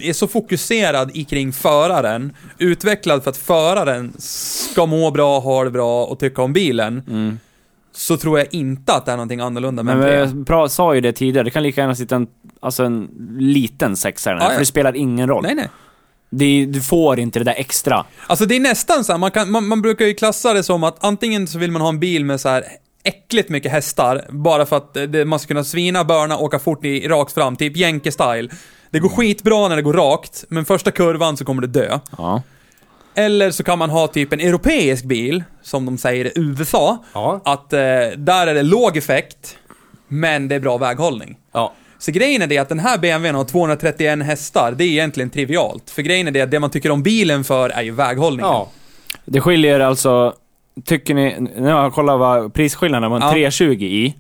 är, 0.02 0.14
så 0.14 0.28
fokuserad 0.28 1.12
i 1.14 1.24
kring 1.24 1.54
föraren, 1.54 2.36
utvecklad 2.58 3.24
för 3.24 3.30
att 3.30 3.38
föraren 3.38 4.14
ska 4.18 4.86
må 4.86 5.12
bra, 5.12 5.40
ha 5.40 5.64
det 5.64 5.72
bra 5.72 6.06
och 6.06 6.20
tycka 6.20 6.42
om 6.42 6.54
bilen, 6.54 7.04
Mm. 7.08 7.40
så 7.94 8.18
tror 8.18 8.40
jag 8.40 8.48
inte 8.54 8.94
att 8.94 9.06
det 9.06 9.12
är 9.12 9.16
någonting 9.16 9.40
annorlunda 9.40 9.84
med 9.84 9.98
Men 9.98 10.08
M3. 10.10 10.14
jag 10.20 10.28
pra- 10.30 10.68
sa 10.68 10.96
ju 10.96 11.02
det 11.02 11.12
tidigare, 11.14 11.44
det 11.44 11.52
kan 11.52 11.64
lika 11.64 11.82
gärna 11.82 11.96
sitta 11.96 12.16
en, 12.16 12.28
alltså 12.60 12.84
en 12.84 13.10
liten 13.40 13.96
sexa 13.96 14.30
i 14.30 14.34
den 14.34 14.42
här, 14.42 14.48
Ja, 14.48 14.52
ja. 14.52 14.56
för 14.56 14.62
det 14.62 14.66
spelar 14.66 14.96
ingen 14.96 15.28
roll. 15.30 15.44
Nej, 15.44 15.56
nej. 15.56 15.70
Det, 16.34 16.66
du 16.66 16.82
får 16.82 17.20
inte 17.20 17.40
det 17.40 17.46
där 17.46 17.56
extra. 17.58 18.06
Alltså 18.28 18.46
det 18.46 18.56
är 18.56 18.60
nästan 18.60 19.04
så 19.04 19.12
här, 19.14 19.18
man, 19.20 19.32
kan, 19.32 19.52
man, 19.52 19.68
man 19.68 19.82
brukar 19.82 20.06
ju 20.06 20.14
klassa 20.14 20.54
det 20.54 20.64
som 20.64 20.84
att 20.84 21.04
antingen 21.04 21.48
så 21.48 21.60
vill 21.60 21.72
man 21.72 21.82
ha 21.82 21.90
en 21.90 22.00
bil 22.00 22.26
med 22.26 22.42
så 22.42 22.50
här 22.50 22.64
äckligt 23.04 23.50
mycket 23.50 23.72
hästar, 23.72 24.26
bara 24.30 24.66
för 24.66 24.78
att 24.78 24.94
det, 24.94 25.26
man 25.26 25.40
ska 25.40 25.48
kunna 25.48 25.64
svina, 25.64 26.04
börna, 26.04 26.38
åka 26.38 26.60
fort 26.60 26.86
i, 26.86 27.08
rakt 27.08 27.34
fram, 27.34 27.56
typ 27.56 27.78
jänke-style. 27.78 28.50
Det 28.90 29.00
går 29.00 29.10
skitbra 29.10 29.68
när 29.68 29.76
det 29.76 29.82
går 29.82 29.94
rakt, 29.94 30.46
men 30.48 30.66
första 30.66 30.92
kurvan 30.92 31.38
så 31.38 31.46
kommer 31.46 31.62
det 31.62 31.68
dö. 31.68 32.00
Ja. 32.18 32.42
Eller 33.16 33.52
så 33.52 33.64
kan 33.64 33.80
man 33.80 33.90
ha 33.90 34.08
typ 34.08 34.34
en 34.34 34.40
europeisk 34.40 35.04
bil, 35.06 35.44
som 35.62 35.86
de 35.86 35.98
säger 35.98 36.26
i 36.26 36.32
USA, 36.36 37.04
Ja. 37.14 37.42
att 37.46 37.74
eh, 37.74 37.80
där 38.18 38.48
är 38.48 38.54
det 38.54 38.64
låg 38.64 38.98
effekt, 38.98 39.58
men 40.08 40.48
det 40.48 40.56
är 40.56 40.60
bra 40.60 40.78
väghållning. 40.78 41.38
Ja. 41.52 41.74
Så 42.02 42.12
grejen 42.12 42.42
är 42.42 42.48
det 42.48 42.58
att 42.58 42.70
den 42.70 42.80
här 42.80 42.98
BMWn 42.98 43.36
har 43.36 43.44
231 43.44 44.24
hästar, 44.24 44.74
det 44.78 44.84
är 44.84 44.88
egentligen 44.88 45.30
trivialt. 45.30 45.90
För 45.90 46.02
grejen 46.02 46.28
är 46.28 46.32
det 46.32 46.42
att 46.42 46.52
det 46.52 46.60
man 46.60 46.70
tycker 46.70 46.92
om 46.92 47.04
bilen 47.04 47.44
för 47.44 47.70
är 47.70 47.82
ju 47.82 47.92
väghållningen. 47.92 48.52
Ja. 48.52 48.70
Det 49.26 49.42
skiljer 49.42 49.80
alltså, 49.80 50.34
tycker 50.86 51.14
ni, 51.14 51.36
nu 51.58 51.72
har 51.72 51.82
jag 51.84 51.94
kollat 51.94 52.20
vad 52.20 52.54
prisskillnaden 52.54 53.12
var 53.12 53.18
en 53.34 53.42
Ja. 53.42 53.50
320i 53.50 54.14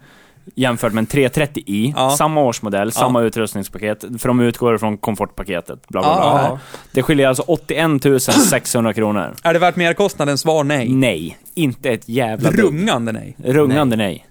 jämfört 0.56 0.94
med 0.94 1.02
en 1.02 1.08
330i, 1.08 1.94
Ja. 1.98 2.10
samma 2.18 2.42
årsmodell, 2.42 2.92
samma 2.92 3.22
utrustningspaket, 3.22 4.02
för 4.20 4.28
de 4.28 4.40
utgår 4.40 4.78
från 4.78 4.98
komfortpaketet, 4.98 5.88
bla 5.88 6.02
bla 6.02 6.10
Ja, 6.10 6.32
bla. 6.34 6.42
ja. 6.50 6.60
Det 6.92 7.02
skiljer 7.04 7.28
alltså 7.28 7.44
81 7.48 8.20
600 8.50 8.94
kronor. 8.94 9.34
Är 9.44 9.54
det 9.54 9.60
värt 9.60 9.76
merkostnaden? 9.76 10.38
Svar 10.38 10.64
nej. 10.64 10.90
Nej, 10.90 11.38
inte 11.56 11.90
ett 11.90 12.10
jävla. 12.10 12.52
Rungande 12.52 13.12
nej. 13.12 13.36
Rungande 13.44 13.96
nej. 13.96 14.26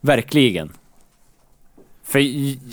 Verkligen. 0.00 0.72
För 2.08 2.18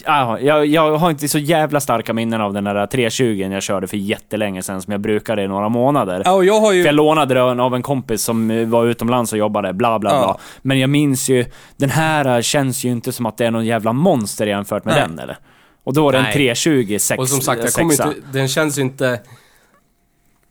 ja, 0.05 0.39
jag, 0.39 0.65
jag 0.65 0.97
har 0.97 1.09
inte 1.09 1.27
så 1.27 1.37
jävla 1.39 1.79
starka 1.79 2.13
minnen 2.13 2.41
av 2.41 2.53
den 2.53 2.63
där 2.63 2.87
320 2.87 3.25
jag 3.51 3.63
körde 3.63 3.87
för 3.87 3.97
jättelänge 3.97 4.63
sedan 4.63 4.81
som 4.81 4.91
jag 4.91 5.01
brukade 5.01 5.43
i 5.43 5.47
några 5.47 5.69
månader. 5.69 6.21
Ja, 6.25 6.31
och 6.31 6.45
jag 6.45 6.59
har 6.59 6.67
För 6.67 6.73
ju... 6.73 6.83
jag 6.83 6.95
lånade 6.95 7.33
den 7.33 7.59
av 7.59 7.75
en 7.75 7.81
kompis 7.81 8.23
som 8.23 8.69
var 8.69 8.85
utomlands 8.85 9.31
och 9.33 9.39
jobbade, 9.39 9.73
bla 9.73 9.99
bla 9.99 10.09
Ja. 10.11 10.19
bla. 10.23 10.37
Men 10.61 10.79
jag 10.79 10.89
minns 10.89 11.29
ju, 11.29 11.45
den 11.77 11.89
här 11.89 12.41
känns 12.41 12.83
ju 12.83 12.89
inte 12.91 13.11
som 13.11 13.25
att 13.25 13.37
det 13.37 13.45
är 13.45 13.51
någon 13.51 13.65
jävla 13.65 13.93
monster 13.93 14.47
jämfört 14.47 14.85
med 14.85 14.93
Nej. 14.93 15.03
den 15.07 15.19
eller? 15.19 15.37
Och 15.83 15.93
då 15.93 16.07
är 16.09 16.11
det 16.11 16.17
en 16.17 16.23
Nej. 16.23 16.33
320 16.33 16.97
sex, 16.99 17.19
Och 17.19 17.29
som 17.29 17.41
sagt, 17.41 17.59
jag 17.63 17.71
sexa. 17.73 17.81
kommer 18.03 18.15
inte, 18.15 18.27
den 18.31 18.47
känns 18.47 18.77
ju 18.77 18.81
inte... 18.81 19.05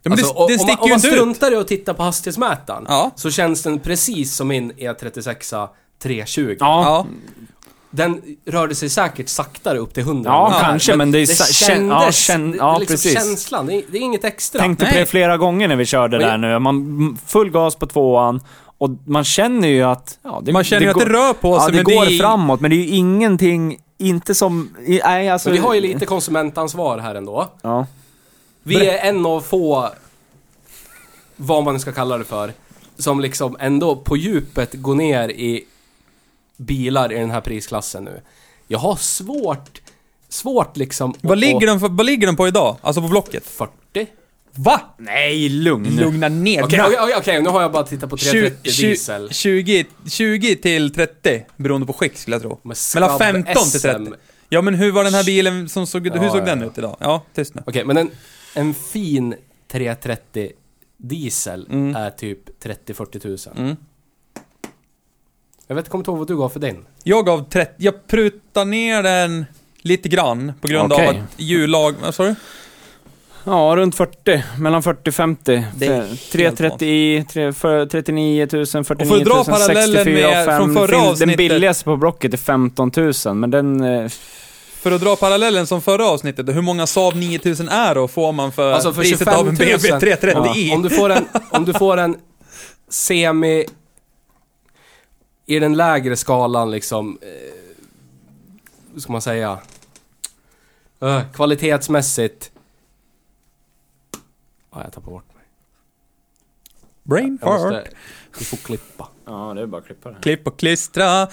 Ja, 0.05 0.09
men 0.09 0.11
Alltså, 0.11 0.33
det, 0.33 0.39
och- 0.39 0.49
det 0.49 0.57
om, 0.61 0.67
man, 0.67 0.77
om 0.79 0.89
man 0.89 0.95
inte 0.95 1.07
ut. 1.07 1.13
struntar 1.13 1.51
i 1.51 1.55
att 1.55 1.67
titta 1.67 1.93
på 1.93 2.03
hastighetsmätaren, 2.03 2.85
Ja. 2.87 3.11
så 3.15 3.31
känns 3.31 3.63
den 3.63 3.79
precis 3.79 4.35
som 4.35 4.47
min 4.47 4.71
E36 4.71 5.67
320. 6.03 6.55
Ja, 6.59 6.83
Ja. 6.83 7.05
Den 7.95 8.21
rörde 8.45 8.75
sig 8.75 8.89
säkert 8.89 9.29
saktare 9.29 9.77
upp 9.77 9.93
till 9.93 10.03
100. 10.03 10.31
Ja, 10.31 10.45
ungefär. 10.47 10.65
kanske, 10.69 10.95
men 10.95 11.11
det 11.11 11.19
är 11.19 11.25
kän- 11.25 11.89
ja, 11.89 11.99
kändes, 11.99 12.15
känn- 12.17 12.51
det- 12.51 12.57
ja, 12.57 12.65
det 12.71 12.75
är 12.75 12.79
liksom 12.79 12.93
precis. 12.93 13.13
känslan, 13.13 13.65
det 13.65 13.73
är, 13.75 13.83
det 13.91 13.97
är 13.97 14.01
inget 14.01 14.23
extra. 14.23 14.61
Tänkte 14.61 14.85
på 14.85 14.91
Nej. 14.91 14.99
det 14.99 15.05
flera 15.05 15.37
gånger 15.37 15.67
när 15.67 15.75
vi 15.75 15.85
körde 15.85 16.17
Men- 16.19 16.41
där 16.41 16.49
nu. 16.53 16.59
Man, 16.59 17.17
full 17.27 17.49
gas 17.49 17.75
på 17.75 17.85
tvåan. 17.87 18.41
Och 18.77 18.89
man 19.05 19.23
känner 19.23 19.67
ju 19.67 19.83
att... 19.83 20.19
Ja, 20.23 20.41
det, 20.45 20.51
Man 20.53 20.63
känner 20.63 20.81
ju 20.81 20.87
att 20.89 20.93
går, 20.93 21.05
det 21.05 21.13
rör 21.13 21.33
på 21.33 21.55
Ja, 21.55 21.61
sig, 21.61 21.71
det 21.71 21.83
men 21.83 21.95
går 21.97 22.05
det 22.05 22.15
är... 22.15 22.19
framåt, 22.19 22.59
men 22.59 22.71
det 22.71 22.75
är 22.77 22.85
ju 22.85 22.87
ingenting... 22.95 23.77
Inte 23.97 24.35
som... 24.35 24.75
Nej, 24.87 25.29
alltså... 25.29 25.49
Men 25.49 25.53
vi 25.57 25.63
har 25.63 25.73
ju 25.73 25.81
lite 25.81 26.05
konsumentansvar 26.05 26.97
här 26.97 27.15
ändå. 27.15 27.47
Ja. 27.61 27.87
Vi 28.63 28.87
är 28.89 29.09
en 29.09 29.25
av 29.25 29.41
få, 29.41 29.89
vad 31.35 31.63
man 31.63 31.79
ska 31.79 31.91
kalla 31.91 32.17
det 32.17 32.23
för, 32.23 32.53
som 32.97 33.19
liksom 33.19 33.57
ändå 33.59 33.95
på 33.95 34.17
djupet 34.17 34.73
går 34.73 34.95
ner 34.95 35.29
i 35.29 35.63
bilar 36.57 37.11
i 37.11 37.19
den 37.19 37.31
här 37.31 37.41
prisklassen 37.41 38.03
nu. 38.03 38.21
Jag 38.67 38.79
har 38.79 38.95
svårt, 38.95 39.81
svårt 40.29 40.77
liksom... 40.77 41.13
Vad 41.21 41.31
att- 41.31 41.39
ligger, 41.39 41.67
den 41.67 41.79
för, 41.79 41.89
vad 41.89 42.05
ligger 42.05 42.27
den 42.27 42.35
på 42.35 42.47
idag? 42.47 42.77
Alltså 42.81 43.01
på 43.01 43.07
Blocket? 43.07 43.45
40? 43.47 43.71
Va? 44.55 44.81
Nej, 44.97 45.49
lugn. 45.49 45.95
Lugna 45.95 46.29
ner. 46.29 46.63
Okej, 46.63 46.81
okej, 46.83 46.97
okej, 47.01 47.15
okej, 47.17 47.41
nu 47.41 47.49
har 47.49 47.61
jag 47.61 47.71
bara 47.71 47.83
tittat 47.83 48.09
på 48.09 48.17
330 48.17 48.71
Tju- 48.71 48.81
diesel. 48.87 49.29
20, 49.33 49.85
20 50.09 50.55
till 50.55 50.93
30, 50.93 51.45
beroende 51.57 51.87
på 51.87 51.93
skick 51.93 52.17
skulle 52.17 52.35
jag 52.35 52.41
tro. 52.41 52.59
Mellan 52.63 52.75
Scrub 52.75 53.19
15 53.19 53.53
till 53.71 53.81
30. 53.81 54.05
SM. 54.05 54.13
Ja 54.49 54.61
men 54.61 54.73
hur 54.73 54.91
var 54.91 55.03
den 55.03 55.13
här 55.13 55.23
bilen 55.23 55.69
som 55.69 55.87
såg, 55.87 56.07
hur 56.07 56.23
Ja, 56.23 56.29
såg 56.31 56.41
ja, 56.41 56.45
den 56.45 56.59
ja. 56.61 56.65
ut 56.65 56.77
idag? 56.77 56.97
Ja, 56.99 57.23
tyst 57.35 57.55
nu. 57.55 57.61
Okej, 57.65 57.85
men 57.85 57.97
en, 57.97 58.11
en 58.53 58.73
fin 58.73 59.35
330 59.71 60.51
diesel 60.97 61.67
Mm. 61.71 61.95
är 61.95 62.09
typ 62.09 62.63
30-40 62.63 63.19
tusen. 63.19 63.57
Mm. 63.57 63.75
Jag 65.67 65.75
vet, 65.75 65.89
kommer 65.89 65.99
inte 66.01 66.11
ihåg 66.11 66.17
vad 66.17 66.27
du 66.27 66.37
gav 66.37 66.49
för 66.49 66.59
din. 66.59 66.85
Jag 67.03 67.25
gav 67.25 67.49
30, 67.49 67.71
jag 67.77 68.07
prutade 68.07 68.65
ner 68.69 69.03
den 69.03 69.45
lite 69.81 70.09
grann 70.09 70.53
på 70.61 70.67
grund 70.67 70.93
Okej. 70.93 71.07
av 71.07 71.15
att 71.15 71.21
hjulag, 71.37 71.95
vad 72.03 72.15
sa 72.15 72.23
du? 72.23 72.35
Ja, 73.45 73.73
runt 73.75 73.95
40. 73.95 74.43
Mellan 74.59 74.83
40 74.83 75.09
och 75.09 75.13
50. 75.13 75.63
Det 75.75 75.85
är 75.85 76.01
helt 76.01 76.33
330i, 76.33 77.25
3, 77.27 77.53
för 77.53 77.85
39 77.85 78.47
000, 78.51 78.65
49 78.65 78.85
Och 79.01 79.07
för 79.07 79.17
att 79.17 79.25
dra 79.25 79.35
000, 79.35 79.45
parallellen 79.45 79.95
64 80.03 80.29
med- 80.29 80.39
och 80.49 80.55
från 80.57 80.75
5. 80.75 80.75
förra 80.75 80.87
Fin- 80.87 81.07
avsnittet- 81.09 81.27
Den 81.27 81.35
billigaste 81.37 81.83
på 81.85 81.97
Blocket 81.97 82.33
är 82.33 82.37
15 82.37 82.91
000, 83.25 83.35
men 83.35 83.51
den... 83.51 83.83
eh, 83.83 84.09
För 84.81 84.91
att 84.91 85.01
dra 85.01 85.15
parallellen 85.15 85.67
som 85.67 85.81
förra 85.81 86.05
avsnittet, 86.07 86.55
hur 86.55 86.61
många 86.61 86.87
Saab 86.87 87.15
9000 87.15 87.69
Euro 87.69 88.07
får 88.07 88.31
man 88.31 88.51
för, 88.51 88.71
Alltså, 88.71 88.93
för 88.93 89.01
priset 89.01 89.19
25 89.19 89.33
av 89.33 89.39
en 89.39 89.45
000. 89.45 89.55
BMW 89.57 90.15
330i? 90.15 90.73
Om 90.75 90.81
du 90.81 90.89
får 90.89 91.09
en, 91.09 91.25
om 91.51 91.65
du 91.65 91.73
får 91.73 91.97
en 91.97 92.15
semi... 92.89 93.65
I 95.45 95.59
den 95.59 95.73
lägre 95.77 96.15
skalan 96.15 96.71
liksom... 96.71 97.17
Eh, 97.21 97.27
hur 98.93 98.99
ska 98.99 99.11
man 99.11 99.21
säga? 99.21 99.59
Eh, 100.99 101.21
kvalitetsmässigt... 101.33 102.51
Ja, 104.71 104.81
jag 104.83 104.93
tappar 104.93 105.11
bort 105.11 105.35
mig. 105.35 105.43
Brain 107.03 107.37
Jag 107.41 107.49
fart. 107.61 107.61
måste... 107.73 107.89
Du 108.39 108.45
får 108.45 108.57
klippa. 108.57 109.07
Ja, 109.25 109.53
det 109.55 109.61
är 109.61 109.65
bara 109.65 109.81
att 109.81 109.85
klippa 109.87 110.09
det. 110.09 110.17
Klipp 110.21 110.47
och 110.47 110.59
klistra. 110.59 111.27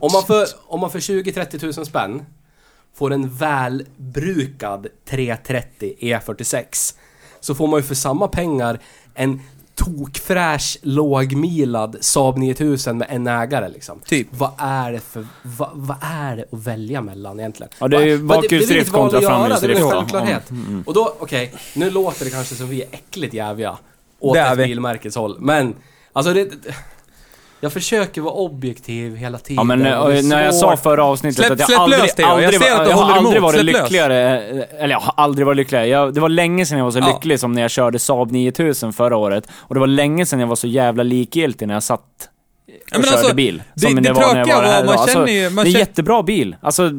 Om 0.00 0.10
man 0.12 0.22
för, 0.26 0.46
om 0.66 0.80
man 0.80 0.90
för 0.90 0.98
20-30 0.98 1.58
tusen 1.58 1.86
spänn 1.86 2.24
får 2.94 3.12
en 3.12 3.28
välbrukad 3.34 4.86
330 5.04 5.96
E46 6.00 6.94
så 7.40 7.54
får 7.54 7.66
man 7.66 7.80
ju 7.80 7.82
för 7.82 7.94
samma 7.94 8.28
pengar 8.28 8.80
en 9.14 9.40
tokfräsch, 9.84 10.78
lågmilad 10.82 11.96
Saab 12.00 12.38
9000 12.38 12.98
med 12.98 13.06
en 13.10 13.26
ägare 13.26 13.68
liksom. 13.68 14.00
Typ. 14.04 14.28
Vad 14.30 14.50
är 14.58 14.92
det 14.92 15.00
för... 15.00 15.26
Vad, 15.42 15.70
vad 15.72 15.96
är 16.02 16.36
det 16.36 16.44
att 16.52 16.66
välja 16.66 17.00
mellan 17.02 17.40
egentligen? 17.40 17.72
Ja, 17.78 17.88
det 17.88 17.96
är 17.96 18.06
ju 18.06 18.18
bakhjulsdrift 18.22 18.92
kontra 18.92 19.20
framhjulsdrift 19.20 19.80
Det 19.80 19.82
är 19.82 19.86
en 19.86 19.90
självklarhet. 19.92 20.50
Mm, 20.50 20.82
Och 20.86 20.94
då, 20.94 21.16
okej, 21.20 21.54
nu 21.74 21.90
låter 21.90 22.24
det 22.24 22.30
kanske 22.30 22.54
som 22.54 22.68
vi 22.68 22.82
är 22.82 22.88
äckligt 22.90 23.34
jäviga 23.34 23.78
åt 24.20 24.34
Det 24.34 24.40
ett 24.40 24.58
vi. 24.58 24.64
bilmärkes 24.66 25.16
håll, 25.16 25.36
men 25.40 25.74
alltså 26.12 26.32
det... 26.32 26.48
Jag 27.62 27.72
försöker 27.72 28.20
vara 28.20 28.34
objektiv 28.34 29.16
hela 29.16 29.38
tiden. 29.38 29.56
Ja 29.56 29.64
men 29.64 29.98
och 29.98 30.08
det 30.10 30.18
eh, 30.18 30.24
när 30.24 30.44
jag 30.44 30.54
sa 30.54 30.76
förra 30.76 31.04
avsnittet 31.04 31.36
Släpp- 31.44 31.52
att 31.52 31.58
jag 31.58 31.68
släpp 31.68 31.78
aldrig, 31.80 32.00
lös 32.02 32.14
det. 32.14 32.22
Jag 32.22 32.30
aldrig, 32.30 32.54
att 32.54 32.84
du 32.84 32.90
jag 32.90 32.96
har 32.96 33.12
aldrig 33.12 33.36
emot. 33.36 33.42
varit 33.42 33.60
Släpp 33.60 33.74
lös. 33.74 33.82
lyckligare, 33.82 34.40
eh, 34.48 34.82
eller 34.84 34.94
jag 34.94 35.00
har 35.00 35.14
aldrig 35.16 35.46
varit 35.46 35.56
lyckligare. 35.56 35.86
Jag, 35.86 36.14
det 36.14 36.20
var 36.20 36.28
länge 36.28 36.66
sedan 36.66 36.78
jag 36.78 36.84
var 36.84 36.92
så 36.92 36.98
Ja. 36.98 37.06
lycklig 37.14 37.40
som 37.40 37.52
när 37.52 37.62
jag 37.62 37.70
körde 37.70 37.98
Saab 37.98 38.30
9000 38.32 38.92
förra 38.92 39.16
året. 39.16 39.44
Och 39.56 39.74
det 39.74 39.80
var 39.80 39.86
länge 39.86 40.26
sedan 40.26 40.40
jag 40.40 40.46
var 40.46 40.56
så 40.56 40.66
jävla 40.66 41.02
likgiltig 41.02 41.66
när 41.68 41.74
jag 41.74 41.82
satt 41.82 42.00
och 42.00 42.96
men 42.98 43.02
körde 43.02 43.18
alltså, 43.18 43.34
bil. 43.34 43.62
det- 43.74 43.80
Som 43.80 43.94
det 43.94 44.00
det, 44.00 44.12
var 44.12 44.34
när 44.34 44.46
jag 44.48 44.56
var 44.56 44.62
här 44.64 44.84
man 44.84 44.94
idag. 44.94 45.08
känner 45.08 45.20
alltså, 45.20 45.32
ju- 45.32 45.50
man 45.50 45.54
Det 45.54 45.60
är 45.60 45.66
en 45.66 45.72
känner- 45.72 45.78
jättebra 45.78 46.22
bil. 46.22 46.56
Alltså, 46.60 46.90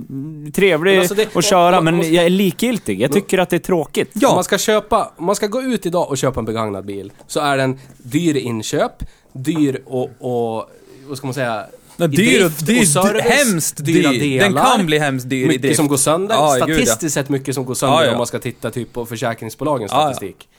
trevlig 0.53 0.91
Men 0.91 0.99
alltså 0.99 1.15
det- 1.15 1.35
att 1.35 1.45
köra, 1.45 1.77
och- 1.77 1.83
men 1.83 1.99
och- 1.99 2.05
jag 2.05 2.25
är 2.25 2.29
likgiltig. 2.29 3.01
Jag 3.01 3.11
tycker 3.11 3.37
att 3.37 3.49
det 3.49 3.55
är 3.55 3.59
tråkigt. 3.59 4.15
Om 4.15 4.21
Ja, 4.23 4.35
man 4.35 4.43
ska 4.43 4.57
köpa, 4.57 5.11
om 5.17 5.25
man 5.25 5.35
ska 5.35 5.47
gå 5.47 5.61
ut 5.61 5.85
idag 5.85 6.09
och 6.09 6.17
köpa 6.17 6.39
en 6.39 6.45
begagnad 6.45 6.85
bil 6.85 7.11
så 7.27 7.39
är 7.39 7.57
den 7.57 7.79
dyr 7.97 8.35
inköp, 8.37 8.91
dyr 9.33 9.81
och, 9.85 10.09
och 10.19 10.69
vad 11.07 11.17
ska 11.17 11.27
man 11.27 11.33
säga? 11.33 11.65
i 11.97 12.07
dyr 12.07 12.45
och 12.45 12.51
dyr, 12.51 12.85
service, 12.85 13.23
hemskt 13.23 13.85
dyr. 13.85 14.03
Den 14.03 14.19
delar, 14.19 14.75
kan 14.75 14.85
bli 14.85 14.99
hemskt 14.99 15.29
dyr 15.29 15.43
i 15.43 15.47
Mycket 15.47 15.61
drift. 15.61 15.77
som 15.77 15.87
går 15.87 15.97
sönder. 15.97 16.35
Ja, 16.35 16.65
gud, 16.65 16.69
ja. 16.79 16.85
Statistiskt 16.85 17.13
sett 17.13 17.29
mycket 17.29 17.55
som 17.55 17.65
går 17.65 17.73
sönder 17.73 17.97
Ja, 17.97 18.05
ja. 18.05 18.11
om 18.11 18.17
man 18.17 18.27
ska 18.27 18.39
titta 18.39 18.71
typ 18.71 18.93
på 18.93 19.05
försäkringsbolagens 19.05 19.91
Ja, 19.91 19.97
ja. 19.97 20.13
statistik. 20.13 20.49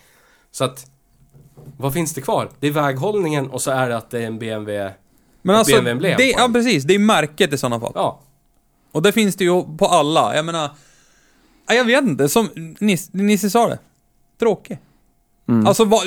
Så 0.50 0.64
att, 0.64 0.86
vad 1.76 1.92
finns 1.92 2.14
det 2.14 2.20
kvar? 2.20 2.50
Det 2.60 2.66
är 2.66 2.70
väghållningen 2.70 3.50
och 3.50 3.62
så 3.62 3.70
är 3.70 3.88
det 3.88 3.96
att 3.96 4.10
det 4.10 4.18
är 4.22 4.26
en 4.26 4.38
BMW. 4.38 4.94
Men 5.42 5.56
alltså, 5.56 5.80
det, 5.80 6.24
ja 6.30 6.38
den. 6.38 6.52
precis, 6.52 6.84
det 6.84 6.94
är 6.94 6.98
märket 6.98 7.52
i 7.52 7.58
sådana 7.58 7.80
fall. 7.80 7.92
Ja. 7.94 8.20
Och 8.92 9.02
det 9.02 9.12
finns 9.12 9.36
det 9.36 9.44
ju 9.44 9.62
på 9.78 9.86
alla. 9.86 10.36
Jag 10.36 10.44
menar, 10.44 10.70
ja, 11.68 11.74
jag 11.74 11.84
vet 11.84 12.04
inte, 12.04 12.28
som 12.28 12.48
Nisse, 12.80 13.10
Nisse 13.12 13.50
sa 13.50 13.68
det. 13.68 13.78
Tråkig. 14.40 14.78
Mm. 15.48 15.66
Alltså 15.66 15.84
vad, 15.84 16.00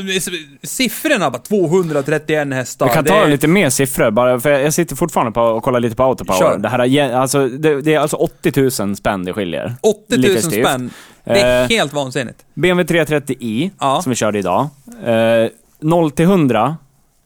siffrorna 0.63 1.29
bara 1.31 1.38
231 1.41 2.53
hästar. 2.53 2.86
Jag 2.86 2.93
kan 2.95 3.05
ta 3.05 3.13
är- 3.25 3.27
lite 3.29 3.47
mer 3.47 3.69
siffror 3.69 4.11
bara, 4.11 4.39
för 4.39 4.49
jag 4.51 4.73
sitter 4.73 4.95
fortfarande 4.95 5.31
på 5.31 5.41
och 5.41 5.63
kollar 5.63 5.79
lite 5.79 5.95
på 5.95 6.03
Autopower. 6.03 6.39
Kör. 6.39 6.57
Det 6.57 6.69
här 6.69 6.79
är, 6.97 7.13
alltså, 7.13 7.47
det, 7.47 7.81
det 7.81 7.93
är 7.93 7.99
alltså 7.99 8.17
80 8.17 8.81
000 8.86 8.95
spänn 8.95 9.25
det 9.25 9.33
skiljer. 9.33 9.75
80 9.81 9.97
000 10.09 10.19
lite 10.19 10.41
styvt. 10.41 10.65
spänn. 10.67 10.89
Det 11.23 11.41
är 11.41 11.63
Eh, 11.63 11.69
helt 11.69 11.93
vansinnigt. 11.93 12.45
BMW 12.53 13.03
330i, 13.03 13.71
Ja. 13.79 14.01
som 14.01 14.09
vi 14.09 14.15
körde 14.15 14.39
idag. 14.39 14.67
Eh, 15.05 15.49
0 15.79 16.11
till 16.11 16.25
100, 16.25 16.77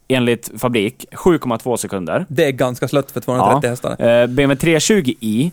enligt 0.08 0.52
fabrik, 0.58 1.06
7,2 1.12 1.78
sekunder. 1.78 2.26
Det 2.30 2.46
är 2.46 2.52
ganska 2.52 2.88
slött 2.88 3.12
för 3.12 3.22
230 3.22 3.60
Ja. 3.64 3.70
hästar. 3.70 3.92
Eh, 4.22 4.28
BMW 4.28 4.56
320i, 4.56 5.52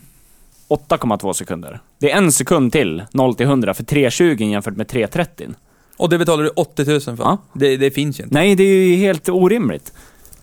8,2 0.67 1.33
sekunder. 1.33 1.79
Det 1.99 2.11
är 2.11 2.17
en 2.17 2.31
sekund 2.31 2.71
till, 2.71 3.03
0 3.11 3.35
till 3.35 3.45
100, 3.45 3.73
för 3.73 3.83
320 3.83 4.37
jämfört 4.51 4.75
med 4.75 4.87
330. 4.87 5.47
Och 5.97 6.09
det 6.09 6.17
betalar 6.17 6.43
du 6.43 6.49
80 6.49 6.85
000 6.85 7.01
för. 7.01 7.15
Ja. 7.19 7.37
Det, 7.53 7.77
det 7.77 7.91
finns 7.91 8.19
ju 8.19 8.23
inte. 8.23 8.35
Nej, 8.35 8.55
det 8.55 8.63
är 8.63 8.87
ju 8.87 8.95
helt 8.95 9.29
orimligt. 9.29 9.93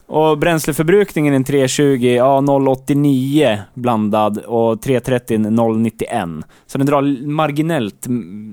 Och 0.07 0.39
bränsleförbrukningen 0.39 1.33
i 1.33 1.37
en 1.37 1.45
320, 1.45 1.83
ja 2.19 2.41
0,89 2.41 3.59
blandad 3.75 4.39
och 4.39 4.83
330 4.83 5.39
0,91. 5.39 6.43
Så 6.67 6.79
den 6.79 6.87
drar 6.87 7.27
marginellt 7.27 8.07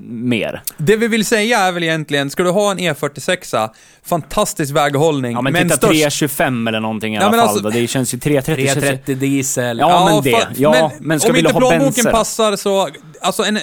mer. 0.07 0.63
Det 0.77 0.95
vi 0.95 1.07
vill 1.07 1.25
säga 1.25 1.59
är 1.59 1.71
väl 1.71 1.83
egentligen, 1.83 2.29
ska 2.29 2.43
du 2.43 2.49
ha 2.49 2.71
en 2.71 2.79
E46, 2.79 3.69
fantastisk 4.03 4.75
väghållning, 4.75 5.31
Ja 5.31 5.41
men, 5.41 5.53
men 5.53 5.63
titta 5.63 5.75
störst... 5.77 5.91
325 5.91 6.67
eller 6.67 6.79
någonting 6.79 7.13
i 7.13 7.17
Ja, 7.17 7.21
alla 7.21 7.31
men 7.31 7.39
fall 7.39 7.47
alltså- 7.49 7.63
då. 7.63 7.69
Det 7.69 7.87
känns 7.87 8.13
ju 8.13 8.17
330. 8.19 8.65
känns 8.65 8.77
ju- 8.77 8.81
330 8.81 9.15
diesel. 9.15 9.77
Ja, 9.79 10.09
men 10.23 10.23
det. 10.23 10.47
Ja, 10.61 10.91
men 10.99 11.19
ska 11.19 11.29
om 11.29 11.33
vi 11.33 11.39
inte 11.39 11.53
ha 11.53 11.59
plånboken 11.59 11.85
benser? 11.85 12.11
passar 12.11 12.55
så, 12.55 12.89
alltså 13.21 13.43
en, 13.43 13.59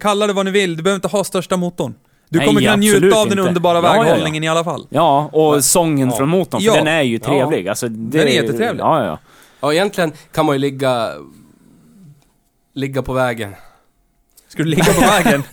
kalla 0.00 0.26
det 0.26 0.32
vad 0.32 0.44
ni 0.44 0.50
vill, 0.50 0.76
du 0.76 0.82
behöver 0.82 0.96
inte 0.96 1.08
ha 1.08 1.24
största 1.24 1.56
motorn. 1.56 1.94
Du 2.32 2.38
Nej, 2.38 2.46
kommer 2.48 2.60
kunna 2.60 2.76
njuta 2.76 3.16
av 3.16 3.28
den 3.28 3.38
inte. 3.38 3.48
underbara 3.48 3.78
Ja, 3.78 3.84
ja, 3.84 3.96
ja. 3.96 4.02
väghållningen 4.02 4.44
i 4.44 4.48
alla 4.48 4.64
fall. 4.64 4.86
Ja, 4.90 5.28
och 5.32 5.64
sången 5.64 6.10
Ja. 6.10 6.16
från 6.16 6.28
motorn, 6.28 6.60
för 6.60 6.66
Ja. 6.66 6.74
den 6.74 6.86
är 6.88 7.02
ju 7.02 7.18
trevlig. 7.18 7.68
Alltså, 7.68 7.88
det, 7.88 8.18
Den 8.18 8.28
är 8.28 8.32
jättetrevlig. 8.32 8.80
Ja, 8.82 9.04
ja. 9.04 9.18
Ja, 9.60 9.72
egentligen 9.72 10.12
kan 10.32 10.46
man 10.46 10.54
ju 10.54 10.58
ligga... 10.58 11.10
Ligga 12.74 13.02
på 13.02 13.12
vägen. 13.12 13.54
Ska 14.48 14.62
du 14.62 14.68
ligga 14.68 14.84
på 14.84 15.00
vägen? 15.00 15.42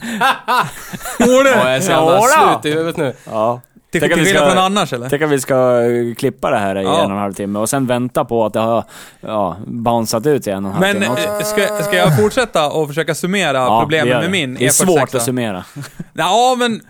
Går 1.18 1.28
Ja, 1.30 1.44
det? 1.44 1.50
jag 1.50 1.76
är 1.76 1.82
så 1.82 1.92
jävla 1.92 2.22
slut 2.22 2.66
i 2.66 2.78
huvudet 2.78 2.98
nu. 2.98 3.14
ja. 3.26 3.62
Till 3.92 4.02
Tänk 4.02 4.12
att 4.14 4.18
till 4.18 4.24
vi 4.26 4.32
skillnad 4.32 4.50
ska- 4.50 4.56
från 4.56 4.64
annars 4.64 4.94
eller? 4.94 5.10
Tänk 5.10 5.22
att 5.22 5.30
vi 5.30 5.40
ska 5.40 5.82
eh, 5.82 6.16
klippa 6.16 6.50
det 6.52 6.58
här 6.58 6.78
i 6.78 6.84
Ja. 6.84 7.00
en 7.00 7.06
och 7.06 7.12
en 7.12 7.18
halv 7.22 7.34
timme 7.34 7.60
och 7.60 7.70
sen 7.70 7.88
vänta 7.88 8.26
på 8.26 8.46
att 8.46 8.54
det 8.54 8.60
har 8.60 8.84
ja, 9.22 9.58
bounceat 9.68 10.26
ut 10.26 10.48
i 10.48 10.50
en 10.52 10.66
och 10.66 10.72
en 10.72 10.78
halv 10.84 10.94
Men 10.94 11.02
timme 11.02 11.14
också. 11.14 11.28
eh, 11.60 11.68
ska, 11.68 11.84
ska 11.84 11.96
jag 11.96 12.18
fortsätta 12.20 12.70
och 12.72 12.88
försöka 12.88 13.16
summera 13.16 13.58
Ja, 13.58 13.80
problemen 13.82 14.22
med 14.22 14.32
min 14.32 14.54
E 14.54 14.58
Det 14.60 14.66
är 14.66 14.70
E46? 14.70 14.72
svårt 14.86 15.16
att 15.16 15.24
summera. 15.24 15.66
Ja, 16.14 16.56
men 16.60 16.82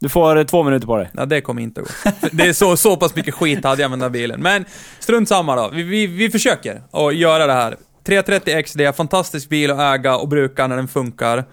Du 0.00 0.08
får 0.08 0.36
eh, 0.38 0.44
två 0.44 0.62
minuter 0.62 0.86
på 0.86 0.96
dig. 0.96 1.10
Ja, 1.12 1.24
det 1.26 1.40
kommer 1.40 1.62
inte 1.62 1.80
att 1.80 1.86
gå. 1.86 2.28
Det 2.32 2.48
är 2.48 2.52
så, 2.52 2.76
så 2.76 2.96
pass 2.96 3.14
mycket 3.14 3.34
skit 3.34 3.64
hade 3.64 3.82
jag 3.82 3.90
med 3.90 3.98
den 3.98 4.02
här 4.02 4.10
bilen. 4.10 4.40
Men 4.42 4.64
strunt 4.98 5.28
samma 5.28 5.56
då. 5.56 5.68
Vi, 5.72 5.82
vi, 5.82 6.06
vi 6.06 6.30
försöker 6.30 6.82
att 6.90 7.14
göra 7.14 7.46
det 7.46 7.52
här. 7.52 7.76
330 8.04 8.62
XD, 8.62 8.80
fantastisk 8.96 9.48
bil 9.48 9.70
att 9.70 9.78
äga 9.78 10.16
och 10.16 10.28
bruka 10.28 10.66
när 10.66 10.76
den 10.76 10.88
funkar. 10.88 11.44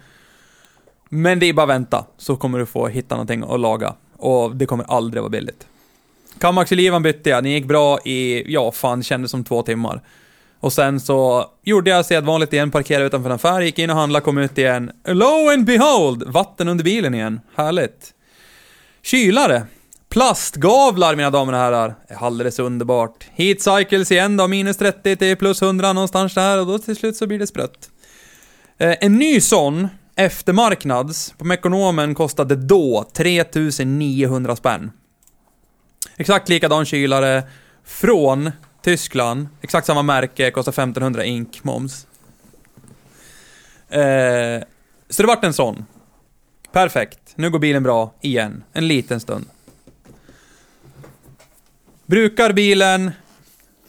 Men 1.08 1.38
det 1.38 1.46
är 1.46 1.52
bara 1.52 1.62
att 1.62 1.68
vänta, 1.68 2.04
så 2.18 2.36
kommer 2.36 2.58
du 2.58 2.66
få 2.66 2.86
hitta 2.88 3.14
någonting 3.14 3.44
att 3.48 3.60
laga. 3.60 3.94
Och 4.24 4.56
det 4.56 4.66
kommer 4.66 4.84
aldrig 4.88 5.22
vara 5.22 5.30
billigt. 5.30 5.66
Kamaxelivan 6.38 7.02
bytte 7.02 7.30
jag, 7.30 7.44
den 7.44 7.52
gick 7.52 7.64
bra 7.64 7.98
i, 8.04 8.52
ja 8.52 8.72
fan, 8.72 9.02
kändes 9.02 9.30
som 9.30 9.44
två 9.44 9.62
timmar. 9.62 10.02
Och 10.60 10.72
sen 10.72 11.00
så 11.00 11.50
gjorde 11.62 11.90
jag 11.90 12.06
sedvanligt 12.06 12.52
igen, 12.52 12.70
parkerade 12.70 13.06
utanför 13.06 13.30
en 13.30 13.34
affär, 13.34 13.60
gick 13.60 13.78
in 13.78 13.90
och 13.90 13.96
handlade, 13.96 14.24
kom 14.24 14.38
ut 14.38 14.58
igen. 14.58 14.90
Lo 15.06 15.50
and 15.52 15.64
behold! 15.64 16.22
Vatten 16.26 16.68
under 16.68 16.84
bilen 16.84 17.14
igen. 17.14 17.40
Härligt. 17.56 18.14
Kylare. 19.02 19.66
Plastgavlar, 20.08 21.16
mina 21.16 21.30
damer 21.30 21.52
och 21.52 21.58
herrar. 21.58 21.94
Alldeles 22.16 22.58
underbart. 22.58 23.26
Heat 23.34 23.60
cycles 23.60 24.12
igen 24.12 24.36
då, 24.36 24.48
minus 24.48 24.76
30 24.76 25.16
till 25.16 25.36
plus 25.36 25.62
100 25.62 25.92
någonstans 25.92 26.34
där 26.34 26.60
och 26.60 26.66
då 26.66 26.78
till 26.78 26.96
slut 26.96 27.16
så 27.16 27.26
blir 27.26 27.38
det 27.38 27.46
sprött. 27.46 27.90
Eh, 28.78 28.94
en 29.00 29.18
ny 29.18 29.40
sån, 29.40 29.88
eftermarknads, 30.16 31.34
på 31.38 31.44
Mekonomen 31.44 32.14
kostade 32.14 32.56
då 32.56 33.04
3900 33.12 34.56
spänn. 34.56 34.90
Exakt 36.16 36.48
likadan 36.48 36.84
kylare 36.84 37.42
från 37.84 38.50
Tyskland, 38.82 39.48
exakt 39.60 39.86
samma 39.86 40.02
märke, 40.02 40.50
kostar 40.50 40.72
1500 40.72 41.24
ink, 41.24 41.64
moms. 41.64 42.06
Eh, 43.88 44.62
så 45.08 45.22
det 45.22 45.26
vart 45.26 45.44
en 45.44 45.52
sån. 45.52 45.86
Perfekt. 46.72 47.18
Nu 47.34 47.50
går 47.50 47.58
bilen 47.58 47.82
bra, 47.82 48.14
igen. 48.20 48.64
En 48.72 48.88
liten 48.88 49.20
stund. 49.20 49.46
Brukar 52.06 52.52
bilen. 52.52 53.10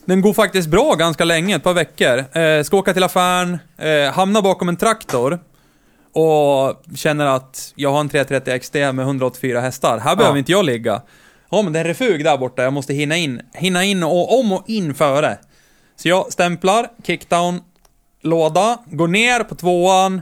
Den 0.06 0.22
går 0.22 0.34
faktiskt 0.34 0.70
bra 0.70 0.96
ganska 0.96 1.26
länge, 1.26 1.56
ett 1.56 1.64
par 1.64 1.74
veckor. 1.74 2.38
Eh, 2.38 2.64
ska 2.64 2.78
åka 2.78 2.94
till 2.94 3.04
affären, 3.04 3.58
eh, 3.78 4.14
hamnar 4.14 4.42
bakom 4.42 4.70
en 4.70 4.78
traktor. 4.78 5.40
Och 6.16 6.84
känner 6.96 7.26
att 7.26 7.74
jag 7.76 7.92
har 7.92 8.00
en 8.00 8.10
330 8.10 8.60
XD 8.60 8.76
med 8.76 9.00
184 9.00 9.60
hästar. 9.60 10.00
Här 10.00 10.16
behöver 10.16 10.36
Ja. 10.36 10.40
inte 10.40 10.52
jag 10.52 10.66
ligga. 10.66 11.02
Ja, 11.50 11.62
men 11.62 11.74
det 11.74 11.80
är 11.80 11.82
en 11.82 11.88
refug 11.88 12.24
där 12.24 12.38
borta. 12.38 12.64
Jag 12.64 12.74
måste 12.74 12.94
hinna 12.94 13.18
in. 13.18 13.42
Hinna 13.54 13.84
in 13.84 14.04
och 14.04 14.40
om 14.40 14.52
och 14.52 14.64
in 14.68 14.94
före. 14.94 15.38
Så 15.96 16.08
jag 16.10 16.34
stämplar, 16.34 16.88
kickdown, 17.08 17.60
låda, 18.22 18.78
går 18.86 19.08
ner 19.08 19.40
på 19.44 19.56
tvåan 19.56 20.22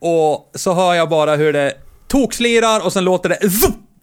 och 0.00 0.50
så 0.54 0.72
hör 0.74 0.94
jag 0.94 1.08
bara 1.08 1.36
hur 1.36 1.52
det 1.52 1.72
tokslirar 2.08 2.84
och 2.84 2.92
sen 2.92 3.04
låter 3.04 3.28
det 3.28 3.38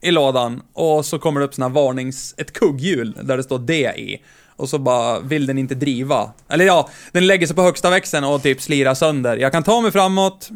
i 0.02 0.12
lådan. 0.12 0.62
Och 0.74 1.06
så 1.06 1.20
kommer 1.20 1.40
det 1.40 1.46
upp 1.46 1.54
sån 1.54 1.62
här 1.62 1.70
varnings... 1.70 2.36
ett 2.38 2.54
kugghjul 2.54 3.18
där 3.24 3.38
det 3.38 3.44
står 3.44 3.60
D 3.60 3.74
i. 3.98 4.18
Och 4.56 4.70
så 4.70 4.78
bara 4.80 5.20
vill 5.20 5.46
den 5.46 5.58
inte 5.58 5.76
driva. 5.76 6.32
Eller 6.50 6.66
ja, 6.66 6.90
den 7.12 7.28
lägger 7.28 7.48
sig 7.48 7.56
på 7.56 7.62
högsta 7.62 7.90
växeln 7.90 8.24
och 8.26 8.44
typ 8.44 8.62
slirar 8.62 8.94
sönder. 8.94 9.38
Jag 9.38 9.52
kan 9.52 9.64
ta 9.64 9.82
mig 9.82 9.92
framåt 9.92 10.50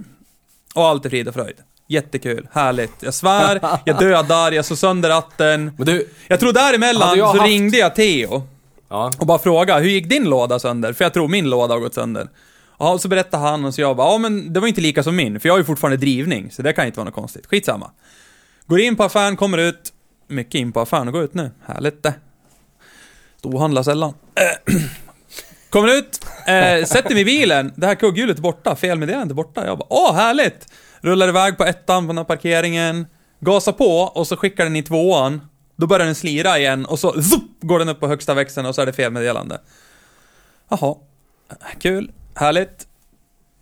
och 0.75 0.85
allt 0.85 1.05
är 1.05 1.09
frid 1.09 1.27
och 1.27 1.33
fröjd. 1.33 1.55
Jättekul, 1.87 2.47
härligt. 2.51 2.91
Jag 2.99 3.13
svär, 3.13 3.59
jag 3.85 3.99
dödar, 3.99 4.51
jag 4.51 4.65
slår 4.65 4.77
sönder 4.77 5.09
ratten. 5.09 5.71
Men 5.77 5.85
du, 5.87 6.07
Jag 6.27 6.39
tror 6.39 6.53
däremellan 6.53 7.17
jag 7.17 7.27
så 7.31 7.37
haft- 7.37 7.49
ringde 7.49 7.77
jag 7.77 7.95
Theo 7.95 8.43
ja. 8.89 9.11
och 9.19 9.25
bara 9.27 9.39
frågade 9.39 9.81
hur 9.81 9.89
gick 9.89 10.09
din 10.09 10.23
låda 10.29 10.59
sönder? 10.59 10.93
För 10.93 11.05
jag 11.05 11.13
tror 11.13 11.27
min 11.27 11.49
låda 11.49 11.73
har 11.73 11.79
gått 11.79 11.93
sönder. 11.93 12.27
Ja, 12.79 12.93
och 12.93 13.01
så 13.01 13.07
berättade 13.07 13.43
han 13.43 13.65
och 13.65 13.73
så 13.73 13.81
jag 13.81 13.95
bara, 13.97 14.11
ja 14.11 14.17
men 14.17 14.53
det 14.53 14.59
var 14.59 14.67
inte 14.67 14.81
lika 14.81 15.03
som 15.03 15.15
min, 15.15 15.39
för 15.39 15.49
jag 15.49 15.53
har 15.53 15.57
ju 15.59 15.65
fortfarande 15.65 15.97
drivning, 15.97 16.51
så 16.51 16.61
det 16.61 16.73
kan 16.73 16.85
inte 16.85 16.97
vara 16.99 17.05
något 17.05 17.15
konstigt. 17.15 17.45
Skitsamma. 17.45 17.91
Går 18.65 18.79
in 18.79 18.95
på 18.95 19.03
affären, 19.03 19.35
kommer 19.37 19.57
ut. 19.57 19.93
Mycket 20.27 20.55
in 20.55 20.71
på 20.71 20.79
affären 20.81 21.07
och 21.07 21.13
går 21.13 21.23
ut 21.23 21.33
nu. 21.33 21.51
Härligt 21.65 22.03
det. 22.03 22.13
Storhandlar 23.39 23.83
sällan. 23.83 24.13
Kommer 25.75 25.97
ut, 25.97 26.25
eh, 26.47 26.85
sätter 26.85 27.09
mig 27.09 27.21
i 27.21 27.25
bilen, 27.25 27.73
det 27.75 27.87
här 27.87 27.95
kugghjulet 27.95 28.37
är 28.37 28.41
borta, 28.41 28.75
felmeddelandet 28.75 29.31
är 29.31 29.35
borta. 29.35 29.65
Jag 29.65 29.77
bara, 29.77 29.87
åh 29.89 30.15
härligt! 30.15 30.67
Rullar 31.01 31.27
iväg 31.27 31.57
på 31.57 31.63
ettan 31.63 32.03
på 32.03 32.07
den 32.07 32.17
här 32.17 32.23
parkeringen, 32.23 33.07
gasar 33.39 33.71
på 33.71 33.99
och 33.99 34.27
så 34.27 34.37
skickar 34.37 34.63
den 34.63 34.75
i 34.75 34.83
tvåan. 34.83 35.41
Då 35.75 35.87
börjar 35.87 36.05
den 36.05 36.15
slira 36.15 36.57
igen 36.57 36.85
och 36.85 36.99
så 36.99 37.21
zup, 37.21 37.61
går 37.61 37.79
den 37.79 37.89
upp 37.89 37.99
på 37.99 38.07
högsta 38.07 38.33
växeln 38.33 38.67
och 38.67 38.75
så 38.75 38.81
är 38.81 38.85
det 38.85 38.93
felmeddelande. 38.93 39.61
Jaha, 40.69 40.95
kul, 41.79 42.11
härligt. 42.35 42.87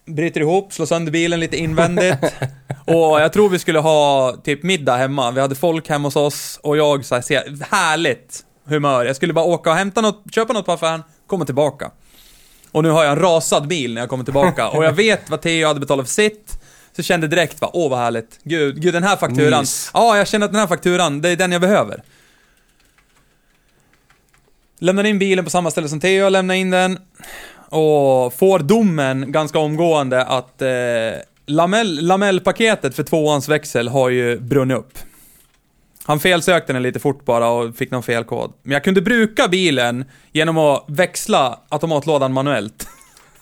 Bryter 0.06 0.42
ihop, 0.42 0.74
slår 0.74 0.86
sönder 0.86 1.12
bilen 1.12 1.40
lite 1.40 1.58
invändigt. 1.58 2.18
Och 2.86 3.22
jag 3.22 3.34
tror 3.34 3.50
vi 3.50 3.60
skulle 3.60 3.80
ha 3.80 4.36
typ 4.44 4.64
middag 4.64 4.96
hemma. 4.96 5.32
Vi 5.32 5.42
hade 5.42 5.56
folk 5.56 5.90
hemma 5.90 6.08
hos 6.08 6.16
oss 6.16 6.60
och 6.64 6.78
jag 6.78 7.06
så 7.06 7.16
här, 7.16 7.22
ser, 7.22 7.66
härligt 7.72 8.46
humör. 8.66 9.06
Jag 9.06 9.16
skulle 9.16 9.34
bara 9.34 9.46
åka 9.46 9.70
och 9.70 9.76
hämta 9.76 10.02
något, 10.02 10.24
köpa 10.36 10.54
något 10.54 10.66
på 10.66 10.72
affären, 10.72 11.04
komma 11.34 11.46
tillbaka. 11.46 11.92
Och 12.72 12.84
nu 12.84 12.90
har 12.90 13.04
jag 13.04 13.12
en 13.12 13.20
rasad 13.20 13.68
bil 13.68 13.94
när 13.94 14.02
jag 14.02 14.10
kommer 14.10 14.24
tillbaka 14.24 14.70
och 14.70 14.84
jag 14.84 14.94
vet 14.94 15.30
vad 15.30 15.42
Theo 15.42 15.68
hade 15.68 15.80
betalat 15.80 16.06
för 16.06 16.14
sitt. 16.14 16.60
Så 16.96 17.00
jag 17.00 17.06
kände 17.06 17.28
direkt 17.28 17.62
va, 17.62 17.70
åh 17.74 17.90
vad 17.90 18.00
härligt. 18.00 18.40
Gud, 18.44 18.82
gud 18.82 18.94
den 18.94 19.04
här 19.04 19.16
fakturan. 19.16 19.60
Mys. 19.60 19.92
Ja, 19.94 20.18
jag 20.18 20.28
känner 20.28 20.46
att 20.46 20.52
den 20.52 20.60
här 20.60 20.68
fakturan, 20.68 21.22
det 21.22 21.30
är 21.30 21.36
den 21.36 21.52
jag 21.52 21.62
behöver. 21.62 22.04
Lämnar 24.80 25.04
in 25.04 25.20
bilen 25.20 25.44
på 25.44 25.50
samma 25.50 25.72
ställe 25.72 25.90
som 25.90 26.00
Theo, 26.00 26.30
lämnar 26.30 26.56
in 26.56 26.70
den. 26.70 27.00
Och 27.70 28.34
får 28.34 28.60
domen 28.60 29.32
ganska 29.32 29.60
omgående 29.60 30.26
att 30.26 30.62
eh, 30.62 30.70
lamell, 31.46 32.00
lamellpaketet 32.02 32.96
för 32.96 33.04
tvåans 33.04 33.50
växel 33.50 33.88
har 33.88 34.10
ju 34.10 34.40
brunnit 34.40 34.78
upp. 34.78 34.98
Han 36.06 36.20
felsökte 36.20 36.74
den 36.74 36.84
lite 36.84 37.00
fort 37.00 37.26
bara 37.26 37.50
och 37.50 37.76
fick 37.76 37.92
någon 37.92 38.04
felkod. 38.04 38.54
Men 38.64 38.72
jag 38.74 38.84
kunde 38.84 39.02
bruka 39.02 39.48
bilen 39.48 40.06
genom 40.32 40.58
att 40.58 40.86
växla 40.88 41.60
automatlådan 41.70 42.34
manuellt. 42.34 42.88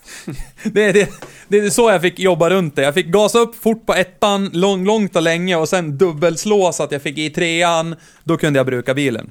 det, 0.64 0.84
är- 0.86 0.94
det, 0.94 1.10
det 1.48 1.58
är 1.60 1.70
så 1.70 1.90
jag 1.92 2.02
fick 2.02 2.20
jobba 2.20 2.50
runt 2.50 2.76
det. 2.76 2.82
Jag 2.82 2.94
fick 2.94 3.06
gasa 3.08 3.40
upp 3.40 3.56
fort 3.56 3.86
på 3.86 3.94
ettan, 3.94 4.50
lång, 4.54 4.86
långt 4.86 5.16
och 5.16 5.22
länge 5.22 5.56
och 5.56 5.70
sen 5.70 5.98
dubbelslå 5.98 6.72
så 6.74 6.84
att 6.84 6.92
jag 6.92 7.02
fick 7.02 7.18
i 7.18 7.30
trean. 7.30 7.96
Då 8.24 8.38
kunde 8.38 8.60
jag 8.60 8.66
bruka 8.66 8.94
bilen. 8.94 9.30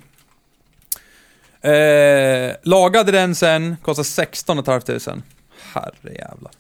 Eh, 1.61 2.53
lagade 2.63 3.13
den 3.13 3.35
sen, 3.35 3.77
kostade 3.83 4.05
16 4.09 4.65
500. 4.65 5.23
Herrejävlar. 5.75 6.53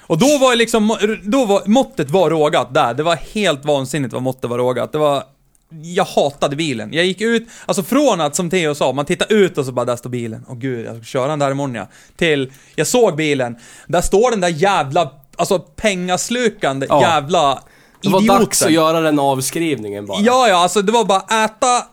Och 0.00 0.18
då 0.18 0.38
var 0.38 0.56
liksom, 0.56 0.96
då 1.22 1.44
var, 1.44 1.62
måttet 1.66 2.10
var 2.10 2.30
rågat 2.30 2.74
där. 2.74 2.94
Det 2.94 3.02
var 3.02 3.16
helt 3.16 3.64
vansinnigt 3.64 4.12
vad 4.14 4.22
måttet 4.22 4.50
var 4.50 4.58
rågat. 4.58 4.92
Det 4.92 4.98
var, 4.98 5.22
jag 5.68 6.04
hatade 6.04 6.56
bilen. 6.56 6.92
Jag 6.92 7.04
gick 7.04 7.20
ut, 7.20 7.48
alltså 7.66 7.82
från 7.82 8.20
att, 8.20 8.36
som 8.36 8.50
Theo 8.50 8.74
sa, 8.74 8.92
man 8.92 9.04
tittar 9.04 9.32
ut 9.32 9.58
och 9.58 9.66
så 9.66 9.72
bara, 9.72 9.84
där 9.86 9.96
står 9.96 10.10
bilen. 10.10 10.44
Åh 10.48 10.56
gud, 10.56 10.86
jag 10.86 10.96
ska 10.96 11.04
köra 11.04 11.28
den 11.28 11.38
där 11.38 11.50
imorgon 11.50 11.74
ja. 11.74 11.88
Till, 12.16 12.52
jag 12.74 12.86
såg 12.86 13.16
bilen, 13.16 13.56
där 13.86 14.00
står 14.00 14.30
den 14.30 14.40
där 14.40 14.48
jävla, 14.48 15.10
alltså 15.36 15.58
pengaslukande 15.58 16.86
Ja. 16.88 17.00
jävla 17.02 17.62
Det 18.02 18.08
var 18.08 18.20
idioten. 18.20 18.40
dags 18.42 18.62
att 18.62 18.72
göra 18.72 19.00
den 19.00 19.18
avskrivningen 19.18 20.06
bara. 20.06 20.20
Ja, 20.20 20.48
ja, 20.48 20.56
alltså 20.56 20.82
det 20.82 20.92
var 20.92 21.04
bara 21.04 21.44
äta, 21.44 21.84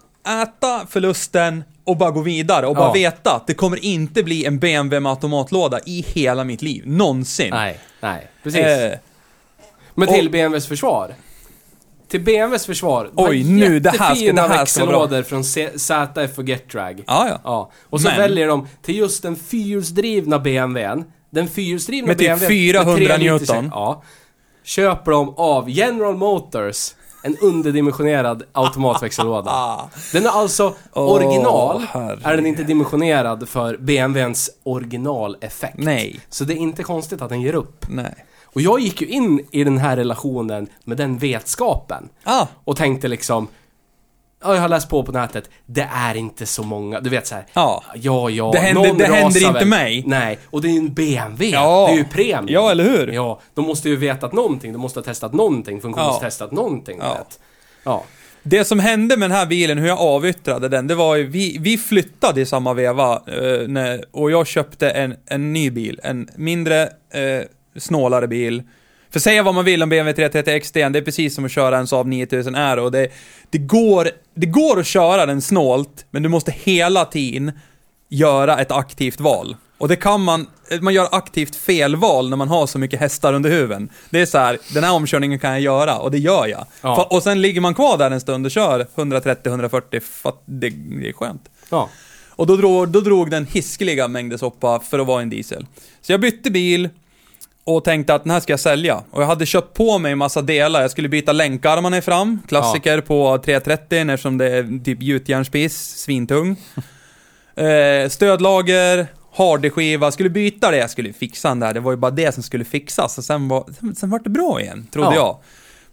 äta 0.43 0.85
förlusten 0.89 1.63
och 1.83 1.97
bara 1.97 2.11
gå 2.11 2.21
vidare 2.21 2.67
och 2.67 2.75
bara 2.75 2.87
Ja. 2.87 2.93
veta 2.93 3.35
att 3.35 3.47
det 3.47 3.53
kommer 3.53 3.85
inte 3.85 4.23
bli 4.23 4.45
en 4.45 4.59
BMW 4.59 4.99
med 4.99 5.09
automatlåda 5.09 5.79
i 5.85 6.05
hela 6.07 6.43
mitt 6.43 6.61
liv. 6.61 6.83
Någonsin. 6.85 7.49
Nej, 7.49 7.79
nej. 8.01 8.27
Precis. 8.43 8.61
Eh, 8.61 8.97
Men 9.95 10.07
till 10.07 10.25
och- 10.25 10.31
BMWs 10.31 10.67
försvar. 10.67 11.15
Till 12.14 12.22
BMWs 12.22 12.65
försvar. 12.65 13.10
Oj, 13.15 13.44
nu, 13.44 13.80
det 13.80 13.90
här 13.90 14.15
ska- 14.15 14.34
det 14.34 14.41
här 14.41 14.65
ska 14.65 14.85
vara 14.85 15.07
bra. 15.07 15.23
från 15.23 15.44
ZF 15.44 16.38
och 16.38 16.44
GetDrag. 16.49 17.03
ja, 17.07 17.27
ja. 17.30 17.40
Ja. 17.44 17.72
Och 17.90 18.02
så 18.02 18.07
Men- 18.07 18.18
väljer 18.18 18.48
de 18.48 18.68
till 18.81 18.95
just 18.98 19.23
den 19.23 19.35
fyrhjulsdrivna 19.35 20.40
BMWn. 20.40 21.03
Den 21.30 21.48
fyrhjulsdrivna 21.48 22.07
Med 22.07 22.18
typ 22.18 22.27
BMWn. 22.27 22.48
400 22.49 22.95
tre 22.95 23.07
liters- 23.07 23.19
Newton. 23.19 23.69
Ja. 23.73 24.03
Köper 24.64 25.11
de 25.11 25.34
av 25.38 25.69
General 25.69 26.15
Motors 26.15 26.94
en 27.23 27.38
underdimensionerad 27.41 28.44
automatväxellåda. 28.52 29.52
Ah. 29.53 29.90
Den 30.11 30.26
är 30.26 30.30
alltså 30.30 30.73
original, 30.94 31.81
herre. 31.90 32.19
är 32.23 32.35
den 32.35 32.45
inte 32.45 32.64
dimensionerad 32.64 33.49
för 33.49 33.77
BMWns 33.77 34.49
originaleffekt. 34.64 35.77
Nej. 35.77 36.19
Så 36.30 36.44
det 36.44 36.53
är 36.53 36.57
inte 36.57 36.84
konstigt 36.84 37.22
att 37.22 37.30
den 37.30 37.41
ger 37.41 37.56
upp. 37.56 37.85
Nej. 37.90 38.26
Och 38.53 38.61
jag 38.61 38.80
gick 38.80 39.01
ju 39.01 39.07
in 39.07 39.45
i 39.51 39.63
den 39.63 39.77
här 39.77 39.97
relationen 39.97 40.67
med 40.84 40.97
den 40.97 41.17
vetskapen. 41.17 42.09
Ah, 42.23 42.47
Och 42.63 42.77
tänkte 42.77 43.07
liksom... 43.07 43.47
Ja, 44.45 44.53
jag 44.53 44.61
har 44.61 44.69
läst 44.69 44.89
på 44.89 45.03
på 45.03 45.11
nätet. 45.11 45.49
Det 45.65 45.89
är 45.93 46.15
inte 46.15 46.45
så 46.45 46.63
många, 46.63 46.99
du 46.99 47.09
vet 47.09 47.27
så 47.27 47.35
här. 47.35 47.45
ja. 47.53 47.84
Ja, 47.95 48.30
ja, 48.30 48.51
Det 48.53 48.59
händer- 48.59 48.88
någon 48.88 48.97
det 48.97 49.05
händer 49.05 49.39
inte 49.47 49.53
väl. 49.59 49.67
mig. 49.67 50.03
Nej, 50.07 50.39
och 50.49 50.61
det 50.61 50.67
är 50.67 50.71
ju 50.71 50.77
en 50.77 50.93
BMW. 50.93 51.49
Ja. 51.49 51.88
Det 51.88 51.93
är 51.93 51.97
ju 51.97 52.03
premium. 52.05 52.45
Ja, 52.49 52.71
eller 52.71 52.84
hur? 52.84 53.07
Ja, 53.07 53.39
de 53.53 53.65
måste 53.65 53.89
ju 53.89 53.95
vetat 53.95 54.34
någonting. 54.34 54.71
De 54.73 54.77
måste 54.81 54.99
ha 54.99 55.03
testat 55.03 55.34
någonting, 55.34 55.81
funktionstestat 55.81 56.51
någonting. 56.51 56.97
Ja. 57.01 57.13
Vet. 57.13 57.39
Ja. 57.84 58.03
Det 58.43 58.65
som 58.65 58.80
hände 58.80 59.17
med 59.17 59.30
den 59.30 59.38
här 59.38 59.45
bilen, 59.45 59.77
hur 59.77 59.88
jag 59.88 59.99
avyttrade 59.99 60.69
den, 60.69 60.88
det 60.88 60.95
var 60.95 61.15
ju, 61.15 61.27
vi, 61.27 61.57
vi 61.59 61.77
flyttade 61.77 62.41
i 62.41 62.45
samma 62.45 62.73
veva 62.73 63.13
eh, 63.13 63.67
när, 63.67 64.03
och 64.11 64.31
jag 64.31 64.47
köpte 64.47 64.89
en, 64.89 65.15
en 65.25 65.53
ny 65.53 65.71
bil. 65.71 65.99
En 66.03 66.30
mindre, 66.35 66.81
eh, 66.84 67.45
snålare 67.77 68.27
bil. 68.27 68.63
För 69.11 69.19
säga 69.19 69.43
vad 69.43 69.55
man 69.55 69.65
vill 69.65 69.83
om 69.83 69.89
BMW 69.89 70.13
330 70.29 70.59
XD, 70.59 70.73
det 70.73 70.81
är 70.83 71.01
precis 71.01 71.35
som 71.35 71.45
att 71.45 71.51
köra 71.51 71.77
en 71.77 71.87
Saab 71.87 72.07
9000 72.07 72.55
R 72.55 72.79
och 72.79 72.91
det, 72.91 73.07
det, 73.49 73.57
går, 73.57 74.09
det 74.35 74.45
går 74.45 74.79
att 74.79 74.87
köra 74.87 75.25
den 75.25 75.41
snålt, 75.41 76.05
men 76.11 76.23
du 76.23 76.29
måste 76.29 76.51
hela 76.51 77.05
tiden 77.05 77.51
göra 78.09 78.59
ett 78.59 78.71
aktivt 78.71 79.19
val. 79.19 79.55
Och 79.77 79.87
det 79.87 79.95
kan 79.95 80.21
man, 80.21 80.47
man 80.81 80.93
gör 80.93 81.07
aktivt 81.11 81.55
felval 81.55 82.29
när 82.29 82.37
man 82.37 82.47
har 82.47 82.67
så 82.67 82.79
mycket 82.79 82.99
hästar 82.99 83.33
under 83.33 83.49
huven. 83.49 83.89
Det 84.09 84.21
är 84.21 84.25
så 84.25 84.37
här, 84.37 84.57
den 84.73 84.83
här 84.83 84.93
omkörningen 84.93 85.39
kan 85.39 85.51
jag 85.51 85.61
göra, 85.61 85.97
och 85.97 86.11
det 86.11 86.17
gör 86.17 86.47
jag. 86.47 86.65
Ja. 86.81 86.95
Fa- 86.95 87.15
Och 87.15 87.23
sen 87.23 87.41
ligger 87.41 87.61
man 87.61 87.73
kvar 87.75 87.97
där 87.97 88.11
en 88.11 88.21
stund 88.21 88.45
och 88.45 88.51
kör 88.51 88.87
130-140 88.95 89.99
för 89.99 90.33
det, 90.45 90.69
det 90.69 91.09
är 91.09 91.13
skönt. 91.13 91.49
ja. 91.69 91.89
Och 92.35 92.47
då 92.47 92.55
drog, 92.55 92.89
då 92.89 93.01
drog 93.01 93.31
den 93.31 93.45
hiskeliga 93.45 94.07
mängder 94.07 94.37
soppa 94.37 94.79
för 94.79 94.99
att 94.99 95.07
vara 95.07 95.21
en 95.21 95.29
diesel. 95.29 95.65
Så 96.01 96.11
jag 96.13 96.21
bytte 96.21 96.51
bil 96.51 96.89
och 97.65 97.84
tänkte 97.84 98.14
att 98.15 98.23
den 98.23 98.31
här 98.31 98.40
ska 98.40 98.53
jag 98.53 98.60
sälja. 98.60 99.03
Och 99.11 99.22
jag 99.22 99.27
hade 99.27 99.45
köpt 99.45 99.73
på 99.77 99.99
mig 99.99 100.11
en 100.11 100.18
massa 100.18 100.41
delar. 100.41 100.81
Jag 100.81 100.91
skulle 100.91 101.10
byta 101.10 101.31
länkarmarna 101.31 102.02
fram, 102.02 102.40
klassiker 102.48 103.02
på 103.02 103.38
330 103.38 104.10
eftersom 104.11 104.38
det 104.38 104.49
är 104.57 104.84
typ 104.84 105.02
gjutjärnsspis, 105.02 105.77
svintung. 105.98 106.56
eh, 107.56 108.10
stödlager, 108.10 109.07
hardeskiva, 109.35 110.11
skulle 110.11 110.30
byta 110.30 110.72
det, 110.72 110.77
jag 110.77 110.90
skulle 110.90 111.14
fixa 111.14 111.49
den 111.49 111.60
där. 111.60 111.73
Det 111.73 111.80
var 111.80 111.91
ju 111.91 111.98
bara 111.98 112.11
det 112.11 112.31
som 112.31 112.44
skulle 112.44 112.65
fixas 112.65 113.18
och 113.18 113.23
sen 113.23 113.48
var, 113.48 113.65
sen, 113.80 113.95
sen 113.95 114.10
var 114.10 114.19
det 114.19 114.30
bra 114.30 114.61
igen, 114.61 114.88
trodde 114.94 115.07
Ja. 115.10 115.15
jag. 115.15 115.38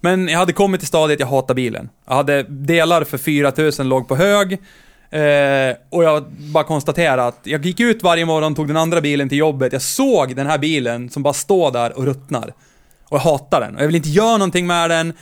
Men 0.03 0.29
jag 0.29 0.39
hade 0.39 0.53
kommit 0.53 0.81
till 0.81 0.89
stadiet, 0.89 1.21
jag 1.21 1.27
hatar 1.27 1.55
bilen. 1.55 1.89
Jag 2.09 2.15
hade 2.15 2.43
delar 2.43 3.05
för 3.05 3.19
4000 3.19 3.89
låg 3.89 4.09
på 4.09 4.17
hög. 4.17 4.59
Eh, 5.11 5.77
och 5.91 6.05
jag 6.05 6.25
bara 6.31 6.65
konstaterade 6.65 7.27
att 7.27 7.39
jag 7.43 7.67
gick 7.67 7.81
ut 7.81 8.03
varje 8.03 8.25
morgon, 8.27 8.55
tog 8.55 8.67
den 8.67 8.77
andra 8.77 9.01
bilen 9.01 9.29
till 9.29 9.39
jobbet. 9.39 9.73
Jag 9.73 9.83
såg 9.83 10.37
den 10.37 10.47
här 10.47 10.59
bilen 10.59 11.11
som 11.11 11.23
bara 11.23 11.35
står 11.35 11.71
där 11.71 11.99
och 11.99 12.05
ruttnar. 12.05 12.55
Och 13.05 13.17
jag 13.17 13.23
hatar 13.23 13.61
den. 13.61 13.77
Och 13.77 13.83
jag 13.83 13.87
vill 13.87 13.97
inte 13.97 14.09
göra 14.09 14.37
någonting 14.37 14.67
med 14.67 14.91
den. 14.91 15.13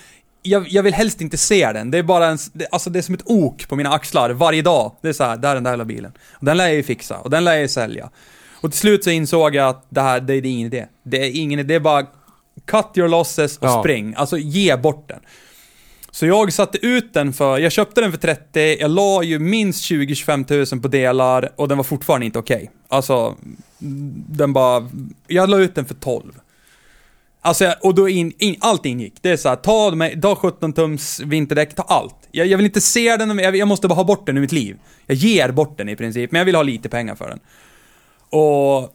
Jag, 0.43 0.69
jag 0.69 0.83
vill 0.83 0.95
helst 0.95 1.21
inte 1.21 1.37
se 1.37 1.73
den. 1.73 1.91
Det 1.91 1.99
är 1.99 2.03
bara 2.03 2.27
en, 2.27 2.39
det, 2.53 2.67
alltså 2.71 2.91
det 2.91 2.99
är 2.99 3.03
som 3.03 3.15
ett 3.15 3.23
ok 3.25 3.69
på 3.69 3.77
mina 3.77 3.91
axlar 3.91 4.31
varje 4.31 4.63
dag. 4.63 4.93
Det 5.01 5.09
är 5.09 5.13
så 5.13 5.25
här, 5.25 5.37
där 5.37 5.51
är 5.51 5.55
den 5.55 5.65
där 5.65 5.71
jävla 5.71 5.85
bilen. 5.85 6.13
Och 6.33 6.45
den 6.45 6.57
lär 6.57 6.67
jag 6.67 6.75
ju 6.75 6.83
fixa. 6.83 7.17
Och 7.19 7.31
den 7.31 7.45
lär 7.45 7.53
jag 7.53 7.61
ju 7.63 7.69
sälja. 7.69 8.11
Och 8.61 8.71
till 8.71 8.81
slut 8.81 9.05
så 9.05 9.11
insåg 9.11 9.55
jag 9.55 9.69
att 9.69 9.87
det 9.89 10.01
här, 10.01 10.21
det, 10.21 10.41
det 10.41 10.49
är 10.49 10.53
ingen 10.53 10.67
idé. 10.67 10.87
Det 11.03 11.17
är 11.27 11.41
ingen 11.41 11.59
idé, 11.59 11.69
det 11.69 11.75
är 11.75 11.81
bara 11.81 12.07
cut 12.67 12.87
your 12.97 13.09
losses 13.09 13.59
och 13.59 13.67
Ja. 13.69 13.81
spring. 13.83 14.15
Alltså 14.17 14.39
ge 14.39 14.77
bort 14.77 15.09
den. 15.09 15.21
Så 16.11 16.27
jag 16.27 16.53
satte 16.53 16.87
ut 16.87 17.15
den 17.15 17.33
för, 17.33 17.59
jag 17.59 17.73
köpte 17.73 18.01
den 18.01 18.11
för 18.11 18.19
30, 18.19 18.77
jag 18.81 18.91
la 18.91 19.23
ju 19.23 19.39
minst 19.39 19.91
20-25 19.91 20.45
tusen 20.45 20.83
på 20.83 20.89
delar 20.89 21.53
och 21.57 21.69
den 21.69 21.77
var 21.77 21.85
fortfarande 21.85 22.27
inte 22.27 22.39
okej. 22.39 22.71
Alltså, 22.89 23.37
den 24.29 24.53
bara, 24.53 24.91
jag 25.27 25.51
la 25.51 25.59
ut 25.59 25.75
den 25.75 25.85
för 25.85 25.95
12. 25.95 26.33
Alltså, 27.41 27.75
och 27.81 27.95
då 27.95 28.09
in, 28.09 28.33
in, 28.39 28.57
allt 28.61 28.87
ingick. 28.87 29.15
Det 29.21 29.31
är 29.31 29.37
såhär, 29.37 29.57
ta, 29.57 29.91
mig, 29.91 30.21
ta 30.21 30.37
17 30.37 30.73
tums 30.73 31.21
vinterdäck, 31.21 31.75
ta 31.75 31.83
allt. 31.83 32.17
Jag, 32.31 32.47
jag 32.47 32.57
vill 32.59 32.67
inte 32.67 32.81
se 32.81 33.17
den, 33.17 33.39
jag, 33.39 33.57
jag 33.57 33.69
måste 33.69 33.89
bara 33.89 33.95
ha 33.95 34.05
bort 34.05 34.27
den 34.27 34.37
ur 34.37 34.41
mitt 34.41 34.53
liv. 34.53 34.77
Jag 35.07 35.17
ger 35.17 35.51
bort 35.53 35.79
den 35.79 35.89
i 35.89 35.97
princip, 35.97 36.33
men 36.33 36.39
jag 36.39 36.47
vill 36.47 36.55
ha 36.55 36.63
lite 36.63 36.89
pengar 36.89 37.15
för 37.15 37.29
den. 37.29 37.41
Och 38.41 38.95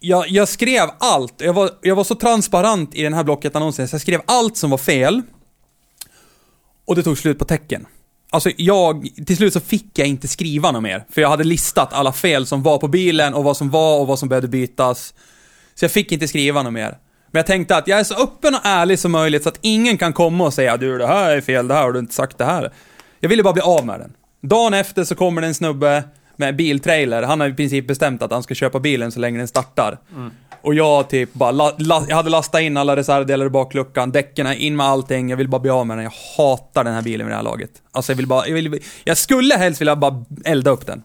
jag, 0.00 0.28
jag 0.28 0.48
skrev 0.48 0.88
allt. 0.98 1.34
Jag 1.40 1.52
var, 1.52 1.70
jag 1.82 1.96
var 1.96 2.04
så 2.04 2.14
transparent 2.14 2.94
i 2.94 3.02
den 3.02 3.14
här 3.14 3.24
Blocket-annonsen, 3.24 3.88
så 3.88 3.94
jag 3.94 4.00
skrev 4.00 4.20
allt 4.26 4.56
som 4.56 4.70
var 4.70 4.78
fel. 4.78 5.22
Och 6.88 6.96
det 6.96 7.02
tog 7.02 7.18
slut 7.18 7.38
på 7.38 7.44
tecken. 7.44 7.86
Alltså 8.30 8.50
jag, 8.56 9.08
till 9.26 9.36
slut 9.36 9.52
så 9.52 9.60
fick 9.60 9.98
jag 9.98 10.08
inte 10.08 10.28
skriva 10.28 10.70
något 10.72 10.82
mer. 10.82 11.04
För 11.10 11.20
jag 11.20 11.28
hade 11.28 11.44
listat 11.44 11.92
alla 11.92 12.12
fel 12.12 12.46
som 12.46 12.62
var 12.62 12.78
på 12.78 12.88
bilen 12.88 13.34
och 13.34 13.44
vad 13.44 13.56
som 13.56 13.70
var 13.70 14.00
och 14.00 14.06
vad 14.06 14.18
som 14.18 14.28
behövde 14.28 14.48
bytas. 14.48 15.14
Så 15.74 15.84
jag 15.84 15.92
fick 15.92 16.12
inte 16.12 16.28
skriva 16.28 16.62
något 16.62 16.72
mer. 16.72 16.98
Men 17.30 17.38
jag 17.38 17.46
tänkte 17.46 17.76
att 17.76 17.88
jag 17.88 18.00
är 18.00 18.04
så 18.04 18.14
öppen 18.22 18.54
och 18.54 18.60
ärlig 18.64 18.98
som 18.98 19.12
möjligt 19.12 19.42
så 19.42 19.48
att 19.48 19.58
ingen 19.60 19.98
kan 19.98 20.12
komma 20.12 20.44
och 20.44 20.54
säga 20.54 20.76
du 20.76 20.98
det 20.98 21.06
här 21.06 21.36
är 21.36 21.40
fel, 21.40 21.68
det 21.68 21.74
här 21.74 21.82
har 21.82 21.92
du 21.92 21.98
inte 21.98 22.14
sagt 22.14 22.38
det 22.38 22.44
här. 22.44 22.72
Jag 23.20 23.28
ville 23.28 23.42
bara 23.42 23.52
bli 23.52 23.62
av 23.62 23.86
med 23.86 24.00
den. 24.00 24.12
Dagen 24.42 24.74
efter 24.74 25.04
så 25.04 25.14
kommer 25.14 25.40
det 25.40 25.46
en 25.46 25.54
snubbe 25.54 26.04
med 26.38 26.56
biltrailer. 26.56 27.22
Han 27.22 27.40
har 27.40 27.48
i 27.48 27.54
princip 27.54 27.86
bestämt 27.86 28.22
att 28.22 28.32
han 28.32 28.42
ska 28.42 28.54
köpa 28.54 28.80
bilen 28.80 29.12
så 29.12 29.20
länge 29.20 29.38
den 29.38 29.48
startar. 29.48 29.98
Och 30.62 30.74
jag 30.74 31.10
typ 31.10 31.32
bara, 31.32 31.50
la, 31.50 31.74
la, 31.78 32.04
jag 32.08 32.16
hade 32.16 32.30
lastat 32.30 32.60
in 32.60 32.76
alla 32.76 32.96
reservdelar 32.96 33.46
i 33.46 33.50
bakluckan, 33.50 34.12
däcken 34.12 34.52
in 34.52 34.76
med 34.76 34.86
allting, 34.86 35.30
jag 35.30 35.36
vill 35.36 35.48
bara 35.48 35.60
bli 35.60 35.70
av 35.70 35.86
med 35.86 35.96
den. 35.96 36.04
Jag 36.04 36.12
hatar 36.36 36.84
den 36.84 36.94
här 36.94 37.02
bilen 37.02 37.26
vid 37.26 37.32
det 37.32 37.36
här 37.36 37.42
laget. 37.42 37.70
Alltså 37.92 38.12
jag 38.12 38.16
vill 38.16 38.26
bara, 38.26 38.46
jag, 38.46 38.54
vill, 38.54 38.82
jag 39.04 39.16
skulle 39.16 39.54
helst 39.54 39.80
vilja 39.80 39.96
bara 39.96 40.24
elda 40.44 40.70
upp 40.70 40.86
den. 40.86 41.02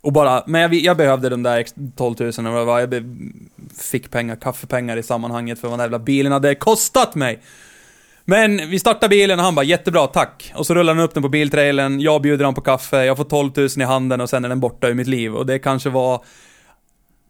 Och 0.00 0.12
bara, 0.12 0.42
men 0.46 0.60
jag, 0.60 0.74
jag 0.74 0.96
behövde 0.96 1.28
de 1.28 1.42
där 1.42 1.66
12 1.96 2.14
000 2.38 2.58
och 2.58 2.66
vad 2.66 2.82
jag 2.82 2.90
be, 2.90 3.02
fick 3.80 4.10
pengar, 4.10 4.36
kaffepengar 4.36 4.96
i 4.96 5.02
sammanhanget 5.02 5.60
för 5.60 5.68
vad 5.68 5.78
den 5.78 5.84
jävla 5.84 5.98
bilen 5.98 6.32
hade 6.32 6.54
kostat 6.54 7.14
mig. 7.14 7.42
Men 8.24 8.70
vi 8.70 8.78
startar 8.78 9.08
bilen 9.08 9.38
och 9.38 9.44
han 9.44 9.54
bara 9.54 9.64
jättebra, 9.64 10.06
tack. 10.06 10.52
Och 10.56 10.66
så 10.66 10.74
rullar 10.74 10.94
han 10.94 11.04
upp 11.04 11.14
den 11.14 11.22
på 11.22 11.28
biltrailern, 11.28 12.00
jag 12.00 12.22
bjuder 12.22 12.44
han 12.44 12.54
på 12.54 12.60
kaffe, 12.60 13.04
jag 13.04 13.16
får 13.16 13.24
12 13.24 13.50
000 13.56 13.68
i 13.76 13.82
handen 13.82 14.20
och 14.20 14.30
sen 14.30 14.44
är 14.44 14.48
den 14.48 14.60
borta 14.60 14.88
ur 14.88 14.94
mitt 14.94 15.06
liv. 15.06 15.34
Och 15.34 15.46
det 15.46 15.58
kanske 15.58 15.90
var 15.90 16.24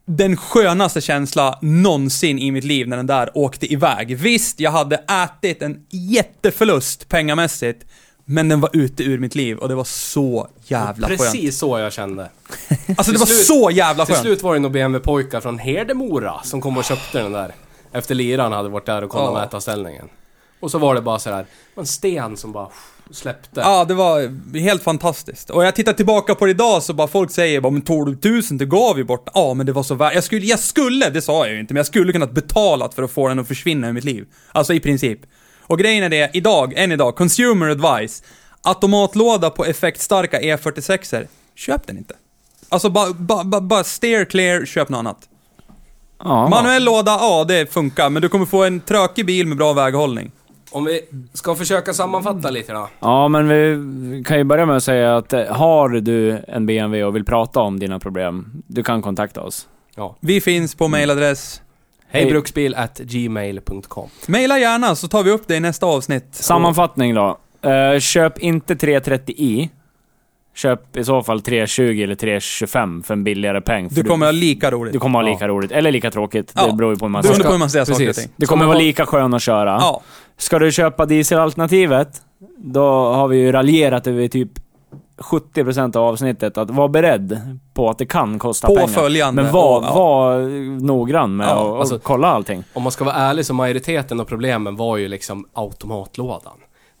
den 0.05 0.37
skönaste 0.37 1.01
känsla 1.01 1.59
någonsin 1.61 2.39
i 2.39 2.51
mitt 2.51 2.63
liv 2.63 2.87
när 2.87 2.97
den 2.97 3.07
där 3.07 3.29
åkte 3.37 3.73
iväg. 3.73 4.17
Visst, 4.17 4.59
jag 4.59 4.71
hade 4.71 4.95
ätit 4.95 5.61
en 5.61 5.85
jätteförlust 5.89 7.09
pengamässigt, 7.09 7.85
men 8.25 8.49
den 8.49 8.61
var 8.61 8.69
ute 8.73 9.03
ur 9.03 9.19
mitt 9.19 9.35
liv 9.35 9.57
och 9.57 9.69
det 9.69 9.75
var 9.75 9.83
så 9.83 10.47
jävla 10.63 11.07
skönt. 11.07 11.19
Precis 11.21 11.57
så 11.59 11.79
jag 11.79 11.93
kände. 11.93 12.29
Alltså 12.87 12.95
det 12.97 13.03
Till 13.03 13.17
var 13.17 13.25
slut- 13.25 13.45
så 13.45 13.71
jävla 13.71 14.05
Till 14.05 14.15
skönt. 14.15 14.25
slut 14.25 14.43
var 14.43 14.53
det 14.53 14.59
nog 14.59 14.71
BMW-pojkar 14.71 15.41
från 15.41 15.59
Hedemora 15.59 16.33
som 16.43 16.61
kom 16.61 16.77
och 16.77 16.83
köpte 16.83 17.19
den 17.21 17.31
där. 17.31 17.51
Efter 17.91 18.15
liran 18.15 18.51
hade 18.51 18.69
varit 18.69 18.85
där 18.85 19.03
och 19.03 19.09
kollat 19.09 19.33
Ja. 19.33 19.39
mätarställningen. 19.39 20.09
Och 20.63 20.71
så 20.71 20.77
var 20.77 20.95
det 20.95 21.01
bara 21.01 21.19
så 21.19 21.29
här, 21.29 21.45
en 21.75 21.85
sten 21.85 22.37
som 22.37 22.51
bara 22.51 22.69
släppte. 23.11 23.61
Ja, 23.61 23.85
det 23.85 23.93
var 23.93 24.57
helt 24.59 24.83
fantastiskt. 24.83 25.49
Och 25.49 25.65
jag 25.65 25.75
tittar 25.75 25.93
tillbaka 25.93 26.35
på 26.35 26.45
det 26.45 26.51
idag 26.51 26.83
så 26.83 26.93
bara 26.93 27.07
folk 27.07 27.31
säger 27.31 27.61
bara 27.61 27.71
men 27.71 27.81
12 27.81 28.17
000 28.23 28.41
du 28.51 28.65
gav 28.65 28.97
ju 28.97 29.03
bort. 29.03 29.29
Ja, 29.33 29.53
men 29.53 29.65
det 29.65 29.71
var 29.71 29.83
så 29.83 29.95
värt. 29.95 30.13
Jag 30.13 30.23
skulle, 30.23 30.45
jag 30.45 30.59
skulle, 30.59 31.09
det 31.09 31.21
sa 31.21 31.45
jag 31.45 31.53
ju 31.53 31.59
inte, 31.59 31.73
men 31.73 31.79
jag 31.79 31.85
skulle 31.85 32.13
kunnat 32.13 32.31
betalat 32.31 32.93
för 32.93 33.03
att 33.03 33.11
få 33.11 33.27
den 33.27 33.39
att 33.39 33.47
försvinna 33.47 33.87
ur 33.87 33.93
mitt 33.93 34.03
liv. 34.03 34.25
Alltså 34.51 34.73
i 34.73 34.79
princip. 34.79 35.19
Och 35.61 35.79
grejen 35.79 36.03
är 36.03 36.09
det, 36.09 36.29
idag, 36.33 36.73
än 36.75 36.91
idag, 36.91 37.15
consumer 37.15 37.69
advice. 37.69 38.23
Automatlåda 38.61 39.49
på 39.49 39.65
effektstarka 39.65 40.41
E46er, 40.41 41.27
köp 41.55 41.87
den 41.87 41.97
inte. 41.97 42.15
Alltså 42.69 42.89
bara, 42.89 43.13
bara, 43.13 43.43
bara, 43.43 43.61
bara 43.61 43.83
steer 43.83 44.25
clear, 44.25 44.65
köp 44.65 44.89
något 44.89 44.99
annat. 44.99 45.29
Ja. 46.23 46.49
Manuell 46.49 46.83
låda, 46.83 47.11
ja 47.11 47.43
det 47.47 47.73
funkar, 47.73 48.09
men 48.09 48.21
du 48.21 48.29
kommer 48.29 48.45
få 48.45 48.63
en 48.63 48.79
trökig 48.79 49.25
bil 49.25 49.47
med 49.47 49.57
bra 49.57 49.73
väghållning. 49.73 50.31
Om 50.73 50.85
vi 50.85 51.01
ska 51.33 51.55
försöka 51.55 51.93
sammanfatta 51.93 52.49
lite 52.49 52.73
då. 52.73 52.89
Ja, 52.99 53.27
men 53.27 53.47
vi 53.47 54.23
kan 54.23 54.37
ju 54.37 54.43
börja 54.43 54.65
med 54.65 54.77
att 54.77 54.83
säga 54.83 55.17
att 55.17 55.33
eh, 55.33 55.45
har 55.45 55.89
du 55.89 56.41
en 56.47 56.65
BMW 56.65 57.03
och 57.03 57.15
vill 57.15 57.25
prata 57.25 57.59
om 57.59 57.79
dina 57.79 57.99
problem, 57.99 58.63
du 58.67 58.83
kan 58.83 59.01
kontakta 59.01 59.41
oss. 59.41 59.67
Ja. 59.95 60.15
Vi 60.19 60.41
finns 60.41 60.75
på 60.75 60.87
mailadress. 60.87 61.61
Hej. 62.07 62.23
Hejbruksbil 62.23 62.75
at 62.75 62.99
gmail.com. 62.99 64.09
Maila 64.27 64.59
gärna 64.59 64.95
så 64.95 65.07
tar 65.07 65.23
vi 65.23 65.31
upp 65.31 65.47
det 65.47 65.55
i 65.55 65.59
nästa 65.59 65.85
avsnitt. 65.85 66.27
Sammanfattning 66.31 67.15
då. 67.15 67.37
Eh, 67.61 67.99
köp 67.99 68.39
inte 68.39 68.73
330i. 68.73 69.69
Köp 70.55 70.97
i 70.97 71.03
så 71.03 71.23
fall 71.23 71.41
320 71.41 71.81
eller 72.03 72.15
325 72.15 73.03
för 73.03 73.13
en 73.13 73.23
billigare 73.23 73.61
peng. 73.61 73.87
Du 73.91 74.03
kommer 74.03 74.25
ha 74.25 74.31
lika 74.31 74.71
roligt. 74.71 74.93
du 74.93 74.99
kommer 74.99 75.19
ha 75.19 75.27
Ja. 75.27 75.33
lika 75.33 75.47
roligt. 75.47 75.71
Eller 75.71 75.91
lika 75.91 76.11
tråkigt. 76.11 76.51
Ja. 76.55 76.67
Det 76.67 76.73
beror 76.73 76.93
ju 76.93 76.99
på 76.99 77.05
hur 77.05 77.09
man 77.11 77.23
ser 77.23 77.43
på 77.43 77.51
hur 77.51 77.57
man 77.59 77.69
ser 77.69 77.85
saker 77.85 78.09
och 78.09 78.15
ting. 78.15 78.29
Det 78.35 78.45
kommer 78.45 78.65
vara 78.65 78.77
lika 78.77 79.05
skön 79.05 79.33
att 79.33 79.41
köra. 79.41 79.77
Ja. 79.81 80.01
Ska 80.37 80.59
du 80.59 80.71
köpa 80.71 81.05
dieselalternativet, 81.05 82.21
då 82.57 82.83
har 83.13 83.27
vi 83.27 83.37
ju 83.37 83.51
raljerat 83.51 84.07
över 84.07 84.27
typ 84.27 84.49
70% 85.17 85.95
av 85.95 86.03
avsnittet 86.03 86.57
att 86.57 86.69
vara 86.69 86.87
beredd 86.87 87.59
på 87.73 87.89
att 87.89 87.97
det 87.97 88.05
kan 88.05 88.39
kosta 88.39 88.67
På 88.67 88.75
pengar. 88.75 88.87
följande. 88.87 89.43
Men 89.43 89.51
var, 89.53 89.81
var 89.81 90.39
noggrann 90.85 91.35
med 91.35 91.47
Ja, 91.47 91.51
att 91.51 91.65
och 91.65 91.79
alltså- 91.79 91.99
kolla 91.99 92.27
allting. 92.27 92.63
Om 92.73 92.83
man 92.83 92.91
ska 92.91 93.03
vara 93.03 93.15
ärlig 93.15 93.45
så 93.45 93.53
majoriteten 93.53 94.19
av 94.19 94.25
problemen 94.25 94.75
var 94.75 94.97
ju 94.97 95.07
liksom 95.07 95.45
automatlådan. 95.53 96.53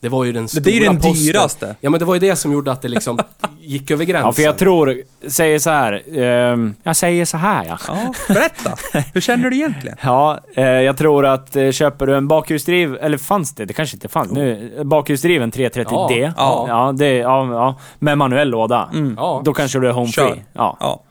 Det 0.03 0.09
var 0.09 0.23
ju 0.23 0.31
den 0.31 0.47
stora 0.47 0.63
Det 0.63 0.69
är 0.71 0.73
ju 0.73 0.83
den 0.85 0.95
posten. 0.95 1.13
dyraste. 1.13 1.75
Ja 1.81 1.89
men 1.89 1.99
det 1.99 2.05
var 2.05 2.13
ju 2.13 2.19
det 2.19 2.35
som 2.35 2.51
gjorde 2.53 2.71
att 2.71 2.81
det 2.81 2.87
liksom 2.87 3.19
gick 3.61 3.91
över 3.91 4.05
gränsen. 4.05 4.27
Ja, 4.27 4.33
för 4.33 4.41
jag 4.41 4.57
tror, 4.57 5.01
säger 5.27 5.59
så 5.59 5.69
här. 5.69 6.01
ehm, 6.19 6.75
jag 6.83 6.95
säger 6.95 7.25
så 7.25 7.37
här 7.37 7.65
ja. 7.65 7.77
Ja, 7.87 8.13
berätta. 8.33 8.71
Hur 9.13 9.21
känner 9.21 9.49
du 9.49 9.55
egentligen? 9.55 9.97
Ja, 10.03 10.39
eh, 10.55 10.63
jag 10.65 10.97
tror 10.97 11.25
att 11.25 11.55
eh, 11.55 11.71
köper 11.71 12.07
du 12.07 12.15
en 12.15 12.27
bakhjulsdriv, 12.27 12.97
eller 13.01 13.17
fanns 13.17 13.55
det? 13.55 13.65
Det 13.65 13.73
kanske 13.73 13.95
inte 13.95 14.07
fanns. 14.07 14.31
Nu, 14.31 14.71
bakhjulsdriven 14.83 15.51
330D. 15.51 16.33
Ja. 16.37 16.65
ja, 16.67 16.91
det, 16.91 17.17
ja, 17.17 17.47
ja. 17.53 17.75
Med 17.99 18.17
manuell 18.17 18.49
låda. 18.49 18.89
Mm. 18.93 19.13
Ja, 19.17 19.41
Då 19.45 19.53
kanske 19.53 19.79
du 19.79 19.87
är 19.87 19.91
home 19.91 20.11
Kör. 20.11 20.27
free. 20.31 20.43
Ja. 20.53 20.77
Ja. 20.79 21.03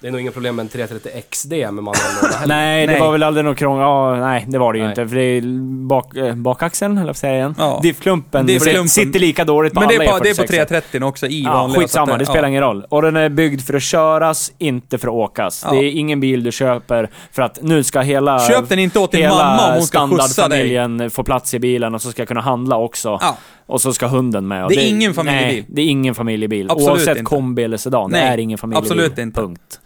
Det 0.00 0.06
är 0.06 0.10
nog 0.12 0.20
inga 0.20 0.30
problem 0.30 0.56
med 0.56 0.62
en 0.62 0.68
330 0.68 1.22
XD 1.30 1.52
med 1.52 1.74
manuell 1.74 1.94
låda 2.22 2.36
heller. 2.36 2.54
Nej, 2.54 2.86
det 2.86 2.92
Nej. 2.92 3.00
var 3.00 3.12
väl 3.12 3.22
aldrig 3.22 3.44
något 3.44 3.58
krångel. 3.58 3.82
Ja, 3.82 4.16
nej, 4.16 4.44
det 4.48 4.58
var 4.58 4.72
det 4.72 4.78
ju 4.78 4.82
Nej. 4.84 4.90
inte. 4.90 5.08
För 5.08 5.16
det 5.16 5.22
är 5.22 5.42
bak, 5.86 6.16
eh, 6.16 6.34
bakaxeln, 6.34 6.96
eller 6.98 7.06
vad 7.06 7.16
säger 7.16 7.34
jag 7.34 7.40
igen? 7.40 7.54
Ja. 7.58 7.80
Diffklumpen 7.82 8.46
Diffklumpen. 8.46 8.88
sitter 8.88 9.20
lika 9.20 9.44
dåligt 9.44 9.74
på 9.74 9.80
Men 9.80 9.88
det 9.88 9.94
alla 9.94 10.04
är 10.04 10.08
på, 10.08 10.18
det 10.18 10.30
är 10.30 10.34
på 10.34 10.42
E46. 10.42 10.46
330 10.46 11.04
också 11.04 11.26
i 11.26 11.42
Ja, 11.42 11.52
vanliga. 11.52 11.80
skitsamma, 11.80 12.06
så 12.06 12.12
att 12.12 12.18
det 12.18 12.24
spelar 12.26 12.42
ja. 12.42 12.48
ingen 12.48 12.62
roll. 12.62 12.86
Och 12.88 13.02
den 13.02 13.16
är 13.16 13.28
byggd 13.28 13.60
för 13.60 13.74
att 13.74 13.82
köras, 13.82 14.52
inte 14.58 14.98
för 14.98 15.08
att 15.08 15.14
åkas. 15.14 15.62
Ja. 15.66 15.72
Det 15.72 15.78
är 15.84 15.90
ingen 15.90 16.20
bil 16.20 16.44
du 16.44 16.52
köper 16.52 17.10
för 17.32 17.42
att 17.42 17.58
nu 17.62 17.84
ska 17.84 18.00
hela... 18.00 18.38
Köp 18.38 18.68
den 18.68 18.78
inte 18.78 18.98
åt 18.98 19.12
din 19.12 19.20
hela 19.22 19.34
mamma 19.34 19.66
om 19.68 19.72
hon 19.74 19.82
ska 19.82 19.98
skjutsa 20.08 20.16
dig. 20.16 20.26
standardfamiljen 20.26 21.10
få 21.10 21.22
plats 21.24 21.54
i 21.54 21.58
bilen 21.58 21.94
och 21.94 22.02
så 22.02 22.10
ska 22.10 22.22
jag 22.22 22.28
kunna 22.28 22.40
handla 22.40 22.76
också. 22.76 23.18
Ja. 23.20 23.36
Och 23.66 23.80
så 23.80 23.92
ska 23.92 24.06
hunden 24.06 24.48
med. 24.48 24.64
Och 24.64 24.70
Det 24.70 24.76
är 24.76 24.88
ingen 24.88 25.14
familjebil. 25.14 25.54
Nej, 25.54 25.64
det 25.68 25.82
är 25.82 25.86
ingen 25.86 26.14
familjebil. 26.14 26.70
Absolut 26.70 26.90
Oavsett 26.90 27.08
inte. 27.18 27.22
kombi 27.22 27.62
eller 27.64 27.76
sedan. 27.76 28.10
Nej, 28.10 28.20
det 28.22 28.28
är 28.28 28.38
ingen 28.42 28.58
familjebil. 28.58 28.92
absolut 28.92 29.18
inte. 29.18 29.40
Punkt. 29.40 29.80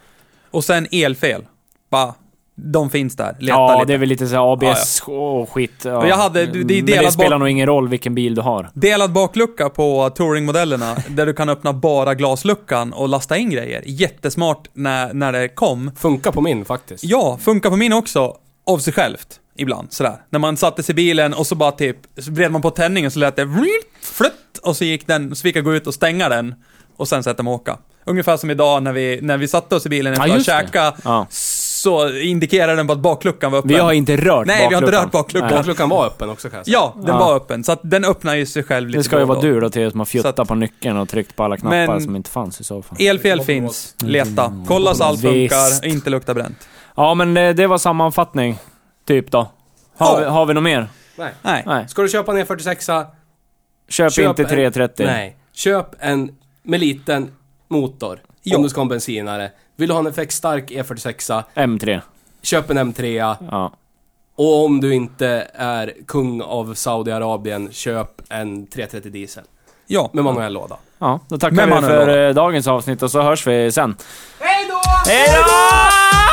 Och 0.51 0.65
sen 0.65 0.87
elfel. 0.93 1.43
Bara, 1.91 2.15
de 2.55 2.91
finns 2.91 3.17
där. 3.17 3.37
Leta 3.41 3.57
Ja, 3.59 3.75
lite. 3.75 3.85
det 3.87 3.95
är 3.95 3.99
väl 3.99 4.09
lite 4.09 4.27
så 4.27 4.35
här 4.35 4.53
ABS 4.53 5.03
och 5.07 5.51
skit. 5.53 5.83
Ja. 5.85 6.07
Jag 6.09 6.17
hade- 6.17 6.47
det 6.47 6.79
är 6.79 6.83
Men 6.83 7.05
det 7.05 7.13
spelar 7.13 7.31
bak- 7.31 7.39
nog 7.41 7.49
ingen 7.49 7.67
roll 7.67 7.89
vilken 7.89 8.15
bil 8.15 8.35
du 8.35 8.41
har. 8.41 8.71
Delad 8.75 9.13
baklucka 9.13 9.69
på 9.69 10.11
touringmodellerna, 10.11 10.97
där 11.09 11.27
du 11.27 11.33
kan 11.33 11.49
öppna 11.49 11.73
bara 11.73 12.15
glasluckan 12.15 12.93
och 12.93 13.09
lasta 13.09 13.37
in 13.37 13.51
grejer. 13.51 13.83
Jättesmart 13.87 14.69
när, 14.73 15.15
när 15.15 15.33
det 15.33 15.49
kom. 15.49 15.91
Funkar 15.97 16.33
på 16.33 16.41
min 16.41 16.65
faktiskt. 16.65 17.05
Ja, 17.05 17.39
funkar 17.41 17.71
på 17.71 17.77
min 17.77 17.93
också, 17.93 18.35
av 18.73 18.79
sig 18.79 18.93
självt. 18.93 19.41
Ibland, 19.57 19.93
sådär. 19.93 20.17
När 20.31 20.39
man 20.39 20.57
satte 20.57 20.83
sig 20.83 20.93
i 20.93 20.95
bilen 20.95 21.35
och 21.35 21.47
så 21.47 21.55
bara 21.55 21.73
typ, 21.73 21.97
så 22.19 22.31
vred 22.31 22.53
man 22.53 22.63
på 22.63 22.71
tändningen 22.71 23.11
så 23.11 23.19
lät 23.19 23.37
det 23.37 23.49
flytt 24.03 24.59
och 24.63 24.77
så 24.77 24.85
gick 24.85 25.07
den, 25.07 25.37
så 25.37 25.43
fick 25.43 25.57
jag 25.57 25.65
gå 25.65 25.75
ut 25.75 25.87
och 25.87 25.95
stänga 25.95 26.29
den 26.29 26.55
och 26.97 27.09
sen 27.09 27.23
sätta 27.23 27.43
mig 27.43 27.51
och 27.51 27.61
åka. 27.61 27.79
Ungefär 28.05 28.37
som 28.37 28.51
idag 28.51 28.83
när 28.83 28.93
vi, 28.93 29.19
när 29.23 29.37
vi 29.39 29.49
satte 29.49 29.75
oss 29.77 29.87
i 29.87 29.89
bilen 29.89 30.13
efter 30.13 30.27
Ja, 30.27 30.37
att 30.37 30.45
käkat, 30.47 30.95
Ja. 31.05 31.27
så 31.31 32.09
indikerade 32.19 32.77
den 32.77 32.87
på 32.87 32.93
att 32.93 32.99
bakluckan 32.99 33.53
var 33.53 33.59
öppen. 33.59 33.69
Vi 33.69 33.77
har 33.79 33.93
inte 33.93 34.17
rört 34.17 34.47
Nej, 34.47 34.69
vi 34.69 34.75
har 34.75 34.83
inte 34.83 34.93
bakluckan. 34.93 35.03
rört 35.05 35.13
bakluckan. 35.13 35.49
Nej. 35.49 35.57
Bakluckan 35.59 35.89
var 35.89 36.07
öppen 36.07 36.31
också 36.31 36.49
kan 36.51 36.57
jag 36.57 36.67
säga. 36.67 36.79
Ja, 36.79 36.95
den 36.97 37.07
Ja. 37.07 37.19
var 37.19 37.37
öppen, 37.37 37.65
så 37.65 37.73
att 37.73 37.81
den 37.83 38.05
öppnar 38.05 38.35
ju 38.35 38.47
sig 38.47 38.63
själv 38.63 38.89
lite 38.89 38.99
Det 38.99 39.05
ska 39.05 39.19
ju 39.19 39.25
vara 39.25 39.41
du 39.41 39.61
då, 39.61 39.71
till 39.71 39.91
som 39.91 40.01
har 40.01 40.05
Så 40.05 40.11
fjuttat 40.11 40.39
att- 40.39 40.49
på 40.49 40.55
nyckeln 40.55 40.97
och 40.97 41.09
tryckt 41.09 41.37
på 41.37 41.45
alla 41.45 41.57
knappar 41.57 41.87
Men- 41.87 42.01
som 42.01 42.17
inte 42.17 42.31
fanns 42.31 42.61
i 42.61 42.65
så 42.65 42.83
fall. 42.83 42.97
Elfel 43.01 43.41
finns, 43.41 43.95
leta. 44.03 44.65
Kolla 44.69 44.95
så 44.95 45.05
allt 45.05 45.21
Visst. 45.21 45.55
funkar, 45.55 45.87
inte 45.89 46.11
luktar 46.11 46.35
bränt. 46.35 46.69
Ja, 47.01 47.15
men 47.15 47.37
eh, 47.37 47.55
det 47.55 47.67
var 47.67 47.79
sammanfattning. 47.79 48.59
Typ 49.07 49.31
då. 49.31 49.51
Har, 49.97 50.21
vi, 50.21 50.27
har 50.27 50.47
vi 50.47 50.55
något 50.55 50.63
mer? 50.63 50.89
Nej. 51.17 51.33
Nej. 51.43 51.63
Nej. 51.67 51.89
Ska 51.89 52.03
du 52.03 52.09
köpa 52.09 52.33
en 52.33 52.39
E46 52.47 53.07
Köp, 53.89 54.13
Köp 54.13 54.29
inte 54.29 54.43
en- 54.43 54.49
330. 54.49 55.07
Nej. 55.07 55.37
Köp 55.53 55.87
en 55.99 56.37
med 56.63 56.81
liten 56.81 57.31
motor. 57.69 58.19
Om 58.57 58.63
du 58.63 58.69
ska 58.69 58.81
ha 58.81 58.83
en 58.83 58.89
bensinare. 58.89 59.51
Vill 59.77 59.89
du 59.89 59.95
ha 59.95 60.01
en 60.01 60.07
effektstark 60.07 60.71
E46 60.71 61.43
M3. 61.55 62.01
köp 62.43 62.71
en 62.71 62.79
M3. 62.79 63.37
Ja. 63.51 63.73
Och 64.37 64.65
om 64.65 64.81
du 64.81 64.95
inte 64.95 65.47
är 65.55 65.93
kung 66.07 66.43
av 66.43 66.75
Saudiarabien, 66.75 67.69
köp 67.73 68.09
en 68.29 68.67
330 68.67 69.11
diesel. 69.13 69.45
Ja. 69.87 70.11
Med 70.13 70.25
manuell 70.25 70.53
låda. 70.53 70.77
Ja, 70.99 71.21
då 71.29 71.39
tackar 71.39 71.57
Men 71.57 71.65
vi 71.69 71.75
man 71.75 71.85
är 71.85 71.89
för 71.89 72.05
bra. 72.07 72.17
eh, 72.17 72.35
dagens 72.35 72.67
avsnitt 72.69 73.03
och 73.03 73.11
så 73.11 73.23
hörs 73.23 73.47
vi 73.47 73.73
sen. 73.73 73.97
Hej 74.41 74.67
då! 74.69 74.81
Hej 75.11 75.29
då! 75.35 76.30